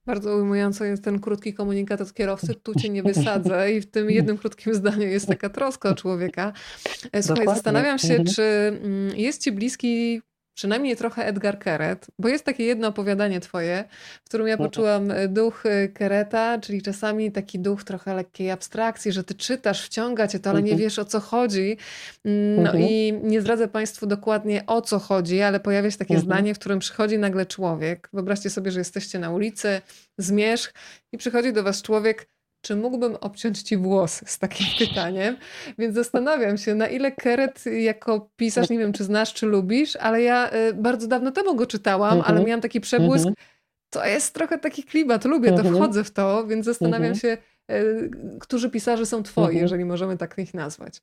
Bardzo 0.06 0.36
ujmująco 0.36 0.84
jest 0.84 1.04
ten 1.04 1.20
krótki 1.20 1.54
komunikat 1.54 2.00
od 2.00 2.14
kierowcy, 2.14 2.54
tu 2.54 2.74
cię 2.74 2.88
nie 2.88 3.02
wysadzę 3.12 3.72
i 3.72 3.80
w 3.80 3.90
tym 3.90 4.10
jednym 4.10 4.38
krótkim 4.38 4.74
zdaniu 4.74 5.08
jest 5.08 5.28
taka 5.28 5.50
troska 5.50 5.88
o 5.88 5.94
człowieka. 5.94 6.52
Słuchaj, 6.82 7.22
Dokładnie. 7.22 7.54
zastanawiam 7.54 7.98
się, 7.98 8.14
mhm. 8.14 8.26
czy 8.26 8.42
mm, 8.82 9.16
jest 9.16 9.42
ci 9.42 9.52
bliski 9.52 10.22
przynajmniej 10.58 10.96
trochę 10.96 11.26
Edgar 11.26 11.58
Keret, 11.58 12.06
bo 12.18 12.28
jest 12.28 12.44
takie 12.44 12.64
jedno 12.64 12.88
opowiadanie 12.88 13.40
twoje, 13.40 13.84
w 14.24 14.28
którym 14.28 14.46
ja 14.46 14.54
mhm. 14.54 14.70
poczułam 14.70 15.10
e, 15.10 15.28
duch 15.28 15.66
e, 15.66 15.88
Kereta, 15.88 16.58
czyli 16.58 16.82
czasami 16.82 17.32
taki 17.32 17.58
duch 17.58 17.84
trochę 17.84 18.14
lekkiej 18.14 18.50
abstrakcji, 18.50 19.12
że 19.12 19.24
ty 19.24 19.34
czytasz, 19.34 19.86
wciąga 19.86 20.28
cię 20.28 20.38
to, 20.38 20.50
ale 20.50 20.62
nie 20.62 20.72
mhm. 20.72 20.80
wiesz 20.80 20.98
o 20.98 21.04
co 21.04 21.20
chodzi. 21.20 21.76
Mm, 22.24 22.62
no 22.62 22.72
i 22.74 23.20
nie 23.22 23.40
zdradzę 23.40 23.68
państwu 23.68 24.06
dokładnie 24.06 24.66
o 24.66 24.82
co 24.82 24.98
chodzi, 24.98 25.42
ale 25.42 25.60
pojawia 25.60 25.90
się 25.90 25.98
takie 25.98 26.18
zdanie, 26.18 26.54
w 26.54 26.58
którym 26.58 26.78
przychodzi 26.78 27.18
nagle 27.18 27.46
człowiek. 27.46 28.08
Wyobraźcie 28.12 28.50
sobie, 28.50 28.70
że 28.70 28.80
jesteście 28.80 29.18
na 29.18 29.30
ulicy, 29.30 29.80
zmierzch 30.18 30.74
i 31.12 31.18
przychodzi 31.18 31.52
do 31.52 31.62
was 31.62 31.82
człowiek, 31.82 32.28
czy 32.60 32.76
mógłbym 32.76 33.16
obciąć 33.20 33.62
ci 33.62 33.76
włosy 33.76 34.24
z 34.28 34.38
takim 34.38 34.66
pytaniem. 34.78 35.36
Więc 35.78 35.94
zastanawiam 35.94 36.58
się, 36.58 36.74
na 36.74 36.86
ile 36.86 37.12
Keret 37.12 37.64
jako 37.66 38.30
pisarz, 38.36 38.70
nie 38.70 38.78
wiem 38.78 38.92
czy 38.92 39.04
znasz, 39.04 39.34
czy 39.34 39.46
lubisz, 39.46 39.96
ale 39.96 40.22
ja 40.22 40.50
y, 40.52 40.74
bardzo 40.74 41.06
dawno 41.06 41.32
temu 41.32 41.54
go 41.54 41.66
czytałam, 41.66 42.12
ale 42.12 42.20
mhm. 42.20 42.46
miałam 42.46 42.60
taki 42.60 42.80
przebłysk. 42.80 43.26
Mhm. 43.26 43.46
To 43.90 44.06
jest 44.06 44.34
trochę 44.34 44.58
taki 44.58 44.82
klimat, 44.84 45.24
lubię 45.24 45.48
to, 45.48 45.56
mhm. 45.56 45.74
wchodzę 45.74 46.04
w 46.04 46.10
to, 46.10 46.46
więc 46.46 46.64
zastanawiam 46.66 47.14
się, 47.14 47.38
y, 47.70 48.10
którzy 48.40 48.70
pisarze 48.70 49.06
są 49.06 49.22
twoi, 49.22 49.56
jeżeli 49.56 49.84
możemy 49.84 50.16
tak 50.16 50.38
ich 50.38 50.54
nazwać. 50.54 51.00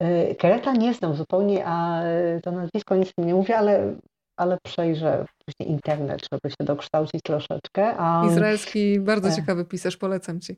E, 0.00 0.34
Kereta 0.34 0.72
nie 0.72 0.94
znam 0.94 1.14
zupełnie, 1.14 1.62
a 1.66 2.02
to 2.42 2.52
nazwisko 2.52 2.96
nic 2.96 3.18
mi 3.18 3.26
nie 3.26 3.34
mówi, 3.34 3.52
ale 3.52 3.96
ale 4.36 4.58
przejrzę 4.64 5.24
później 5.46 5.70
internet, 5.70 6.28
żeby 6.32 6.50
się 6.50 6.64
dokształcić 6.64 7.22
troszeczkę. 7.22 7.94
A, 7.98 8.26
Izraelski, 8.26 9.00
bardzo 9.00 9.28
e, 9.28 9.32
ciekawy 9.32 9.64
pisarz, 9.64 9.96
polecam 9.96 10.40
ci. 10.40 10.56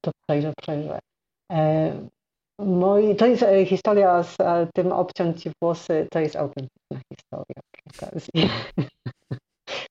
To 0.00 0.10
przejrzę, 0.26 0.52
przejrzę. 0.62 0.98
E, 1.52 1.92
moi, 2.58 3.16
to 3.16 3.26
jest 3.26 3.42
e, 3.42 3.66
historia 3.66 4.22
z 4.22 4.40
e, 4.40 4.66
tym 4.74 4.92
obciąć 4.92 5.42
ci 5.42 5.50
włosy, 5.62 6.06
to 6.10 6.20
jest 6.20 6.36
autentyczna 6.36 7.00
historia 7.12 7.60
przy 7.72 8.06
okazji. 8.06 8.30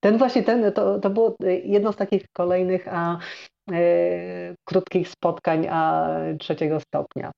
Ten 0.02 0.18
właśnie, 0.18 0.44
ten, 0.44 0.74
to, 0.74 1.00
to 1.00 1.10
było 1.10 1.36
jedno 1.64 1.94
z 1.94 1.96
takich 1.96 2.24
kolejnych 2.34 2.88
a, 2.88 3.20
e, 3.72 4.56
krótkich 4.66 5.10
spotkań 5.10 5.68
a, 5.70 6.10
trzeciego 6.40 6.80
stopnia 6.80 7.32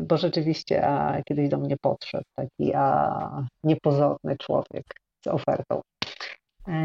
bo 0.00 0.16
rzeczywiście 0.16 0.86
a, 0.86 1.22
kiedyś 1.22 1.48
do 1.48 1.58
mnie 1.58 1.76
podszedł 1.76 2.24
taki 2.36 2.74
a, 2.74 3.46
niepozorny 3.64 4.36
człowiek 4.38 4.84
z 5.24 5.26
ofertą. 5.26 5.80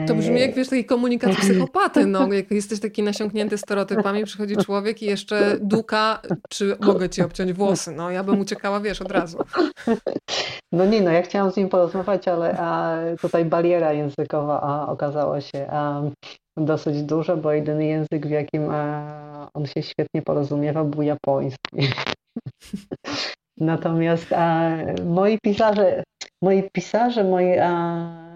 To 0.07 0.15
brzmi 0.15 0.39
jak 0.39 0.56
wiesz, 0.56 0.69
taki 0.69 0.85
komunikat 0.85 1.35
psychopaty, 1.35 2.06
no, 2.06 2.27
jak 2.34 2.51
jesteś 2.51 2.80
taki 2.80 3.03
nasiąknięty 3.03 3.57
stereotypami, 3.57 4.23
przychodzi 4.26 4.57
człowiek 4.57 5.01
i 5.01 5.06
jeszcze 5.06 5.57
duka, 5.61 6.22
czy 6.49 6.77
mogę 6.81 7.10
ci 7.10 7.22
obciąć 7.22 7.53
włosy, 7.53 7.91
no 7.91 8.11
ja 8.11 8.23
bym 8.23 8.39
uciekała, 8.39 8.80
wiesz, 8.80 9.01
od 9.01 9.11
razu. 9.11 9.38
No 10.72 10.85
nie, 10.85 11.01
no 11.01 11.11
ja 11.11 11.22
chciałam 11.22 11.51
z 11.51 11.57
nim 11.57 11.69
porozmawiać, 11.69 12.27
ale 12.27 12.57
a, 12.60 12.97
tutaj 13.22 13.45
bariera 13.45 13.93
językowa 13.93 14.61
a, 14.61 14.88
okazała 14.88 15.41
się 15.41 15.68
a, 15.69 16.01
dosyć 16.57 17.03
duża, 17.03 17.35
bo 17.35 17.51
jedyny 17.51 17.85
język, 17.85 18.27
w 18.27 18.30
jakim 18.30 18.69
a, 18.69 19.49
on 19.53 19.65
się 19.65 19.84
świetnie 19.84 20.22
porozumiewał, 20.22 20.85
był 20.85 21.01
japoński. 21.01 21.77
Natomiast 23.57 24.34
a, 24.34 24.69
moi 25.06 25.38
pisarze, 25.43 26.03
moi 26.43 26.69
pisarze, 26.73 27.23
moi 27.23 27.57
a, 27.57 28.28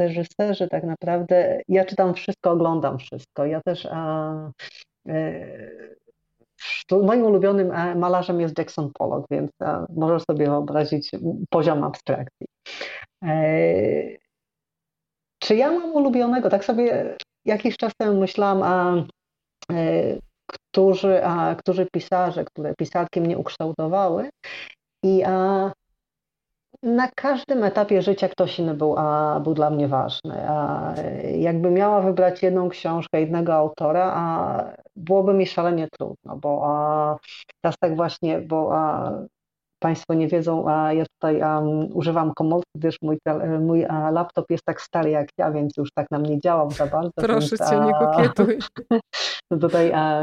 reżyserzy 0.00 0.68
tak 0.68 0.84
naprawdę, 0.84 1.60
ja 1.68 1.84
czytam 1.84 2.14
wszystko, 2.14 2.50
oglądam 2.50 2.98
wszystko. 2.98 3.46
Ja 3.46 3.60
też 3.60 3.88
a, 3.90 4.50
e, 5.08 5.46
moim 6.90 7.22
ulubionym 7.22 7.72
e, 7.72 7.94
malarzem 7.94 8.40
jest 8.40 8.58
Jackson 8.58 8.90
Pollock, 8.94 9.26
więc 9.30 9.50
a, 9.60 9.86
możesz 9.96 10.22
sobie 10.22 10.46
wyobrazić 10.46 11.10
poziom 11.50 11.84
abstrakcji. 11.84 12.46
E, 13.24 14.20
czy 15.38 15.56
ja 15.56 15.72
mam 15.72 15.92
ulubionego? 15.92 16.50
Tak 16.50 16.64
sobie 16.64 17.16
jakiś 17.44 17.76
czas 17.76 17.92
temu 17.98 18.20
myślałam, 18.20 18.62
a, 18.62 19.04
e, 19.72 20.18
którzy, 20.46 21.24
a, 21.24 21.54
którzy 21.54 21.86
pisarze, 21.92 22.44
które 22.44 22.74
pisarki 22.74 23.20
mnie 23.20 23.38
ukształtowały 23.38 24.30
i 25.04 25.22
a, 25.26 25.72
na 26.82 27.08
każdym 27.08 27.64
etapie 27.64 28.02
życia 28.02 28.28
ktoś 28.28 28.58
inny 28.58 28.74
był, 28.74 28.94
a, 28.98 29.40
był 29.40 29.54
dla 29.54 29.70
mnie 29.70 29.88
ważny. 29.88 30.48
A 30.48 30.94
jakby 31.36 31.70
miała 31.70 32.00
wybrać 32.00 32.42
jedną 32.42 32.68
książkę, 32.68 33.20
jednego 33.20 33.54
autora, 33.54 34.12
a 34.14 34.64
byłoby 34.96 35.34
mi 35.34 35.46
szalenie 35.46 35.88
trudno, 35.98 36.36
bo 36.36 36.62
a, 36.64 37.16
teraz 37.62 37.76
tak 37.80 37.96
właśnie, 37.96 38.40
bo 38.40 38.76
a, 38.76 39.12
Państwo 39.82 40.14
nie 40.14 40.28
wiedzą, 40.28 40.68
a 40.68 40.92
ja 40.92 41.04
tutaj 41.14 41.42
um, 41.42 41.88
używam 41.94 42.34
komórki, 42.34 42.70
gdyż 42.74 42.96
mój, 43.02 43.18
mój 43.60 43.86
a, 43.86 44.10
laptop 44.10 44.50
jest 44.50 44.64
tak 44.64 44.80
stary 44.80 45.10
jak 45.10 45.28
ja, 45.38 45.50
więc 45.50 45.76
już 45.76 45.88
tak 45.94 46.06
nam 46.10 46.22
nie 46.22 46.40
działał 46.40 46.70
za 46.70 46.86
bardzo. 46.86 47.10
Proszę 47.16 47.56
więc, 47.56 47.70
cię, 47.70 47.80
nie 47.80 47.92
kokietuj. 47.92 48.58
tutaj 49.60 49.92
a, 49.92 50.22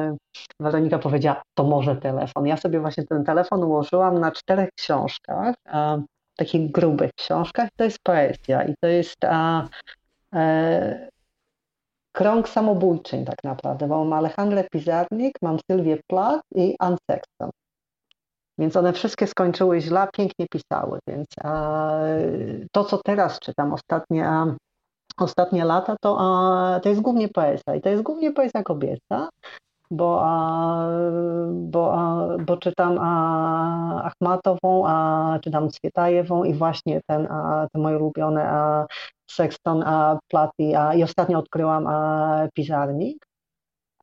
Weronika 0.60 1.00
powiedziała, 1.00 1.42
to 1.58 1.64
może 1.64 1.96
telefon. 1.96 2.46
Ja 2.46 2.58
sobie 2.58 2.80
właśnie 2.80 3.04
ten 3.04 3.24
telefon 3.24 3.64
ułożyłam 3.64 4.20
na 4.20 4.32
czterech 4.32 4.70
książkach. 4.80 5.56
A, 5.66 5.98
takich 6.38 6.72
grubych 6.72 7.12
książkach, 7.14 7.70
to 7.76 7.84
jest 7.84 8.00
poezja 8.04 8.64
i 8.64 8.74
to 8.82 8.88
jest 8.88 9.26
a, 9.26 9.68
e, 10.34 11.10
krąg 12.12 12.50
samobójczyń 12.50 13.26
tak 13.26 13.44
naprawdę, 13.44 13.88
bo 13.88 14.06
mam 14.06 14.14
Alejandrę 14.14 14.64
Pizarnik, 14.72 15.34
mam 15.42 15.58
Sylwię 15.72 15.98
Plath 16.08 16.42
i 16.56 16.76
Ann 16.80 16.98
Sexton. 17.12 17.50
Więc 18.60 18.76
one 18.76 18.94
wszystkie 18.94 19.28
skończyły 19.28 19.82
źle, 19.82 20.08
pięknie 20.14 20.46
pisały, 20.52 21.00
więc 21.08 21.28
a, 21.44 21.92
to, 22.72 22.84
co 22.84 22.98
teraz 22.98 23.40
czytam, 23.40 23.74
ostatnie, 23.74 24.28
a, 24.28 24.56
ostatnie 25.18 25.66
lata, 25.66 25.96
to, 26.02 26.18
a, 26.20 26.80
to 26.80 26.90
jest 26.90 27.02
głównie 27.02 27.30
poezja 27.30 27.76
i 27.76 27.82
to 27.82 27.90
jest 27.90 28.04
głównie 28.04 28.32
poezja 28.32 28.64
kobieca, 28.64 29.30
bo, 29.92 30.26
bo, 31.52 31.98
bo 32.46 32.58
czytam 32.58 33.00
Achmatową, 34.04 34.88
a 34.88 35.40
czytam 35.42 35.70
Cwietajewą 35.70 36.44
i 36.44 36.54
właśnie 36.54 37.02
ten, 37.08 37.28
te 37.74 37.80
moje 37.80 37.98
ulubione 37.98 38.54
Sexton, 39.30 39.84
Platy 40.28 40.72
i 40.96 41.04
ostatnio 41.04 41.40
odkryłam 41.40 41.88
Pizarnik. 42.54 43.28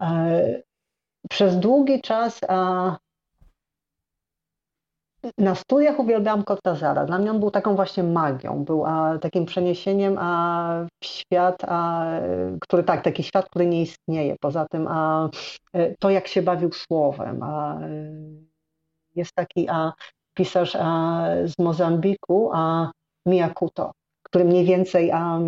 E, 0.00 0.62
przez 1.30 1.58
długi 1.58 2.00
czas 2.00 2.40
na 5.38 5.54
studiach 5.54 5.98
uwielbiałam 5.98 6.44
Cortazara. 6.44 7.04
Dla 7.04 7.18
mnie 7.18 7.30
on 7.30 7.40
był 7.40 7.50
taką 7.50 7.76
właśnie 7.76 8.02
magią, 8.02 8.64
był 8.64 8.86
a, 8.86 9.18
takim 9.18 9.46
przeniesieniem 9.46 10.18
a, 10.18 10.86
w 11.02 11.06
świat, 11.06 11.64
a, 11.68 12.06
który 12.60 12.84
tak, 12.84 13.04
taki 13.04 13.22
świat, 13.22 13.46
który 13.46 13.66
nie 13.66 13.82
istnieje. 13.82 14.36
Poza 14.40 14.66
tym 14.70 14.86
a, 14.88 15.28
e, 15.72 15.94
to, 15.96 16.10
jak 16.10 16.28
się 16.28 16.42
bawił 16.42 16.72
słowem. 16.72 17.42
A, 17.42 17.78
jest 19.14 19.32
taki 19.34 19.68
a, 19.68 19.92
pisarz 20.34 20.76
a, 20.80 21.24
z 21.44 21.58
Mozambiku, 21.58 22.50
a 22.52 22.90
Miyakuto, 23.26 23.92
który 24.22 24.44
mniej 24.44 24.64
więcej 24.64 25.10
a, 25.12 25.38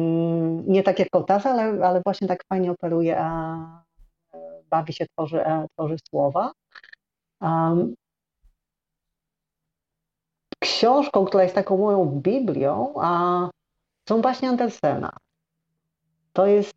nie 0.66 0.82
tak 0.82 0.98
jak 0.98 1.08
Cortazar, 1.10 1.52
ale, 1.52 1.86
ale 1.86 2.00
właśnie 2.04 2.28
tak 2.28 2.40
fajnie 2.48 2.70
operuje, 2.70 3.18
a 3.20 3.58
bawi 4.70 4.92
się, 4.92 5.06
tworzy, 5.06 5.46
a, 5.46 5.66
tworzy 5.68 5.96
słowa. 6.10 6.52
Um, 7.40 7.94
książką, 10.66 11.24
która 11.24 11.42
jest 11.42 11.54
taką 11.54 11.78
moją 11.78 12.04
Biblią, 12.06 12.94
a 13.00 13.48
są 14.08 14.22
właśnie 14.22 14.48
Andersena. 14.48 15.12
To 16.32 16.46
jest, 16.46 16.74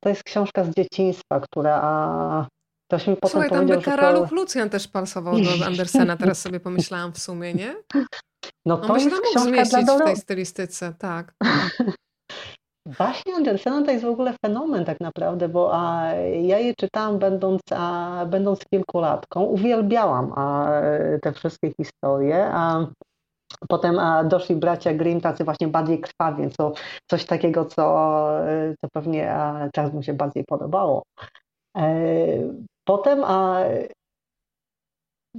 to 0.00 0.08
jest 0.08 0.22
książka 0.22 0.64
z 0.64 0.70
dzieciństwa, 0.70 1.40
która 1.40 2.46
ktoś 2.88 3.06
mi 3.06 3.16
potem 3.16 3.30
Słuchaj, 3.30 3.50
tam 3.50 3.66
by 3.66 3.82
Karaluch 3.82 4.28
to... 4.28 4.34
Lucjan 4.34 4.70
też 4.70 4.88
pasował 4.88 5.34
do 5.40 5.66
Andersena, 5.66 6.16
teraz 6.16 6.40
sobie 6.40 6.60
pomyślałam 6.60 7.12
w 7.12 7.18
sumie, 7.18 7.54
nie? 7.54 7.74
No 8.66 8.76
to 8.76 8.92
On 8.92 9.00
jest 9.00 9.20
książka 9.20 9.40
zmieścić 9.40 9.84
dla 9.84 9.98
w 9.98 10.04
tej 10.04 10.16
stylistyce, 10.16 10.94
tak. 10.98 11.34
Właśnie 12.86 13.34
Andersena 13.34 13.82
to 13.86 13.90
jest 13.90 14.04
w 14.04 14.08
ogóle 14.08 14.34
fenomen 14.46 14.84
tak 14.84 15.00
naprawdę, 15.00 15.48
bo 15.48 15.70
a, 15.74 16.12
ja 16.42 16.58
je 16.58 16.74
czytałam 16.74 17.18
będąc, 17.18 17.60
a, 17.70 18.26
będąc 18.26 18.64
kilkulatką, 18.64 19.42
uwielbiałam 19.42 20.32
a, 20.36 20.70
te 21.22 21.32
wszystkie 21.32 21.72
historie. 21.72 22.46
A, 22.52 22.86
Potem 23.68 24.00
doszli 24.28 24.56
bracia 24.56 24.94
Grimm, 24.94 25.20
tacy 25.20 25.44
właśnie 25.44 25.68
bardziej 25.68 26.00
krwawi, 26.00 26.50
co, 26.50 26.72
coś 27.10 27.24
takiego, 27.24 27.64
co, 27.64 27.84
co 28.80 28.88
pewnie 28.92 29.36
teraz 29.72 29.92
mu 29.92 30.02
się 30.02 30.12
bardziej 30.14 30.44
podobało. 30.44 31.02
Potem 32.84 33.24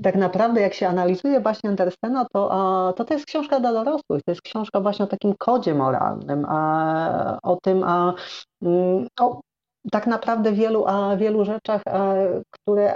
tak 0.03 0.15
naprawdę 0.15 0.61
jak 0.61 0.73
się 0.73 0.87
analizuje 0.87 1.39
właśnie 1.39 1.69
Andersena, 1.69 2.25
to, 2.33 2.93
to 2.97 3.05
to 3.05 3.13
jest 3.13 3.25
książka 3.25 3.59
dla 3.59 3.73
dorosłych, 3.73 4.23
to 4.25 4.31
jest 4.31 4.41
książka 4.41 4.81
właśnie 4.81 5.05
o 5.05 5.07
takim 5.07 5.33
kodzie 5.37 5.75
moralnym, 5.75 6.45
o 7.43 7.57
tym, 7.63 7.83
mm, 8.61 9.07
o 9.19 9.41
tak 9.91 10.07
naprawdę 10.07 10.51
wielu, 10.51 10.85
wielu 11.17 11.45
rzeczach, 11.45 11.81
które 12.51 12.93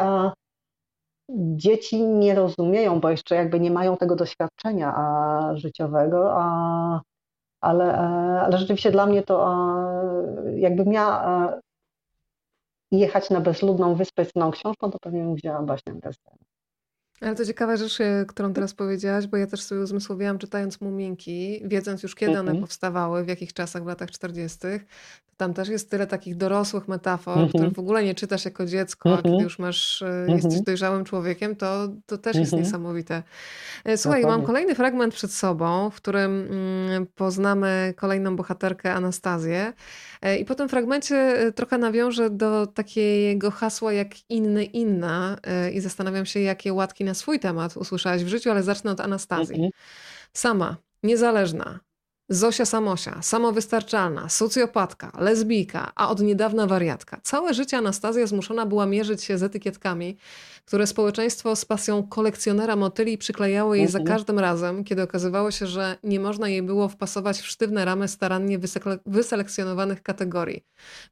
dzieci 1.55 2.03
nie 2.03 2.35
rozumieją, 2.35 2.99
bo 2.99 3.09
jeszcze 3.09 3.35
jakby 3.35 3.59
nie 3.59 3.71
mają 3.71 3.97
tego 3.97 4.15
doświadczenia 4.15 4.95
życiowego, 5.53 6.35
ale, 7.61 7.97
ale 8.41 8.57
rzeczywiście 8.57 8.91
dla 8.91 9.05
mnie 9.05 9.23
to 9.23 9.55
jakbym 10.55 10.87
miała 10.87 11.53
jechać 12.91 13.29
na 13.29 13.41
bezludną 13.41 13.95
wyspę 13.95 14.25
z 14.25 14.31
tą 14.31 14.51
książką, 14.51 14.91
to 14.91 14.97
pewnie 15.01 15.23
bym 15.23 15.35
wzięła 15.35 15.61
właśnie 15.61 15.93
Andersena. 15.93 16.48
Ale 17.21 17.35
to 17.35 17.45
ciekawa 17.45 17.77
rzecz, 17.77 18.01
e, 18.01 18.25
którą 18.27 18.53
teraz 18.53 18.73
powiedziałaś, 18.73 19.27
bo 19.27 19.37
ja 19.37 19.47
też 19.47 19.61
sobie 19.61 19.81
uzmysłowiłam 19.81 20.37
czytając 20.37 20.81
Muminki, 20.81 21.61
wiedząc 21.65 22.03
już 22.03 22.15
kiedy 22.15 22.31
one 22.31 22.39
mhm. 22.39 22.59
powstawały, 22.59 23.23
w 23.23 23.27
jakich 23.27 23.53
czasach 23.53 23.83
w 23.83 23.87
latach 23.87 24.11
40. 24.11 24.57
Tam 25.39 25.53
też 25.53 25.69
jest 25.69 25.89
tyle 25.89 26.07
takich 26.07 26.37
dorosłych 26.37 26.87
metafor, 26.87 27.37
mm 27.37 27.47
-hmm. 27.47 27.49
których 27.49 27.73
w 27.73 27.79
ogóle 27.79 28.03
nie 28.03 28.15
czytasz 28.15 28.45
jako 28.45 28.65
dziecko, 28.65 29.09
mm 29.09 29.21
-hmm. 29.21 29.27
a 29.27 29.31
kiedy 29.31 29.43
już 29.43 29.59
masz, 29.59 30.01
mm 30.01 30.27
-hmm. 30.27 30.35
jesteś 30.35 30.61
dojrzałym 30.61 31.05
człowiekiem, 31.05 31.55
to, 31.55 31.87
to 32.05 32.17
też 32.17 32.35
jest 32.35 32.53
mhm. 32.53 32.63
niesamowite. 32.63 33.23
E, 33.85 33.97
słuchaj, 33.97 34.23
mam 34.23 34.43
kolejny 34.43 34.75
fragment 34.75 35.13
przed 35.13 35.31
sobą, 35.31 35.89
w 35.89 35.95
którym 35.95 36.47
mm, 36.51 37.07
poznamy 37.15 37.93
kolejną 37.97 38.35
bohaterkę 38.35 38.93
Anastazję 38.93 39.73
e, 40.21 40.37
i 40.37 40.45
po 40.45 40.55
tym 40.55 40.69
fragmencie 40.69 41.37
trochę 41.55 41.77
nawiążę 41.77 42.29
do 42.29 42.67
takiego 42.67 43.51
hasła 43.51 43.93
jak 43.93 44.29
inny, 44.29 44.63
inna 44.63 45.37
i 45.73 45.79
zastanawiam 45.79 46.25
się, 46.25 46.39
jakie 46.39 46.73
łatki 46.73 47.03
na 47.03 47.13
swój 47.13 47.39
temat 47.39 47.77
usłyszałaś 47.77 48.23
w 48.23 48.27
życiu, 48.27 48.51
ale 48.51 48.63
zacznę 48.63 48.91
od 48.91 49.01
Anastazji. 49.01 49.55
Mhm. 49.55 49.71
Sama, 50.33 50.77
niezależna, 51.03 51.79
Zosia 52.31 52.65
Samosia, 52.65 53.21
samowystarczalna, 53.21 54.29
socjopatka, 54.29 55.11
lesbijka, 55.19 55.91
a 55.95 56.09
od 56.09 56.21
niedawna 56.21 56.67
wariatka. 56.67 57.19
Całe 57.23 57.53
życie 57.53 57.77
Anastazja 57.77 58.27
zmuszona 58.27 58.65
była 58.65 58.85
mierzyć 58.85 59.23
się 59.23 59.37
z 59.37 59.43
etykietkami, 59.43 60.17
które 60.65 60.87
społeczeństwo 60.87 61.55
z 61.55 61.65
pasją 61.65 62.03
kolekcjonera 62.07 62.75
motyli 62.75 63.17
przyklejało 63.17 63.75
jej 63.75 63.87
za 63.87 63.99
mhm. 63.99 64.17
każdym 64.17 64.39
razem, 64.39 64.83
kiedy 64.83 65.01
okazywało 65.01 65.51
się, 65.51 65.67
że 65.67 65.97
nie 66.03 66.19
można 66.19 66.49
jej 66.49 66.61
było 66.61 66.87
wpasować 66.87 67.39
w 67.39 67.47
sztywne 67.47 67.85
ramy 67.85 68.07
starannie 68.07 68.59
wyselekcjonowanych 69.05 70.03
kategorii. 70.03 70.65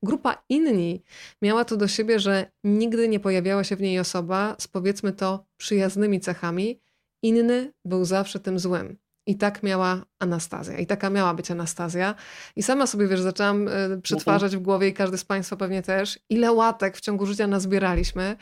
Grupa 0.03 0.43
inni 0.49 1.03
miała 1.41 1.65
to 1.65 1.77
do 1.77 1.87
siebie, 1.87 2.19
że 2.19 2.51
nigdy 2.63 3.07
nie 3.09 3.19
pojawiała 3.19 3.63
się 3.63 3.75
w 3.75 3.81
niej 3.81 3.99
osoba 3.99 4.55
z 4.59 4.67
powiedzmy 4.67 5.13
to 5.13 5.45
przyjaznymi 5.57 6.19
cechami, 6.19 6.79
inny 7.23 7.73
był 7.85 8.05
zawsze 8.05 8.39
tym 8.39 8.59
złym. 8.59 8.97
I 9.27 9.35
tak 9.35 9.63
miała 9.63 10.01
Anastazja. 10.19 10.77
I 10.77 10.85
taka 10.85 11.09
miała 11.09 11.33
być 11.33 11.51
Anastazja. 11.51 12.15
I 12.55 12.63
sama 12.63 12.87
sobie, 12.87 13.07
wiesz, 13.07 13.21
zaczęłam 13.21 13.67
y, 13.67 14.01
przetwarzać 14.01 14.57
w 14.57 14.59
głowie 14.59 14.87
i 14.87 14.93
każdy 14.93 15.17
z 15.17 15.25
Państwa 15.25 15.55
pewnie 15.55 15.81
też, 15.81 16.19
ile 16.29 16.51
łatek 16.51 16.97
w 16.97 17.01
ciągu 17.01 17.25
życia 17.25 17.47
nazbieraliśmy. 17.47 18.35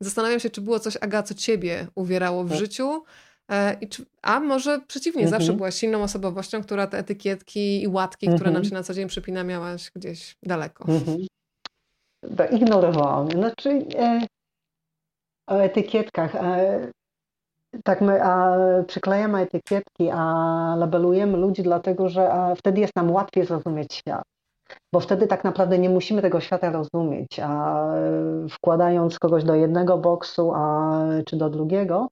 Zastanawiam 0.00 0.40
się, 0.40 0.50
czy 0.50 0.60
było 0.60 0.78
coś, 0.78 0.98
Aga, 1.00 1.22
co 1.22 1.34
ciebie 1.34 1.86
uwierało 1.94 2.44
w 2.44 2.48
tak. 2.48 2.58
życiu, 2.58 3.04
e, 3.50 3.86
czy, 3.86 4.06
a 4.22 4.40
może 4.40 4.80
przeciwnie, 4.88 5.22
mhm. 5.22 5.40
zawsze 5.40 5.56
byłaś 5.56 5.74
silną 5.74 6.02
osobowością, 6.02 6.62
która 6.62 6.86
te 6.86 6.98
etykietki 6.98 7.82
i 7.82 7.88
łatki, 7.88 8.26
które 8.26 8.50
nam 8.50 8.56
mhm. 8.56 8.64
się 8.64 8.74
na 8.74 8.82
co 8.82 8.94
dzień 8.94 9.08
przypina, 9.08 9.44
miałaś 9.44 9.90
gdzieś 9.94 10.36
daleko. 10.42 10.84
Mhm. 10.88 11.18
Ignorowałam. 12.50 13.30
Znaczy, 13.30 13.84
e, 13.98 14.26
o 15.46 15.58
etykietkach. 15.58 16.34
E, 16.34 16.90
tak, 17.84 18.00
my 18.00 18.22
a, 18.24 18.56
przyklejamy 18.86 19.38
etykietki, 19.38 20.10
a 20.10 20.24
labelujemy 20.78 21.38
ludzi, 21.38 21.62
dlatego 21.62 22.08
że 22.08 22.32
a, 22.32 22.54
wtedy 22.54 22.80
jest 22.80 22.96
nam 22.96 23.10
łatwiej 23.10 23.46
zrozumieć 23.46 23.94
świat. 23.94 24.22
Bo 24.92 25.00
wtedy 25.00 25.26
tak 25.26 25.44
naprawdę 25.44 25.78
nie 25.78 25.90
musimy 25.90 26.22
tego 26.22 26.40
świata 26.40 26.70
rozumieć, 26.70 27.40
a 27.42 27.84
wkładając 28.50 29.18
kogoś 29.18 29.44
do 29.44 29.54
jednego 29.54 29.98
boksu 29.98 30.52
a, 30.54 30.98
czy 31.26 31.36
do 31.36 31.50
drugiego, 31.50 32.08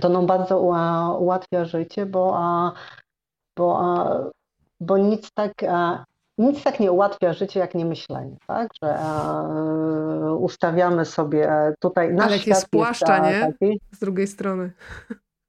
to 0.00 0.08
nam 0.08 0.26
bardzo 0.26 0.60
ułatwia 1.18 1.64
życie, 1.64 2.06
bo, 2.06 2.32
a, 2.36 2.72
bo, 3.56 3.80
a, 3.80 4.20
bo 4.80 4.98
nic 4.98 5.32
tak 5.34 5.52
nic 6.40 6.62
tak 6.62 6.80
nie 6.80 6.92
ułatwia 6.92 7.32
życie 7.32 7.60
jak 7.60 7.74
nie 7.74 7.84
myślenie, 7.84 8.36
tak? 8.46 8.68
Że 8.82 8.88
e, 8.88 10.34
ustawiamy 10.34 11.04
sobie 11.04 11.50
e, 11.50 11.74
tutaj 11.80 12.14
nasz 12.14 12.26
Ale 12.26 12.36
jakie 12.36 12.54
spłaszcza, 12.54 13.18
nie? 13.18 13.40
Taki, 13.40 13.80
Z 13.92 13.98
drugiej 13.98 14.26
strony. 14.26 14.72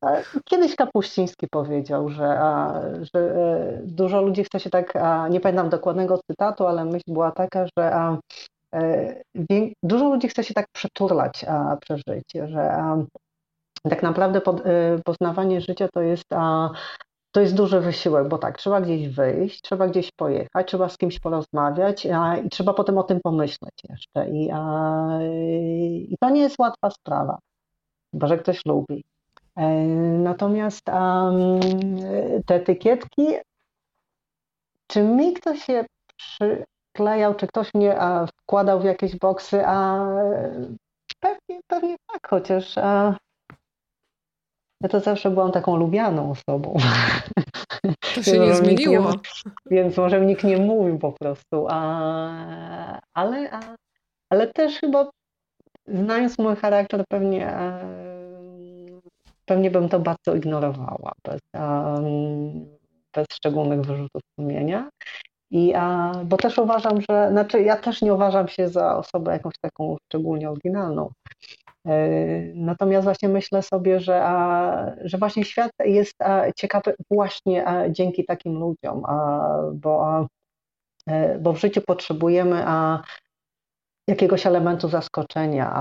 E, 0.05 0.23
kiedyś 0.45 0.75
Kapuściński 0.75 1.47
powiedział, 1.51 2.09
że, 2.09 2.39
że 3.13 3.19
e, 3.19 3.81
dużo 3.83 4.21
ludzi 4.21 4.43
chce 4.43 4.59
się 4.59 4.69
tak, 4.69 4.93
nie 5.29 5.39
pamiętam 5.39 5.69
dokładnego 5.69 6.19
cytatu, 6.31 6.67
ale 6.67 6.85
myśl 6.85 7.03
była 7.07 7.31
taka, 7.31 7.65
że 7.77 8.17
dużo 9.83 10.09
ludzi 10.09 10.27
chce 10.27 10.43
się 10.43 10.53
tak 10.53 10.65
przeturlać 10.75 11.45
przez 11.81 12.01
życie, 12.07 12.47
że 12.47 12.71
tak 13.89 14.03
naprawdę 14.03 14.41
poznawanie 15.05 15.61
życia 15.61 15.87
to 15.93 16.01
jest 16.01 16.25
to 17.31 17.41
jest 17.41 17.55
duży 17.55 17.79
wysiłek, 17.79 18.27
bo 18.27 18.37
tak, 18.37 18.57
trzeba 18.57 18.81
gdzieś 18.81 19.09
wyjść, 19.09 19.61
trzeba 19.61 19.87
gdzieś 19.87 20.11
pojechać, 20.11 20.67
trzeba 20.67 20.89
z 20.89 20.97
kimś 20.97 21.19
porozmawiać 21.19 22.05
a, 22.05 22.37
i 22.37 22.49
trzeba 22.49 22.73
potem 22.73 22.97
o 22.97 23.03
tym 23.03 23.19
pomyśleć 23.23 23.73
jeszcze. 23.89 24.29
I, 24.29 24.49
a, 24.53 25.19
i 26.09 26.15
to 26.19 26.29
nie 26.29 26.41
jest 26.41 26.59
łatwa 26.59 26.89
sprawa, 26.89 27.39
bo 28.13 28.27
że 28.27 28.37
ktoś 28.37 28.65
lubi. 28.65 29.03
E, 29.55 29.67
natomiast 30.17 30.85
te 32.45 32.55
etykietki, 32.55 33.27
czy 34.87 35.03
mi 35.03 35.33
ktoś 35.33 35.63
się 35.63 35.85
przyklejał, 36.17 37.35
czy 37.35 37.47
ktoś 37.47 37.73
mnie 37.73 37.99
wkładał 38.27 38.79
w 38.79 38.83
jakieś 38.83 39.17
boksy, 39.17 39.65
a 39.65 40.07
pewnie, 41.19 41.61
pewnie 41.67 41.95
tak, 42.07 42.27
chociaż 42.27 42.77
a, 42.77 43.17
ja 44.83 44.89
to 44.89 44.99
zawsze 44.99 45.29
byłam 45.29 45.51
taką 45.51 45.75
lubianą 45.75 46.31
osobą. 46.31 46.77
To 48.15 48.23
się 48.31 48.39
nie 48.39 48.55
zmieniło. 48.55 49.11
Nie, 49.11 49.83
więc 49.83 49.97
może 49.97 50.21
nikt 50.21 50.43
nie 50.43 50.57
mówił 50.57 50.99
po 50.99 51.11
prostu. 51.11 51.67
A, 51.69 53.01
ale, 53.13 53.51
a, 53.51 53.59
ale 54.29 54.47
też 54.47 54.79
chyba 54.79 55.09
znając 55.87 56.37
mój 56.39 56.55
charakter 56.55 57.03
pewnie 57.09 57.53
pewnie 59.51 59.71
bym 59.71 59.89
to 59.89 59.99
bardzo 59.99 60.35
ignorowała 60.35 61.11
bez, 61.23 61.39
bez 63.13 63.25
szczególnych 63.33 63.81
wyrzutów 63.81 64.21
sumienia. 64.39 64.89
I, 65.51 65.73
a, 65.73 66.11
bo 66.25 66.37
też 66.37 66.57
uważam, 66.57 67.01
że, 67.09 67.27
znaczy 67.31 67.61
ja 67.61 67.77
też 67.77 68.01
nie 68.01 68.13
uważam 68.13 68.47
się 68.47 68.69
za 68.69 68.97
osobę 68.97 69.31
jakąś 69.31 69.53
taką 69.61 69.97
szczególnie 70.05 70.49
oryginalną. 70.49 71.11
E, 71.87 72.09
natomiast 72.55 73.03
właśnie 73.03 73.29
myślę 73.29 73.61
sobie, 73.61 73.99
że, 73.99 74.23
że 75.03 75.17
właśnie 75.17 75.45
świat 75.45 75.71
jest 75.85 76.15
ciekawy 76.55 76.93
właśnie 77.11 77.65
dzięki 77.89 78.25
takim 78.25 78.59
ludziom, 78.59 79.03
bo, 79.73 80.27
e, 81.07 81.39
bo 81.39 81.53
w 81.53 81.59
życiu 81.59 81.81
potrzebujemy 81.81 82.65
jakiegoś 84.07 84.45
elementu 84.45 84.89
zaskoczenia, 84.89 85.73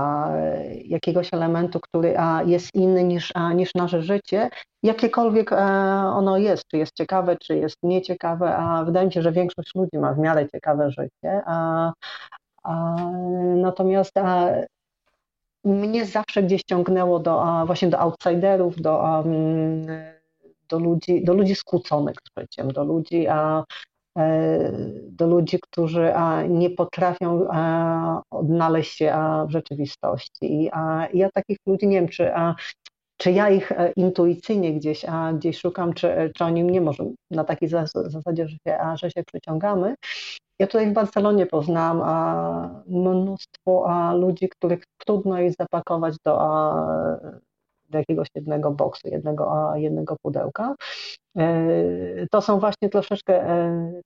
jakiegoś 0.85 1.33
elementu, 1.33 1.79
który 1.79 2.15
jest 2.45 2.75
inny 2.75 3.03
niż, 3.03 3.33
niż 3.55 3.75
nasze 3.75 4.01
życie, 4.01 4.49
jakiekolwiek 4.83 5.51
e, 5.51 5.57
ono 6.15 6.37
jest, 6.37 6.67
czy 6.67 6.77
jest 6.77 6.93
ciekawe, 6.97 7.37
czy 7.37 7.57
jest 7.57 7.77
nieciekawe, 7.83 8.55
a 8.55 8.85
wydaje 8.85 9.05
mi 9.07 9.13
się, 9.13 9.21
że 9.21 9.31
większość 9.31 9.75
ludzi 9.75 9.97
ma 9.97 10.13
w 10.13 10.19
miarę 10.19 10.49
ciekawe 10.49 10.91
życie. 10.91 11.41
A, 11.45 11.91
a, 12.63 12.95
natomiast 13.55 14.17
a, 14.17 14.47
mnie 15.63 16.05
zawsze 16.05 16.43
gdzieś 16.43 16.61
ciągnęło 16.63 17.19
do, 17.19 17.63
właśnie 17.65 17.87
do 17.87 17.99
outsiderów, 17.99 18.81
do, 18.81 19.23
do, 20.69 20.79
ludzi, 20.79 21.23
do 21.23 21.33
ludzi 21.33 21.55
skłóconych 21.55 22.15
z 22.15 22.41
życiem, 22.41 22.71
do 22.71 22.83
ludzi, 22.83 23.27
e, 23.27 23.63
do 25.07 25.27
ludzi, 25.27 25.59
którzy 25.61 26.13
nie 26.49 26.69
potrafią 26.69 27.47
odnaleźć 28.31 28.97
się 28.97 29.15
w 29.47 29.51
rzeczywistości. 29.51 30.31
I 30.41 30.69
ja 31.13 31.29
takich 31.33 31.57
ludzi 31.67 31.87
nie 31.87 31.95
wiem, 31.95 32.09
czy, 32.09 32.31
czy 33.17 33.31
ja 33.31 33.49
ich 33.49 33.71
e, 33.71 33.91
intuicyjnie 33.95 34.73
gdzieś, 34.73 35.05
gdzieś 35.33 35.59
szukam, 35.59 35.93
czy, 35.93 36.31
czy 36.35 36.43
oni 36.43 36.63
mnie 36.63 36.81
może 36.81 37.05
na 37.31 37.43
takiej 37.43 37.69
zasadzie, 37.69 38.47
że 38.47 38.57
się, 38.67 38.77
że 38.95 39.11
się 39.11 39.23
przyciągamy. 39.23 39.95
Ja 40.61 40.67
tutaj 40.67 40.89
w 40.89 40.93
Barcelonie 40.93 41.45
poznałam 41.45 42.01
mnóstwo 42.87 43.87
ludzi, 44.13 44.49
których 44.49 44.83
trudno 44.97 45.39
jest 45.39 45.57
zapakować 45.57 46.15
do, 46.25 46.37
do 47.89 47.97
jakiegoś 47.97 48.27
jednego 48.35 48.71
boksu, 48.71 49.07
jednego, 49.07 49.71
jednego 49.75 50.15
pudełka. 50.21 50.75
To 52.31 52.41
są 52.41 52.59
właśnie 52.59 52.89
troszeczkę 52.89 53.45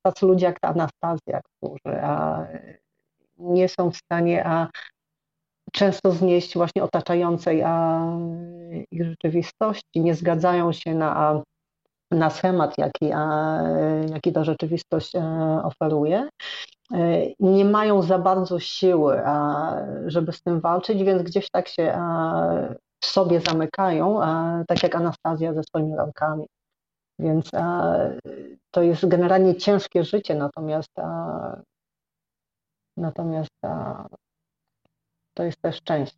tacy 0.02 0.26
ludzie 0.26 0.46
jak 0.46 0.60
ta 0.60 0.68
Anastazja, 0.68 1.40
którzy 1.40 1.96
nie 3.38 3.68
są 3.68 3.90
w 3.90 3.96
stanie 3.96 4.46
a 4.46 4.68
często 5.72 6.10
znieść 6.10 6.54
właśnie 6.54 6.82
otaczającej 6.82 7.62
a, 7.62 8.02
ich 8.90 9.04
rzeczywistości, 9.04 10.00
nie 10.00 10.14
zgadzają 10.14 10.72
się 10.72 10.94
na, 10.94 11.42
na 12.10 12.30
schemat, 12.30 12.78
jaki, 12.78 13.12
a, 13.12 13.62
jaki 14.10 14.32
ta 14.32 14.44
rzeczywistość 14.44 15.14
e, 15.16 15.20
oferuje. 15.64 16.28
E, 16.92 16.98
nie 17.40 17.64
mają 17.64 18.02
za 18.02 18.18
bardzo 18.18 18.60
siły, 18.60 19.20
żeby 20.06 20.32
z 20.32 20.42
tym 20.42 20.60
walczyć, 20.60 21.02
więc 21.02 21.22
gdzieś 21.22 21.50
tak 21.50 21.68
się 21.68 21.98
w 23.00 23.06
sobie 23.06 23.40
zamykają, 23.40 24.20
tak 24.68 24.82
jak 24.82 24.94
Anastazja 24.94 25.54
ze 25.54 25.62
swoimi 25.62 25.96
rąkami. 25.96 26.46
Więc 27.18 27.50
to 28.70 28.82
jest 28.82 29.08
generalnie 29.08 29.56
ciężkie 29.56 30.04
życie, 30.04 30.34
natomiast, 30.34 30.92
natomiast 32.96 33.56
to 35.34 35.42
jest 35.42 35.62
też 35.62 35.82
część 35.82 36.16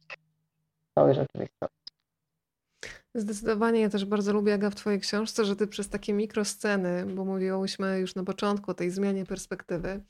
całej 0.94 1.14
rzeczywistości. 1.14 1.77
Zdecydowanie 3.18 3.80
ja 3.80 3.88
też 3.88 4.04
bardzo 4.04 4.32
lubię, 4.32 4.54
Aga, 4.54 4.70
w 4.70 4.74
Twojej 4.74 5.00
książce, 5.00 5.44
że 5.44 5.56
Ty 5.56 5.66
przez 5.66 5.88
takie 5.88 6.12
mikrosceny, 6.12 7.06
bo 7.14 7.24
mówiłyśmy 7.24 8.00
już 8.00 8.14
na 8.14 8.24
początku 8.24 8.70
o 8.70 8.74
tej 8.74 8.90
zmianie 8.90 9.26
perspektywy, 9.26 10.00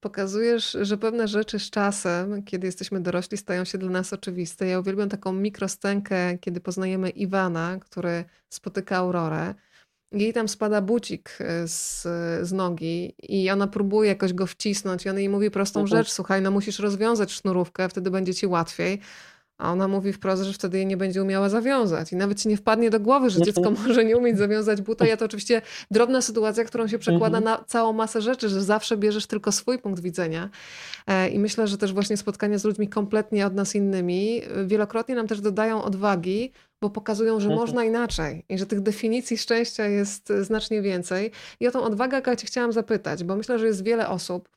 pokazujesz, 0.00 0.76
że 0.80 0.98
pewne 0.98 1.28
rzeczy 1.28 1.58
z 1.58 1.70
czasem, 1.70 2.42
kiedy 2.42 2.66
jesteśmy 2.66 3.00
dorośli, 3.00 3.36
stają 3.36 3.64
się 3.64 3.78
dla 3.78 3.90
nas 3.90 4.12
oczywiste. 4.12 4.66
Ja 4.66 4.78
uwielbiam 4.80 5.08
taką 5.08 5.32
mikroscenkę, 5.32 6.38
kiedy 6.38 6.60
poznajemy 6.60 7.10
Iwana, 7.10 7.78
który 7.80 8.24
spotyka 8.48 8.96
Aurorę. 8.96 9.54
Jej 10.12 10.32
tam 10.32 10.48
spada 10.48 10.80
bucik 10.80 11.38
e, 11.40 11.68
z, 11.68 12.02
z 12.46 12.52
nogi 12.52 13.14
i 13.22 13.50
ona 13.50 13.66
próbuje 13.66 14.08
jakoś 14.08 14.32
go 14.32 14.46
wcisnąć 14.46 15.06
i 15.06 15.08
on 15.08 15.18
jej 15.18 15.28
mówi 15.28 15.50
prostą 15.50 15.80
mhm. 15.80 15.98
rzecz, 15.98 16.12
słuchaj, 16.12 16.42
no 16.42 16.50
musisz 16.50 16.78
rozwiązać 16.78 17.32
sznurówkę, 17.32 17.88
wtedy 17.88 18.10
będzie 18.10 18.34
ci 18.34 18.46
łatwiej. 18.46 19.00
A 19.58 19.72
ona 19.72 19.88
mówi 19.88 20.12
wprost, 20.12 20.42
że 20.42 20.52
wtedy 20.52 20.76
jej 20.76 20.86
nie 20.86 20.96
będzie 20.96 21.22
umiała 21.22 21.48
zawiązać. 21.48 22.12
I 22.12 22.16
nawet 22.16 22.40
ci 22.42 22.48
nie 22.48 22.56
wpadnie 22.56 22.90
do 22.90 23.00
głowy, 23.00 23.30
że 23.30 23.42
dziecko 23.42 23.70
może 23.86 24.04
nie 24.04 24.16
umieć 24.16 24.38
zawiązać 24.38 24.82
buta. 24.82 25.06
Ja 25.06 25.16
to 25.16 25.24
oczywiście 25.24 25.62
drobna 25.90 26.20
sytuacja, 26.20 26.64
którą 26.64 26.88
się 26.88 26.98
przekłada 26.98 27.38
mhm. 27.38 27.44
na 27.44 27.64
całą 27.64 27.92
masę 27.92 28.22
rzeczy, 28.22 28.48
że 28.48 28.62
zawsze 28.62 28.96
bierzesz 28.96 29.26
tylko 29.26 29.52
swój 29.52 29.78
punkt 29.78 30.02
widzenia. 30.02 30.50
E, 31.06 31.28
I 31.28 31.38
myślę, 31.38 31.66
że 31.66 31.78
też 31.78 31.92
właśnie 31.92 32.16
spotkania 32.16 32.58
z 32.58 32.64
ludźmi 32.64 32.88
kompletnie 32.88 33.46
od 33.46 33.54
nas 33.54 33.74
innymi 33.74 34.42
e, 34.44 34.66
wielokrotnie 34.66 35.14
nam 35.14 35.26
też 35.26 35.40
dodają 35.40 35.82
odwagi, 35.82 36.52
bo 36.80 36.90
pokazują, 36.90 37.40
że 37.40 37.48
mhm. 37.48 37.60
można 37.60 37.84
inaczej 37.84 38.44
i 38.48 38.58
że 38.58 38.66
tych 38.66 38.80
definicji 38.80 39.38
szczęścia 39.38 39.86
jest 39.86 40.32
znacznie 40.40 40.82
więcej. 40.82 41.30
I 41.60 41.68
o 41.68 41.70
tą 41.70 41.82
odwagę, 41.82 42.16
Aga, 42.24 42.36
cię 42.36 42.46
chciałam 42.46 42.72
zapytać, 42.72 43.24
bo 43.24 43.36
myślę, 43.36 43.58
że 43.58 43.66
jest 43.66 43.84
wiele 43.84 44.08
osób, 44.08 44.48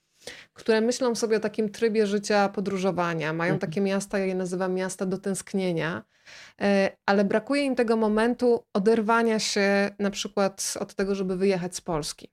które 0.53 0.81
myślą 0.81 1.15
sobie 1.15 1.37
o 1.37 1.39
takim 1.39 1.69
trybie 1.69 2.07
życia 2.07 2.49
podróżowania. 2.49 3.33
Mają 3.33 3.53
mhm. 3.53 3.59
takie 3.59 3.81
miasta, 3.81 4.19
ja 4.19 4.25
je 4.25 4.35
nazywam 4.35 4.73
miasta 4.73 5.05
do 5.05 5.17
tęsknienia, 5.17 6.03
e, 6.61 6.91
ale 7.05 7.25
brakuje 7.25 7.63
im 7.63 7.75
tego 7.75 7.97
momentu 7.97 8.63
oderwania 8.73 9.39
się 9.39 9.89
na 9.99 10.11
przykład 10.11 10.73
od 10.79 10.93
tego, 10.95 11.15
żeby 11.15 11.37
wyjechać 11.37 11.75
z 11.75 11.81
Polski. 11.81 12.31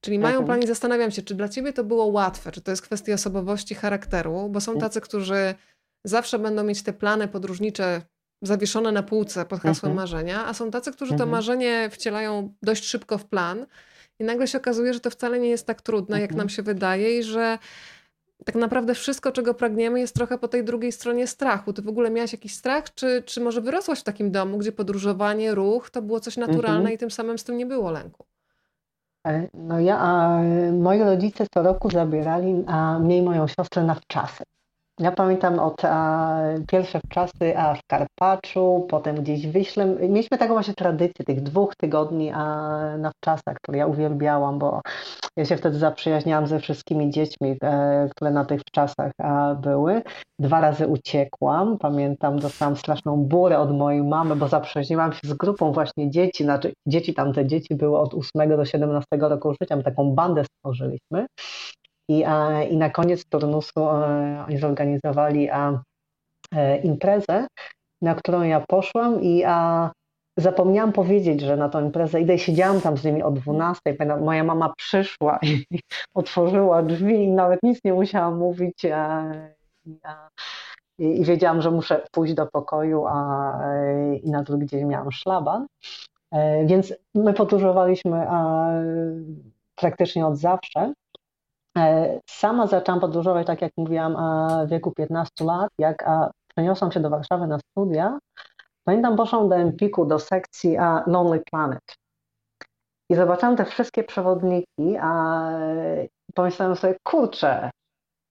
Czyli 0.00 0.18
mają 0.18 0.38
mhm. 0.38 0.46
plan 0.46 0.62
i 0.62 0.66
zastanawiam 0.66 1.10
się, 1.10 1.22
czy 1.22 1.34
dla 1.34 1.48
ciebie 1.48 1.72
to 1.72 1.84
było 1.84 2.06
łatwe, 2.06 2.52
czy 2.52 2.60
to 2.60 2.70
jest 2.70 2.82
kwestia 2.82 3.14
osobowości, 3.14 3.74
charakteru, 3.74 4.48
bo 4.48 4.60
są 4.60 4.78
tacy, 4.78 5.00
którzy 5.00 5.54
zawsze 6.04 6.38
będą 6.38 6.64
mieć 6.64 6.82
te 6.82 6.92
plany 6.92 7.28
podróżnicze 7.28 8.02
zawieszone 8.42 8.92
na 8.92 9.02
półce 9.02 9.44
pod 9.44 9.60
hasłem 9.60 9.92
mhm. 9.92 9.96
marzenia, 9.96 10.46
a 10.46 10.54
są 10.54 10.70
tacy, 10.70 10.92
którzy 10.92 11.16
to 11.16 11.26
marzenie 11.26 11.88
wcielają 11.92 12.54
dość 12.62 12.84
szybko 12.84 13.18
w 13.18 13.26
plan 13.26 13.66
i 14.20 14.24
nagle 14.24 14.46
się 14.46 14.58
okazuje, 14.58 14.94
że 14.94 15.00
to 15.00 15.10
wcale 15.10 15.40
nie 15.40 15.48
jest 15.48 15.66
tak 15.66 15.82
trudne, 15.82 16.20
jak 16.20 16.30
nam 16.30 16.40
mhm. 16.40 16.48
się 16.48 16.62
wydaje, 16.62 17.18
i 17.18 17.22
że 17.22 17.58
tak 18.44 18.54
naprawdę 18.54 18.94
wszystko, 18.94 19.32
czego 19.32 19.54
pragniemy, 19.54 20.00
jest 20.00 20.14
trochę 20.14 20.38
po 20.38 20.48
tej 20.48 20.64
drugiej 20.64 20.92
stronie 20.92 21.26
strachu. 21.26 21.72
Ty 21.72 21.82
w 21.82 21.88
ogóle 21.88 22.10
miałaś 22.10 22.32
jakiś 22.32 22.54
strach, 22.54 22.94
czy, 22.94 23.22
czy 23.26 23.40
może 23.40 23.60
wyrosłaś 23.60 24.00
w 24.00 24.04
takim 24.04 24.30
domu, 24.30 24.58
gdzie 24.58 24.72
podróżowanie, 24.72 25.54
ruch 25.54 25.90
to 25.90 26.02
było 26.02 26.20
coś 26.20 26.36
naturalne 26.36 26.78
mhm. 26.78 26.94
i 26.94 26.98
tym 26.98 27.10
samym 27.10 27.38
z 27.38 27.44
tym 27.44 27.56
nie 27.56 27.66
było 27.66 27.90
lęku? 27.90 28.24
E, 29.26 29.48
no 29.54 29.80
ja, 29.80 29.98
a 29.98 30.40
moi 30.72 30.98
rodzice 30.98 31.46
co 31.54 31.62
roku 31.62 31.90
zabierali 31.90 32.64
a 32.66 32.98
mnie 32.98 33.18
i 33.18 33.22
moją 33.22 33.46
siostrę 33.46 33.84
na 33.84 33.94
wczasy. 33.94 34.44
Ja 35.00 35.12
pamiętam 35.12 35.58
od 35.58 35.84
a, 35.84 36.38
pierwsze 36.68 37.00
czasy 37.08 37.58
a, 37.58 37.74
w 37.74 37.80
Karpaczu, 37.86 38.86
potem 38.90 39.16
gdzieś 39.16 39.46
w 39.46 39.52
Wiśle. 39.52 39.86
Mieliśmy 39.86 40.38
taką 40.38 40.54
właśnie 40.54 40.74
tradycję 40.74 41.24
tych 41.24 41.42
dwóch 41.42 41.76
tygodni 41.76 42.30
a, 42.30 42.46
na 42.98 43.10
wczasach, 43.10 43.56
które 43.62 43.78
ja 43.78 43.86
uwielbiałam, 43.86 44.58
bo 44.58 44.80
ja 45.36 45.44
się 45.44 45.56
wtedy 45.56 45.78
zaprzyjaźniałam 45.78 46.46
ze 46.46 46.60
wszystkimi 46.60 47.10
dziećmi, 47.10 47.56
e, 47.62 48.08
które 48.10 48.30
na 48.30 48.44
tych 48.44 48.60
wczasach 48.60 49.12
a, 49.18 49.54
były. 49.54 50.02
Dwa 50.38 50.60
razy 50.60 50.86
uciekłam. 50.86 51.78
Pamiętam, 51.78 52.38
dostałam 52.38 52.76
straszną 52.76 53.16
burę 53.16 53.58
od 53.58 53.76
mojej 53.76 54.02
mamy, 54.02 54.36
bo 54.36 54.48
zaprzyjaźniłam 54.48 55.12
się 55.12 55.20
z 55.24 55.34
grupą 55.34 55.72
właśnie 55.72 56.10
dzieci. 56.10 56.44
Znaczy, 56.44 56.72
dzieci 56.86 57.14
tamte 57.14 57.46
dzieci 57.46 57.74
były 57.74 57.98
od 57.98 58.14
8 58.14 58.48
do 58.48 58.64
17 58.64 59.06
roku 59.20 59.54
życia. 59.62 59.76
My 59.76 59.82
taką 59.82 60.14
bandę 60.14 60.44
stworzyliśmy. 60.44 61.26
I, 62.10 62.24
i 62.70 62.76
na 62.76 62.90
koniec 62.90 63.24
turnusu 63.24 63.80
e, 63.80 64.44
oni 64.48 64.58
zorganizowali 64.58 65.48
e, 65.50 66.78
imprezę, 66.78 67.46
na 68.02 68.14
którą 68.14 68.42
ja 68.42 68.60
poszłam 68.68 69.22
i 69.22 69.44
a, 69.44 69.90
zapomniałam 70.36 70.92
powiedzieć, 70.92 71.40
że 71.40 71.56
na 71.56 71.68
tą 71.68 71.84
imprezę 71.84 72.20
idę 72.20 72.38
siedziałam 72.38 72.80
tam 72.80 72.96
z 72.96 73.04
nimi 73.04 73.22
o 73.22 73.30
12. 73.30 73.82
Moja 74.20 74.44
mama 74.44 74.72
przyszła 74.76 75.38
i 75.42 75.66
otworzyła 76.14 76.82
drzwi 76.82 77.14
i 77.14 77.28
nawet 77.28 77.62
nic 77.62 77.84
nie 77.84 77.92
musiałam 77.92 78.38
mówić. 78.38 78.84
A, 78.84 79.24
a, 80.02 80.28
i, 80.98 81.20
i 81.20 81.24
wiedziałam, 81.24 81.62
że 81.62 81.70
muszę 81.70 82.02
pójść 82.10 82.34
do 82.34 82.46
pokoju, 82.46 83.06
a 83.06 83.58
i 84.22 84.30
na 84.30 84.42
drugi 84.42 84.66
dzień 84.66 84.84
miałam 84.84 85.12
szlaban. 85.12 85.66
E, 86.32 86.66
więc 86.66 86.94
my 87.14 87.32
podróżowaliśmy 87.32 88.26
praktycznie 89.74 90.26
od 90.26 90.36
zawsze. 90.36 90.92
E, 91.78 92.20
sama 92.30 92.66
zaczęłam 92.66 93.00
podróżować, 93.00 93.46
tak 93.46 93.62
jak 93.62 93.72
mówiłam, 93.76 94.16
w 94.66 94.70
wieku 94.70 94.92
15 94.92 95.44
lat. 95.44 95.70
Jak 95.78 96.04
przeniosłam 96.48 96.92
się 96.92 97.00
do 97.00 97.10
Warszawy 97.10 97.46
na 97.46 97.58
studia, 97.58 98.18
pamiętam, 98.84 99.16
poszłam 99.16 99.48
do 99.48 99.56
Empiku, 99.56 100.06
do 100.06 100.18
sekcji 100.18 100.76
Lonely 101.06 101.42
Planet. 101.50 101.96
I 103.10 103.14
zobaczyłam 103.14 103.56
te 103.56 103.64
wszystkie 103.64 104.04
przewodniki, 104.04 104.96
a 105.00 105.50
pomyślałam 106.34 106.76
sobie, 106.76 106.96
kurczę, 107.02 107.70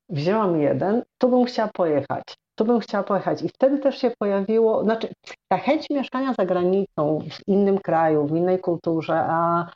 wzięłam 0.09 0.61
jeden, 0.61 1.03
tu 1.17 1.29
bym 1.29 1.45
chciała 1.45 1.69
pojechać, 1.73 2.23
tu 2.55 2.65
bym 2.65 2.79
chciała 2.79 3.03
pojechać. 3.03 3.41
I 3.41 3.49
wtedy 3.49 3.79
też 3.79 3.97
się 3.97 4.11
pojawiło, 4.19 4.83
znaczy 4.83 5.07
ta 5.47 5.57
chęć 5.57 5.89
mieszkania 5.89 6.33
za 6.33 6.45
granicą, 6.45 7.19
w 7.31 7.47
innym 7.47 7.77
kraju, 7.77 8.27
w 8.27 8.35
innej 8.35 8.59
kulturze, 8.59 9.23
a 9.29 9.69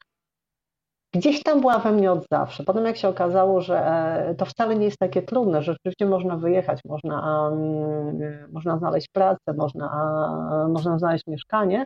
gdzieś 1.13 1.43
tam 1.43 1.61
była 1.61 1.79
we 1.79 1.91
mnie 1.91 2.11
od 2.11 2.25
zawsze. 2.31 2.63
Potem 2.63 2.85
jak 2.85 2.97
się 2.97 3.07
okazało, 3.07 3.61
że 3.61 3.85
e, 3.85 4.35
to 4.35 4.45
wcale 4.45 4.75
nie 4.75 4.85
jest 4.85 4.97
takie 4.97 5.21
trudne, 5.21 5.63
że 5.63 5.71
rzeczywiście 5.71 6.05
można 6.05 6.37
wyjechać, 6.37 6.79
można, 6.85 7.49
um, 7.49 8.47
można 8.51 8.77
znaleźć 8.77 9.07
pracę, 9.07 9.53
można, 9.57 10.67
można 10.69 10.97
znaleźć 10.97 11.27
mieszkanie, 11.27 11.85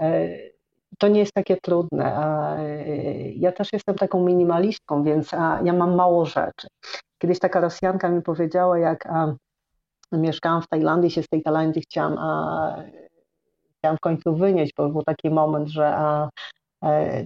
e, 0.00 0.28
to 0.98 1.08
nie 1.08 1.20
jest 1.20 1.32
takie 1.32 1.56
trudne. 1.56 2.16
Ja 3.36 3.52
też 3.52 3.72
jestem 3.72 3.94
taką 3.94 4.24
minimalistką, 4.24 5.04
więc 5.04 5.32
ja 5.64 5.72
mam 5.72 5.94
mało 5.94 6.26
rzeczy. 6.26 6.66
Kiedyś 7.18 7.38
taka 7.38 7.60
Rosjanka 7.60 8.08
mi 8.08 8.22
powiedziała, 8.22 8.78
jak 8.78 9.08
mieszkałam 10.12 10.62
w 10.62 10.68
Tajlandii, 10.68 11.10
się 11.10 11.22
z 11.22 11.28
tej 11.28 11.42
Tajlandii 11.42 11.82
chciałam, 11.82 12.12
chciałam 13.78 13.96
w 13.96 14.00
końcu 14.00 14.36
wynieść, 14.36 14.72
bo 14.76 14.88
był 14.88 15.02
taki 15.02 15.30
moment, 15.30 15.68
że 15.68 15.96
E, 15.96 16.28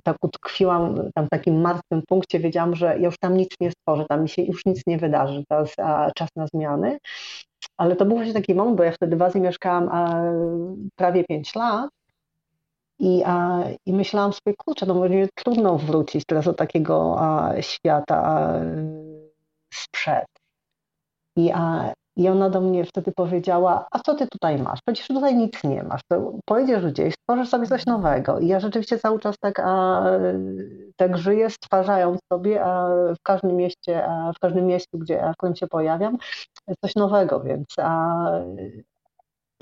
tak 0.05 0.17
utkwiłam 0.23 1.11
tam 1.15 1.27
w 1.27 1.29
takim 1.29 1.61
martwym 1.61 2.03
punkcie, 2.09 2.41
wiedziałam, 2.41 2.77
że 2.77 2.87
ja 2.87 3.07
już 3.07 3.19
tam 3.19 3.37
nic 3.37 3.49
nie 3.61 3.71
stworzę, 3.71 4.07
tam 4.09 4.23
mi 4.23 4.29
się 4.29 4.43
już 4.43 4.67
nic 4.67 4.83
nie 4.87 4.99
wydarzy, 4.99 5.45
jest 5.61 5.77
czas 6.15 6.29
na 6.37 6.47
zmiany. 6.47 6.99
Ale 7.77 7.97
to 7.97 8.05
był 8.05 8.17
właśnie 8.17 8.35
taki 8.35 8.55
moment, 8.55 8.77
bo 8.77 8.83
ja 8.83 8.93
wtedy 8.93 9.17
w 9.17 9.23
Azji 9.23 9.41
mieszkałam 9.41 9.91
prawie 10.97 11.25
5 11.25 11.55
lat 11.55 11.91
i, 13.01 13.23
a, 13.27 13.65
i 13.87 13.93
myślałam 13.93 14.33
sobie, 14.33 14.57
kurczę, 14.57 14.87
no 14.87 14.95
będzie 14.95 15.29
trudno 15.35 15.79
wrócić 15.79 16.25
teraz 16.27 16.45
do 16.45 16.55
takiego 16.55 17.17
a, 17.19 17.53
świata 17.63 18.23
a, 18.25 18.61
sprzed. 19.75 20.27
I, 21.37 21.51
a, 21.55 21.93
i 22.17 22.29
ona 22.29 22.51
do 22.51 22.61
mnie 22.61 22.85
wtedy 22.85 23.13
powiedziała, 23.13 23.87
a 23.91 23.99
co 23.99 24.15
ty 24.15 24.27
tutaj 24.27 24.59
masz? 24.59 24.79
Przecież 24.87 25.07
tutaj 25.07 25.37
nic 25.37 25.65
nie 25.65 25.83
masz. 25.83 26.01
To 26.09 26.33
pojedziesz 26.45 26.87
gdzieś, 26.87 27.15
stworzysz 27.15 27.49
sobie 27.49 27.67
coś 27.67 27.87
nowego. 27.87 28.39
I 28.39 28.47
ja 28.47 28.61
rzeczywiście 28.61 28.99
cały 28.99 29.19
czas 29.19 29.37
tak, 29.41 29.61
a, 29.65 30.03
tak 30.97 31.19
żyję, 31.19 31.51
stwarzając 31.51 32.21
sobie 32.33 32.65
a 32.65 32.89
w 33.15 33.23
każdym 33.23 33.57
mieście, 33.57 34.07
a 34.07 34.33
w 34.33 34.39
każdym 34.39 34.67
miejscu, 34.67 34.99
gdzie, 34.99 35.23
w 35.33 35.37
którym 35.37 35.57
się 35.57 35.67
pojawiam, 35.67 36.19
coś 36.85 36.95
nowego, 36.95 37.41
więc 37.41 37.67
a, 37.79 38.31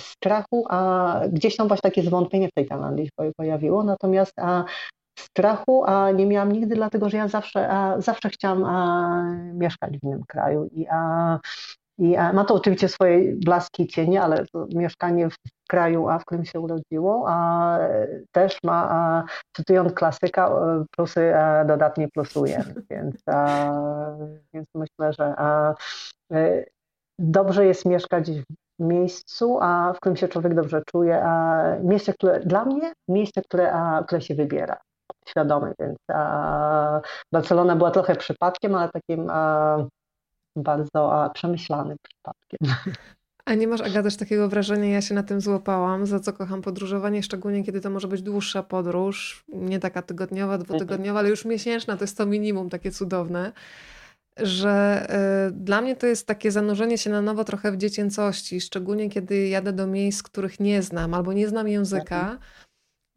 strachu, 0.00 0.64
a 0.68 1.20
gdzieś 1.28 1.56
tam 1.56 1.68
właśnie 1.68 1.90
takie 1.90 2.02
zwątpienie 2.02 2.48
w 2.48 2.52
tej 2.52 2.66
Tajlandii 2.66 3.06
się 3.06 3.32
pojawiło, 3.36 3.82
natomiast 3.82 4.38
a 4.38 4.64
strachu 5.18 5.84
a 5.86 6.10
nie 6.10 6.26
miałam 6.26 6.52
nigdy, 6.52 6.74
dlatego 6.74 7.08
że 7.08 7.16
ja 7.16 7.28
zawsze, 7.28 7.68
a, 7.68 8.00
zawsze 8.00 8.28
chciałam 8.28 8.64
a, 8.64 9.22
mieszkać 9.54 9.98
w 9.98 10.04
innym 10.04 10.24
kraju 10.28 10.68
i, 10.72 10.86
a, 10.90 11.38
i 11.98 12.16
ma 12.32 12.44
to 12.44 12.54
oczywiście 12.54 12.88
swoje 12.88 13.36
blaski 13.36 13.82
i 13.82 13.86
cienie, 13.86 14.22
ale 14.22 14.44
mieszkanie 14.74 15.30
w 15.30 15.34
kraju, 15.68 16.08
a 16.08 16.18
w 16.18 16.24
którym 16.24 16.44
się 16.44 16.60
urodziło, 16.60 17.24
a 17.28 17.78
też 18.32 18.58
ma, 18.64 18.88
a, 18.90 19.24
cytując 19.56 19.92
klasyka, 19.92 20.50
plusy 20.96 21.36
a, 21.36 21.64
dodatnie 21.64 22.08
plusuje, 22.08 22.64
więc, 22.90 23.22
a, 23.26 23.72
więc 24.54 24.66
myślę, 24.74 25.12
że 25.12 25.34
a, 25.36 25.74
e, 26.32 26.64
dobrze 27.18 27.66
jest 27.66 27.86
mieszkać 27.86 28.30
w 28.30 28.44
miejscu, 28.78 29.58
a 29.60 29.92
w 29.92 30.00
którym 30.00 30.16
się 30.16 30.28
człowiek 30.28 30.54
dobrze 30.54 30.82
czuje, 30.86 31.22
a 31.22 31.62
mieście, 31.82 32.12
które 32.12 32.40
dla 32.40 32.64
mnie, 32.64 32.92
miejsce, 33.08 33.42
które, 33.42 33.72
a, 33.72 34.02
które 34.04 34.20
się 34.20 34.34
wybiera 34.34 34.80
świadomy, 35.28 35.74
więc 35.78 35.98
a, 36.12 37.00
Barcelona 37.32 37.76
była 37.76 37.90
trochę 37.90 38.16
przypadkiem, 38.16 38.74
ale 38.74 38.88
takim 38.88 39.30
a, 39.30 39.78
bardzo 40.62 41.22
a, 41.22 41.30
przemyślanym 41.30 41.96
przypadkiem. 42.02 42.58
A 43.48 43.54
nie 43.54 43.68
masz, 43.68 43.80
Aga, 43.80 44.02
też 44.02 44.16
takiego 44.16 44.48
wrażenia, 44.48 44.88
ja 44.88 45.00
się 45.00 45.14
na 45.14 45.22
tym 45.22 45.40
złapałam, 45.40 46.06
za 46.06 46.20
co 46.20 46.32
kocham 46.32 46.62
podróżowanie, 46.62 47.22
szczególnie 47.22 47.64
kiedy 47.64 47.80
to 47.80 47.90
może 47.90 48.08
być 48.08 48.22
dłuższa 48.22 48.62
podróż, 48.62 49.44
nie 49.48 49.78
taka 49.78 50.02
tygodniowa, 50.02 50.58
dwutygodniowa, 50.58 51.18
ale 51.18 51.28
już 51.28 51.44
miesięczna, 51.44 51.96
to 51.96 52.04
jest 52.04 52.16
to 52.16 52.26
minimum 52.26 52.70
takie 52.70 52.90
cudowne, 52.90 53.52
że 54.36 55.06
y, 55.48 55.52
dla 55.52 55.80
mnie 55.80 55.96
to 55.96 56.06
jest 56.06 56.26
takie 56.26 56.50
zanurzenie 56.50 56.98
się 56.98 57.10
na 57.10 57.22
nowo 57.22 57.44
trochę 57.44 57.72
w 57.72 57.76
dziecięcości, 57.76 58.60
szczególnie 58.60 59.10
kiedy 59.10 59.48
jadę 59.48 59.72
do 59.72 59.86
miejsc, 59.86 60.22
których 60.22 60.60
nie 60.60 60.82
znam 60.82 61.14
albo 61.14 61.32
nie 61.32 61.48
znam 61.48 61.68
języka, 61.68 62.20
mhm. 62.20 62.38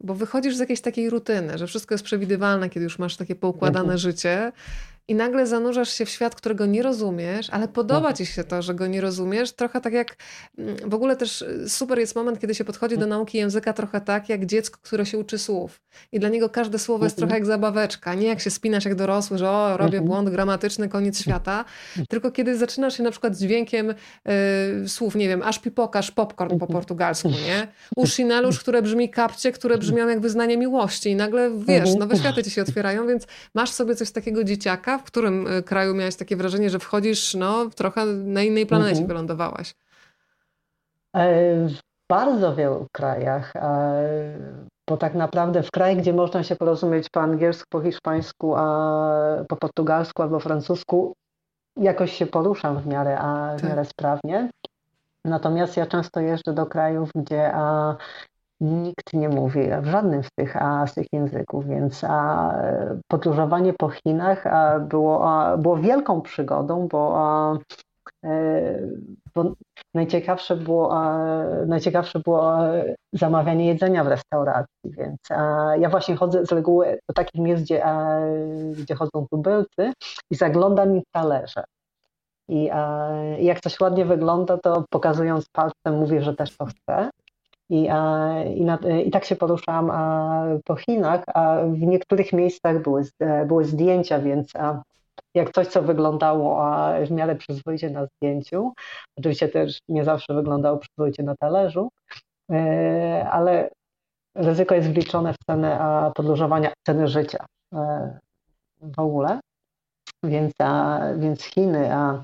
bo 0.00 0.14
wychodzisz 0.14 0.56
z 0.56 0.60
jakiejś 0.60 0.80
takiej 0.80 1.10
rutyny, 1.10 1.58
że 1.58 1.66
wszystko 1.66 1.94
jest 1.94 2.04
przewidywalne, 2.04 2.70
kiedy 2.70 2.84
już 2.84 2.98
masz 2.98 3.16
takie 3.16 3.34
poukładane 3.34 3.80
mhm. 3.80 3.98
życie 3.98 4.52
i 5.08 5.14
nagle 5.14 5.46
zanurzasz 5.46 5.90
się 5.90 6.04
w 6.04 6.10
świat, 6.10 6.34
którego 6.34 6.66
nie 6.66 6.82
rozumiesz, 6.82 7.50
ale 7.50 7.68
podoba 7.68 8.08
mhm. 8.08 8.16
ci 8.16 8.26
się 8.26 8.44
to, 8.44 8.62
że 8.62 8.74
go 8.74 8.86
nie 8.86 9.00
rozumiesz. 9.00 9.52
Trochę 9.52 9.80
tak 9.80 9.92
jak 9.92 10.16
mm, 10.58 10.76
w 10.90 10.94
ogóle 10.94 11.16
też 11.16 11.42
y, 11.42 11.68
super 11.68 11.98
jest 11.98 12.16
moment, 12.16 12.40
kiedy 12.40 12.54
się 12.54 12.64
podchodzi 12.64 12.98
do 12.98 13.06
nauki 13.06 13.38
języka 13.38 13.72
trochę 13.72 14.00
tak, 14.00 14.28
jak 14.28 14.46
dziecko, 14.46 14.78
które 14.82 15.06
się 15.06 15.18
uczy 15.18 15.38
słów. 15.38 15.80
I 16.12 16.20
dla 16.20 16.28
niego 16.28 16.48
każde 16.48 16.78
słowo 16.78 17.04
jest 17.04 17.16
trochę 17.16 17.34
mhm. 17.34 17.40
jak 17.40 17.46
zabaweczka. 17.46 18.14
Nie 18.14 18.26
jak 18.26 18.40
się 18.40 18.50
spinasz 18.50 18.84
jak 18.84 18.94
dorosły, 18.94 19.38
że 19.38 19.50
o, 19.50 19.76
robię 19.76 19.98
mhm. 19.98 20.04
błąd 20.04 20.30
gramatyczny, 20.30 20.88
koniec 20.88 21.20
świata. 21.22 21.64
Tylko 22.08 22.30
kiedy 22.30 22.56
zaczynasz 22.56 22.96
się 22.96 23.02
na 23.02 23.10
przykład 23.10 23.36
z 23.36 23.40
dźwiękiem 23.40 23.90
y, 23.90 24.88
słów, 24.88 25.14
nie 25.14 25.28
wiem, 25.28 25.42
aż 25.42 25.58
pipokasz 25.58 26.10
popcorn 26.10 26.58
po 26.58 26.66
portugalsku, 26.66 27.28
nie? 27.28 27.68
Ushinelusz, 27.96 28.60
które 28.60 28.82
brzmi 28.82 29.10
kapcie, 29.10 29.52
które 29.52 29.78
brzmią 29.78 30.08
jak 30.08 30.20
wyznanie 30.20 30.56
miłości. 30.58 31.10
I 31.10 31.16
nagle, 31.16 31.50
wiesz, 31.66 31.94
nowe 31.94 32.16
światy 32.16 32.42
ci 32.42 32.50
się 32.50 32.62
otwierają, 32.62 33.06
więc 33.06 33.26
masz 33.54 33.70
sobie 33.70 33.96
coś 33.96 34.10
takiego 34.10 34.44
dzieciaka, 34.44 34.91
w 34.98 35.04
którym 35.04 35.46
y, 35.46 35.62
kraju 35.62 35.94
miałaś 35.94 36.16
takie 36.16 36.36
wrażenie, 36.36 36.70
że 36.70 36.78
wchodzisz 36.78 37.34
no, 37.34 37.66
trochę 37.66 38.06
na 38.06 38.42
innej 38.42 38.66
planecie 38.66 38.90
mhm. 38.90 39.06
wylądowałaś? 39.06 39.74
E, 41.16 41.54
w 41.68 41.78
bardzo 42.10 42.54
wielu 42.54 42.86
krajach, 42.92 43.56
e, 43.56 44.38
bo 44.88 44.96
tak 44.96 45.14
naprawdę 45.14 45.62
w 45.62 45.70
kraju, 45.70 45.96
gdzie 45.96 46.12
można 46.12 46.42
się 46.42 46.56
porozumieć 46.56 47.08
po 47.10 47.20
angielsku, 47.20 47.64
po 47.70 47.80
hiszpańsku, 47.80 48.54
a 48.56 49.44
po 49.48 49.56
portugalsku 49.56 50.22
albo 50.22 50.40
francusku, 50.40 51.14
jakoś 51.76 52.12
się 52.12 52.26
poruszam 52.26 52.82
w 52.82 52.86
miarę, 52.86 53.18
a 53.18 53.56
w 53.56 53.60
tak. 53.60 53.70
miarę 53.70 53.84
sprawnie. 53.84 54.50
Natomiast 55.24 55.76
ja 55.76 55.86
często 55.86 56.20
jeżdżę 56.20 56.52
do 56.52 56.66
krajów, 56.66 57.10
gdzie 57.14 57.50
a, 57.54 57.96
nikt 58.62 59.12
nie 59.12 59.28
mówi 59.28 59.60
w 59.82 59.86
żadnym 59.86 60.22
z 60.24 60.28
tych, 60.38 60.56
a, 60.56 60.86
z 60.86 60.94
tych 60.94 61.06
języków, 61.12 61.66
więc 61.66 62.04
a, 62.04 62.54
podróżowanie 63.08 63.72
po 63.72 63.88
Chinach 63.88 64.46
a, 64.46 64.80
było, 64.80 65.30
a, 65.30 65.56
było 65.56 65.76
wielką 65.76 66.20
przygodą, 66.20 66.88
bo, 66.88 67.12
a, 67.16 67.58
e, 68.24 68.78
bo 69.34 69.52
najciekawsze, 69.94 70.56
było, 70.56 70.94
najciekawsze 71.66 72.20
było 72.20 72.58
zamawianie 73.12 73.66
jedzenia 73.66 74.04
w 74.04 74.08
restauracji, 74.08 74.90
więc 74.90 75.18
ja 75.78 75.88
właśnie 75.88 76.16
chodzę 76.16 76.46
z 76.46 76.52
reguły 76.52 76.98
do 77.08 77.14
takich 77.14 77.40
miejsc, 77.40 77.62
gdzie, 77.62 77.82
gdzie 78.72 78.94
chodzą 78.94 79.26
tubylcy 79.30 79.92
i 80.30 80.34
zaglądam 80.34 80.96
im 80.96 81.02
talerze. 81.12 81.64
I 82.48 82.70
jak 83.38 83.60
coś 83.60 83.80
ładnie 83.80 84.04
wygląda, 84.04 84.58
to 84.58 84.84
pokazując 84.90 85.48
palcem 85.52 86.00
mówię, 86.00 86.22
że 86.22 86.34
też 86.34 86.56
to 86.56 86.66
chcę. 86.66 87.10
I, 87.72 87.88
i, 88.56 88.64
na, 88.64 88.78
I, 89.04 89.10
tak 89.10 89.24
się 89.24 89.36
poruszałam 89.36 89.92
po 90.64 90.76
Chinach, 90.76 91.24
a 91.34 91.56
w 91.66 91.80
niektórych 91.80 92.32
miejscach 92.32 92.82
były, 92.82 93.02
były 93.46 93.64
zdjęcia, 93.64 94.18
więc 94.18 94.52
jak 95.34 95.52
coś, 95.52 95.66
co 95.66 95.82
wyglądało 95.82 96.64
w 97.06 97.10
miarę 97.10 97.36
przyzwoicie 97.36 97.90
na 97.90 98.06
zdjęciu, 98.06 98.72
oczywiście 99.18 99.48
też 99.48 99.78
nie 99.88 100.04
zawsze 100.04 100.34
wyglądało 100.34 100.78
przyzwoicie 100.78 101.22
na 101.22 101.34
talerzu, 101.36 101.88
e, 102.50 103.28
ale 103.30 103.70
ryzyko 104.34 104.74
jest 104.74 104.88
wliczone 104.88 105.34
w 105.34 105.44
cenę 105.46 105.80
podróżowania, 106.14 106.72
ceny 106.86 107.08
życia 107.08 107.46
e, 107.74 108.18
w 108.82 109.00
ogóle. 109.00 109.40
Więc, 110.24 110.52
więc 111.18 111.42
Chiny, 111.42 111.94
a 111.94 112.22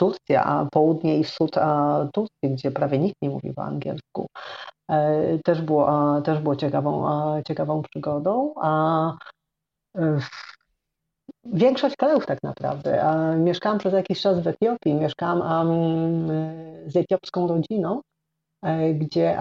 Turcja, 0.00 0.44
a 0.44 0.66
południe 0.72 1.18
i 1.18 1.24
wschód 1.24 1.56
Turcji, 2.12 2.50
gdzie 2.50 2.70
prawie 2.70 2.98
nikt 2.98 3.16
nie 3.22 3.30
mówi 3.30 3.52
po 3.54 3.62
angielsku, 3.62 4.26
e, 4.90 5.38
też 5.38 5.62
było, 5.62 6.20
też 6.22 6.38
było 6.38 6.56
ciekawą, 6.56 7.06
ciekawą 7.42 7.82
przygodą. 7.82 8.54
A 8.62 9.12
większość 11.44 11.96
krajów 11.96 12.26
tak 12.26 12.42
naprawdę. 12.42 13.04
Mieszkałam 13.38 13.78
przez 13.78 13.92
jakiś 13.92 14.20
czas 14.20 14.40
w 14.40 14.46
Etiopii, 14.46 14.94
mieszkałam 14.94 15.42
z 16.86 16.96
etiopską 16.96 17.48
rodziną, 17.48 18.00
e, 18.62 18.94
gdzie 18.94 19.36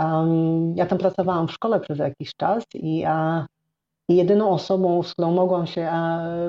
ja 0.75 0.85
tam 0.85 0.97
pracowałam 0.97 1.47
w 1.47 1.51
szkole 1.51 1.79
przez 1.79 1.99
jakiś 1.99 2.35
czas 2.35 2.63
i 2.73 3.05
jedyną 4.15 4.49
osobą, 4.49 5.03
z 5.03 5.13
którą 5.13 5.31
mogłam 5.31 5.67
się 5.67 5.91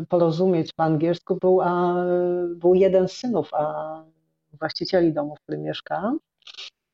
porozumieć 0.08 0.72
po 0.72 0.82
angielsku, 0.82 1.36
był, 1.36 1.60
był 2.56 2.74
jeden 2.74 3.08
z 3.08 3.12
synów 3.12 3.50
właścicieli 4.60 5.12
domu, 5.12 5.36
w 5.36 5.40
którym 5.40 5.62
mieszkałam. 5.62 6.18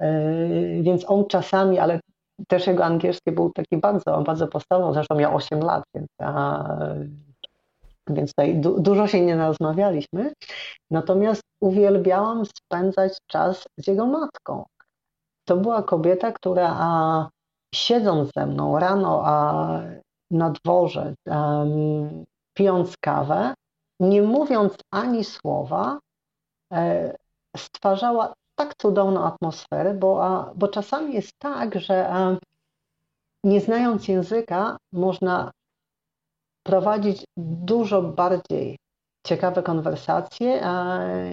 E, 0.00 0.82
więc 0.82 1.10
on 1.10 1.26
czasami, 1.26 1.78
ale 1.78 2.00
też 2.48 2.66
jego 2.66 2.84
angielski 2.84 3.32
był 3.32 3.50
taki 3.50 3.76
bardzo, 3.76 4.22
bardzo 4.22 4.48
podstawowy, 4.48 4.94
zresztą 4.94 5.14
miał 5.14 5.36
8 5.36 5.60
lat, 5.60 5.84
więc, 5.94 6.08
więc 8.10 8.30
tutaj 8.30 8.56
du 8.56 8.80
dużo 8.80 9.06
się 9.06 9.20
nie 9.20 9.36
rozmawialiśmy. 9.36 10.32
Natomiast 10.90 11.42
uwielbiałam 11.60 12.42
spędzać 12.46 13.18
czas 13.26 13.64
z 13.76 13.86
jego 13.86 14.06
matką. 14.06 14.64
To 15.44 15.56
była 15.56 15.82
kobieta, 15.82 16.32
która 16.32 16.76
a, 16.78 17.28
siedząc 17.74 18.30
ze 18.36 18.46
mną 18.46 18.78
rano 18.78 19.22
a, 19.24 19.80
na 20.30 20.50
dworze, 20.50 21.14
um, 21.26 22.24
pijąc 22.54 22.96
kawę, 22.96 23.54
nie 24.00 24.22
mówiąc 24.22 24.76
ani 24.90 25.24
słowa, 25.24 25.98
e, 26.72 27.16
stwarzała 27.56 28.34
tak 28.58 28.74
cudowną 28.76 29.24
atmosferę, 29.24 29.94
bo, 29.94 30.24
a, 30.24 30.52
bo 30.54 30.68
czasami 30.68 31.14
jest 31.14 31.32
tak, 31.38 31.80
że 31.80 32.08
a, 32.08 32.36
nie 33.44 33.60
znając 33.60 34.08
języka, 34.08 34.76
można 34.92 35.50
prowadzić 36.62 37.24
dużo 37.36 38.02
bardziej 38.02 38.76
ciekawe 39.26 39.62
konwersacje 39.62 40.60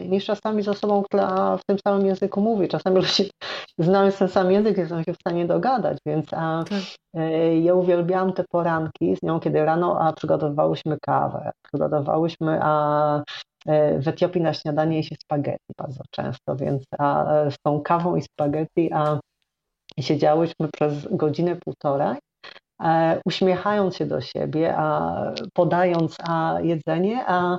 niż 0.05 0.25
czasami 0.25 0.63
z 0.63 0.67
osobą, 0.67 1.03
która 1.03 1.57
w 1.57 1.65
tym 1.65 1.77
samym 1.87 2.05
języku 2.05 2.41
mówi. 2.41 2.67
Czasami 2.67 2.95
ludzie 2.95 3.23
znając 3.79 4.17
ten 4.17 4.27
sam 4.27 4.51
język 4.51 4.77
nie 4.77 4.87
są 4.87 5.03
się 5.03 5.13
w 5.13 5.19
stanie 5.19 5.45
dogadać, 5.45 5.97
więc 6.05 6.33
a, 6.33 6.63
tak. 6.69 6.79
E, 7.13 7.59
ja 7.59 7.73
uwielbiałam 7.73 8.33
te 8.33 8.43
poranki 8.49 9.15
z 9.15 9.23
nią, 9.23 9.39
kiedy 9.39 9.65
rano 9.65 10.01
a, 10.01 10.13
przygotowywałyśmy 10.13 10.97
kawę, 11.01 11.51
przygotowałyśmy 11.63 12.59
a, 12.61 13.21
e, 13.65 13.99
w 13.99 14.07
Etiopii 14.07 14.41
na 14.41 14.53
śniadanie 14.53 14.97
je 14.97 15.03
się 15.03 15.15
spaghetti 15.23 15.73
bardzo 15.77 16.03
często, 16.11 16.55
więc 16.55 16.83
a, 16.99 17.25
z 17.49 17.55
tą 17.65 17.81
kawą 17.81 18.15
i 18.15 18.21
spaghetti 18.21 18.93
a, 18.93 19.19
siedziałyśmy 19.99 20.67
przez 20.73 21.07
godzinę, 21.11 21.55
półtorej 21.55 22.17
E, 22.83 23.21
uśmiechając 23.25 23.95
się 23.95 24.05
do 24.05 24.21
siebie, 24.21 24.73
a 24.77 25.15
podając 25.53 26.17
a 26.19 26.57
jedzenie, 26.61 27.23
a 27.27 27.57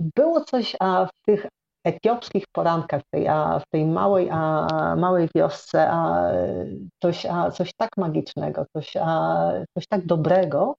było 0.00 0.40
coś 0.40 0.76
a 0.80 1.06
w 1.06 1.22
tych 1.26 1.46
etiopskich 1.84 2.44
porankach, 2.52 3.02
w 3.02 3.10
tej, 3.10 3.28
a, 3.28 3.58
w 3.58 3.66
tej 3.70 3.86
małej, 3.86 4.28
a, 4.30 4.96
małej 4.96 5.28
wiosce, 5.34 5.90
a, 5.90 6.30
coś, 7.02 7.26
a, 7.26 7.50
coś 7.50 7.70
tak 7.76 7.90
magicznego, 7.96 8.66
coś, 8.72 8.96
a, 9.00 9.50
coś 9.74 9.86
tak 9.86 10.06
dobrego, 10.06 10.74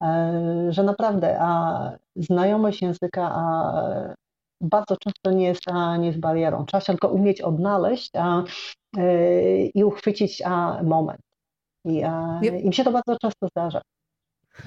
a, 0.00 0.06
e, 0.06 0.72
że 0.72 0.82
naprawdę 0.82 1.36
a, 1.40 1.90
znajomość 2.16 2.82
języka 2.82 3.30
a, 3.34 4.14
bardzo 4.60 4.96
często 4.96 5.30
nie 5.30 5.46
jest, 5.46 5.62
nie 5.98 6.06
jest 6.06 6.20
barierą. 6.20 6.66
Trzeba 6.66 6.80
się 6.80 6.92
tylko 6.92 7.08
umieć 7.08 7.40
odnaleźć 7.40 8.10
a, 8.16 8.42
i 9.74 9.84
uchwycić 9.84 10.42
a, 10.42 10.82
moment. 10.82 11.20
I, 11.84 12.04
a, 12.04 12.40
I 12.42 12.68
mi 12.68 12.74
się 12.74 12.84
to 12.84 12.92
bardzo 12.92 13.18
często 13.18 13.48
zdarza. 13.48 13.80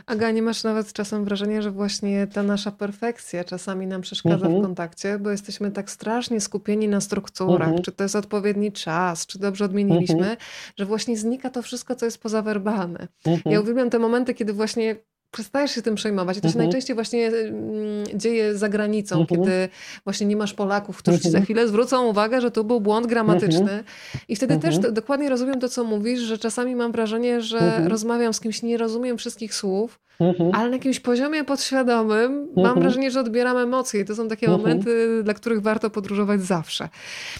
Aga, 0.05 0.31
nie 0.31 0.41
masz 0.41 0.63
nawet 0.63 0.93
czasem 0.93 1.25
wrażenia, 1.25 1.61
że 1.61 1.71
właśnie 1.71 2.27
ta 2.27 2.43
nasza 2.43 2.71
perfekcja 2.71 3.43
czasami 3.43 3.87
nam 3.87 4.01
przeszkadza 4.01 4.37
w 4.37 4.43
mhm. 4.43 4.61
kontakcie, 4.61 5.19
bo 5.19 5.29
jesteśmy 5.29 5.71
tak 5.71 5.91
strasznie 5.91 6.41
skupieni 6.41 6.87
na 6.87 7.01
strukturach, 7.01 7.67
mhm. 7.67 7.83
czy 7.83 7.91
to 7.91 8.03
jest 8.03 8.15
odpowiedni 8.15 8.71
czas, 8.71 9.25
czy 9.25 9.39
dobrze 9.39 9.65
odmieniliśmy, 9.65 10.17
mhm. 10.17 10.37
że 10.77 10.85
właśnie 10.85 11.17
znika 11.17 11.49
to 11.49 11.61
wszystko, 11.61 11.95
co 11.95 12.05
jest 12.05 12.21
pozawerbalne. 12.21 13.07
Ja 13.45 13.61
uwielbiam 13.61 13.89
te 13.89 13.99
momenty, 13.99 14.33
kiedy 14.33 14.53
właśnie 14.53 14.95
przestajesz 15.31 15.71
się 15.71 15.81
tym 15.81 15.95
przejmować. 15.95 16.37
I 16.37 16.41
to 16.41 16.47
się 16.47 16.51
mhm. 16.51 16.65
najczęściej 16.65 16.95
właśnie 16.95 17.27
mm, 17.27 18.05
dzieje 18.13 18.57
za 18.57 18.69
granicą, 18.69 19.21
mhm. 19.21 19.41
kiedy 19.41 19.69
właśnie 20.03 20.27
nie 20.27 20.35
masz 20.35 20.53
Polaków, 20.53 20.97
którzy 20.97 21.17
ci 21.17 21.23
za 21.23 21.37
mhm. 21.37 21.43
chwilę 21.43 21.67
zwrócą 21.67 22.07
uwagę, 22.07 22.41
że 22.41 22.51
tu 22.51 22.63
był 22.63 22.81
błąd 22.81 23.07
gramatyczny. 23.07 23.83
I 24.27 24.35
wtedy 24.35 24.59
też 24.59 24.79
dokładnie 24.79 25.29
rozumiem 25.29 25.59
to, 25.59 25.69
co 25.69 25.83
mówisz, 25.83 26.19
że 26.19 26.37
czasami 26.37 26.75
mam 26.75 26.91
wrażenie, 26.91 27.41
że 27.41 27.81
rozmawiam 27.87 28.33
z 28.33 28.39
kimś, 28.39 28.63
nie 28.63 28.77
rozumiem 28.77 29.17
wszystkich 29.17 29.55
słów, 29.55 29.99
Mhm. 30.19 30.51
Ale 30.55 30.69
na 30.69 30.75
jakimś 30.75 30.99
poziomie 30.99 31.43
podświadomym 31.43 32.31
mhm. 32.31 32.67
mam 32.67 32.79
wrażenie, 32.79 33.11
że 33.11 33.19
odbieram 33.19 33.57
emocje 33.57 34.01
i 34.01 34.05
to 34.05 34.15
są 34.15 34.27
takie 34.27 34.47
mhm. 34.47 34.61
momenty, 34.61 35.23
dla 35.23 35.33
których 35.33 35.61
warto 35.61 35.89
podróżować 35.89 36.41
zawsze. 36.41 36.89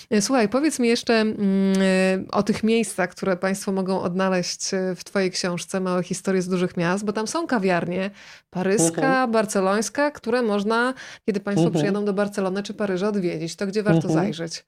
E, 0.10 0.22
słuchaj, 0.22 0.50
powiedz 0.50 0.80
mi 0.80 0.88
jeszcze 0.88 1.14
mm, 1.14 1.38
e, 1.82 2.32
o 2.32 2.44
tych 2.44 2.64
miejscach, 2.64 3.10
które 3.10 3.38
Państwo 3.38 3.72
mogą 3.72 4.02
odnaleźć 4.02 4.74
e, 4.74 4.96
w 4.96 5.04
Twojej 5.04 5.32
książce 5.32 5.80
Małe 5.80 6.04
historie 6.04 6.42
z 6.42 6.48
dużych 6.48 6.78
miast, 6.78 7.06
bo 7.06 7.14
tam 7.14 7.28
są 7.28 7.48
kawiarnie 7.48 8.12
paryska, 8.50 9.02
mhm. 9.02 9.32
barcelońska, 9.32 10.12
które 10.12 10.42
można, 10.42 10.94
kiedy 11.26 11.40
Państwo 11.40 11.66
mhm. 11.66 11.80
przyjadą 11.80 12.06
do 12.06 12.14
Barcelony 12.14 12.64
czy 12.64 12.74
Paryża 12.74 13.08
odwiedzić. 13.08 13.56
To 13.56 13.68
gdzie 13.68 13.84
warto 13.84 14.10
zajrzeć? 14.10 14.64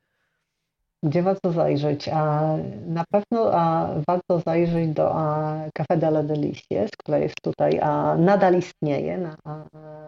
Gdzie 1.04 1.24
warto 1.24 1.52
zajrzeć? 1.52 2.10
A 2.10 2.56
na 2.88 3.04
pewno 3.12 3.54
a, 3.54 3.90
warto 4.08 4.40
zajrzeć 4.40 4.90
do 4.94 5.12
a, 5.16 5.56
Café 5.74 5.98
de 5.98 6.08
la 6.08 6.24
Delicies, 6.24 6.92
które 7.00 7.20
jest 7.20 7.42
tutaj, 7.42 7.80
a 7.80 8.16
nadal 8.16 8.56
istnieje 8.56 9.18
na, 9.18 9.38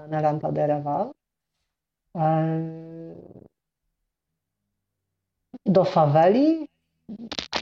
na 0.08 0.22
Rampa 0.22 0.52
de 0.52 0.68
Raval. 0.68 1.12
Do 5.66 5.86
faweli, 5.86 6.68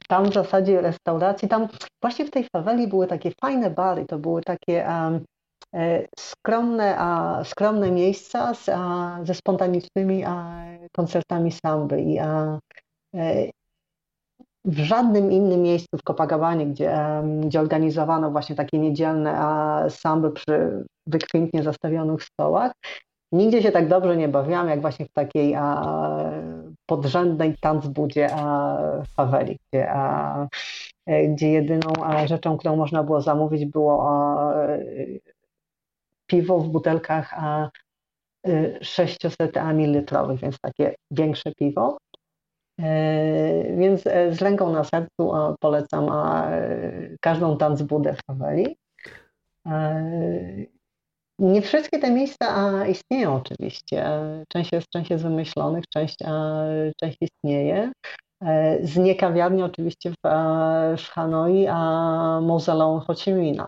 tam 0.08 0.26
w 0.26 0.34
zasadzie 0.34 0.82
restauracji, 0.82 1.48
tam 1.48 1.68
właśnie 2.02 2.26
w 2.26 2.32
tej 2.32 2.48
faweli 2.56 2.88
były 2.88 3.08
takie 3.08 3.32
fajne 3.42 3.70
bary, 3.70 4.06
to 4.06 4.20
były 4.20 4.42
takie 4.42 4.88
e, 4.88 6.08
skromne, 6.20 6.96
a, 6.98 7.44
skromne 7.44 7.92
miejsca 7.92 8.54
z, 8.54 8.70
a, 8.70 9.20
ze 9.24 9.34
spontanicznymi 9.34 10.24
a, 10.26 10.64
koncertami 10.92 11.52
samby 11.52 12.02
i 12.02 12.20
a, 12.20 12.60
w 14.66 14.80
żadnym 14.80 15.32
innym 15.32 15.62
miejscu 15.62 15.98
w 15.98 16.04
Copacabanie, 16.04 16.66
gdzie, 16.68 16.98
gdzie 17.44 17.60
organizowano 17.60 18.32
właśnie 18.32 18.56
takie 18.56 18.80
niedzielne 18.80 19.40
samby 19.90 20.32
przy 20.32 20.86
wykwintnie 21.08 21.64
zastawionych 21.64 22.24
stołach, 22.24 22.72
nigdzie 23.32 23.62
się 23.62 23.72
tak 23.72 23.88
dobrze 23.88 24.18
nie 24.18 24.28
bawiłam, 24.28 24.70
jak 24.70 24.82
właśnie 24.82 25.06
w 25.06 25.14
takiej 25.14 25.56
podrzędnej 26.86 27.58
tanzbudzie 27.62 28.30
a, 28.34 28.78
faweli, 29.16 29.60
gdzie, 29.68 29.92
a, 29.92 30.48
e, 31.06 31.28
gdzie 31.28 31.52
jedyną 31.52 31.94
rzeczą, 32.26 32.58
którą 32.58 32.76
można 32.76 33.04
było 33.04 33.22
zamówić 33.22 33.66
było 33.66 34.10
a, 34.10 34.54
piwo 36.28 36.60
w 36.60 36.70
butelkach 36.70 37.34
a, 37.34 37.70
600 38.82 39.58
e, 39.58 39.74
ml, 39.74 40.04
więc 40.42 40.60
takie 40.60 40.96
większe 41.12 41.52
piwo. 41.52 41.98
E, 42.80 43.76
więc 43.78 44.08
e, 44.08 44.34
z 44.34 44.42
ręką 44.42 44.72
na 44.72 44.84
sercu 44.84 45.32
polecam 45.60 46.10
każdą 47.22 47.58
tanzbudę 47.58 48.14
w 48.14 48.20
Haweli. 48.28 48.78
E, 49.68 50.04
nie 51.40 51.62
wszystkie 51.62 52.00
te 52.00 52.12
miejsca 52.12 52.88
istnieją 52.88 53.36
oczywiście. 53.36 54.06
Część 54.48 54.72
jest, 54.72 54.90
część 54.90 55.10
jest 55.10 55.24
wymyślonych, 55.24 55.84
część, 55.94 56.18
część 57.02 57.18
istnieje. 57.22 57.92
Z 58.82 58.98
niekawiarni 58.98 59.64
oczywiście 59.64 60.12
w, 60.12 60.16
w 60.98 61.10
Hanoi, 61.10 61.68
a 61.68 61.76
mauzoleum 62.42 63.00
Ho 63.00 63.14
Chi 63.16 63.34
Minha, 63.34 63.66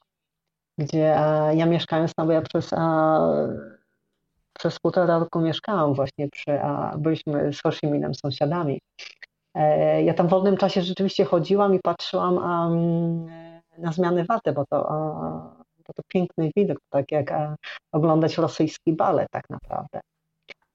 gdzie 0.80 1.16
ja 1.54 1.66
mieszkając 1.66 2.14
tam, 2.14 2.28
bo 2.28 2.34
ja 2.34 2.42
przez 2.42 2.74
przez 4.62 4.80
półtora 4.80 5.20
roku 5.20 5.42
mieszkałam 5.42 5.94
właśnie 5.94 6.30
przy, 6.30 6.62
a 6.62 6.98
byliśmy 6.98 7.54
z 7.54 7.62
Hoshiminem 7.62 8.16
sąsiadami. 8.16 8.80
E, 9.56 10.04
ja 10.04 10.14
tam 10.14 10.28
w 10.28 10.30
wolnym 10.30 10.58
czasie 10.58 10.82
rzeczywiście 10.82 11.26
chodziłam 11.26 11.76
i 11.76 11.80
patrzyłam 11.80 12.36
na 13.78 13.92
zmiany 13.92 14.26
waty, 14.26 14.52
bo 14.52 14.66
to, 14.70 14.78
bo 15.88 15.94
to 15.96 16.04
piękny 16.08 16.52
widok, 16.56 16.78
tak 16.90 17.12
jak 17.12 17.34
oglądać 17.92 18.38
rosyjski 18.38 18.94
balet 18.94 19.28
tak 19.32 19.44
naprawdę. 19.50 20.00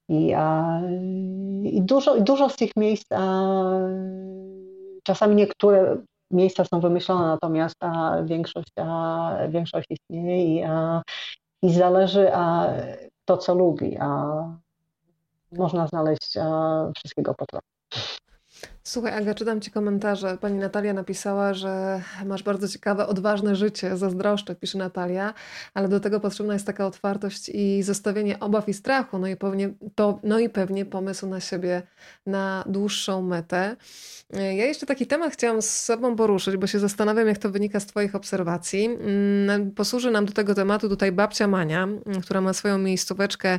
I, 0.09 0.35
i 1.63 1.83
dużo, 1.83 2.21
dużo 2.21 2.49
z 2.49 2.57
tych 2.57 2.71
miejsc, 2.77 3.07
czasami 5.03 5.37
niektóre 5.37 5.97
miejsca 6.31 6.65
są 6.65 6.81
wymyślone, 6.81 7.27
natomiast 7.27 7.77
większość, 8.25 8.73
większość 9.49 9.87
istnieje 9.91 10.45
i, 10.45 10.65
i 11.63 11.73
zależy, 11.73 12.35
a, 12.35 12.67
to, 13.27 13.37
co 13.37 13.55
lubi, 13.55 13.97
a 14.01 14.09
można 15.53 15.87
znaleźć 15.87 16.37
a, 16.37 16.91
wszystkiego 16.97 17.35
po. 17.35 17.76
Słuchaj, 18.83 19.13
Aga, 19.13 19.35
czytam 19.35 19.61
Ci 19.61 19.71
komentarze. 19.71 20.39
Pani 20.41 20.59
Natalia 20.59 20.93
napisała, 20.93 21.55
że 21.55 22.03
masz 22.25 22.43
bardzo 22.43 22.69
ciekawe, 22.69 23.07
odważne 23.07 23.57
życie. 23.57 23.97
Zazdroszczę, 23.97 24.55
pisze 24.55 24.79
Natalia, 24.79 25.35
ale 25.75 25.89
do 25.89 26.01
tego 26.01 26.21
potrzebna 26.21 26.55
jest 26.55 26.67
taka 26.67 26.87
otwartość 26.87 27.49
i 27.49 27.83
zostawienie 27.83 28.41
obaw 28.41 28.69
i 28.69 28.75
strachu, 28.75 29.19
no 29.19 29.27
i 29.27 29.37
pewnie, 29.37 29.71
to, 29.95 30.21
no 30.23 30.39
i 30.39 30.49
pewnie 30.49 30.85
pomysł 30.85 31.27
na 31.27 31.41
siebie 31.41 31.83
na 32.27 32.65
dłuższą 32.67 33.23
metę. 33.23 33.77
Ja 34.33 34.65
jeszcze 34.65 34.87
taki 34.87 35.07
temat 35.07 35.33
chciałam 35.33 35.63
z 35.63 35.71
Sobą 35.71 36.17
poruszyć, 36.17 36.57
bo 36.57 36.67
się 36.67 36.79
zastanawiam, 36.79 37.29
jak 37.29 37.39
to 37.39 37.51
wynika 37.51 37.81
z 37.81 37.87
Twoich 37.87 38.15
obserwacji. 38.15 38.85
Mm, 38.85 39.71
posłuży 39.71 40.11
nam 40.11 40.27
do 40.27 40.33
tego 40.33 40.55
tematu 40.55 40.89
tutaj 40.89 41.13
babcia 41.13 41.49
Mania, 41.49 41.89
która 42.23 42.41
ma 42.41 42.53
swoją 42.53 42.79
miejscóweczkę 42.79 43.59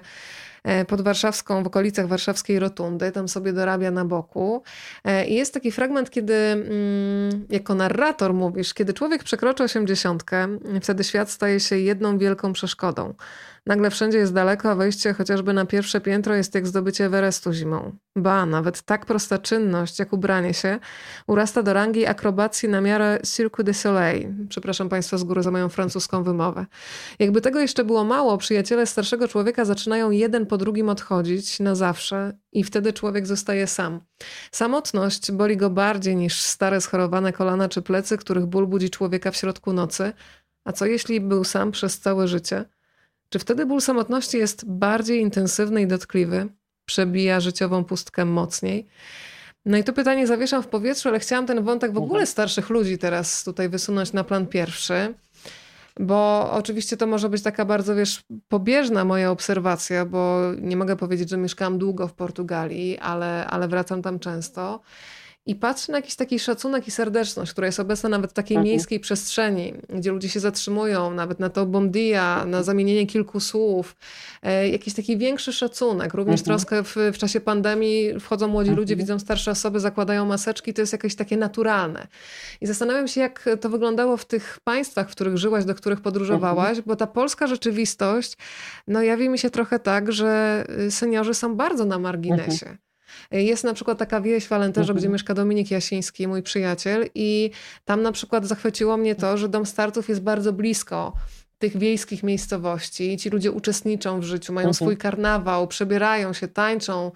pod 0.87 1.01
warszawską, 1.01 1.63
w 1.63 1.67
okolicach 1.67 2.07
warszawskiej 2.07 2.59
rotundy, 2.59 3.11
tam 3.11 3.27
sobie 3.27 3.53
dorabia 3.53 3.91
na 3.91 4.05
boku. 4.05 4.63
E, 5.03 5.27
I 5.27 5.33
jest 5.33 5.53
taki 5.53 5.71
fragment, 5.71 6.09
kiedy 6.09 6.33
mm, 6.33 7.45
jako 7.49 7.75
narrator 7.75 8.33
mówisz, 8.33 8.73
kiedy 8.73 8.93
człowiek 8.93 9.23
przekroczy 9.23 9.63
osiemdziesiątkę, 9.63 10.47
wtedy 10.81 11.03
świat 11.03 11.29
staje 11.29 11.59
się 11.59 11.77
jedną 11.77 12.17
wielką 12.17 12.53
przeszkodą. 12.53 13.13
Nagle 13.67 13.89
wszędzie 13.91 14.17
jest 14.17 14.33
daleko, 14.33 14.71
a 14.71 14.75
wejście 14.75 15.13
chociażby 15.13 15.53
na 15.53 15.65
pierwsze 15.65 16.01
piętro 16.01 16.35
jest 16.35 16.55
jak 16.55 16.67
zdobycie 16.67 17.05
Everestu 17.05 17.53
zimą. 17.53 17.95
Ba, 18.15 18.45
nawet 18.45 18.81
tak 18.81 19.05
prosta 19.05 19.37
czynność 19.37 19.99
jak 19.99 20.13
ubranie 20.13 20.53
się 20.53 20.79
urasta 21.27 21.63
do 21.63 21.73
rangi 21.73 22.05
akrobacji 22.05 22.69
na 22.69 22.81
miarę 22.81 23.19
Cirque 23.35 23.63
du 23.63 23.73
Soleil. 23.73 24.33
Przepraszam 24.49 24.89
Państwa 24.89 25.17
z 25.17 25.23
góry 25.23 25.43
za 25.43 25.51
moją 25.51 25.69
francuską 25.69 26.23
wymowę. 26.23 26.65
Jakby 27.19 27.41
tego 27.41 27.59
jeszcze 27.59 27.83
było 27.83 28.03
mało, 28.03 28.37
przyjaciele 28.37 28.85
starszego 28.85 29.27
człowieka 29.27 29.65
zaczynają 29.65 30.11
jeden 30.11 30.45
po 30.45 30.57
drugim 30.57 30.89
odchodzić 30.89 31.59
na 31.59 31.75
zawsze 31.75 32.37
i 32.51 32.63
wtedy 32.63 32.93
człowiek 32.93 33.27
zostaje 33.27 33.67
sam. 33.67 34.01
Samotność 34.51 35.31
boli 35.31 35.57
go 35.57 35.69
bardziej 35.69 36.15
niż 36.15 36.41
stare 36.41 36.81
schorowane 36.81 37.33
kolana 37.33 37.69
czy 37.69 37.81
plecy, 37.81 38.17
których 38.17 38.45
ból 38.45 38.67
budzi 38.67 38.89
człowieka 38.89 39.31
w 39.31 39.35
środku 39.35 39.73
nocy. 39.73 40.13
A 40.65 40.71
co 40.71 40.85
jeśli 40.85 41.21
był 41.21 41.43
sam 41.43 41.71
przez 41.71 41.99
całe 41.99 42.27
życie? 42.27 42.65
Czy 43.29 43.39
wtedy 43.39 43.65
ból 43.65 43.81
samotności 43.81 44.37
jest 44.37 44.65
bardziej 44.65 45.21
intensywny 45.21 45.81
i 45.81 45.87
dotkliwy? 45.87 46.47
Przebija 46.85 47.39
życiową 47.39 47.83
pustkę 47.83 48.25
mocniej? 48.25 48.87
No 49.65 49.77
i 49.77 49.83
to 49.83 49.93
pytanie 49.93 50.27
zawieszam 50.27 50.63
w 50.63 50.67
powietrzu, 50.67 51.09
ale 51.09 51.19
chciałam 51.19 51.45
ten 51.45 51.63
wątek 51.63 51.93
w 51.93 51.97
ogóle 51.97 52.25
starszych 52.25 52.69
ludzi 52.69 52.97
teraz 52.97 53.43
tutaj 53.43 53.69
wysunąć 53.69 54.13
na 54.13 54.23
plan 54.23 54.47
pierwszy. 54.47 55.13
Bo 55.99 56.51
oczywiście 56.51 56.97
to 56.97 57.07
może 57.07 57.29
być 57.29 57.41
taka 57.41 57.65
bardzo, 57.65 57.95
wiesz, 57.95 58.21
pobieżna 58.47 59.05
moja 59.05 59.31
obserwacja, 59.31 60.05
bo 60.05 60.41
nie 60.61 60.77
mogę 60.77 60.95
powiedzieć, 60.95 61.29
że 61.29 61.37
mieszkałam 61.37 61.77
długo 61.77 62.07
w 62.07 62.13
Portugalii, 62.13 62.97
ale, 62.97 63.47
ale 63.47 63.67
wracam 63.67 64.01
tam 64.01 64.19
często. 64.19 64.81
I 65.47 65.55
patrzę 65.55 65.91
na 65.91 65.97
jakiś 65.97 66.15
taki 66.15 66.39
szacunek 66.39 66.87
i 66.87 66.91
serdeczność, 66.91 67.51
która 67.51 67.67
jest 67.67 67.79
obecna 67.79 68.09
nawet 68.09 68.31
w 68.31 68.33
takiej 68.33 68.57
mhm. 68.57 68.71
miejskiej 68.71 68.99
przestrzeni, 68.99 69.73
gdzie 69.89 70.11
ludzie 70.11 70.29
się 70.29 70.39
zatrzymują, 70.39 71.13
nawet 71.13 71.39
na 71.39 71.49
to 71.49 71.65
bondia, 71.65 72.45
na 72.45 72.63
zamienienie 72.63 73.07
kilku 73.07 73.39
słów, 73.39 73.95
e, 74.43 74.69
jakiś 74.69 74.93
taki 74.93 75.17
większy 75.17 75.53
szacunek, 75.53 76.13
również 76.13 76.39
mhm. 76.39 76.45
troskę 76.45 76.83
w, 76.83 76.95
w, 77.15 77.17
czasie 77.17 77.39
pandemii, 77.41 78.19
wchodzą 78.19 78.47
młodzi 78.47 78.69
mhm. 78.69 78.79
ludzie, 78.79 78.95
widzą 78.95 79.19
starsze 79.19 79.51
osoby, 79.51 79.79
zakładają 79.79 80.25
maseczki, 80.25 80.73
to 80.73 80.81
jest 80.81 80.93
jakieś 80.93 81.15
takie 81.15 81.37
naturalne. 81.37 82.07
I 82.61 82.67
zastanawiam 82.67 83.07
się, 83.07 83.21
jak 83.21 83.49
to 83.61 83.69
wyglądało 83.69 84.17
w 84.17 84.25
tych 84.25 84.59
państwach, 84.63 85.09
w 85.09 85.11
których 85.11 85.37
żyłaś, 85.37 85.65
do 85.65 85.75
których 85.75 86.01
podróżowałaś, 86.01 86.69
mhm. 86.69 86.83
bo 86.87 86.95
ta 86.95 87.07
polska 87.07 87.47
rzeczywistość, 87.47 88.37
no 88.87 89.01
jawi 89.01 89.29
mi 89.29 89.39
się 89.39 89.49
trochę 89.49 89.79
tak, 89.79 90.11
że 90.11 90.65
seniorzy 90.89 91.33
są 91.33 91.55
bardzo 91.55 91.85
na 91.85 91.99
marginesie. 91.99 92.77
Jest 93.31 93.63
na 93.63 93.73
przykład 93.73 93.97
taka 93.97 94.21
wieś 94.21 94.47
w 94.47 94.53
Alentejo, 94.53 94.85
gdzie 94.85 94.93
mhm. 94.93 95.13
mieszka 95.13 95.33
Dominik 95.33 95.71
Jasiński, 95.71 96.27
mój 96.27 96.43
przyjaciel, 96.43 97.09
i 97.15 97.51
tam 97.85 98.01
na 98.01 98.11
przykład 98.11 98.45
zachwyciło 98.45 98.97
mnie 98.97 99.15
to, 99.15 99.37
że 99.37 99.49
dom 99.49 99.65
startów 99.65 100.09
jest 100.09 100.21
bardzo 100.21 100.53
blisko 100.53 101.13
tych 101.57 101.77
wiejskich 101.77 102.23
miejscowości 102.23 103.17
ci 103.17 103.29
ludzie 103.29 103.51
uczestniczą 103.51 104.19
w 104.19 104.23
życiu, 104.23 104.53
mają 104.53 104.67
mhm. 104.67 104.73
swój 104.73 104.97
karnawał, 104.97 105.67
przebierają 105.67 106.33
się, 106.33 106.47
tańczą, 106.47 107.11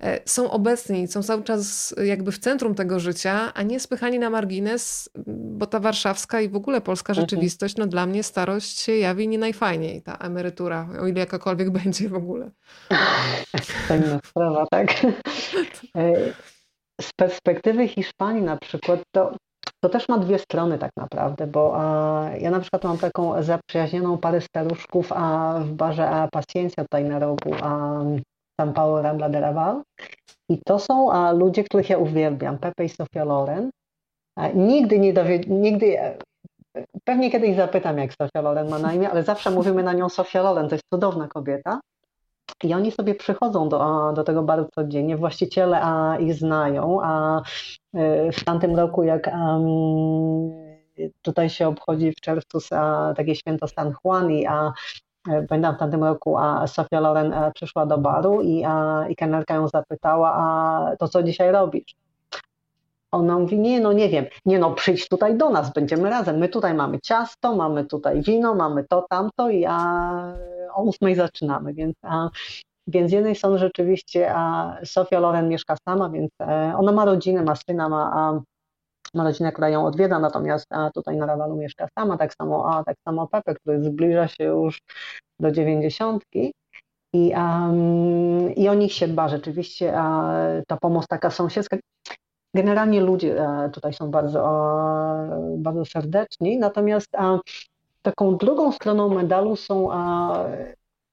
e, 0.00 0.20
są 0.24 0.50
obecni, 0.50 1.08
są 1.08 1.22
cały 1.22 1.42
czas 1.42 1.94
jakby 2.04 2.32
w 2.32 2.38
centrum 2.38 2.74
tego 2.74 3.00
życia, 3.00 3.52
a 3.54 3.62
nie 3.62 3.80
spychani 3.80 4.18
na 4.18 4.30
margines, 4.30 5.10
bo 5.26 5.66
ta 5.66 5.80
warszawska 5.80 6.40
i 6.40 6.48
w 6.48 6.56
ogóle 6.56 6.80
polska 6.80 7.12
mhm. 7.12 7.22
rzeczywistość, 7.22 7.76
no 7.76 7.86
dla 7.86 8.06
mnie 8.06 8.22
starość 8.22 8.78
się 8.78 8.96
jawi 8.96 9.28
nie 9.28 9.38
najfajniej, 9.38 10.02
ta 10.02 10.16
emerytura, 10.16 10.88
o 11.00 11.06
ile 11.06 11.20
jakakolwiek 11.20 11.70
będzie 11.82 12.08
w 12.08 12.14
ogóle. 12.14 12.50
Fajna 13.88 14.20
sprawa, 14.24 14.66
tak? 14.70 14.88
E, 15.96 16.32
z 17.00 17.10
perspektywy 17.16 17.88
Hiszpanii 17.88 18.42
na 18.42 18.56
przykład, 18.56 19.00
to 19.14 19.36
to 19.80 19.88
też 19.88 20.08
ma 20.08 20.18
dwie 20.18 20.38
strony 20.38 20.78
tak 20.78 20.90
naprawdę, 20.96 21.46
bo 21.46 21.72
a, 21.76 22.30
ja 22.40 22.50
na 22.50 22.60
przykład 22.60 22.84
mam 22.84 22.98
taką 22.98 23.42
zaprzyjaźnioną 23.42 24.18
parę 24.18 24.40
staruszków 24.40 25.12
a, 25.12 25.58
w 25.60 25.72
barze 25.72 26.10
a, 26.10 26.28
Paciencia 26.28 26.82
tutaj 26.82 27.04
na 27.04 27.18
rogu 27.18 27.54
a, 27.62 28.00
San 28.60 28.72
Paulo 28.72 29.02
Rambla 29.02 29.28
de 29.28 29.40
Raval 29.40 29.82
i 30.50 30.58
to 30.66 30.78
są 30.78 31.12
a, 31.12 31.32
ludzie, 31.32 31.64
których 31.64 31.90
ja 31.90 31.98
uwielbiam, 31.98 32.58
Pepe 32.58 32.84
i 32.84 32.88
Sofia 32.88 33.24
Loren. 33.24 33.70
A, 34.38 34.48
nigdy 34.48 34.98
nie 34.98 35.12
dowie, 35.12 35.38
nigdy, 35.38 36.00
e, 36.00 36.18
pewnie 37.04 37.30
kiedyś 37.30 37.56
zapytam 37.56 37.98
jak 37.98 38.10
Sofia 38.12 38.40
Loren 38.40 38.68
ma 38.68 38.78
na 38.78 38.94
imię, 38.94 39.10
ale 39.10 39.22
zawsze 39.22 39.50
mówimy 39.50 39.82
na 39.82 39.92
nią 39.92 40.08
Sofia 40.08 40.42
Loren, 40.42 40.68
to 40.68 40.74
jest 40.74 40.84
cudowna 40.94 41.28
kobieta. 41.28 41.80
I 42.64 42.74
oni 42.74 42.92
sobie 42.92 43.14
przychodzą 43.14 43.68
do, 43.68 44.12
do 44.12 44.24
tego 44.24 44.42
baru 44.42 44.68
codziennie, 44.74 45.16
właściciele 45.16 45.80
a, 45.82 46.16
ich 46.18 46.34
znają, 46.34 46.98
a 47.02 47.42
e, 47.94 48.32
w 48.32 48.44
tamtym 48.44 48.76
roku, 48.76 49.02
jak 49.02 49.30
tutaj 51.22 51.50
się 51.50 51.68
obchodzi 51.68 52.12
w 52.12 52.20
czerwcu 52.20 52.58
a, 52.70 53.14
takie 53.16 53.34
święto 53.34 53.68
San 53.68 53.92
Juan 54.04 54.30
i 54.30 54.46
a 54.46 54.72
Pamiętam 55.48 55.74
e, 55.74 55.76
w 55.76 55.78
tamtym 55.78 56.04
roku, 56.04 56.36
a 56.36 56.66
Sofia 56.66 57.00
Loren 57.00 57.32
e, 57.32 57.52
przyszła 57.54 57.86
do 57.86 57.98
baru 57.98 58.42
i, 58.42 58.64
a, 58.64 59.04
i 59.08 59.16
kelnerka 59.16 59.54
ją 59.54 59.68
zapytała, 59.68 60.32
a 60.34 60.96
to 60.96 61.08
co 61.08 61.22
dzisiaj 61.22 61.52
robisz? 61.52 62.05
Ona 63.12 63.38
mówi, 63.38 63.58
nie, 63.58 63.80
no 63.80 63.92
nie 63.92 64.08
wiem, 64.08 64.26
nie 64.44 64.58
no, 64.58 64.74
przyjdź 64.74 65.08
tutaj 65.08 65.36
do 65.36 65.50
nas, 65.50 65.72
będziemy 65.72 66.10
razem, 66.10 66.36
my 66.36 66.48
tutaj 66.48 66.74
mamy 66.74 66.98
ciasto, 67.00 67.56
mamy 67.56 67.84
tutaj 67.84 68.22
wino, 68.22 68.54
mamy 68.54 68.84
to, 68.84 69.06
tamto 69.10 69.50
i 69.50 69.64
a 69.68 70.36
o 70.74 70.82
ósmej 70.82 71.14
zaczynamy, 71.14 71.74
więc, 71.74 71.94
a, 72.02 72.28
więc 72.86 73.10
z 73.10 73.12
jednej 73.12 73.34
strony 73.34 73.58
rzeczywiście 73.58 74.32
a 74.34 74.76
Sofia 74.84 75.20
Loren 75.20 75.48
mieszka 75.48 75.76
sama, 75.88 76.10
więc 76.10 76.30
e, 76.40 76.74
ona 76.76 76.92
ma 76.92 77.04
rodzinę, 77.04 77.42
ma 77.42 77.56
syna, 77.56 77.88
ma, 77.88 78.12
a, 78.14 78.40
ma 79.14 79.24
rodzinę, 79.24 79.52
która 79.52 79.68
ją 79.68 79.86
odwiedza, 79.86 80.18
natomiast 80.18 80.66
a 80.70 80.90
tutaj 80.90 81.16
na 81.16 81.26
Rawalu 81.26 81.56
mieszka 81.56 81.88
sama, 81.98 82.16
tak 82.16 82.34
samo, 82.34 82.76
a, 82.76 82.84
tak 82.84 82.96
samo 83.08 83.26
Pepe, 83.28 83.54
który 83.54 83.84
zbliża 83.84 84.28
się 84.28 84.44
już 84.44 84.80
do 85.40 85.50
dziewięćdziesiątki. 85.50 86.52
I, 87.12 87.32
um, 87.36 88.54
I 88.54 88.68
o 88.68 88.74
nich 88.74 88.92
się 88.92 89.08
dba 89.08 89.28
rzeczywiście, 89.28 89.92
a 89.96 90.32
ta 90.66 90.76
pomoc 90.76 91.06
taka 91.06 91.30
sąsiedzka. 91.30 91.76
Generalnie 92.56 93.00
ludzie 93.00 93.40
e, 93.40 93.70
tutaj 93.70 93.92
są 93.92 94.10
bardzo, 94.10 94.42
bardzo 95.56 95.84
serdeczni, 95.84 96.58
natomiast 96.58 97.08
taką 98.02 98.36
drugą 98.36 98.72
stroną 98.72 99.08
medalu 99.14 99.56
są 99.56 99.88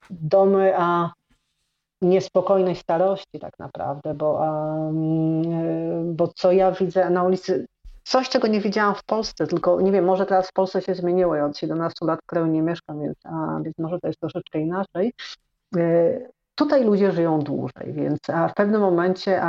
domy 0.10 0.74
niespokojnej 2.04 2.76
starości 2.76 3.40
tak 3.42 3.60
naprawdę, 3.60 4.14
bo, 4.14 4.46
e, 4.46 4.94
bo 6.06 6.28
co 6.28 6.52
ja 6.52 6.72
widzę 6.72 7.10
na 7.10 7.24
ulicy, 7.24 7.66
coś 8.04 8.30
czego 8.30 8.48
nie 8.48 8.62
widziałam 8.62 8.96
w 8.96 9.04
Polsce, 9.04 9.48
tylko 9.48 9.82
nie 9.82 9.92
wiem, 9.92 10.06
może 10.06 10.26
teraz 10.26 10.50
w 10.50 10.54
Polsce 10.54 10.82
się 10.82 10.96
zmieniło, 10.96 11.36
ja 11.36 11.46
od 11.46 11.58
17 11.58 12.06
lat 12.06 12.20
w 12.24 12.26
kraju 12.26 12.48
nie 12.48 12.62
mieszkam, 12.62 13.02
więc, 13.02 13.18
więc 13.64 13.78
może 13.78 14.00
to 14.00 14.08
jest 14.08 14.20
troszeczkę 14.20 14.60
inaczej. 14.60 15.14
E, 15.78 16.20
tutaj 16.56 16.84
ludzie 16.84 17.12
żyją 17.12 17.40
dłużej, 17.40 17.94
więc 17.94 18.20
w 18.52 18.54
pewnym 18.54 18.82
momencie 18.82 19.42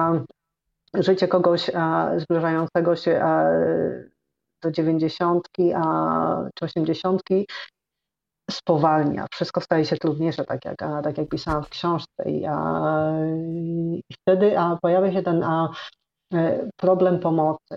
życie 0.95 1.29
kogoś 1.29 1.71
zbliżającego 2.17 2.97
się 2.97 3.25
do 4.63 4.71
dziewięćdziesiątki 4.71 5.73
czy 6.55 6.65
osiemdziesiątki 6.65 7.47
spowalnia. 8.51 9.27
Wszystko 9.33 9.61
staje 9.61 9.85
się 9.85 9.97
trudniejsze, 9.97 10.45
tak 10.45 10.65
jak, 10.65 10.77
tak 10.79 11.19
jak 11.19 11.29
pisałam 11.29 11.65
w 11.65 11.69
książce. 11.69 12.25
I, 12.27 12.45
i 14.09 14.15
wtedy 14.15 14.55
pojawia 14.83 15.13
się 15.13 15.23
ten 15.23 15.43
e, 15.43 16.71
problem 16.77 17.19
pomocy. 17.21 17.77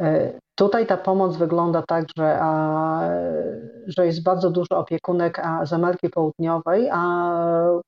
E, 0.00 0.38
tutaj 0.54 0.86
ta 0.86 0.96
pomoc 0.96 1.36
wygląda 1.36 1.82
tak, 1.88 2.04
że, 2.16 2.40
że 3.86 4.06
jest 4.06 4.22
bardzo 4.22 4.50
dużo 4.50 4.78
opiekunek 4.78 5.42
z 5.64 5.72
Ameryki 5.72 6.08
Południowej, 6.10 6.90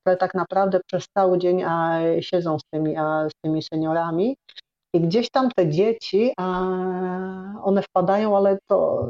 które 0.00 0.16
tak 0.16 0.34
naprawdę 0.34 0.80
przez 0.86 1.08
cały 1.08 1.38
dzień 1.38 1.64
siedzą 2.20 2.58
z 2.58 2.62
tymi, 2.70 2.96
z 3.28 3.32
tymi 3.44 3.62
seniorami. 3.62 4.36
I 4.94 5.00
gdzieś 5.00 5.30
tam 5.30 5.50
te 5.56 5.68
dzieci, 5.68 6.32
one 7.62 7.82
wpadają, 7.82 8.36
ale 8.36 8.58
to, 8.66 9.06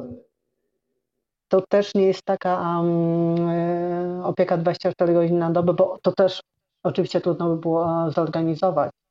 to 1.49 1.61
też 1.69 1.95
nie 1.95 2.07
jest 2.07 2.23
taka 2.23 2.81
um, 2.81 4.23
opieka 4.25 4.57
24 4.57 5.15
godziny 5.15 5.39
na 5.39 5.51
dobę, 5.51 5.75
bo 5.75 5.99
to 6.03 6.12
też 6.12 6.41
oczywiście 6.83 7.21
trudno 7.21 7.49
by 7.49 7.57
było 7.57 8.11
zorganizować. 8.11 8.91
e, 8.91 9.03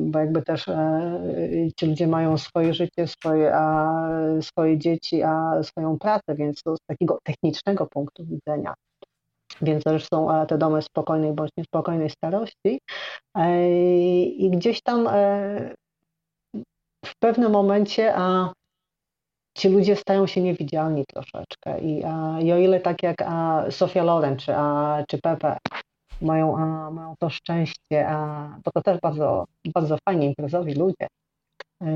bo 0.00 0.18
jakby 0.18 0.42
też 0.42 0.68
e, 0.68 1.20
ci 1.76 1.86
ludzie 1.86 2.06
mają 2.06 2.38
swoje 2.38 2.74
życie, 2.74 3.06
swoje, 3.06 3.54
a, 3.54 4.00
swoje 4.40 4.78
dzieci, 4.78 5.22
a 5.22 5.62
swoją 5.62 5.98
pracę, 5.98 6.34
więc 6.34 6.62
to 6.62 6.76
z 6.76 6.80
takiego 6.86 7.18
technicznego 7.24 7.86
punktu 7.86 8.24
widzenia 8.24 8.74
więc 9.62 9.84
też 9.84 10.08
są 10.08 10.46
te 10.46 10.58
domy 10.58 10.82
spokojnej 10.82 11.32
bądź 11.32 11.50
niespokojnej 11.56 12.10
starości. 12.10 12.80
E, 13.36 13.70
I 14.26 14.50
gdzieś 14.50 14.82
tam 14.82 15.08
e, 15.10 15.74
w 17.06 17.18
pewnym 17.18 17.52
momencie 17.52 18.14
a 18.16 18.52
ci 19.56 19.68
ludzie 19.68 19.96
stają 19.96 20.26
się 20.26 20.42
niewidzialni 20.42 21.04
troszeczkę. 21.06 21.80
I, 21.80 22.04
a, 22.04 22.40
i 22.40 22.52
o 22.52 22.58
ile 22.58 22.80
tak 22.80 23.02
jak 23.02 23.22
a 23.26 23.64
Sofia 23.70 24.02
Loren 24.02 24.36
czy, 24.36 24.54
a, 24.56 25.02
czy 25.08 25.18
Pepe 25.18 25.58
mają, 26.24 26.58
a, 26.58 26.90
mają 26.90 27.14
to 27.18 27.30
szczęście, 27.30 28.08
a, 28.08 28.48
bo 28.64 28.70
to 28.70 28.82
też 28.82 29.00
bardzo, 29.00 29.44
bardzo 29.74 29.96
fajnie 30.08 30.26
imprezowi 30.26 30.74
ludzie, 30.74 31.06
e, 31.82 31.88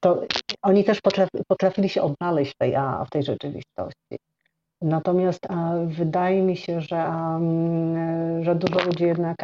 to 0.00 0.22
oni 0.62 0.84
też 0.84 1.00
potrafi, 1.00 1.30
potrafili 1.48 1.88
się 1.88 2.02
odnaleźć 2.02 2.52
w 2.52 2.56
tej, 2.56 2.76
a, 2.76 3.04
w 3.04 3.10
tej 3.10 3.22
rzeczywistości. 3.22 4.18
Natomiast 4.82 5.40
wydaje 5.86 6.42
mi 6.42 6.56
się, 6.56 6.80
że, 6.80 7.12
że 8.40 8.54
dużo 8.54 8.84
ludzi 8.86 9.04
jednak 9.04 9.36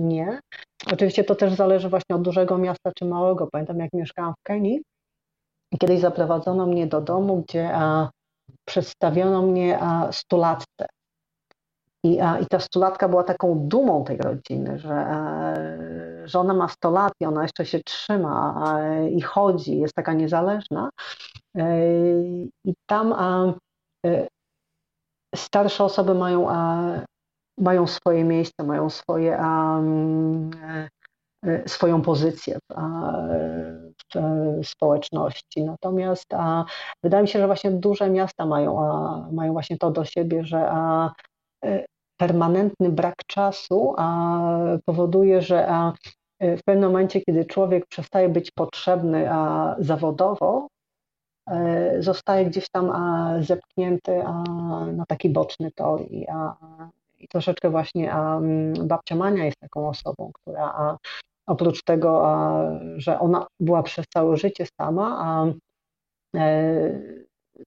nie. 0.00 0.40
Oczywiście 0.92 1.24
to 1.24 1.34
też 1.34 1.52
zależy 1.52 1.88
właśnie 1.88 2.16
od 2.16 2.22
dużego 2.22 2.58
miasta 2.58 2.92
czy 2.96 3.04
małego. 3.04 3.48
Pamiętam, 3.52 3.78
jak 3.78 3.92
mieszkałam 3.92 4.34
w 4.40 4.42
Kenii, 4.42 4.82
kiedyś 5.80 6.00
zaprowadzono 6.00 6.66
mnie 6.66 6.86
do 6.86 7.00
domu, 7.00 7.44
gdzie 7.48 7.70
przedstawiono 8.64 9.42
mnie 9.42 9.78
stulatce. 10.10 10.86
I, 12.04 12.18
I 12.42 12.46
ta 12.50 12.60
stulatka 12.60 13.08
była 13.08 13.24
taką 13.24 13.68
dumą 13.68 14.04
tej 14.04 14.16
rodziny, 14.16 14.78
że, 14.78 15.06
że 16.24 16.38
ona 16.38 16.54
ma 16.54 16.68
100 16.68 16.90
lat 16.90 17.12
i 17.20 17.26
ona 17.26 17.42
jeszcze 17.42 17.66
się 17.66 17.80
trzyma 17.80 18.64
i 19.10 19.20
chodzi, 19.20 19.78
jest 19.78 19.94
taka 19.94 20.12
niezależna. 20.12 20.90
E, 21.56 21.64
I 22.64 22.74
tam 22.86 23.14
Y, 24.06 24.28
starsze 25.34 25.84
osoby 25.84 26.14
mają, 26.14 26.48
mają 27.58 27.86
swoje 27.86 28.24
miejsce, 28.24 28.64
mają 28.64 28.90
swoje, 28.90 29.38
e, 29.38 30.88
e, 31.46 31.68
swoją 31.68 32.02
pozycję 32.02 32.58
w, 32.70 32.74
w 34.62 34.68
społeczności. 34.68 35.64
Natomiast 35.64 36.26
wydaje 37.02 37.22
mi 37.22 37.28
się, 37.28 37.38
że 37.38 37.46
właśnie 37.46 37.70
duże 37.70 38.10
miasta 38.10 38.46
mają, 38.46 38.76
mają 39.32 39.52
właśnie 39.52 39.78
to 39.78 39.90
do 39.90 40.04
siebie, 40.04 40.44
że 40.44 40.58
e, 41.64 41.84
permanentny 42.22 42.88
brak 42.90 43.16
czasu 43.26 43.94
powoduje, 44.84 45.42
że 45.42 45.68
w 46.40 46.62
pewnym 46.64 46.90
momencie, 46.90 47.20
kiedy 47.20 47.44
człowiek 47.44 47.86
przestaje 47.86 48.28
być 48.28 48.50
potrzebny 48.50 49.32
a 49.32 49.74
zawodowo, 49.78 50.68
zostaje 51.98 52.46
gdzieś 52.46 52.68
tam 52.70 52.90
a, 52.90 53.34
zepchnięty 53.40 54.22
a, 54.26 54.44
na 54.92 55.06
taki 55.06 55.30
boczny 55.30 55.70
tor 55.74 56.00
i, 56.10 56.26
a, 56.28 56.56
i 57.18 57.28
troszeczkę 57.28 57.70
właśnie 57.70 58.12
a, 58.12 58.40
babcia 58.84 59.16
Mania 59.16 59.44
jest 59.44 59.58
taką 59.58 59.88
osobą, 59.88 60.30
która 60.34 60.64
a, 60.64 60.96
oprócz 61.46 61.82
tego, 61.84 62.26
a, 62.26 62.62
że 62.96 63.20
ona 63.20 63.46
była 63.60 63.82
przez 63.82 64.06
całe 64.14 64.36
życie 64.36 64.66
sama, 64.80 65.18
a 65.20 65.46
e, 66.38 67.00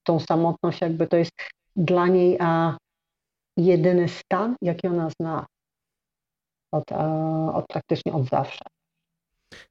tą 0.04 0.20
samotność 0.20 0.82
jakby 0.82 1.08
to 1.08 1.18
jest 1.18 1.32
dla 1.76 2.08
niej 2.08 2.38
a, 2.40 2.78
jedyny 3.58 4.10
stan, 4.10 4.56
jaki 4.62 4.88
ona 4.88 5.10
zna 5.10 5.46
od, 6.74 6.92
a, 6.92 7.06
od 7.54 7.66
praktycznie 7.68 8.14
od 8.14 8.30
zawsze. 8.30 8.64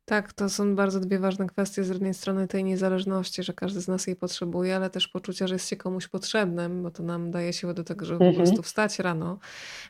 Tak, 0.06 0.32
to 0.32 0.48
są 0.48 0.76
bardzo 0.76 1.00
dwie 1.00 1.18
ważne 1.18 1.46
kwestie. 1.46 1.84
Z 1.84 1.88
jednej 1.88 2.14
strony 2.14 2.48
tej 2.48 2.64
niezależności, 2.64 3.42
że 3.42 3.52
każdy 3.52 3.80
z 3.80 3.88
nas 3.88 4.06
jej 4.06 4.16
potrzebuje, 4.16 4.76
ale 4.76 4.90
też 4.90 5.08
poczucia, 5.08 5.46
że 5.46 5.54
jest 5.54 5.68
się 5.68 5.76
komuś 5.76 6.08
potrzebnym, 6.08 6.82
bo 6.82 6.90
to 6.90 7.02
nam 7.02 7.30
daje 7.30 7.52
siłę 7.52 7.74
do 7.74 7.84
tego, 7.84 8.04
żeby 8.04 8.18
po 8.18 8.24
mhm. 8.24 8.44
prostu 8.44 8.62
wstać 8.62 8.98
rano. 8.98 9.38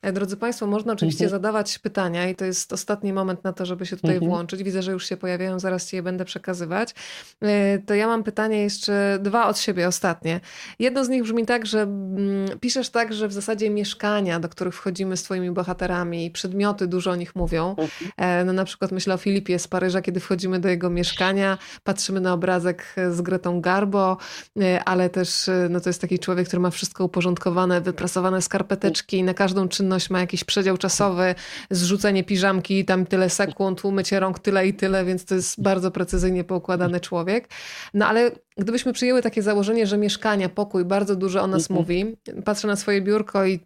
E, 0.02 0.12
drodzy 0.12 0.36
Państwo, 0.36 0.66
można 0.66 0.92
oczywiście 0.92 1.24
mhm. 1.24 1.42
zadawać 1.42 1.78
pytania 1.78 2.28
i 2.28 2.34
to 2.34 2.44
jest 2.44 2.72
ostatni 2.72 3.12
moment 3.12 3.44
na 3.44 3.52
to, 3.52 3.66
żeby 3.66 3.86
się 3.86 3.96
tutaj 3.96 4.14
mhm. 4.14 4.30
włączyć. 4.30 4.62
Widzę, 4.62 4.82
że 4.82 4.92
już 4.92 5.08
się 5.08 5.16
pojawiają, 5.16 5.58
zaraz 5.58 5.88
Ci 5.88 5.96
je 5.96 6.02
będę 6.02 6.24
przekazywać. 6.24 6.94
E, 7.42 7.78
to 7.78 7.94
ja 7.94 8.06
mam 8.06 8.24
pytanie 8.24 8.62
jeszcze 8.62 9.18
dwa 9.22 9.46
od 9.46 9.58
siebie, 9.58 9.88
ostatnie. 9.88 10.40
Jedno 10.78 11.04
z 11.04 11.08
nich 11.08 11.22
brzmi 11.22 11.46
tak, 11.46 11.66
że 11.66 11.82
mm, 11.82 12.58
piszesz 12.58 12.90
tak, 12.90 13.12
że 13.12 13.28
w 13.28 13.32
zasadzie 13.32 13.70
mieszkania, 13.70 14.40
do 14.40 14.48
których 14.48 14.74
wchodzimy 14.74 15.16
z 15.16 15.22
Twoimi 15.22 15.50
bohaterami, 15.50 16.30
przedmioty 16.30 16.86
dużo 16.86 17.10
o 17.10 17.16
nich 17.16 17.36
mówią. 17.36 17.76
E, 18.16 18.44
no 18.44 18.52
na 18.52 18.64
przykład 18.64 18.92
myślę 18.92 19.14
o 19.14 19.18
Filipie 19.18 19.58
z 19.58 19.68
Paryża, 19.68 20.03
kiedy 20.04 20.20
wchodzimy 20.20 20.60
do 20.60 20.68
jego 20.68 20.90
mieszkania, 20.90 21.58
patrzymy 21.84 22.20
na 22.20 22.32
obrazek 22.32 22.94
z 23.10 23.20
Gretą 23.20 23.60
Garbo, 23.60 24.16
e, 24.60 24.84
ale 24.84 25.10
też 25.10 25.48
e, 25.48 25.68
no 25.70 25.80
to 25.80 25.88
jest 25.88 26.00
taki 26.00 26.18
człowiek, 26.18 26.46
który 26.46 26.60
ma 26.60 26.70
wszystko 26.70 27.04
uporządkowane, 27.04 27.80
wyprasowane 27.80 28.42
skarpeteczki, 28.42 29.22
na 29.22 29.34
każdą 29.34 29.68
czynność 29.68 30.10
ma 30.10 30.20
jakiś 30.20 30.44
przedział 30.44 30.76
czasowy, 30.76 31.34
zrzucenie 31.70 32.24
piżamki, 32.24 32.84
tam 32.84 33.06
tyle 33.06 33.30
sekund, 33.30 33.84
umycie 33.84 34.20
rąk 34.20 34.38
tyle 34.38 34.66
i 34.66 34.74
tyle, 34.74 35.04
więc 35.04 35.24
to 35.24 35.34
jest 35.34 35.62
bardzo 35.62 35.90
precyzyjnie 35.90 36.44
poukładany 36.44 37.00
człowiek. 37.00 37.48
No 37.94 38.06
ale 38.06 38.30
Gdybyśmy 38.56 38.92
przyjęły 38.92 39.22
takie 39.22 39.42
założenie, 39.42 39.86
że 39.86 39.98
mieszkania, 39.98 40.48
pokój 40.48 40.84
bardzo 40.84 41.16
dużo 41.16 41.42
o 41.42 41.46
nas 41.46 41.70
mhm. 41.70 41.80
mówi, 41.80 42.16
patrzę 42.44 42.68
na 42.68 42.76
swoje 42.76 43.02
biurko 43.02 43.46
i 43.46 43.60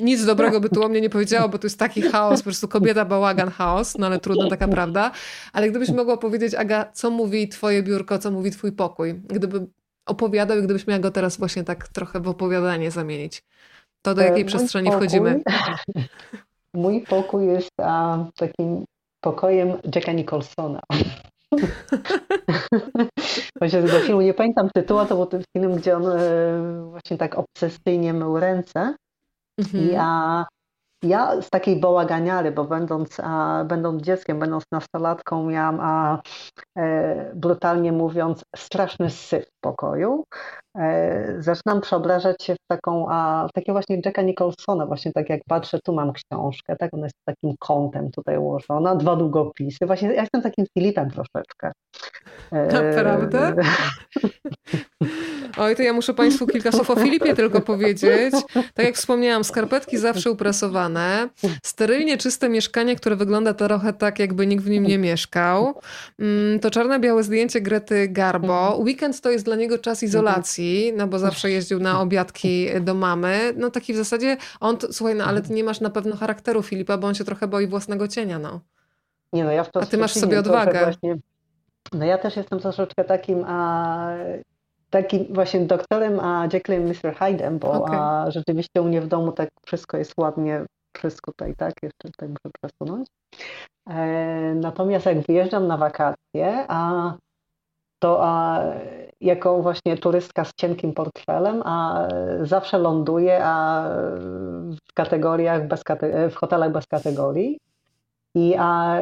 nic 0.00 0.24
dobrego 0.24 0.60
by 0.60 0.68
tu 0.68 0.82
o 0.82 0.88
mnie 0.88 1.00
nie 1.00 1.10
powiedziało, 1.10 1.48
bo 1.48 1.58
to 1.58 1.66
jest 1.66 1.78
taki 1.78 2.02
chaos, 2.02 2.40
po 2.40 2.44
prostu 2.44 2.68
kobieta, 2.68 3.04
bałagan, 3.04 3.50
chaos, 3.50 3.98
no 3.98 4.06
ale 4.06 4.18
trudno, 4.18 4.48
taka 4.48 4.68
prawda. 4.68 5.10
Ale 5.52 5.70
gdybyś 5.70 5.88
mogła 5.90 6.16
powiedzieć, 6.16 6.54
Aga, 6.54 6.92
co 6.92 7.10
mówi 7.10 7.48
twoje 7.48 7.82
biurko, 7.82 8.18
co 8.18 8.30
mówi 8.30 8.50
twój 8.50 8.72
pokój? 8.72 9.14
Gdyby 9.14 9.66
opowiadał 10.06 10.58
i 10.58 10.62
gdybyś 10.62 10.86
miała 10.86 11.00
go 11.00 11.10
teraz 11.10 11.36
właśnie 11.36 11.64
tak 11.64 11.88
trochę 11.88 12.20
w 12.20 12.28
opowiadanie 12.28 12.90
zamienić, 12.90 13.44
to 14.02 14.14
do 14.14 14.22
jakiej 14.22 14.42
e, 14.42 14.44
przestrzeni 14.44 14.90
pokój, 14.90 15.08
wchodzimy? 15.08 15.40
Mój 16.74 17.00
pokój 17.00 17.46
jest 17.46 17.70
a, 17.82 18.24
takim 18.36 18.84
pokojem 19.20 19.72
Jacka 19.94 20.12
Nicholsona. 20.12 20.80
Właśnie 23.58 23.82
tego 23.82 24.00
filmu 24.00 24.20
nie 24.20 24.34
pamiętam 24.34 24.68
tytułu, 24.74 25.04
to 25.06 25.14
był 25.14 25.26
ten 25.26 25.42
film, 25.56 25.76
gdzie 25.76 25.96
on 25.96 26.06
e, 26.06 26.20
właśnie 26.90 27.18
tak 27.18 27.38
obsesyjnie 27.38 28.12
mył 28.12 28.40
ręce. 28.40 28.94
Mhm. 29.58 29.90
I 29.90 29.96
a 29.98 30.46
ja 31.02 31.42
z 31.42 31.50
takiej 31.50 31.80
bałaganiary, 31.80 32.52
bo 32.52 32.64
będąc, 32.64 33.20
a, 33.22 33.64
będąc 33.64 34.02
dzieckiem, 34.02 34.38
będąc 34.38 34.64
nastolatką, 34.72 35.46
miałam, 35.46 35.80
a, 35.80 36.22
e, 36.78 37.32
brutalnie 37.34 37.92
mówiąc, 37.92 38.44
straszny 38.56 39.10
syf 39.10 39.46
w 39.46 39.60
pokoju. 39.60 40.24
E, 40.78 41.42
zaczynam 41.42 41.80
przeobrażać 41.80 42.42
się 42.42 42.54
w 42.54 42.66
taką, 42.70 43.06
a, 43.08 43.46
w 43.48 43.52
takiego 43.52 43.72
właśnie 43.72 44.00
Jacka 44.04 44.22
Nicholsona, 44.22 44.86
właśnie 44.86 45.12
tak 45.12 45.30
jak 45.30 45.40
patrzę, 45.48 45.78
tu 45.84 45.92
mam 45.92 46.12
książkę, 46.12 46.76
tak, 46.76 46.94
ona 46.94 47.06
jest 47.06 47.16
takim 47.24 47.54
kątem 47.58 48.10
tutaj 48.10 48.38
ułożona, 48.38 48.96
dwa 48.96 49.16
długopisy, 49.16 49.86
właśnie 49.86 50.12
ja 50.12 50.20
jestem 50.20 50.42
takim 50.42 50.66
Filipem 50.78 51.10
troszeczkę. 51.10 51.72
E, 52.52 52.66
Naprawdę? 52.82 53.54
Oj, 55.56 55.76
to 55.76 55.82
ja 55.82 55.92
muszę 55.92 56.14
Państwu 56.14 56.46
kilka 56.46 56.72
słów 56.72 56.90
o 56.90 56.96
Filipie 56.96 57.34
tylko 57.34 57.60
powiedzieć. 57.60 58.34
Tak 58.74 58.86
jak 58.86 58.94
wspomniałam, 58.94 59.44
skarpetki 59.44 59.98
zawsze 59.98 60.30
uprasowane, 60.30 61.28
sterylnie 61.62 62.18
czyste 62.18 62.48
mieszkanie, 62.48 62.96
które 62.96 63.16
wygląda 63.16 63.54
trochę 63.54 63.92
tak, 63.92 64.18
jakby 64.18 64.46
nikt 64.46 64.64
w 64.64 64.70
nim 64.70 64.86
nie 64.86 64.98
mieszkał. 64.98 65.80
Mm, 66.18 66.60
to 66.60 66.70
czarno-białe 66.70 67.22
zdjęcie 67.22 67.60
Grety 67.60 68.08
Garbo. 68.08 68.76
Weekend 68.80 69.20
to 69.20 69.30
jest 69.30 69.44
dla 69.44 69.56
niego 69.56 69.78
czas 69.78 70.02
izolacji, 70.02 70.92
no 70.96 71.06
bo 71.06 71.18
zawsze 71.18 71.50
jeździł 71.50 71.80
na 71.80 72.00
obiadki 72.00 72.68
do 72.80 72.94
mamy. 72.94 73.54
No 73.56 73.70
taki 73.70 73.92
w 73.92 73.96
zasadzie 73.96 74.36
on, 74.60 74.76
słuchaj, 74.90 75.14
no 75.14 75.24
ale 75.24 75.42
ty 75.42 75.52
nie 75.52 75.64
masz 75.64 75.80
na 75.80 75.90
pewno 75.90 76.16
charakteru 76.16 76.62
Filipa, 76.62 76.98
bo 76.98 77.06
on 77.06 77.14
się 77.14 77.24
trochę 77.24 77.48
boi 77.48 77.66
własnego 77.66 78.08
cienia, 78.08 78.38
no. 78.38 78.60
Nie, 79.32 79.44
no 79.44 79.52
ja 79.52 79.64
w 79.64 79.70
to 79.70 79.82
A 79.82 79.86
ty 79.86 79.98
masz 79.98 80.12
sobie 80.12 80.38
odwagę. 80.38 80.80
Właśnie, 80.84 81.16
no 81.92 82.04
ja 82.04 82.18
też 82.18 82.36
jestem 82.36 82.60
troszeczkę 82.60 83.04
takim 83.04 83.44
a, 83.44 84.14
takim 84.90 85.26
właśnie 85.30 85.60
doktorem, 85.60 86.20
a 86.20 86.48
Jekyllem 86.52 86.84
Mr. 86.84 87.14
Hyde'em, 87.14 87.58
bo 87.58 87.72
okay. 87.72 87.98
a, 87.98 88.30
rzeczywiście 88.30 88.82
u 88.82 88.84
mnie 88.84 89.00
w 89.00 89.08
domu 89.08 89.32
tak 89.32 89.48
wszystko 89.66 89.96
jest 89.96 90.14
ładnie, 90.18 90.64
wszystko 90.96 91.32
tutaj, 91.32 91.54
tak, 91.56 91.74
jeszcze 91.82 92.08
tutaj 92.12 92.28
muszę 92.28 92.50
przesunąć. 92.62 93.08
E, 93.90 94.54
natomiast 94.54 95.06
jak 95.06 95.20
wyjeżdżam 95.20 95.66
na 95.66 95.76
wakacje, 95.76 96.64
a 96.68 97.12
to 97.98 98.18
a, 98.22 98.62
jako 99.20 99.62
właśnie 99.62 99.96
turystka 99.96 100.44
z 100.44 100.54
cienkim 100.54 100.92
portfelem, 100.92 101.62
a 101.64 102.08
zawsze 102.42 102.78
ląduję 102.78 103.40
a, 103.44 103.88
w 104.88 104.94
kategoriach 104.94 105.68
bez 105.68 105.84
kate 105.84 106.30
w 106.30 106.34
hotelach 106.34 106.72
bez 106.72 106.86
kategorii. 106.86 107.58
I 108.34 108.54
a, 108.58 108.96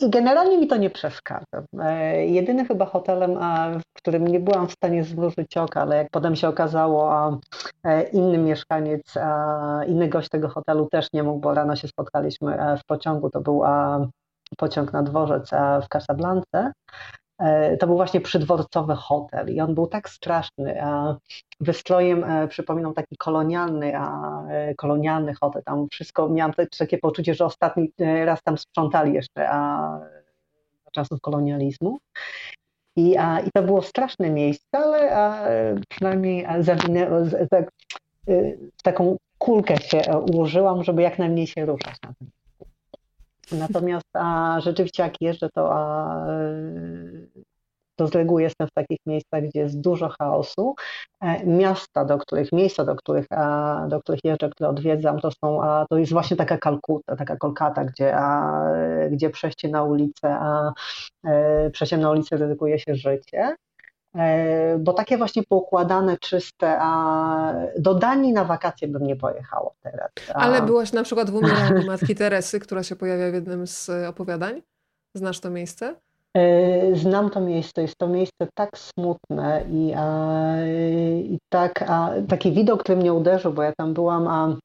generalnie 0.00 0.58
mi 0.58 0.66
to 0.66 0.76
nie 0.76 0.90
przeszkadza. 0.90 1.62
E, 1.80 2.26
jedynym 2.26 2.66
chyba 2.66 2.86
hotelem, 2.86 3.38
w 3.80 3.92
którym 3.92 4.28
nie 4.28 4.40
byłam 4.40 4.68
w 4.68 4.72
stanie 4.72 5.04
zwrócić 5.04 5.56
oka, 5.56 5.82
ale 5.82 5.96
jak 5.96 6.10
potem 6.10 6.36
się 6.36 6.48
okazało, 6.48 7.30
e, 7.84 8.02
inny 8.02 8.38
mieszkaniec, 8.38 9.14
inny 9.86 10.08
gość 10.08 10.28
tego 10.28 10.48
hotelu 10.48 10.88
też 10.90 11.08
nie 11.12 11.22
mógł, 11.22 11.40
bo 11.40 11.54
rano 11.54 11.76
się 11.76 11.88
spotkaliśmy 11.88 12.60
e, 12.60 12.76
w 12.76 12.84
pociągu, 12.84 13.30
to 13.30 13.40
był 13.40 13.62
pociąg 14.56 14.92
na 14.92 15.02
dworzec 15.02 15.50
w 15.84 15.88
Casablance. 15.88 16.72
E, 17.44 17.76
to 17.76 17.86
był 17.86 17.96
właśnie 17.96 18.20
przydworcowy 18.20 18.94
hotel 18.94 19.54
i 19.54 19.60
on 19.60 19.74
był 19.74 19.86
tak 19.86 20.08
straszny. 20.08 20.82
Wystrojem 21.60 22.24
e, 22.24 22.48
przypominał 22.48 22.92
taki 22.92 23.16
kolonialny, 23.16 23.98
e, 23.98 24.74
kolonialny 24.74 25.34
hotel. 25.34 25.62
Tam 25.62 25.88
wszystko, 25.88 26.28
miałam 26.28 26.52
takie 26.78 26.98
poczucie, 26.98 27.34
że 27.34 27.44
ostatni 27.44 27.92
raz 28.24 28.42
tam 28.42 28.58
sprzątali 28.58 29.14
jeszcze 29.14 29.48
a, 29.50 30.00
za 30.84 30.90
czasów 30.90 31.20
kolonializmu. 31.20 31.98
I, 32.96 33.16
I 33.46 33.50
to 33.54 33.62
było 33.62 33.82
straszne 33.82 34.30
miejsce, 34.30 34.78
ale 34.78 35.74
przynajmniej 35.88 36.46
zawinę, 36.60 37.24
z, 37.24 37.30
z, 37.30 37.70
w 38.78 38.82
taką 38.82 39.16
kulkę 39.38 39.76
się 39.76 40.02
ułożyłam, 40.32 40.84
żeby 40.84 41.02
jak 41.02 41.18
najmniej 41.18 41.46
się 41.46 41.66
ruszać 41.66 41.96
na 42.02 42.14
tym. 42.18 42.30
Natomiast 43.52 44.08
a, 44.12 44.60
rzeczywiście 44.60 45.02
jak 45.02 45.20
jeżdżę, 45.20 45.48
to, 45.54 45.72
a, 45.72 46.26
to 47.96 48.06
z 48.06 48.14
reguły 48.14 48.42
jestem 48.42 48.68
w 48.68 48.72
takich 48.72 48.98
miejscach, 49.06 49.42
gdzie 49.42 49.60
jest 49.60 49.80
dużo 49.80 50.08
chaosu. 50.08 50.74
E, 51.20 51.46
miasta, 51.46 52.04
do 52.04 52.18
których, 52.18 52.52
miejsca, 52.52 52.84
do 52.84 52.96
których, 52.96 53.26
do 53.88 54.00
których 54.00 54.20
jeżdżę, 54.24 54.48
które 54.48 54.68
odwiedzam, 54.68 55.20
to 55.20 55.30
są, 55.30 55.62
a, 55.62 55.86
to 55.90 55.98
jest 55.98 56.12
właśnie 56.12 56.36
taka 56.36 56.58
Kalkuta, 56.58 57.16
taka 57.16 57.36
Kolkata, 57.36 57.84
gdzie, 57.84 58.16
gdzie 59.10 59.30
przejście 59.30 59.68
na 59.68 59.82
ulicę, 59.82 60.36
a 60.40 60.72
e, 61.24 61.70
przejściem 61.70 62.00
na 62.00 62.10
ulicę 62.10 62.36
ryzykuje 62.36 62.78
się 62.78 62.94
życie. 62.94 63.56
E, 64.16 64.78
bo 64.78 64.92
takie 64.92 65.18
właśnie 65.18 65.42
poukładane, 65.48 66.18
czyste, 66.18 66.76
a 66.80 67.54
do 67.78 67.94
Danii 67.94 68.32
na 68.32 68.44
wakacje 68.44 68.88
bym 68.88 69.02
nie 69.06 69.16
pojechało 69.16 69.74
teraz. 69.82 70.10
A... 70.34 70.38
Ale 70.38 70.62
byłaś 70.62 70.92
na 70.92 71.02
przykład 71.02 71.30
w 71.30 71.34
umieraniu 71.44 71.86
Matki 71.86 72.14
Teresy, 72.14 72.60
która 72.60 72.82
się 72.82 72.96
pojawia 72.96 73.30
w 73.30 73.34
jednym 73.34 73.66
z 73.66 73.90
opowiadań? 74.08 74.62
Znasz 75.14 75.40
to 75.40 75.50
miejsce? 75.50 75.94
E, 76.36 76.96
znam 76.96 77.30
to 77.30 77.40
miejsce. 77.40 77.82
Jest 77.82 77.98
to 77.98 78.08
miejsce 78.08 78.48
tak 78.54 78.78
smutne 78.78 79.64
i, 79.70 79.92
a, 79.96 80.56
i 81.16 81.38
tak, 81.48 81.84
a, 81.88 82.10
taki 82.28 82.52
widok, 82.52 82.82
który 82.82 82.98
mnie 82.98 83.12
uderzył, 83.12 83.52
bo 83.52 83.62
ja 83.62 83.72
tam 83.78 83.94
byłam 83.94 84.28
a, 84.28 84.56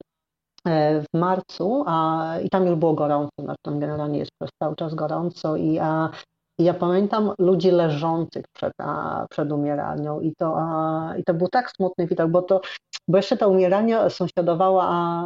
e, 0.70 1.00
w 1.00 1.06
marcu 1.14 1.84
a, 1.86 2.34
i 2.44 2.50
tam 2.50 2.66
już 2.66 2.74
było 2.76 2.94
gorąco, 2.94 3.30
znaczy 3.38 3.60
tam 3.62 3.80
generalnie 3.80 4.18
jest 4.18 4.30
przez 4.40 4.50
cały 4.62 4.76
czas 4.76 4.94
gorąco 4.94 5.56
i 5.56 5.78
a, 5.78 6.10
ja 6.58 6.74
pamiętam 6.74 7.32
ludzi 7.38 7.70
leżących 7.70 8.44
przed, 8.56 8.72
a, 8.78 9.26
przed 9.30 9.52
umieralnią 9.52 10.20
i 10.20 10.34
to, 10.38 10.54
a, 10.58 11.14
i 11.18 11.24
to 11.24 11.34
był 11.34 11.48
tak 11.48 11.70
smutny 11.70 12.06
widok, 12.06 12.30
bo 12.30 12.42
to, 12.42 12.60
bo 13.08 13.16
jeszcze 13.16 13.36
ta 13.36 13.46
umieralnia 13.46 14.10
sąsiadowała 14.10 14.88
a, 14.88 15.24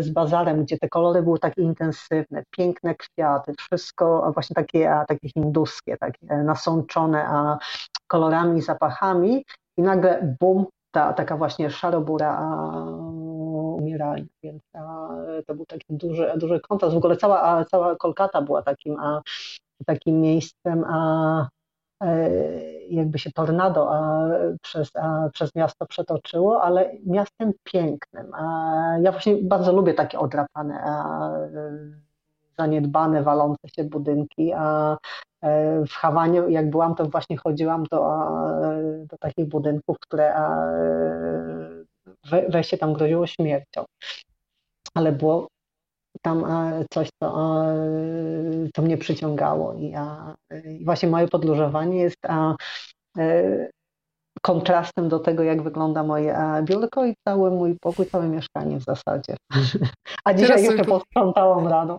z 0.00 0.10
bazarem, 0.10 0.64
gdzie 0.64 0.78
te 0.78 0.88
kolory 0.88 1.22
były 1.22 1.38
takie 1.38 1.62
intensywne, 1.62 2.42
piękne 2.50 2.94
kwiaty, 2.94 3.52
wszystko 3.58 4.30
właśnie 4.34 4.54
takie, 4.54 5.04
takie 5.08 5.28
hinduskie, 5.28 5.96
takie 5.96 6.26
nasączone 6.26 7.26
kolorami, 8.06 8.62
zapachami 8.62 9.44
i 9.76 9.82
nagle 9.82 10.36
bum, 10.40 10.66
ta 10.90 11.12
taka 11.12 11.36
właśnie 11.36 11.70
szarobura 11.70 12.56
umierania, 13.76 14.24
więc 14.42 14.62
to 15.46 15.54
był 15.54 15.66
taki 15.66 15.86
duży, 15.90 16.32
duży 16.36 16.60
kontrast. 16.60 16.94
W 16.94 16.98
ogóle 16.98 17.16
cała, 17.16 17.64
cała 17.64 17.96
Kolkata 17.96 18.42
była 18.42 18.62
takim, 18.62 18.96
takim 19.86 20.20
miejscem, 20.20 20.84
a 20.84 21.48
jakby 22.90 23.18
się 23.18 23.32
tornado 23.32 23.90
przez, 24.62 24.90
przez 25.32 25.54
miasto 25.54 25.86
przetoczyło, 25.86 26.62
ale 26.62 26.92
miastem 27.06 27.52
pięknym. 27.64 28.32
Ja 29.02 29.12
właśnie 29.12 29.36
bardzo 29.42 29.72
lubię 29.72 29.94
takie 29.94 30.18
odrapane, 30.18 30.84
zaniedbane, 32.58 33.22
walące 33.22 33.68
się 33.68 33.84
budynki, 33.84 34.52
e, 34.52 34.96
w 35.86 35.92
Hawanie, 35.92 36.42
jak 36.48 36.70
byłam, 36.70 36.94
to 36.94 37.06
właśnie 37.06 37.36
chodziłam 37.36 37.84
do, 37.90 37.98
do 39.10 39.18
takich 39.18 39.48
budynków, 39.48 39.96
które 40.00 40.34
wejście 42.48 42.78
tam 42.78 42.92
groziło 42.92 43.26
śmiercią. 43.26 43.84
Ale 44.94 45.12
było 45.12 45.48
tam 46.22 46.44
coś, 46.90 47.08
co, 47.22 47.34
co 48.74 48.82
mnie 48.82 48.98
przyciągało. 48.98 49.74
I, 49.74 49.94
i 50.80 50.84
właśnie 50.84 51.08
moje 51.08 51.28
podróżowanie 51.28 51.98
jest 51.98 52.18
e, 53.18 53.68
kontrastem 54.42 55.08
do 55.08 55.18
tego, 55.18 55.42
jak 55.42 55.62
wygląda 55.62 56.02
moje 56.02 56.36
biurko 56.62 57.06
i 57.06 57.14
cały 57.28 57.50
mój 57.50 57.76
pokój, 57.80 58.06
całe 58.06 58.28
mieszkanie 58.28 58.80
w 58.80 58.84
zasadzie. 58.84 59.36
A 60.24 60.34
dzisiaj 60.34 60.48
Teraz 60.48 60.62
jeszcze 60.62 60.84
po... 60.84 60.98
posprzątałam 60.98 61.68
rano. 61.68 61.98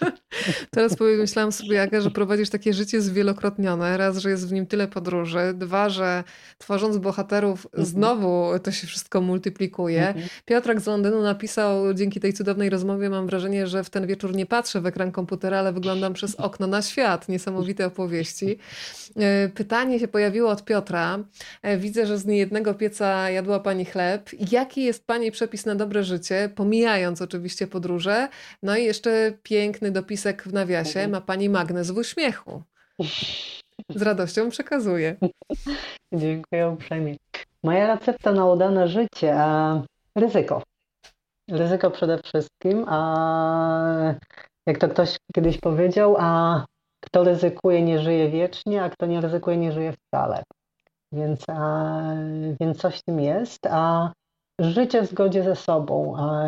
Teraz 0.74 0.96
pomyślałam 0.96 1.52
sobie, 1.52 1.82
Aga, 1.82 2.00
że 2.00 2.10
prowadzisz 2.10 2.50
takie 2.50 2.72
życie 2.72 3.00
zwielokrotnione. 3.00 3.96
Raz, 3.96 4.18
że 4.18 4.30
jest 4.30 4.48
w 4.48 4.52
nim 4.52 4.66
tyle 4.66 4.88
podróży. 4.88 5.54
Dwa, 5.54 5.88
że 5.88 6.24
tworząc 6.58 6.98
bohaterów 6.98 7.66
mhm. 7.66 7.84
znowu 7.84 8.50
to 8.62 8.72
się 8.72 8.86
wszystko 8.86 9.20
multiplikuje. 9.20 10.08
Mhm. 10.08 10.26
Piotrek 10.44 10.80
z 10.80 10.86
Londynu 10.86 11.22
napisał 11.22 11.94
dzięki 11.94 12.20
tej 12.20 12.32
cudownej 12.32 12.70
rozmowie 12.70 13.10
mam 13.10 13.26
wrażenie, 13.26 13.66
że 13.66 13.84
w 13.84 13.90
ten 13.90 14.06
wieczór 14.06 14.34
nie 14.34 14.46
patrzę 14.46 14.80
w 14.80 14.86
ekran 14.86 15.12
komputera, 15.12 15.58
ale 15.58 15.72
wyglądam 15.72 16.12
przez 16.12 16.34
okno 16.34 16.66
na 16.66 16.82
świat. 16.82 17.28
Niesamowite 17.28 17.86
opowieści. 17.86 18.58
E, 19.16 19.48
pytanie 19.48 20.00
się 20.00 20.08
pojawiło 20.08 20.50
od 20.50 20.64
Piotra. 20.64 21.18
E, 21.64 21.76
widzę, 21.76 22.06
że 22.06 22.18
z 22.18 22.26
niejednego 22.26 22.74
pieca 22.74 23.30
jadła 23.30 23.60
Pani 23.60 23.84
chleb. 23.84 24.30
Jaki 24.52 24.84
jest 24.84 25.06
Pani 25.06 25.30
przepis 25.30 25.66
na 25.66 25.74
dobre 25.74 26.02
życie, 26.02 26.50
pomijając 26.54 27.22
oczywiście 27.22 27.66
podróże? 27.66 28.28
No 28.62 28.76
i 28.76 28.84
jeszcze 28.84 29.32
piękny 29.42 29.90
dopisek 29.90 30.42
w 30.42 30.52
nawiasie 30.52 31.00
mhm. 31.00 31.10
ma 31.10 31.20
Pani 31.20 31.48
magnes 31.48 31.90
w 31.90 31.96
uśmiechu. 31.96 32.62
Z 33.88 34.02
radością 34.02 34.50
przekazuję. 34.50 35.16
Dziękuję 36.12 36.68
uprzejmie. 36.68 37.16
Moja 37.62 37.94
recepta 37.94 38.32
na 38.32 38.46
udane 38.46 38.88
życie, 38.88 39.34
a 39.36 39.82
ryzyko. 40.16 40.62
Ryzyko 41.50 41.90
przede 41.90 42.18
wszystkim, 42.18 42.84
a 42.88 44.14
jak 44.66 44.78
to 44.78 44.88
ktoś 44.88 45.16
kiedyś 45.34 45.58
powiedział, 45.58 46.16
a 46.18 46.64
kto 47.00 47.24
ryzykuje 47.24 47.82
nie 47.82 47.98
żyje 47.98 48.30
wiecznie, 48.30 48.82
a 48.82 48.90
kto 48.90 49.06
nie 49.06 49.20
ryzykuje 49.20 49.56
nie 49.56 49.72
żyje 49.72 49.92
wcale. 49.92 50.42
Więc, 51.12 51.44
a, 51.48 52.02
więc 52.60 52.78
coś 52.78 52.98
w 52.98 53.02
tym 53.02 53.20
jest. 53.20 53.66
A 53.70 54.12
życie 54.60 55.02
w 55.02 55.10
zgodzie 55.10 55.42
ze 55.42 55.56
sobą 55.56 56.16
a, 56.18 56.44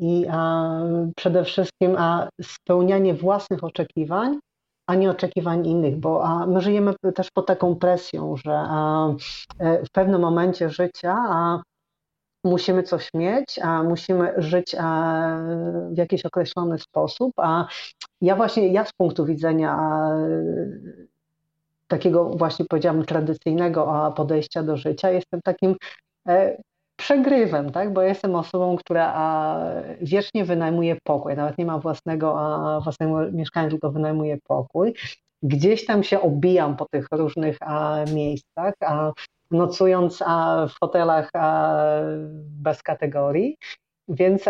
i 0.00 0.26
a, 0.30 0.70
przede 1.16 1.44
wszystkim 1.44 1.96
a, 1.98 2.28
spełnianie 2.42 3.14
własnych 3.14 3.64
oczekiwań, 3.64 4.38
a 4.86 4.94
nie 4.94 5.10
oczekiwań 5.10 5.66
innych, 5.66 5.96
bo 5.96 6.24
a, 6.24 6.46
my 6.46 6.60
żyjemy 6.60 6.94
też 7.14 7.28
pod 7.30 7.46
taką 7.46 7.76
presją, 7.76 8.36
że 8.36 8.52
a, 8.56 9.08
e, 9.58 9.84
w 9.84 9.90
pewnym 9.90 10.20
momencie 10.20 10.70
życia 10.70 11.16
a, 11.28 11.62
musimy 12.44 12.82
coś 12.82 13.08
mieć, 13.14 13.58
a 13.62 13.82
musimy 13.82 14.34
żyć 14.36 14.76
w 15.90 15.98
jakiś 15.98 16.26
określony 16.26 16.78
sposób, 16.78 17.32
a 17.36 17.66
ja 18.20 18.36
właśnie, 18.36 18.68
ja 18.68 18.84
z 18.84 18.92
punktu 18.92 19.24
widzenia 19.24 19.78
takiego 21.94 22.24
właśnie 22.24 22.64
powiedziałam 22.64 23.04
tradycyjnego 23.04 24.12
podejścia 24.16 24.62
do 24.62 24.76
życia, 24.76 25.10
jestem 25.10 25.40
takim 25.42 25.76
e, 26.28 26.56
przegrywem, 26.96 27.72
tak? 27.72 27.92
bo 27.92 28.02
jestem 28.02 28.34
osobą, 28.34 28.76
która 28.76 29.14
wiecznie 30.00 30.44
wynajmuje 30.44 30.96
pokój, 31.04 31.36
nawet 31.36 31.58
nie 31.58 31.66
ma 31.66 31.78
własnego, 31.78 32.38
własnego 32.82 33.32
mieszkania, 33.32 33.70
tylko 33.70 33.92
wynajmuje 33.92 34.38
pokój. 34.48 34.94
Gdzieś 35.42 35.86
tam 35.86 36.02
się 36.02 36.20
obijam 36.20 36.76
po 36.76 36.86
tych 36.90 37.06
różnych 37.12 37.58
miejscach, 38.14 38.74
nocując 39.50 40.18
w 40.68 40.80
hotelach 40.80 41.30
bez 42.62 42.82
kategorii, 42.82 43.56
więc 44.08 44.44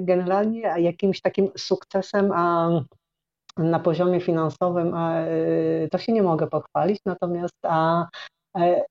generalnie 0.00 0.60
jakimś 0.60 1.20
takim 1.20 1.48
sukcesem 1.56 2.32
na 3.56 3.80
poziomie 3.80 4.20
finansowym 4.20 4.94
y, 4.94 5.88
to 5.92 5.98
się 5.98 6.12
nie 6.12 6.22
mogę 6.22 6.46
pochwalić, 6.46 7.00
natomiast 7.06 7.56
a, 7.62 8.06
e, 8.58 8.84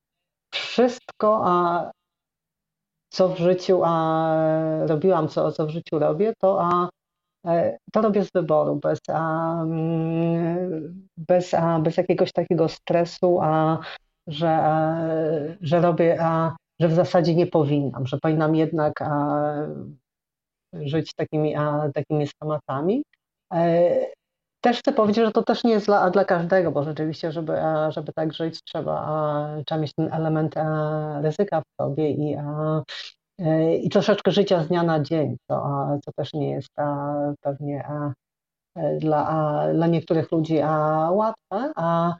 wszystko, 0.53 1.41
a, 1.43 1.91
co 3.09 3.29
w 3.29 3.37
życiu 3.37 3.81
a, 3.85 4.35
robiłam, 4.87 5.27
co, 5.27 5.51
co 5.51 5.65
w 5.65 5.69
życiu 5.69 5.99
robię, 5.99 6.33
to, 6.39 6.61
a, 6.61 6.89
e, 7.47 7.77
to 7.93 8.01
robię 8.01 8.25
z 8.25 8.31
wyboru, 8.31 8.75
bez, 8.75 8.99
a, 9.13 9.53
mm, 9.63 11.07
bez, 11.17 11.53
a, 11.53 11.79
bez 11.79 11.97
jakiegoś 11.97 12.31
takiego 12.31 12.69
stresu, 12.69 13.39
a, 13.41 13.79
że, 14.27 14.49
a, 14.49 14.97
że 15.61 15.81
robię, 15.81 16.17
a, 16.21 16.55
że 16.79 16.87
w 16.87 16.93
zasadzie 16.93 17.35
nie 17.35 17.47
powinnam, 17.47 18.07
że 18.07 18.17
powinnam 18.17 18.55
jednak 18.55 19.01
a, 19.01 19.53
żyć 20.73 21.13
takimi, 21.13 21.55
a, 21.55 21.89
takimi 21.93 22.27
schematami. 22.27 23.03
E, 24.59 24.61
też 24.61 24.79
chcę 24.79 24.93
powiedzieć, 24.93 25.25
że 25.25 25.31
to 25.31 25.43
też 25.43 25.63
nie 25.63 25.71
jest 25.71 25.85
dla, 25.85 26.09
dla 26.09 26.25
każdego, 26.25 26.71
bo 26.71 26.83
rzeczywiście, 26.83 27.31
żeby, 27.31 27.53
żeby 27.89 28.13
tak 28.13 28.33
żyć, 28.33 28.63
trzeba, 28.63 29.57
trzeba 29.65 29.81
mieć 29.81 29.93
ten 29.93 30.13
element 30.13 30.55
ryzyka 31.21 31.61
w 31.61 31.83
sobie 31.83 32.11
i, 32.11 32.35
e, 33.39 33.75
i 33.75 33.89
troszeczkę 33.89 34.31
życia 34.31 34.63
z 34.63 34.67
dnia 34.67 34.83
na 34.83 34.99
dzień, 34.99 35.37
co, 35.47 35.87
co 36.05 36.11
też 36.11 36.33
nie 36.33 36.51
jest 36.51 36.69
pewnie 37.41 37.87
dla, 38.99 39.63
dla 39.73 39.87
niektórych 39.87 40.31
ludzi 40.31 40.59
łatwe. 41.11 41.71
A 41.75 42.15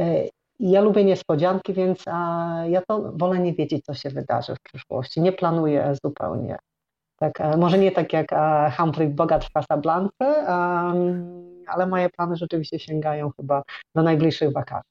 e, 0.00 0.28
ja 0.60 0.80
lubię 0.80 1.04
niespodzianki, 1.04 1.72
więc 1.72 2.04
ja 2.68 2.82
to 2.88 3.12
wolę 3.14 3.38
nie 3.38 3.52
wiedzieć, 3.52 3.84
co 3.84 3.94
się 3.94 4.10
wydarzy 4.10 4.54
w 4.54 4.60
przyszłości. 4.60 5.20
Nie 5.20 5.32
planuję 5.32 5.92
zupełnie. 6.04 6.56
Tak, 7.16 7.40
e, 7.40 7.56
może 7.56 7.78
nie 7.78 7.92
tak 7.92 8.12
jak 8.12 8.26
Humphrey 8.76 9.08
Bogart 9.08 9.44
w 9.44 9.52
Casablanca, 9.52 10.44
ale 11.66 11.86
moje 11.86 12.10
plany 12.10 12.36
rzeczywiście 12.36 12.78
sięgają 12.78 13.30
chyba 13.36 13.62
do 13.94 14.02
najbliższych 14.02 14.52
wakacji. 14.52 14.90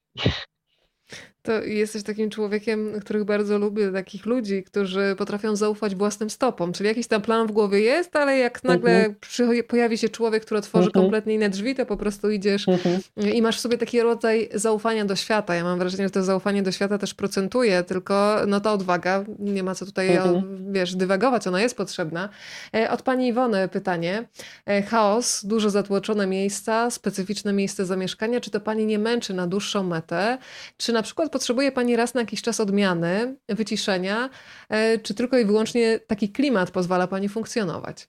To 1.43 1.63
jesteś 1.63 2.03
takim 2.03 2.29
człowiekiem, 2.29 2.99
których 3.01 3.23
bardzo 3.23 3.57
lubię, 3.57 3.91
takich 3.91 4.25
ludzi, 4.25 4.63
którzy 4.63 5.15
potrafią 5.17 5.55
zaufać 5.55 5.95
własnym 5.95 6.29
stopom. 6.29 6.73
Czyli 6.73 6.87
jakiś 6.87 7.07
tam 7.07 7.21
plan 7.21 7.47
w 7.47 7.51
głowie 7.51 7.79
jest, 7.79 8.15
ale 8.15 8.37
jak 8.37 8.63
nagle 8.63 8.91
mm 8.91 9.15
-hmm. 9.21 9.63
pojawi 9.63 9.97
się 9.97 10.09
człowiek, 10.09 10.45
który 10.45 10.59
otworzy 10.59 10.83
mm 10.83 10.91
-hmm. 10.91 11.01
kompletnie 11.01 11.33
inne 11.33 11.49
drzwi, 11.49 11.75
to 11.75 11.85
po 11.85 11.97
prostu 11.97 12.31
idziesz 12.31 12.67
mm 12.67 12.79
-hmm. 12.79 13.33
i 13.33 13.41
masz 13.41 13.57
w 13.57 13.59
sobie 13.59 13.77
taki 13.77 14.01
rodzaj 14.01 14.49
zaufania 14.53 15.05
do 15.05 15.15
świata. 15.15 15.55
Ja 15.55 15.63
mam 15.63 15.79
wrażenie, 15.79 16.03
że 16.03 16.09
to 16.09 16.23
zaufanie 16.23 16.63
do 16.63 16.71
świata 16.71 16.97
też 16.97 17.13
procentuje, 17.13 17.83
tylko 17.83 18.37
no 18.47 18.59
ta 18.59 18.73
odwaga, 18.73 19.23
nie 19.39 19.63
ma 19.63 19.75
co 19.75 19.85
tutaj 19.85 20.15
mhm. 20.15 20.73
wiesz, 20.73 20.95
dywagować, 20.95 21.47
ona 21.47 21.61
jest 21.61 21.77
potrzebna. 21.77 22.29
E, 22.75 22.91
od 22.91 23.01
pani 23.01 23.27
Iwony 23.27 23.67
pytanie. 23.67 24.27
E, 24.65 24.81
chaos, 24.81 25.45
dużo 25.45 25.69
zatłoczone 25.69 26.27
miejsca, 26.27 26.91
specyficzne 26.91 27.53
miejsce 27.53 27.85
zamieszkania. 27.85 28.39
Czy 28.39 28.51
to 28.51 28.59
pani 28.59 28.85
nie 28.85 28.99
męczy 28.99 29.33
na 29.33 29.47
dłuższą 29.47 29.83
metę? 29.83 30.37
Czy 30.77 30.93
na 30.93 31.01
przykład 31.01 31.32
potrzebuje 31.33 31.71
Pani 31.71 31.95
raz 31.95 32.13
na 32.13 32.21
jakiś 32.21 32.41
czas 32.41 32.59
odmiany, 32.59 33.35
wyciszenia, 33.49 34.29
e, 34.69 34.99
czy 34.99 35.13
tylko 35.13 35.37
i 35.37 35.45
wyłącznie 35.45 35.99
taki 35.99 36.29
klimat 36.29 36.71
pozwala 36.71 37.07
Pani 37.07 37.29
funkcjonować? 37.29 38.07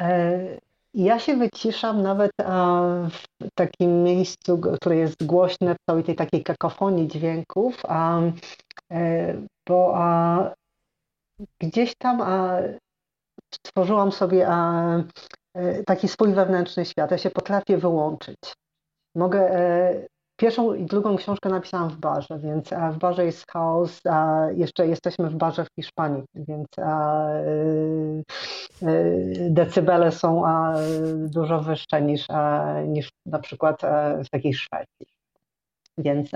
E, 0.00 0.38
ja 0.94 1.18
się 1.18 1.36
wyciszam 1.36 2.02
nawet 2.02 2.30
w 3.40 3.48
takim 3.54 4.02
miejscu, 4.02 4.58
które 4.58 4.96
jest 4.96 5.26
głośne 5.26 5.74
w 5.74 5.78
całej 5.90 6.04
tej 6.04 6.16
takiej 6.16 6.42
kakofonii 6.42 7.08
dźwięków, 7.08 7.82
e, 8.90 9.34
bo 9.68 9.94
gdzieś 11.60 11.94
tam 11.98 12.22
stworzyłam 13.54 14.12
sobie 14.12 14.48
taki 15.86 16.08
swój 16.08 16.34
wewnętrzny 16.34 16.84
świat. 16.84 17.10
Ja 17.10 17.18
się 17.18 17.30
potrafię 17.30 17.78
wyłączyć. 17.78 18.38
Mogę 19.14 19.50
Pierwszą 20.40 20.74
i 20.74 20.84
drugą 20.84 21.16
książkę 21.16 21.48
napisałam 21.48 21.90
w 21.90 21.96
barze, 21.96 22.38
więc 22.38 22.70
w 22.92 22.98
barze 22.98 23.24
jest 23.24 23.50
chaos, 23.50 24.00
a 24.06 24.46
jeszcze 24.54 24.88
jesteśmy 24.88 25.30
w 25.30 25.36
barze 25.36 25.64
w 25.64 25.68
Hiszpanii, 25.76 26.24
więc 26.34 26.66
y, 26.78 26.82
y, 28.88 29.48
decybele 29.50 30.12
są 30.12 30.42
dużo 31.16 31.60
wyższe 31.60 32.02
niż, 32.02 32.26
niż 32.86 33.10
na 33.26 33.38
przykład 33.38 33.84
e, 33.84 34.24
w 34.24 34.30
takiej 34.30 34.54
Szwecji. 34.54 35.06
Więc, 35.98 36.30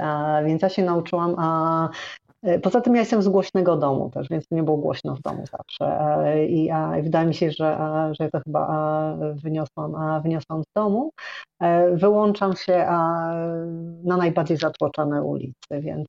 więc 0.45 0.62
ja 0.62 0.69
się 0.69 0.83
nauczyłam 0.83 1.37
E, 1.39 1.89
poza 2.62 2.81
tym 2.81 2.94
ja 2.94 3.01
jestem 3.01 3.23
z 3.23 3.28
głośnego 3.28 3.77
domu 3.77 4.10
też, 4.10 4.28
więc 4.28 4.44
nie 4.51 4.62
było 4.62 4.77
głośno 4.77 5.16
w 5.16 5.20
domu 5.20 5.44
zawsze. 5.47 6.01
E, 6.01 6.47
I, 6.47 6.70
wydaje 7.02 7.27
mi 7.27 7.35
się, 7.35 7.51
że, 7.51 7.78
że 8.20 8.31
to 8.31 8.40
chyba 8.40 9.16
wyniosłam, 9.35 10.23
wyniosłam 10.23 10.62
z 10.62 10.73
domu. 10.77 11.10
E, 11.60 11.97
wyłączam 11.97 12.56
się 12.56 12.86
na 14.05 14.16
najbardziej 14.16 14.56
zatłoczone 14.56 15.23
ulicy, 15.23 15.81
więc 15.81 16.09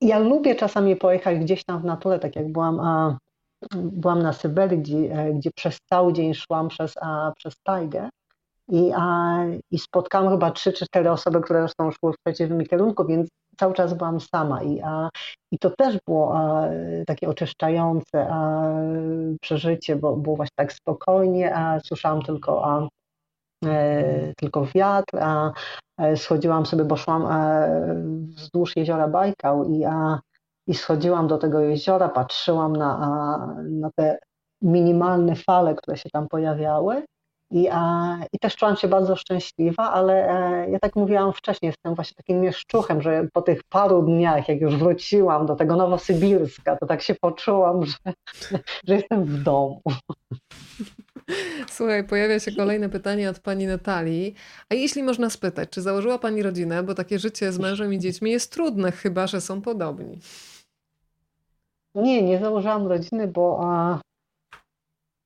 ja 0.00 0.18
lubię 0.18 0.54
czasami 0.54 0.96
pojechać 0.96 1.38
gdzieś 1.38 1.64
tam 1.64 1.80
w 1.82 1.84
naturę, 1.84 2.18
tak 2.18 2.36
jak 2.36 2.52
byłam, 2.52 2.80
byłam 3.74 4.22
na 4.22 4.32
Syberii, 4.32 4.78
gdzie, 4.78 5.32
gdzie 5.34 5.50
przez 5.50 5.78
cały 5.90 6.12
dzień 6.12 6.34
szłam 6.34 6.68
przez, 6.68 6.94
przez 7.36 7.54
tajgę 7.62 8.08
i, 8.68 8.92
a, 8.96 9.36
i 9.70 9.78
spotkałam 9.78 10.32
chyba 10.32 10.50
trzy 10.50 10.72
czy 10.72 10.86
cztery 10.86 11.10
osoby, 11.10 11.40
które 11.40 11.60
zresztą 11.60 11.90
szły 11.90 12.12
w 12.12 12.16
przeciwnym 12.24 12.66
kierunku, 12.66 13.04
więc 13.04 13.28
cały 13.56 13.74
czas 13.74 13.94
byłam 13.94 14.20
sama 14.20 14.62
i, 14.62 14.80
a, 14.84 15.08
i 15.52 15.58
to 15.58 15.70
też 15.70 15.98
było 16.06 16.38
a, 16.38 16.68
takie 17.06 17.28
oczyszczające 17.28 18.28
a, 18.30 18.72
przeżycie, 19.40 19.96
bo 19.96 20.16
było 20.16 20.36
właśnie 20.36 20.56
tak 20.56 20.72
spokojnie, 20.72 21.56
a 21.56 21.80
słyszałam 21.80 22.22
tylko, 22.22 22.64
a, 22.64 22.88
e, 23.64 24.34
tylko 24.34 24.66
wiatr, 24.74 25.18
a 25.20 25.52
e, 26.00 26.16
schodziłam 26.16 26.66
sobie, 26.66 26.84
bo 26.84 26.96
szłam 26.96 27.26
e, 27.26 28.04
wzdłuż 28.36 28.76
jeziora 28.76 29.08
Bajkał 29.08 29.64
i, 29.64 29.84
a, 29.84 30.20
i 30.66 30.74
schodziłam 30.74 31.28
do 31.28 31.38
tego 31.38 31.60
jeziora, 31.60 32.08
patrzyłam 32.08 32.76
na, 32.76 32.98
a, 32.98 33.46
na 33.62 33.90
te 33.96 34.18
minimalne 34.62 35.36
fale, 35.36 35.74
które 35.74 35.96
się 35.96 36.10
tam 36.10 36.28
pojawiały 36.28 37.02
i, 37.50 37.68
a, 37.72 38.16
I 38.32 38.38
też 38.38 38.56
czułam 38.56 38.76
się 38.76 38.88
bardzo 38.88 39.16
szczęśliwa, 39.16 39.92
ale 39.92 40.28
e, 40.28 40.70
ja 40.70 40.78
tak 40.78 40.96
mówiłam 40.96 41.32
wcześniej, 41.32 41.68
jestem 41.68 41.94
właśnie 41.94 42.14
takim 42.14 42.40
mieszczuchem, 42.40 43.02
że 43.02 43.28
po 43.32 43.42
tych 43.42 43.64
paru 43.64 44.02
dniach, 44.02 44.48
jak 44.48 44.60
już 44.60 44.76
wróciłam 44.76 45.46
do 45.46 45.56
tego 45.56 45.76
Nowosybirska, 45.76 46.76
to 46.76 46.86
tak 46.86 47.02
się 47.02 47.14
poczułam, 47.14 47.84
że, 47.84 48.12
że 48.88 48.94
jestem 48.94 49.24
w 49.24 49.42
domu. 49.42 49.82
Słuchaj, 51.70 52.04
pojawia 52.04 52.40
się 52.40 52.52
kolejne 52.52 52.88
pytanie 52.88 53.30
od 53.30 53.40
pani 53.40 53.66
Natalii. 53.66 54.34
A 54.70 54.74
jeśli 54.74 55.02
można 55.02 55.30
spytać, 55.30 55.70
czy 55.70 55.82
założyła 55.82 56.18
pani 56.18 56.42
rodzinę? 56.42 56.82
Bo 56.82 56.94
takie 56.94 57.18
życie 57.18 57.52
z 57.52 57.58
mężem 57.58 57.94
i 57.94 57.98
dziećmi 57.98 58.30
jest 58.30 58.52
trudne, 58.52 58.92
chyba 58.92 59.26
że 59.26 59.40
są 59.40 59.62
podobni. 59.62 60.18
Nie, 61.94 62.22
nie 62.22 62.38
założyłam 62.38 62.86
rodziny, 62.86 63.28
bo 63.28 63.60
a, 63.62 64.00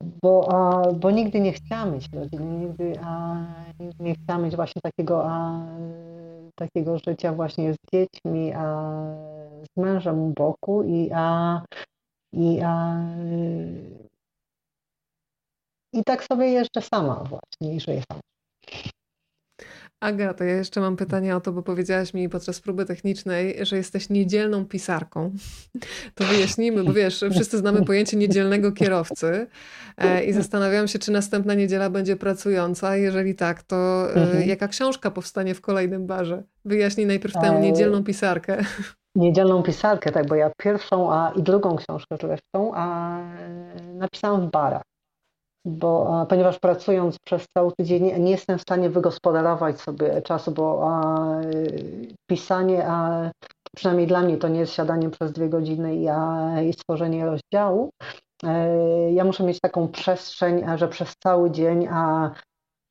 bo, 0.02 0.48
a, 0.52 0.93
bo 0.93 1.10
nigdy 1.10 1.40
nie 1.40 1.52
chciałam 1.52 1.94
mieć 1.94 2.09
rodziny, 2.12 2.44
nigdy, 2.44 2.93
a, 3.05 3.36
nie 4.01 4.14
chciałam 4.14 4.44
mieć 4.44 4.56
właśnie 4.56 4.82
takiego, 4.82 5.31
a, 5.31 5.66
takiego 6.55 6.98
życia 6.98 7.32
właśnie 7.32 7.74
z 7.74 7.77
dziećmi, 7.93 8.52
a, 8.52 8.93
z 9.64 9.81
mężem 9.81 10.18
u 10.18 10.32
boku 10.32 10.82
i, 10.82 11.10
a, 11.14 11.62
i, 12.32 12.60
a, 12.64 12.97
i 15.93 16.05
tak 16.05 16.24
sobie 16.24 16.47
jeszcze 16.47 16.82
sama 16.82 17.14
właśnie 17.14 17.74
i 17.74 17.81
żyję. 17.81 18.02
Aga, 20.01 20.35
to 20.35 20.44
ja 20.44 20.56
jeszcze 20.56 20.81
mam 20.81 20.97
pytanie 20.97 21.36
o 21.36 21.40
to, 21.40 21.52
bo 21.52 21.62
powiedziałaś 21.62 22.14
mi 22.14 22.28
podczas 22.28 22.60
próby 22.60 22.85
technicznej, 22.85 23.66
że 23.66 23.77
jesteś 23.77 24.10
niedzielną 24.10 24.64
pisarką. 24.66 25.31
To 26.14 26.24
wyjaśnijmy, 26.24 26.85
bo 26.85 26.93
wiesz, 26.93 27.24
wszyscy 27.31 27.59
znamy 27.59 27.85
pojęcie 27.85 28.16
niedzielnego 28.16 28.72
kierowcy 28.72 29.47
e, 29.98 30.24
i 30.24 30.32
zastanawiam 30.32 30.89
się, 30.89 30.98
czy 30.98 31.12
następna 31.12 31.55
niedziela 31.55 31.90
będzie 31.90 32.16
pracująca. 32.16 32.97
Jeżeli 32.97 33.35
tak, 33.35 33.62
to 33.62 34.10
e, 34.10 34.14
mhm. 34.14 34.48
jaka 34.48 34.68
książka 34.68 35.10
powstanie 35.10 35.55
w 35.55 35.60
kolejnym 35.60 36.06
barze? 36.06 36.43
Wyjaśnij 36.64 37.06
najpierw 37.06 37.35
tę 37.35 37.48
e, 37.48 37.60
niedzielną 37.60 38.05
pisarkę. 38.05 38.64
Niedzielną 39.14 39.62
pisarkę, 39.62 40.12
tak, 40.12 40.27
bo 40.27 40.35
ja 40.35 40.51
pierwszą 40.62 41.12
a, 41.12 41.32
i 41.36 41.43
drugą 41.43 41.77
książkę 41.77 42.16
zresztą 42.20 42.72
a, 42.74 43.20
napisałam 43.94 44.48
w 44.48 44.51
barach 44.51 44.89
bo 45.64 46.26
ponieważ 46.28 46.58
pracując 46.58 47.18
przez 47.18 47.46
cały 47.56 47.72
tydzień 47.78 48.22
nie 48.22 48.30
jestem 48.30 48.58
w 48.58 48.62
stanie 48.62 48.90
wygospodarować 48.90 49.80
sobie 49.80 50.22
czasu, 50.22 50.52
bo 50.52 50.88
a, 50.90 51.26
pisanie, 52.30 52.86
a, 52.86 53.30
przynajmniej 53.76 54.06
dla 54.06 54.22
mnie 54.22 54.36
to 54.36 54.48
nie 54.48 54.60
jest 54.60 54.72
siadanie 54.72 55.10
przez 55.10 55.32
dwie 55.32 55.48
godziny 55.48 55.96
i, 55.96 56.08
a, 56.08 56.62
i 56.62 56.72
stworzenie 56.72 57.26
rozdziału. 57.26 57.90
E, 58.44 59.12
ja 59.12 59.24
muszę 59.24 59.44
mieć 59.44 59.60
taką 59.60 59.88
przestrzeń, 59.88 60.64
że 60.76 60.88
przez 60.88 61.14
cały 61.22 61.50
dzień 61.50 61.86
a, 61.90 62.30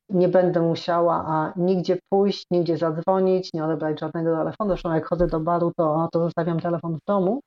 nie 0.10 0.28
będę 0.28 0.62
musiała 0.62 1.26
a, 1.28 1.54
nigdzie 1.56 2.00
pójść, 2.10 2.46
nigdzie 2.52 2.78
zadzwonić, 2.78 3.50
nie 3.54 3.66
odebrać 3.66 4.00
żadnego 4.00 4.38
telefonu. 4.38 4.70
Zresztą 4.70 4.94
jak 4.94 5.06
chodzę 5.06 5.28
do 5.28 5.40
baru, 5.40 5.72
to, 5.78 6.08
to 6.12 6.20
zostawiam 6.20 6.60
telefon 6.60 6.96
w 6.96 7.06
domu. 7.08 7.40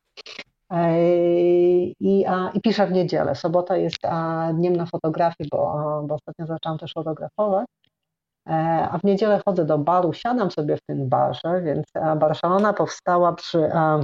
I, 2.01 2.25
a, 2.29 2.51
I 2.55 2.61
piszę 2.61 2.87
w 2.87 2.93
niedzielę. 2.93 3.35
Sobota 3.35 3.77
jest 3.77 4.05
a, 4.05 4.51
dniem 4.55 4.77
na 4.77 4.87
fotografii, 4.87 5.49
bo, 5.53 6.03
bo 6.07 6.15
ostatnio 6.15 6.47
zaczęłam 6.47 6.79
też 6.79 6.93
fotografować. 6.93 7.67
E, 8.49 8.53
a 8.93 8.99
w 8.99 9.05
niedzielę 9.05 9.41
chodzę 9.45 9.65
do 9.65 9.79
baru, 9.79 10.13
siadam 10.13 10.51
sobie 10.51 10.77
w 10.77 10.83
tym 10.83 11.09
barze, 11.09 11.63
więc 11.63 11.85
Barcelona 12.17 12.73
powstała 12.73 13.33
przy, 13.33 13.71
a, 13.75 14.01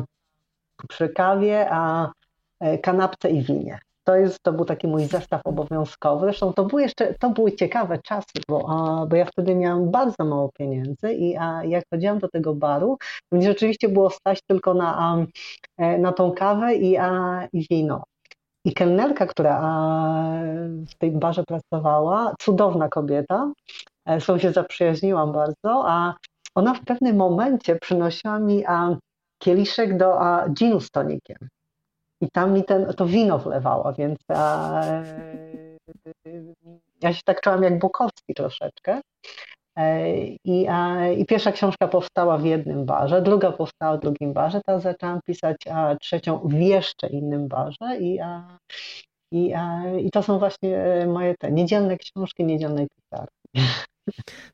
przy 0.88 1.08
kawie, 1.08 1.66
a 1.70 2.12
e, 2.60 2.78
kanapce 2.78 3.30
i 3.30 3.42
winie 3.42 3.78
to, 4.08 4.16
jest, 4.16 4.42
to 4.42 4.52
był 4.52 4.64
taki 4.64 4.86
mój 4.86 5.04
zestaw 5.04 5.40
obowiązkowy. 5.44 6.26
Zresztą 6.26 6.52
to 6.52 6.64
były 6.64 6.82
jeszcze, 6.82 7.14
to 7.14 7.30
były 7.30 7.52
ciekawe 7.52 7.98
czasy, 8.04 8.32
bo, 8.48 8.58
bo 9.08 9.16
ja 9.16 9.24
wtedy 9.24 9.54
miałam 9.54 9.90
bardzo 9.90 10.24
mało 10.24 10.50
pieniędzy 10.58 11.12
i 11.12 11.36
a 11.36 11.64
jak 11.64 11.84
chodziłam 11.94 12.18
do 12.18 12.28
tego 12.28 12.54
baru, 12.54 12.98
to 13.30 13.42
rzeczywiście 13.42 13.88
było 13.88 14.10
stać 14.10 14.42
tylko 14.46 14.74
na, 14.74 15.16
e, 15.78 15.98
na 15.98 16.12
tą 16.12 16.32
kawę 16.32 16.74
i, 16.74 16.96
a, 16.96 17.42
i 17.52 17.66
wino. 17.70 18.02
I 18.64 18.74
kelnerka, 18.74 19.26
która 19.26 19.60
w 20.90 20.94
tej 20.98 21.10
barze 21.10 21.44
pracowała, 21.44 22.34
cudowna 22.38 22.88
kobieta, 22.88 23.52
e, 24.06 24.20
z 24.20 24.22
którą 24.22 24.38
się 24.38 24.52
zaprzyjaźniłam 24.52 25.32
bardzo, 25.32 25.84
a 25.88 26.14
ona 26.54 26.74
w 26.74 26.84
pewnym 26.84 27.16
momencie 27.16 27.76
przynosiła 27.76 28.38
mi 28.38 28.64
kieliszek 29.42 29.96
do 29.96 30.18
ginu 30.50 30.80
z 30.80 30.90
tonikiem 30.90 31.48
i 32.20 32.30
tam 32.30 32.52
mi 32.52 32.64
ten, 32.64 32.94
to 32.96 33.06
wino 33.06 33.38
wlewało, 33.38 33.92
więc 33.92 34.18
a, 34.28 34.82
ja 37.02 37.14
się 37.14 37.22
tak 37.24 37.40
czułam 37.40 37.62
jak 37.62 37.78
Bukowski 37.78 38.34
troszeczkę. 38.34 39.00
E, 39.76 40.18
I, 40.44 40.66
I 41.16 41.26
pierwsza 41.26 41.52
książka 41.52 41.88
powstała 41.88 42.38
w 42.38 42.44
jednym 42.44 42.84
barze, 42.84 43.22
druga 43.22 43.52
powstała 43.52 43.96
w 43.96 44.00
drugim 44.00 44.32
barze, 44.32 44.60
teraz 44.66 44.82
zaczęłam 44.82 45.20
pisać 45.26 45.56
a, 45.70 45.96
trzecią 45.96 46.38
w 46.38 46.52
jeszcze 46.52 47.06
innym 47.06 47.48
barze 47.48 47.96
i, 48.00 48.20
a, 48.20 48.58
i, 49.32 49.54
a, 49.54 49.82
i 49.98 50.10
to 50.10 50.22
są 50.22 50.38
właśnie 50.38 51.06
moje 51.06 51.34
te 51.34 51.52
niedzielne 51.52 51.96
książki 51.96 52.44
niedzielnej 52.44 52.86
pisarki. 52.96 53.72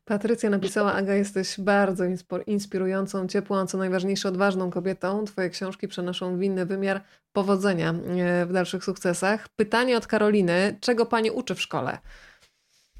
Patrycja 0.05 0.49
napisała, 0.49 0.93
Aga, 0.93 1.13
jesteś 1.13 1.59
bardzo 1.59 2.03
inspirującą, 2.47 3.27
ciepłą, 3.27 3.57
a 3.57 3.65
co 3.65 3.77
najważniejsze, 3.77 4.29
odważną 4.29 4.69
kobietą. 4.69 5.25
Twoje 5.25 5.49
książki 5.49 5.87
przenoszą 5.87 6.37
w 6.37 6.41
inny 6.41 6.65
wymiar 6.65 7.01
powodzenia 7.33 7.89
e, 7.89 8.45
w 8.45 8.53
dalszych 8.53 8.83
sukcesach. 8.83 9.47
Pytanie 9.55 9.97
od 9.97 10.07
Karoliny. 10.07 10.77
Czego 10.81 11.05
Pani 11.05 11.31
uczy 11.31 11.55
w 11.55 11.61
szkole? 11.61 11.97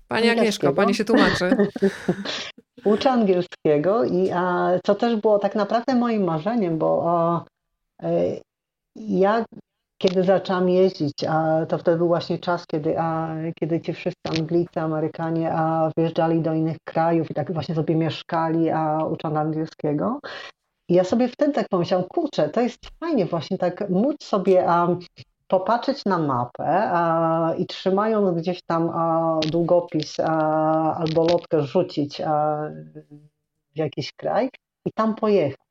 Pani 0.08 0.30
Agnieszko, 0.30 0.74
Pani 0.74 0.96
się 0.96 1.06
tłumaczy. 1.06 1.56
Uczę 2.86 3.12
angielskiego 3.12 4.04
i 4.04 4.32
a, 4.32 4.72
co 4.86 4.96
też 4.96 5.16
było 5.16 5.40
tak 5.40 5.56
naprawdę 5.56 5.96
moim 5.96 6.24
marzeniem, 6.24 6.78
bo 6.78 7.04
a, 7.08 7.46
e, 8.04 8.40
ja 8.96 9.46
kiedy 9.98 10.24
zaczęłam 10.24 10.70
jeździć, 10.70 11.24
a 11.30 11.66
to 11.66 11.78
wtedy 11.78 11.98
był 11.98 12.08
właśnie 12.08 12.40
czas, 12.40 12.68
kiedy, 12.68 13.00
a, 13.00 13.36
kiedy 13.60 13.82
ci 13.82 13.94
wszyscy 13.94 14.30
Anglicy, 14.40 14.82
Amerykanie 14.82 15.54
a, 15.54 15.92
wyjeżdżali 15.98 16.42
do 16.42 16.54
innych 16.54 16.78
krajów 16.84 17.32
i 17.32 17.34
tak 17.34 17.54
właśnie 17.54 17.76
sobie 17.76 17.96
mieszkali, 17.96 18.70
a 18.70 18.98
ucząc 18.98 19.36
angielskiego. 19.36 20.20
I 20.90 20.94
ja 20.94 21.04
sobie 21.04 21.28
wtedy 21.28 21.54
tak 21.54 21.68
pomyślałam, 21.70 22.08
kurczę, 22.08 22.50
to 22.50 22.62
jest 22.62 22.80
fajnie 23.00 23.26
właśnie 23.26 23.58
tak 23.58 23.90
móc 23.90 24.24
sobie 24.24 24.70
a, 24.70 24.88
popatrzeć 25.48 26.06
na 26.06 26.18
mapę 26.18 26.90
a, 26.94 27.54
i 27.58 27.66
trzymając 27.66 28.38
gdzieś 28.38 28.60
tam 28.64 28.90
a, 28.90 29.40
długopis 29.52 30.20
a, 30.20 30.96
albo 30.96 31.24
lotkę 31.28 31.62
rzucić 31.62 32.22
w 33.76 33.78
jakiś 33.78 34.12
kraj 34.12 34.50
i 34.86 34.92
tam 34.92 35.16
pojechać. 35.16 35.65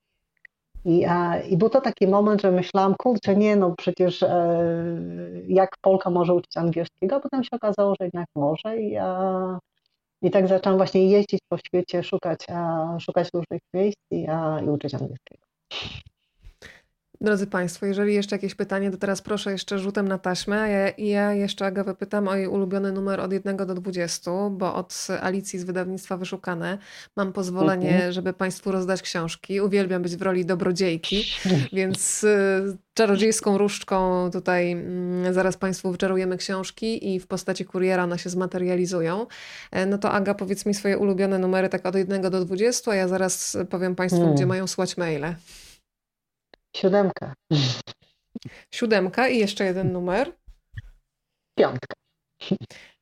I, 0.84 1.06
I 1.50 1.56
był 1.56 1.70
to 1.70 1.80
taki 1.80 2.06
moment, 2.06 2.42
że 2.42 2.52
myślałam, 2.52 2.94
kurczę, 2.94 3.36
nie, 3.36 3.56
no 3.56 3.74
przecież 3.78 4.22
e, 4.22 4.64
jak 5.48 5.76
Polka 5.80 6.10
może 6.10 6.34
uczyć 6.34 6.56
angielskiego, 6.56 7.16
a 7.16 7.20
potem 7.20 7.44
się 7.44 7.50
okazało, 7.56 7.94
że 8.00 8.04
jednak 8.04 8.26
może 8.36 8.78
i, 8.78 8.96
I 10.22 10.30
tak 10.30 10.48
zaczęłam 10.48 10.76
właśnie 10.76 11.08
jeździć 11.08 11.40
po 11.48 11.58
świecie, 11.58 12.02
szukać, 12.02 12.46
szukać 13.00 13.28
różnych 13.34 13.60
miejsc 13.74 13.98
i, 14.10 14.26
i 14.64 14.68
uczyć 14.68 14.94
angielskiego. 14.94 15.46
Drodzy 17.20 17.46
Państwo, 17.46 17.86
jeżeli 17.86 18.14
jeszcze 18.14 18.36
jakieś 18.36 18.54
pytanie, 18.54 18.90
to 18.90 18.96
teraz 18.96 19.22
proszę 19.22 19.52
jeszcze 19.52 19.78
rzutem 19.78 20.08
na 20.08 20.18
taśmę. 20.18 20.70
Ja, 20.70 21.04
ja 21.04 21.32
jeszcze 21.32 21.66
Agawę 21.66 21.94
pytam 21.94 22.28
o 22.28 22.36
jej 22.36 22.46
ulubiony 22.46 22.92
numer 22.92 23.20
od 23.20 23.32
1 23.32 23.56
do 23.56 23.74
20, 23.74 24.30
bo 24.50 24.74
od 24.74 25.06
Alicji 25.20 25.58
z 25.58 25.64
wydawnictwa 25.64 26.16
Wyszukane 26.16 26.78
mam 27.16 27.32
pozwolenie, 27.32 27.94
mhm. 27.94 28.12
żeby 28.12 28.32
Państwu 28.32 28.72
rozdać 28.72 29.02
książki. 29.02 29.60
Uwielbiam 29.60 30.02
być 30.02 30.16
w 30.16 30.22
roli 30.22 30.44
dobrodziejki, 30.44 31.24
więc 31.72 32.24
y, 32.24 32.76
czarodziejską 32.94 33.58
różdżką 33.58 34.30
tutaj 34.30 34.72
mm, 34.72 35.34
zaraz 35.34 35.56
Państwu 35.56 35.92
wyczarujemy 35.92 36.36
książki 36.36 37.14
i 37.14 37.20
w 37.20 37.26
postaci 37.26 37.64
kuriera 37.64 38.04
one 38.04 38.18
się 38.18 38.30
zmaterializują. 38.30 39.26
E, 39.70 39.86
no 39.86 39.98
to 39.98 40.12
Aga, 40.12 40.34
powiedz 40.34 40.66
mi 40.66 40.74
swoje 40.74 40.98
ulubione 40.98 41.38
numery 41.38 41.68
tak 41.68 41.86
od 41.86 41.94
1 41.94 42.22
do 42.22 42.44
20, 42.44 42.90
a 42.90 42.94
ja 42.94 43.08
zaraz 43.08 43.56
powiem 43.70 43.94
Państwu, 43.94 44.20
hmm. 44.20 44.36
gdzie 44.36 44.46
mają 44.46 44.66
słać 44.66 44.96
maile. 44.96 45.34
Siódemka. 46.76 47.34
Siódemka 48.74 49.28
i 49.28 49.38
jeszcze 49.38 49.64
jeden 49.64 49.92
numer. 49.92 50.32
Piątka. 51.58 51.94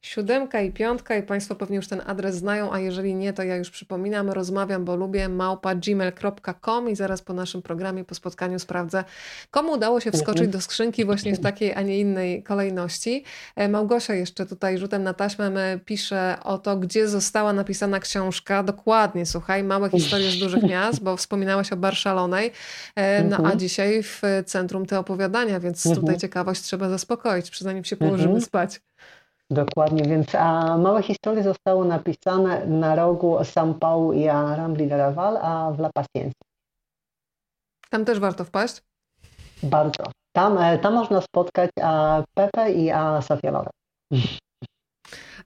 Siódemka 0.03 0.61
i 0.61 0.73
piątka 0.73 1.17
i 1.17 1.23
Państwo 1.23 1.55
pewnie 1.55 1.77
już 1.77 1.89
ten 1.89 2.03
adres 2.07 2.37
znają, 2.37 2.73
a 2.73 2.79
jeżeli 2.79 3.15
nie, 3.15 3.33
to 3.33 3.43
ja 3.43 3.57
już 3.57 3.71
przypominam, 3.71 4.31
rozmawiam, 4.31 4.85
bo 4.85 4.97
lubię 4.97 5.29
małpa 5.29 5.75
gmail.com 5.75 6.89
i 6.89 6.97
zaraz 6.97 7.23
po 7.23 7.33
naszym 7.33 7.63
programie, 7.63 8.05
po 8.05 8.15
spotkaniu 8.15 8.59
sprawdzę, 8.59 9.05
komu 9.51 9.73
udało 9.73 10.01
się 10.01 10.13
wskoczyć 10.13 10.49
do 10.49 10.61
skrzynki 10.61 11.05
właśnie 11.05 11.35
w 11.35 11.41
takiej, 11.41 11.75
a 11.75 11.83
nie 11.83 12.01
innej 12.01 12.43
kolejności. 12.43 13.25
E, 13.57 13.69
Małgosia 13.69 14.15
jeszcze 14.15 14.47
tutaj 14.47 14.79
rzutem 14.79 15.03
na 15.03 15.15
taśmę 15.15 15.79
pisze 15.85 16.37
o 16.45 16.59
to, 16.59 16.77
gdzie 16.77 17.09
została 17.09 17.53
napisana 17.53 18.01
książka. 18.01 18.63
Dokładnie, 18.63 19.27
słuchaj, 19.27 19.65
małe 19.65 19.91
historie 19.91 20.31
z 20.31 20.39
dużych 20.39 20.63
miast, 20.63 21.03
bo 21.03 21.17
wspominałaś 21.17 21.73
o 21.73 21.77
Barszalonej, 21.77 22.53
e, 22.97 23.25
no 23.25 23.37
a 23.37 23.41
mhm. 23.41 23.59
dzisiaj 23.59 24.03
w 24.03 24.23
centrum 24.47 24.87
te 24.87 24.99
opowiadania, 24.99 25.61
więc 25.61 25.83
tutaj 25.83 25.99
mhm. 25.99 26.19
ciekawość 26.19 26.63
trzeba 26.63 26.89
zaspokoić, 26.89 27.59
zanim 27.59 27.85
się 27.85 27.97
położymy 27.97 28.25
mhm. 28.25 28.41
spać. 28.41 28.81
Dokładnie, 29.53 30.03
więc 30.05 30.35
a 30.35 30.79
małe 30.79 31.03
historie 31.03 31.43
zostały 31.43 31.87
napisane 31.87 32.67
na 32.67 32.95
rogu 32.95 33.37
São 33.37 33.75
Paulo 33.75 34.13
i 34.13 34.27
Rambli 34.27 34.89
de 34.89 34.97
Raval, 34.97 35.37
a 35.37 35.73
w 35.73 35.79
La 35.81 35.91
Paciencia. 35.95 36.43
Tam 37.91 38.05
też 38.05 38.19
warto 38.19 38.45
wpaść? 38.45 38.83
Bardzo. 39.63 40.05
Tam, 40.37 40.59
e, 40.59 40.79
tam 40.79 40.95
można 40.95 41.21
spotkać 41.21 41.71
a 41.83 42.23
Pepe 42.35 42.73
i 42.73 42.91
a 42.91 43.23
Sofia 43.23 43.51
Loren. 43.51 43.73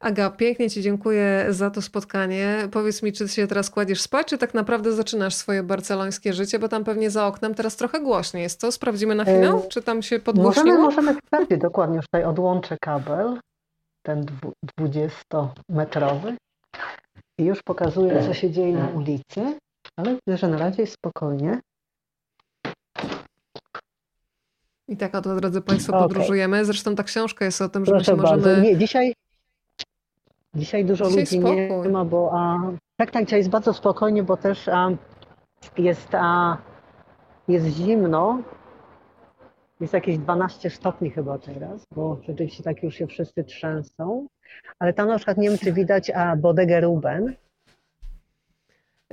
Aga, 0.01 0.31
pięknie 0.31 0.70
Ci 0.70 0.83
dziękuję 0.83 1.47
za 1.49 1.70
to 1.70 1.83
spotkanie. 1.83 2.69
Powiedz 2.73 3.03
mi, 3.03 3.12
czy 3.12 3.28
się 3.28 3.47
teraz 3.47 3.70
kładziesz 3.70 4.01
spać, 4.01 4.27
czy 4.27 4.39
tak 4.39 4.55
naprawdę 4.55 4.93
zaczynasz 4.93 5.35
swoje 5.35 5.62
barcelońskie 5.62 6.33
życie, 6.33 6.59
bo 6.59 6.69
tam 6.69 6.85
pewnie 6.85 7.11
za 7.11 7.27
oknem 7.27 7.55
teraz 7.55 7.77
trochę 7.77 8.01
głośniej 8.01 8.43
jest. 8.43 8.61
Co? 8.61 8.73
Sprawdzimy 8.73 9.15
na 9.15 9.24
finał? 9.24 9.62
Czy 9.69 9.83
tam 9.83 10.03
się 10.03 10.19
podgłośniło? 10.19 10.66
Możemy, 10.66 10.83
możemy 10.83 11.20
sprawdzić 11.27 11.59
dokładnie. 11.59 11.97
Już 11.97 12.05
tutaj 12.05 12.24
odłączę 12.24 12.77
kabel 12.81 13.39
ten 14.07 14.27
20-metrowy 14.81 16.37
i 17.39 17.45
już 17.45 17.62
pokazuje, 17.62 18.23
co 18.27 18.35
się 18.35 18.51
dzieje 18.51 18.73
na 18.73 18.89
ulicy, 18.89 19.59
ale 19.97 20.15
widzę, 20.15 20.39
że 20.39 20.49
na 20.49 20.59
razie 20.59 20.83
jest 20.83 20.93
spokojnie. 20.95 21.61
I 24.89 24.97
tak 24.97 25.15
oto, 25.15 25.37
drodzy 25.37 25.61
Państwo, 25.61 25.97
okay. 25.97 26.09
podróżujemy. 26.09 26.65
Zresztą 26.65 26.95
ta 26.95 27.03
książka 27.03 27.45
jest 27.45 27.62
o 27.62 27.69
tym, 27.69 27.85
że 27.85 27.93
Proszę 27.93 28.16
my 28.16 28.28
się 28.28 28.37
możemy... 28.37 28.62
Nie, 28.62 28.77
dzisiaj, 28.77 29.15
dzisiaj 30.55 30.85
dużo 30.85 31.05
dzisiaj 31.05 31.20
ludzi 31.20 31.39
spokój. 31.39 31.87
nie 31.87 31.93
ma, 31.93 32.05
bo 32.05 32.31
a, 32.35 32.73
tak, 32.97 33.11
tak, 33.11 33.24
dzisiaj 33.24 33.41
jest 33.41 33.51
bardzo 33.51 33.74
spokojnie, 33.74 34.23
bo 34.23 34.37
też 34.37 34.69
a, 34.69 34.91
jest, 35.78 36.15
a, 36.15 36.59
jest 37.49 37.66
zimno, 37.66 38.43
jest 39.81 39.93
jakieś 39.93 40.19
12 40.19 40.70
stopni 40.70 41.11
chyba 41.11 41.39
teraz, 41.39 41.86
bo 41.94 42.19
rzeczywiście 42.28 42.62
tak 42.62 42.82
już 42.82 42.94
się 42.94 43.07
wszyscy 43.07 43.44
trzęsą. 43.44 44.27
Ale 44.78 44.93
tam 44.93 45.09
na 45.09 45.16
przykład 45.16 45.39
nie 45.39 45.48
wiem, 45.48 45.59
czy 45.59 45.73
widać 45.73 46.11
a 46.11 46.36
Bodegę 46.36 46.81
Ruben. 46.81 47.35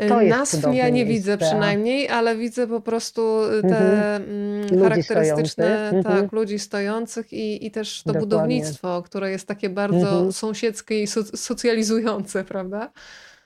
To 0.09 0.21
Nazw 0.21 0.63
ja 0.73 0.89
nie 0.89 1.05
miejsce. 1.05 1.05
widzę 1.05 1.37
przynajmniej, 1.37 2.09
ale 2.09 2.35
widzę 2.35 2.67
po 2.67 2.81
prostu 2.81 3.39
te 3.61 4.15
mhm. 4.15 4.79
charakterystyczne 4.83 5.89
tak, 5.91 6.11
mhm. 6.11 6.29
ludzi 6.31 6.59
stojących 6.59 7.33
i, 7.33 7.65
i 7.65 7.71
też 7.71 8.03
to 8.03 8.07
Dokładnie. 8.07 8.21
budownictwo, 8.21 9.01
które 9.01 9.31
jest 9.31 9.47
takie 9.47 9.69
bardzo 9.69 10.09
mhm. 10.09 10.31
sąsiedzkie 10.31 11.03
i 11.03 11.07
socjalizujące, 11.35 12.43
prawda? 12.43 12.91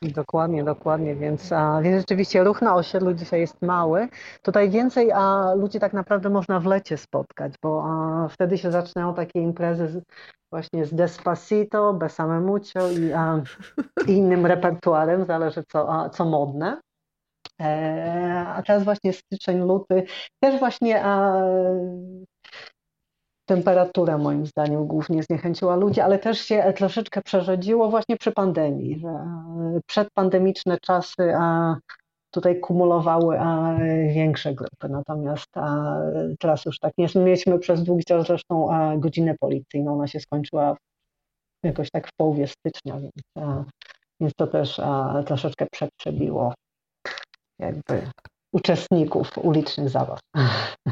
Dokładnie, 0.02 0.64
dokładnie, 0.64 1.16
więc, 1.16 1.52
a, 1.52 1.82
więc 1.82 1.98
rzeczywiście 2.02 2.44
ruch 2.44 2.62
na 2.62 2.76
osiedlu 2.76 3.14
dzisiaj 3.14 3.40
jest 3.40 3.62
mały. 3.62 4.08
Tutaj 4.42 4.70
więcej 4.70 5.12
a, 5.12 5.54
ludzi 5.54 5.80
tak 5.80 5.94
naprawdę 5.94 6.30
można 6.30 6.60
w 6.60 6.66
lecie 6.66 6.98
spotkać, 6.98 7.54
bo 7.64 7.84
a, 7.88 8.28
wtedy 8.28 8.58
się 8.58 8.72
zaczynają 8.72 9.14
takie 9.14 9.40
imprezy 9.42 9.88
z, 9.88 10.04
właśnie 10.52 10.86
z 10.86 10.94
Despacito, 10.96 11.94
Besame 11.94 12.40
Mucho 12.42 12.90
i, 13.00 13.14
a, 13.14 13.42
i 14.08 14.12
innym 14.12 14.46
repertuarem, 14.46 15.26
zależy 15.26 15.64
co, 15.72 15.94
a, 15.94 16.10
co 16.10 16.26
modne. 16.26 16.82
E, 17.62 18.46
a 18.48 18.64
teraz 18.64 18.84
właśnie 18.84 19.14
styczeń, 19.14 19.60
luty, 19.60 20.04
też 20.40 20.60
właśnie 20.60 21.06
a, 21.06 21.42
temperatura 23.48 24.18
moim 24.18 24.46
zdaniem 24.46 24.88
głównie 24.88 25.24
zniechęciła 25.24 25.76
ludzi, 25.76 26.02
ale 26.02 26.20
też 26.20 26.40
się 26.40 26.74
troszeczkę 26.76 27.22
przerzedziło 27.22 27.90
właśnie 27.90 28.18
przy 28.18 28.32
pandemii, 28.32 29.00
że 29.00 29.08
e, 29.08 29.80
przedpandemiczne 29.86 30.78
czasy 30.82 31.34
a 31.36 31.76
tutaj 32.32 32.60
kumulowały 32.60 33.40
a 33.40 33.78
większe 34.14 34.54
grupy, 34.54 34.90
natomiast 34.90 35.48
a 35.54 35.98
teraz 36.40 36.66
już 36.66 36.80
tak 36.80 36.94
nie 36.98 37.08
mieliśmy 37.16 37.60
przez 37.60 37.84
długi 37.84 38.04
czas 38.04 38.28
zresztą 38.28 38.72
a 38.74 38.98
godzinę 38.98 39.36
policyjną, 39.40 39.94
ona 39.94 40.08
się 40.08 40.20
skończyła 40.20 40.78
jakoś 41.64 41.92
tak 41.92 42.08
w 42.08 42.14
połowie 42.18 42.48
stycznia, 42.48 43.00
więc, 43.00 43.22
a, 43.36 43.64
więc 44.20 44.34
to 44.34 44.48
też 44.48 44.80
a, 44.80 45.24
troszeczkę 45.26 45.66
przebiło 45.98 46.54
jakby 47.60 48.02
uczestników 48.52 49.38
ulicznych 49.38 49.90
zabaw. 49.90 50.20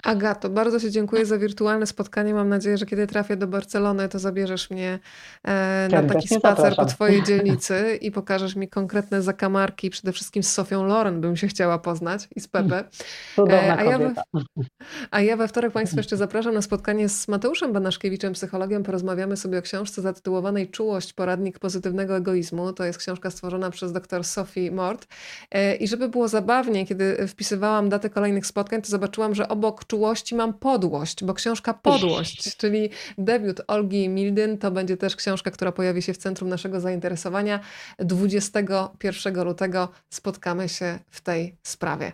Agato, 0.04 0.50
bardzo 0.50 0.80
Ci 0.80 0.92
dziękuję 0.92 1.26
za 1.26 1.38
wirtualne 1.38 1.88
spotkanie. 1.88 2.34
Mam 2.34 2.50
nadzieję, 2.50 2.78
że 2.78 2.86
kiedy 2.86 3.08
trafię 3.08 3.38
do 3.38 3.48
Barcelony, 3.48 4.10
to 4.10 4.20
zabierzesz 4.20 4.70
mnie 4.70 5.00
e, 5.44 5.88
na 5.92 6.04
taki 6.04 6.28
spacer 6.28 6.56
zapraszam. 6.56 6.86
po 6.86 6.92
Twojej 6.92 7.24
dzielnicy 7.24 8.00
i 8.02 8.12
pokażesz 8.12 8.56
mi 8.56 8.68
konkretne 8.70 9.22
zakamarki, 9.22 9.90
przede 9.90 10.12
wszystkim 10.12 10.44
z 10.44 10.54
Sofią 10.54 10.86
Loren 10.86 11.22
bym 11.22 11.38
się 11.38 11.48
chciała 11.48 11.80
poznać 11.80 12.28
i 12.36 12.40
z 12.40 12.48
Pepe. 12.48 12.84
E, 13.38 13.78
a, 13.78 13.84
ja 13.84 14.00
we, 14.00 14.14
a 15.12 15.22
ja 15.22 15.38
we 15.38 15.48
wtorek 15.48 15.72
Państwa 15.72 15.98
jeszcze 15.98 16.18
zapraszam 16.18 16.54
na 16.54 16.62
spotkanie 16.62 17.10
z 17.10 17.28
Mateuszem 17.28 17.74
Banaszkiewiczem, 17.74 18.34
psychologiem. 18.34 18.84
Porozmawiamy 18.84 19.38
sobie 19.38 19.60
o 19.60 19.62
książce 19.62 20.02
zatytułowanej 20.02 20.70
Czułość, 20.70 21.14
poradnik 21.14 21.60
pozytywnego 21.60 22.18
egoizmu. 22.18 22.74
To 22.74 22.86
jest 22.86 23.00
książka 23.00 23.32
stworzona 23.32 23.70
przez 23.70 23.92
dr 23.92 24.24
Sophie 24.24 24.72
Mort. 24.72 25.08
E, 25.52 25.76
I 25.76 25.88
żeby 25.88 26.10
było 26.10 26.28
zabawnie, 26.28 26.86
kiedy 26.86 27.28
wpisywałam 27.46 27.90
datę 27.90 28.10
kolejnych 28.10 28.46
spotkań, 28.46 28.82
to 28.82 28.90
zobaczyłam, 28.90 29.36
że 29.36 29.48
obok 29.48 29.86
czułości 29.86 30.36
mam 30.36 30.54
podłość, 30.54 31.24
bo 31.24 31.34
książka 31.34 31.74
Podłość, 31.74 32.58
czyli 32.58 32.90
debiut 33.18 33.62
Olgi 33.68 34.10
Mildyn, 34.10 34.58
to 34.58 34.72
będzie 34.72 34.98
też 34.98 35.16
książka, 35.16 35.52
która 35.52 35.72
pojawi 35.72 36.02
się 36.02 36.14
w 36.14 36.18
centrum 36.18 36.50
naszego 36.50 36.80
zainteresowania. 36.80 37.60
21 38.00 39.44
lutego 39.44 39.90
spotkamy 40.10 40.70
się 40.70 41.00
w 41.10 41.22
tej 41.22 41.56
sprawie. 41.64 42.12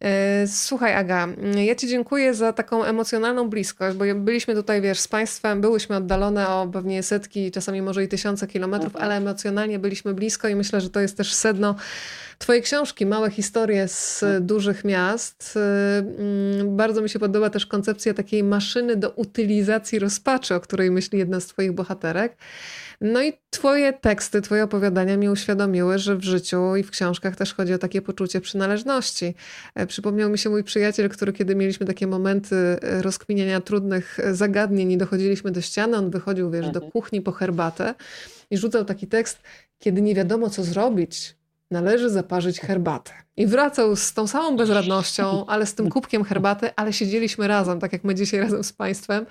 E, 0.00 0.46
słuchaj, 0.46 0.94
Aga, 0.94 1.28
ja 1.66 1.74
Ci 1.74 1.88
dziękuję 1.88 2.34
za 2.34 2.52
taką 2.52 2.84
emocjonalną 2.84 3.48
bliskość, 3.48 3.96
bo 3.96 4.04
byliśmy 4.14 4.54
tutaj, 4.54 4.80
wiesz, 4.80 5.00
z 5.00 5.08
Państwem, 5.08 5.60
byłyśmy 5.60 5.96
oddalone 5.96 6.48
o 6.48 6.68
pewnie 6.72 7.02
setki, 7.02 7.50
czasami 7.50 7.82
może 7.82 8.04
i 8.04 8.08
tysiące 8.08 8.46
kilometrów, 8.46 8.96
ale 8.96 9.16
emocjonalnie 9.16 9.78
byliśmy 9.78 10.14
blisko 10.14 10.48
i 10.48 10.54
myślę, 10.54 10.80
że 10.80 10.90
to 10.90 11.00
jest 11.00 11.16
też 11.16 11.34
sedno 11.34 11.74
Twoje 12.38 12.60
książki, 12.60 13.06
małe 13.06 13.30
historie 13.30 13.88
z 13.88 14.24
dużych 14.40 14.84
miast. 14.84 15.58
Mm, 16.18 16.76
bardzo 16.76 17.02
mi 17.02 17.08
się 17.08 17.18
podoba 17.18 17.50
też 17.50 17.66
koncepcja 17.66 18.14
takiej 18.14 18.44
maszyny 18.44 18.96
do 18.96 19.10
utylizacji 19.10 19.98
rozpaczy, 19.98 20.54
o 20.54 20.60
której 20.60 20.90
myśli 20.90 21.18
jedna 21.18 21.40
z 21.40 21.46
Twoich 21.46 21.72
bohaterek. 21.72 22.36
No 23.00 23.22
i 23.22 23.32
Twoje 23.50 23.92
teksty, 23.92 24.42
Twoje 24.42 24.64
opowiadania 24.64 25.16
mi 25.16 25.28
uświadomiły, 25.28 25.98
że 25.98 26.16
w 26.16 26.22
życiu 26.22 26.76
i 26.76 26.82
w 26.82 26.90
książkach 26.90 27.36
też 27.36 27.54
chodzi 27.54 27.74
o 27.74 27.78
takie 27.78 28.02
poczucie 28.02 28.40
przynależności. 28.40 29.34
E, 29.74 29.86
przypomniał 29.86 30.30
mi 30.30 30.38
się 30.38 30.50
mój 30.50 30.64
przyjaciel, 30.64 31.08
który 31.08 31.32
kiedy 31.32 31.54
mieliśmy 31.56 31.86
takie 31.86 32.06
momenty 32.06 32.56
e, 32.56 33.02
rozkminiania 33.02 33.60
trudnych 33.60 34.18
zagadnień 34.32 34.92
i 34.92 34.98
dochodziliśmy 34.98 35.50
do 35.50 35.60
ściany, 35.60 35.96
on 35.96 36.10
wychodził, 36.10 36.50
wiesz, 36.50 36.66
do 36.66 36.80
mhm. 36.80 36.92
kuchni 36.92 37.20
po 37.20 37.32
herbatę 37.32 37.94
i 38.50 38.56
rzucał 38.56 38.84
taki 38.84 39.06
tekst, 39.06 39.42
kiedy 39.78 40.02
nie 40.02 40.14
wiadomo 40.14 40.50
co 40.50 40.64
zrobić, 40.64 41.36
należy 41.70 42.10
zaparzyć 42.10 42.60
herbatę. 42.60 43.12
I 43.36 43.46
wracał 43.46 43.96
z 43.96 44.14
tą 44.14 44.26
samą 44.26 44.56
bezradnością, 44.56 45.24
ale 45.52 45.66
z 45.66 45.74
tym 45.74 45.90
kubkiem 45.90 46.24
herbaty, 46.24 46.70
ale 46.76 46.92
siedzieliśmy 46.92 47.48
razem, 47.48 47.80
tak 47.80 47.92
jak 47.92 48.04
my 48.04 48.14
dzisiaj 48.14 48.40
razem 48.40 48.64
z 48.64 48.72
Państwem. 48.72 49.26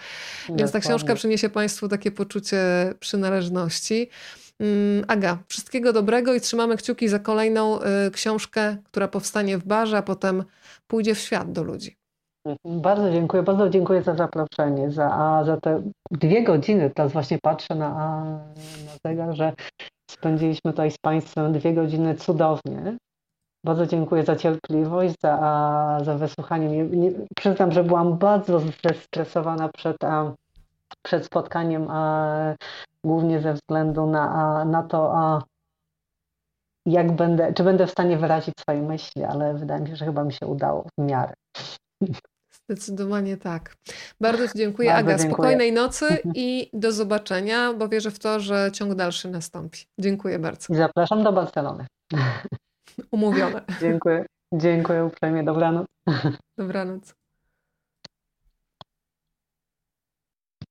Więc 0.49 0.71
ta 0.71 0.79
książka 0.79 1.15
przyniesie 1.15 1.49
Państwu 1.49 1.87
takie 1.87 2.11
poczucie 2.11 2.59
przynależności. 2.99 4.09
Mm, 4.59 5.05
Aga, 5.07 5.37
wszystkiego 5.47 5.93
dobrego 5.93 6.33
i 6.33 6.41
trzymamy 6.41 6.77
kciuki 6.77 7.07
za 7.07 7.19
kolejną 7.19 7.79
y, 7.81 8.11
książkę, 8.11 8.77
która 8.83 9.07
powstanie 9.07 9.57
w 9.57 9.65
barze, 9.65 9.97
a 9.97 10.01
potem 10.01 10.43
pójdzie 10.87 11.15
w 11.15 11.19
świat 11.19 11.51
do 11.51 11.63
ludzi. 11.63 11.95
Bardzo 12.65 13.11
dziękuję, 13.11 13.43
bardzo 13.43 13.69
dziękuję 13.69 14.03
za 14.03 14.15
zaproszenie, 14.15 14.91
za, 14.91 15.43
za 15.45 15.57
te 15.57 15.83
dwie 16.11 16.43
godziny. 16.43 16.91
Teraz 16.95 17.11
właśnie 17.11 17.37
patrzę 17.41 17.75
na, 17.75 17.89
na 18.85 18.97
zegar, 19.05 19.35
że 19.35 19.53
spędziliśmy 20.13 20.71
tutaj 20.71 20.91
z 20.91 20.97
Państwem 20.97 21.53
dwie 21.53 21.73
godziny 21.73 22.15
cudownie. 22.15 22.97
Bardzo 23.65 23.87
dziękuję 23.87 24.23
za 24.23 24.35
cierpliwość, 24.35 25.15
za, 25.23 25.99
za 26.03 26.17
wysłuchanie. 26.17 26.67
Nie, 26.67 26.83
nie, 26.83 27.11
przyznam, 27.37 27.71
że 27.71 27.83
byłam 27.83 28.17
bardzo 28.17 28.59
zestresowana 28.59 29.69
przed, 29.69 30.03
a, 30.03 30.33
przed 31.05 31.25
spotkaniem, 31.25 31.87
a, 31.89 32.55
głównie 33.05 33.41
ze 33.41 33.53
względu 33.53 34.05
na, 34.05 34.65
na 34.65 34.83
to, 34.83 35.17
a, 35.17 35.43
jak 36.85 37.15
będę, 37.15 37.53
czy 37.53 37.63
będę 37.63 37.87
w 37.87 37.91
stanie 37.91 38.17
wyrazić 38.17 38.53
swoje 38.59 38.81
myśli, 38.81 39.23
ale 39.23 39.53
wydaje 39.53 39.81
mi 39.81 39.87
się, 39.87 39.95
że 39.95 40.05
chyba 40.05 40.23
mi 40.23 40.33
się 40.33 40.47
udało 40.47 40.85
w 40.99 41.01
miarę. 41.01 41.33
Zdecydowanie 42.73 43.37
tak. 43.37 43.75
Bardzo 44.21 44.47
Ci 44.47 44.57
dziękuję, 44.57 44.89
Bardzo 44.89 45.09
Aga. 45.09 45.17
Dziękuję. 45.17 45.33
Spokojnej 45.33 45.71
nocy 45.71 46.05
i 46.35 46.69
do 46.73 46.91
zobaczenia, 46.91 47.73
bo 47.73 47.87
wierzę 47.89 48.11
w 48.11 48.19
to, 48.19 48.39
że 48.39 48.69
ciąg 48.73 48.95
dalszy 48.95 49.29
nastąpi. 49.29 49.79
Dziękuję 49.99 50.39
bardzo. 50.39 50.73
Zapraszam 50.75 51.23
do 51.23 51.33
Barcelony. 51.33 51.85
Umówione. 53.11 53.61
Dziękuję. 53.81 54.25
Dziękuję 54.53 55.05
uprzejmie. 55.05 55.43
Dobranoc. 55.43 55.87
Dobranoc. 56.57 57.22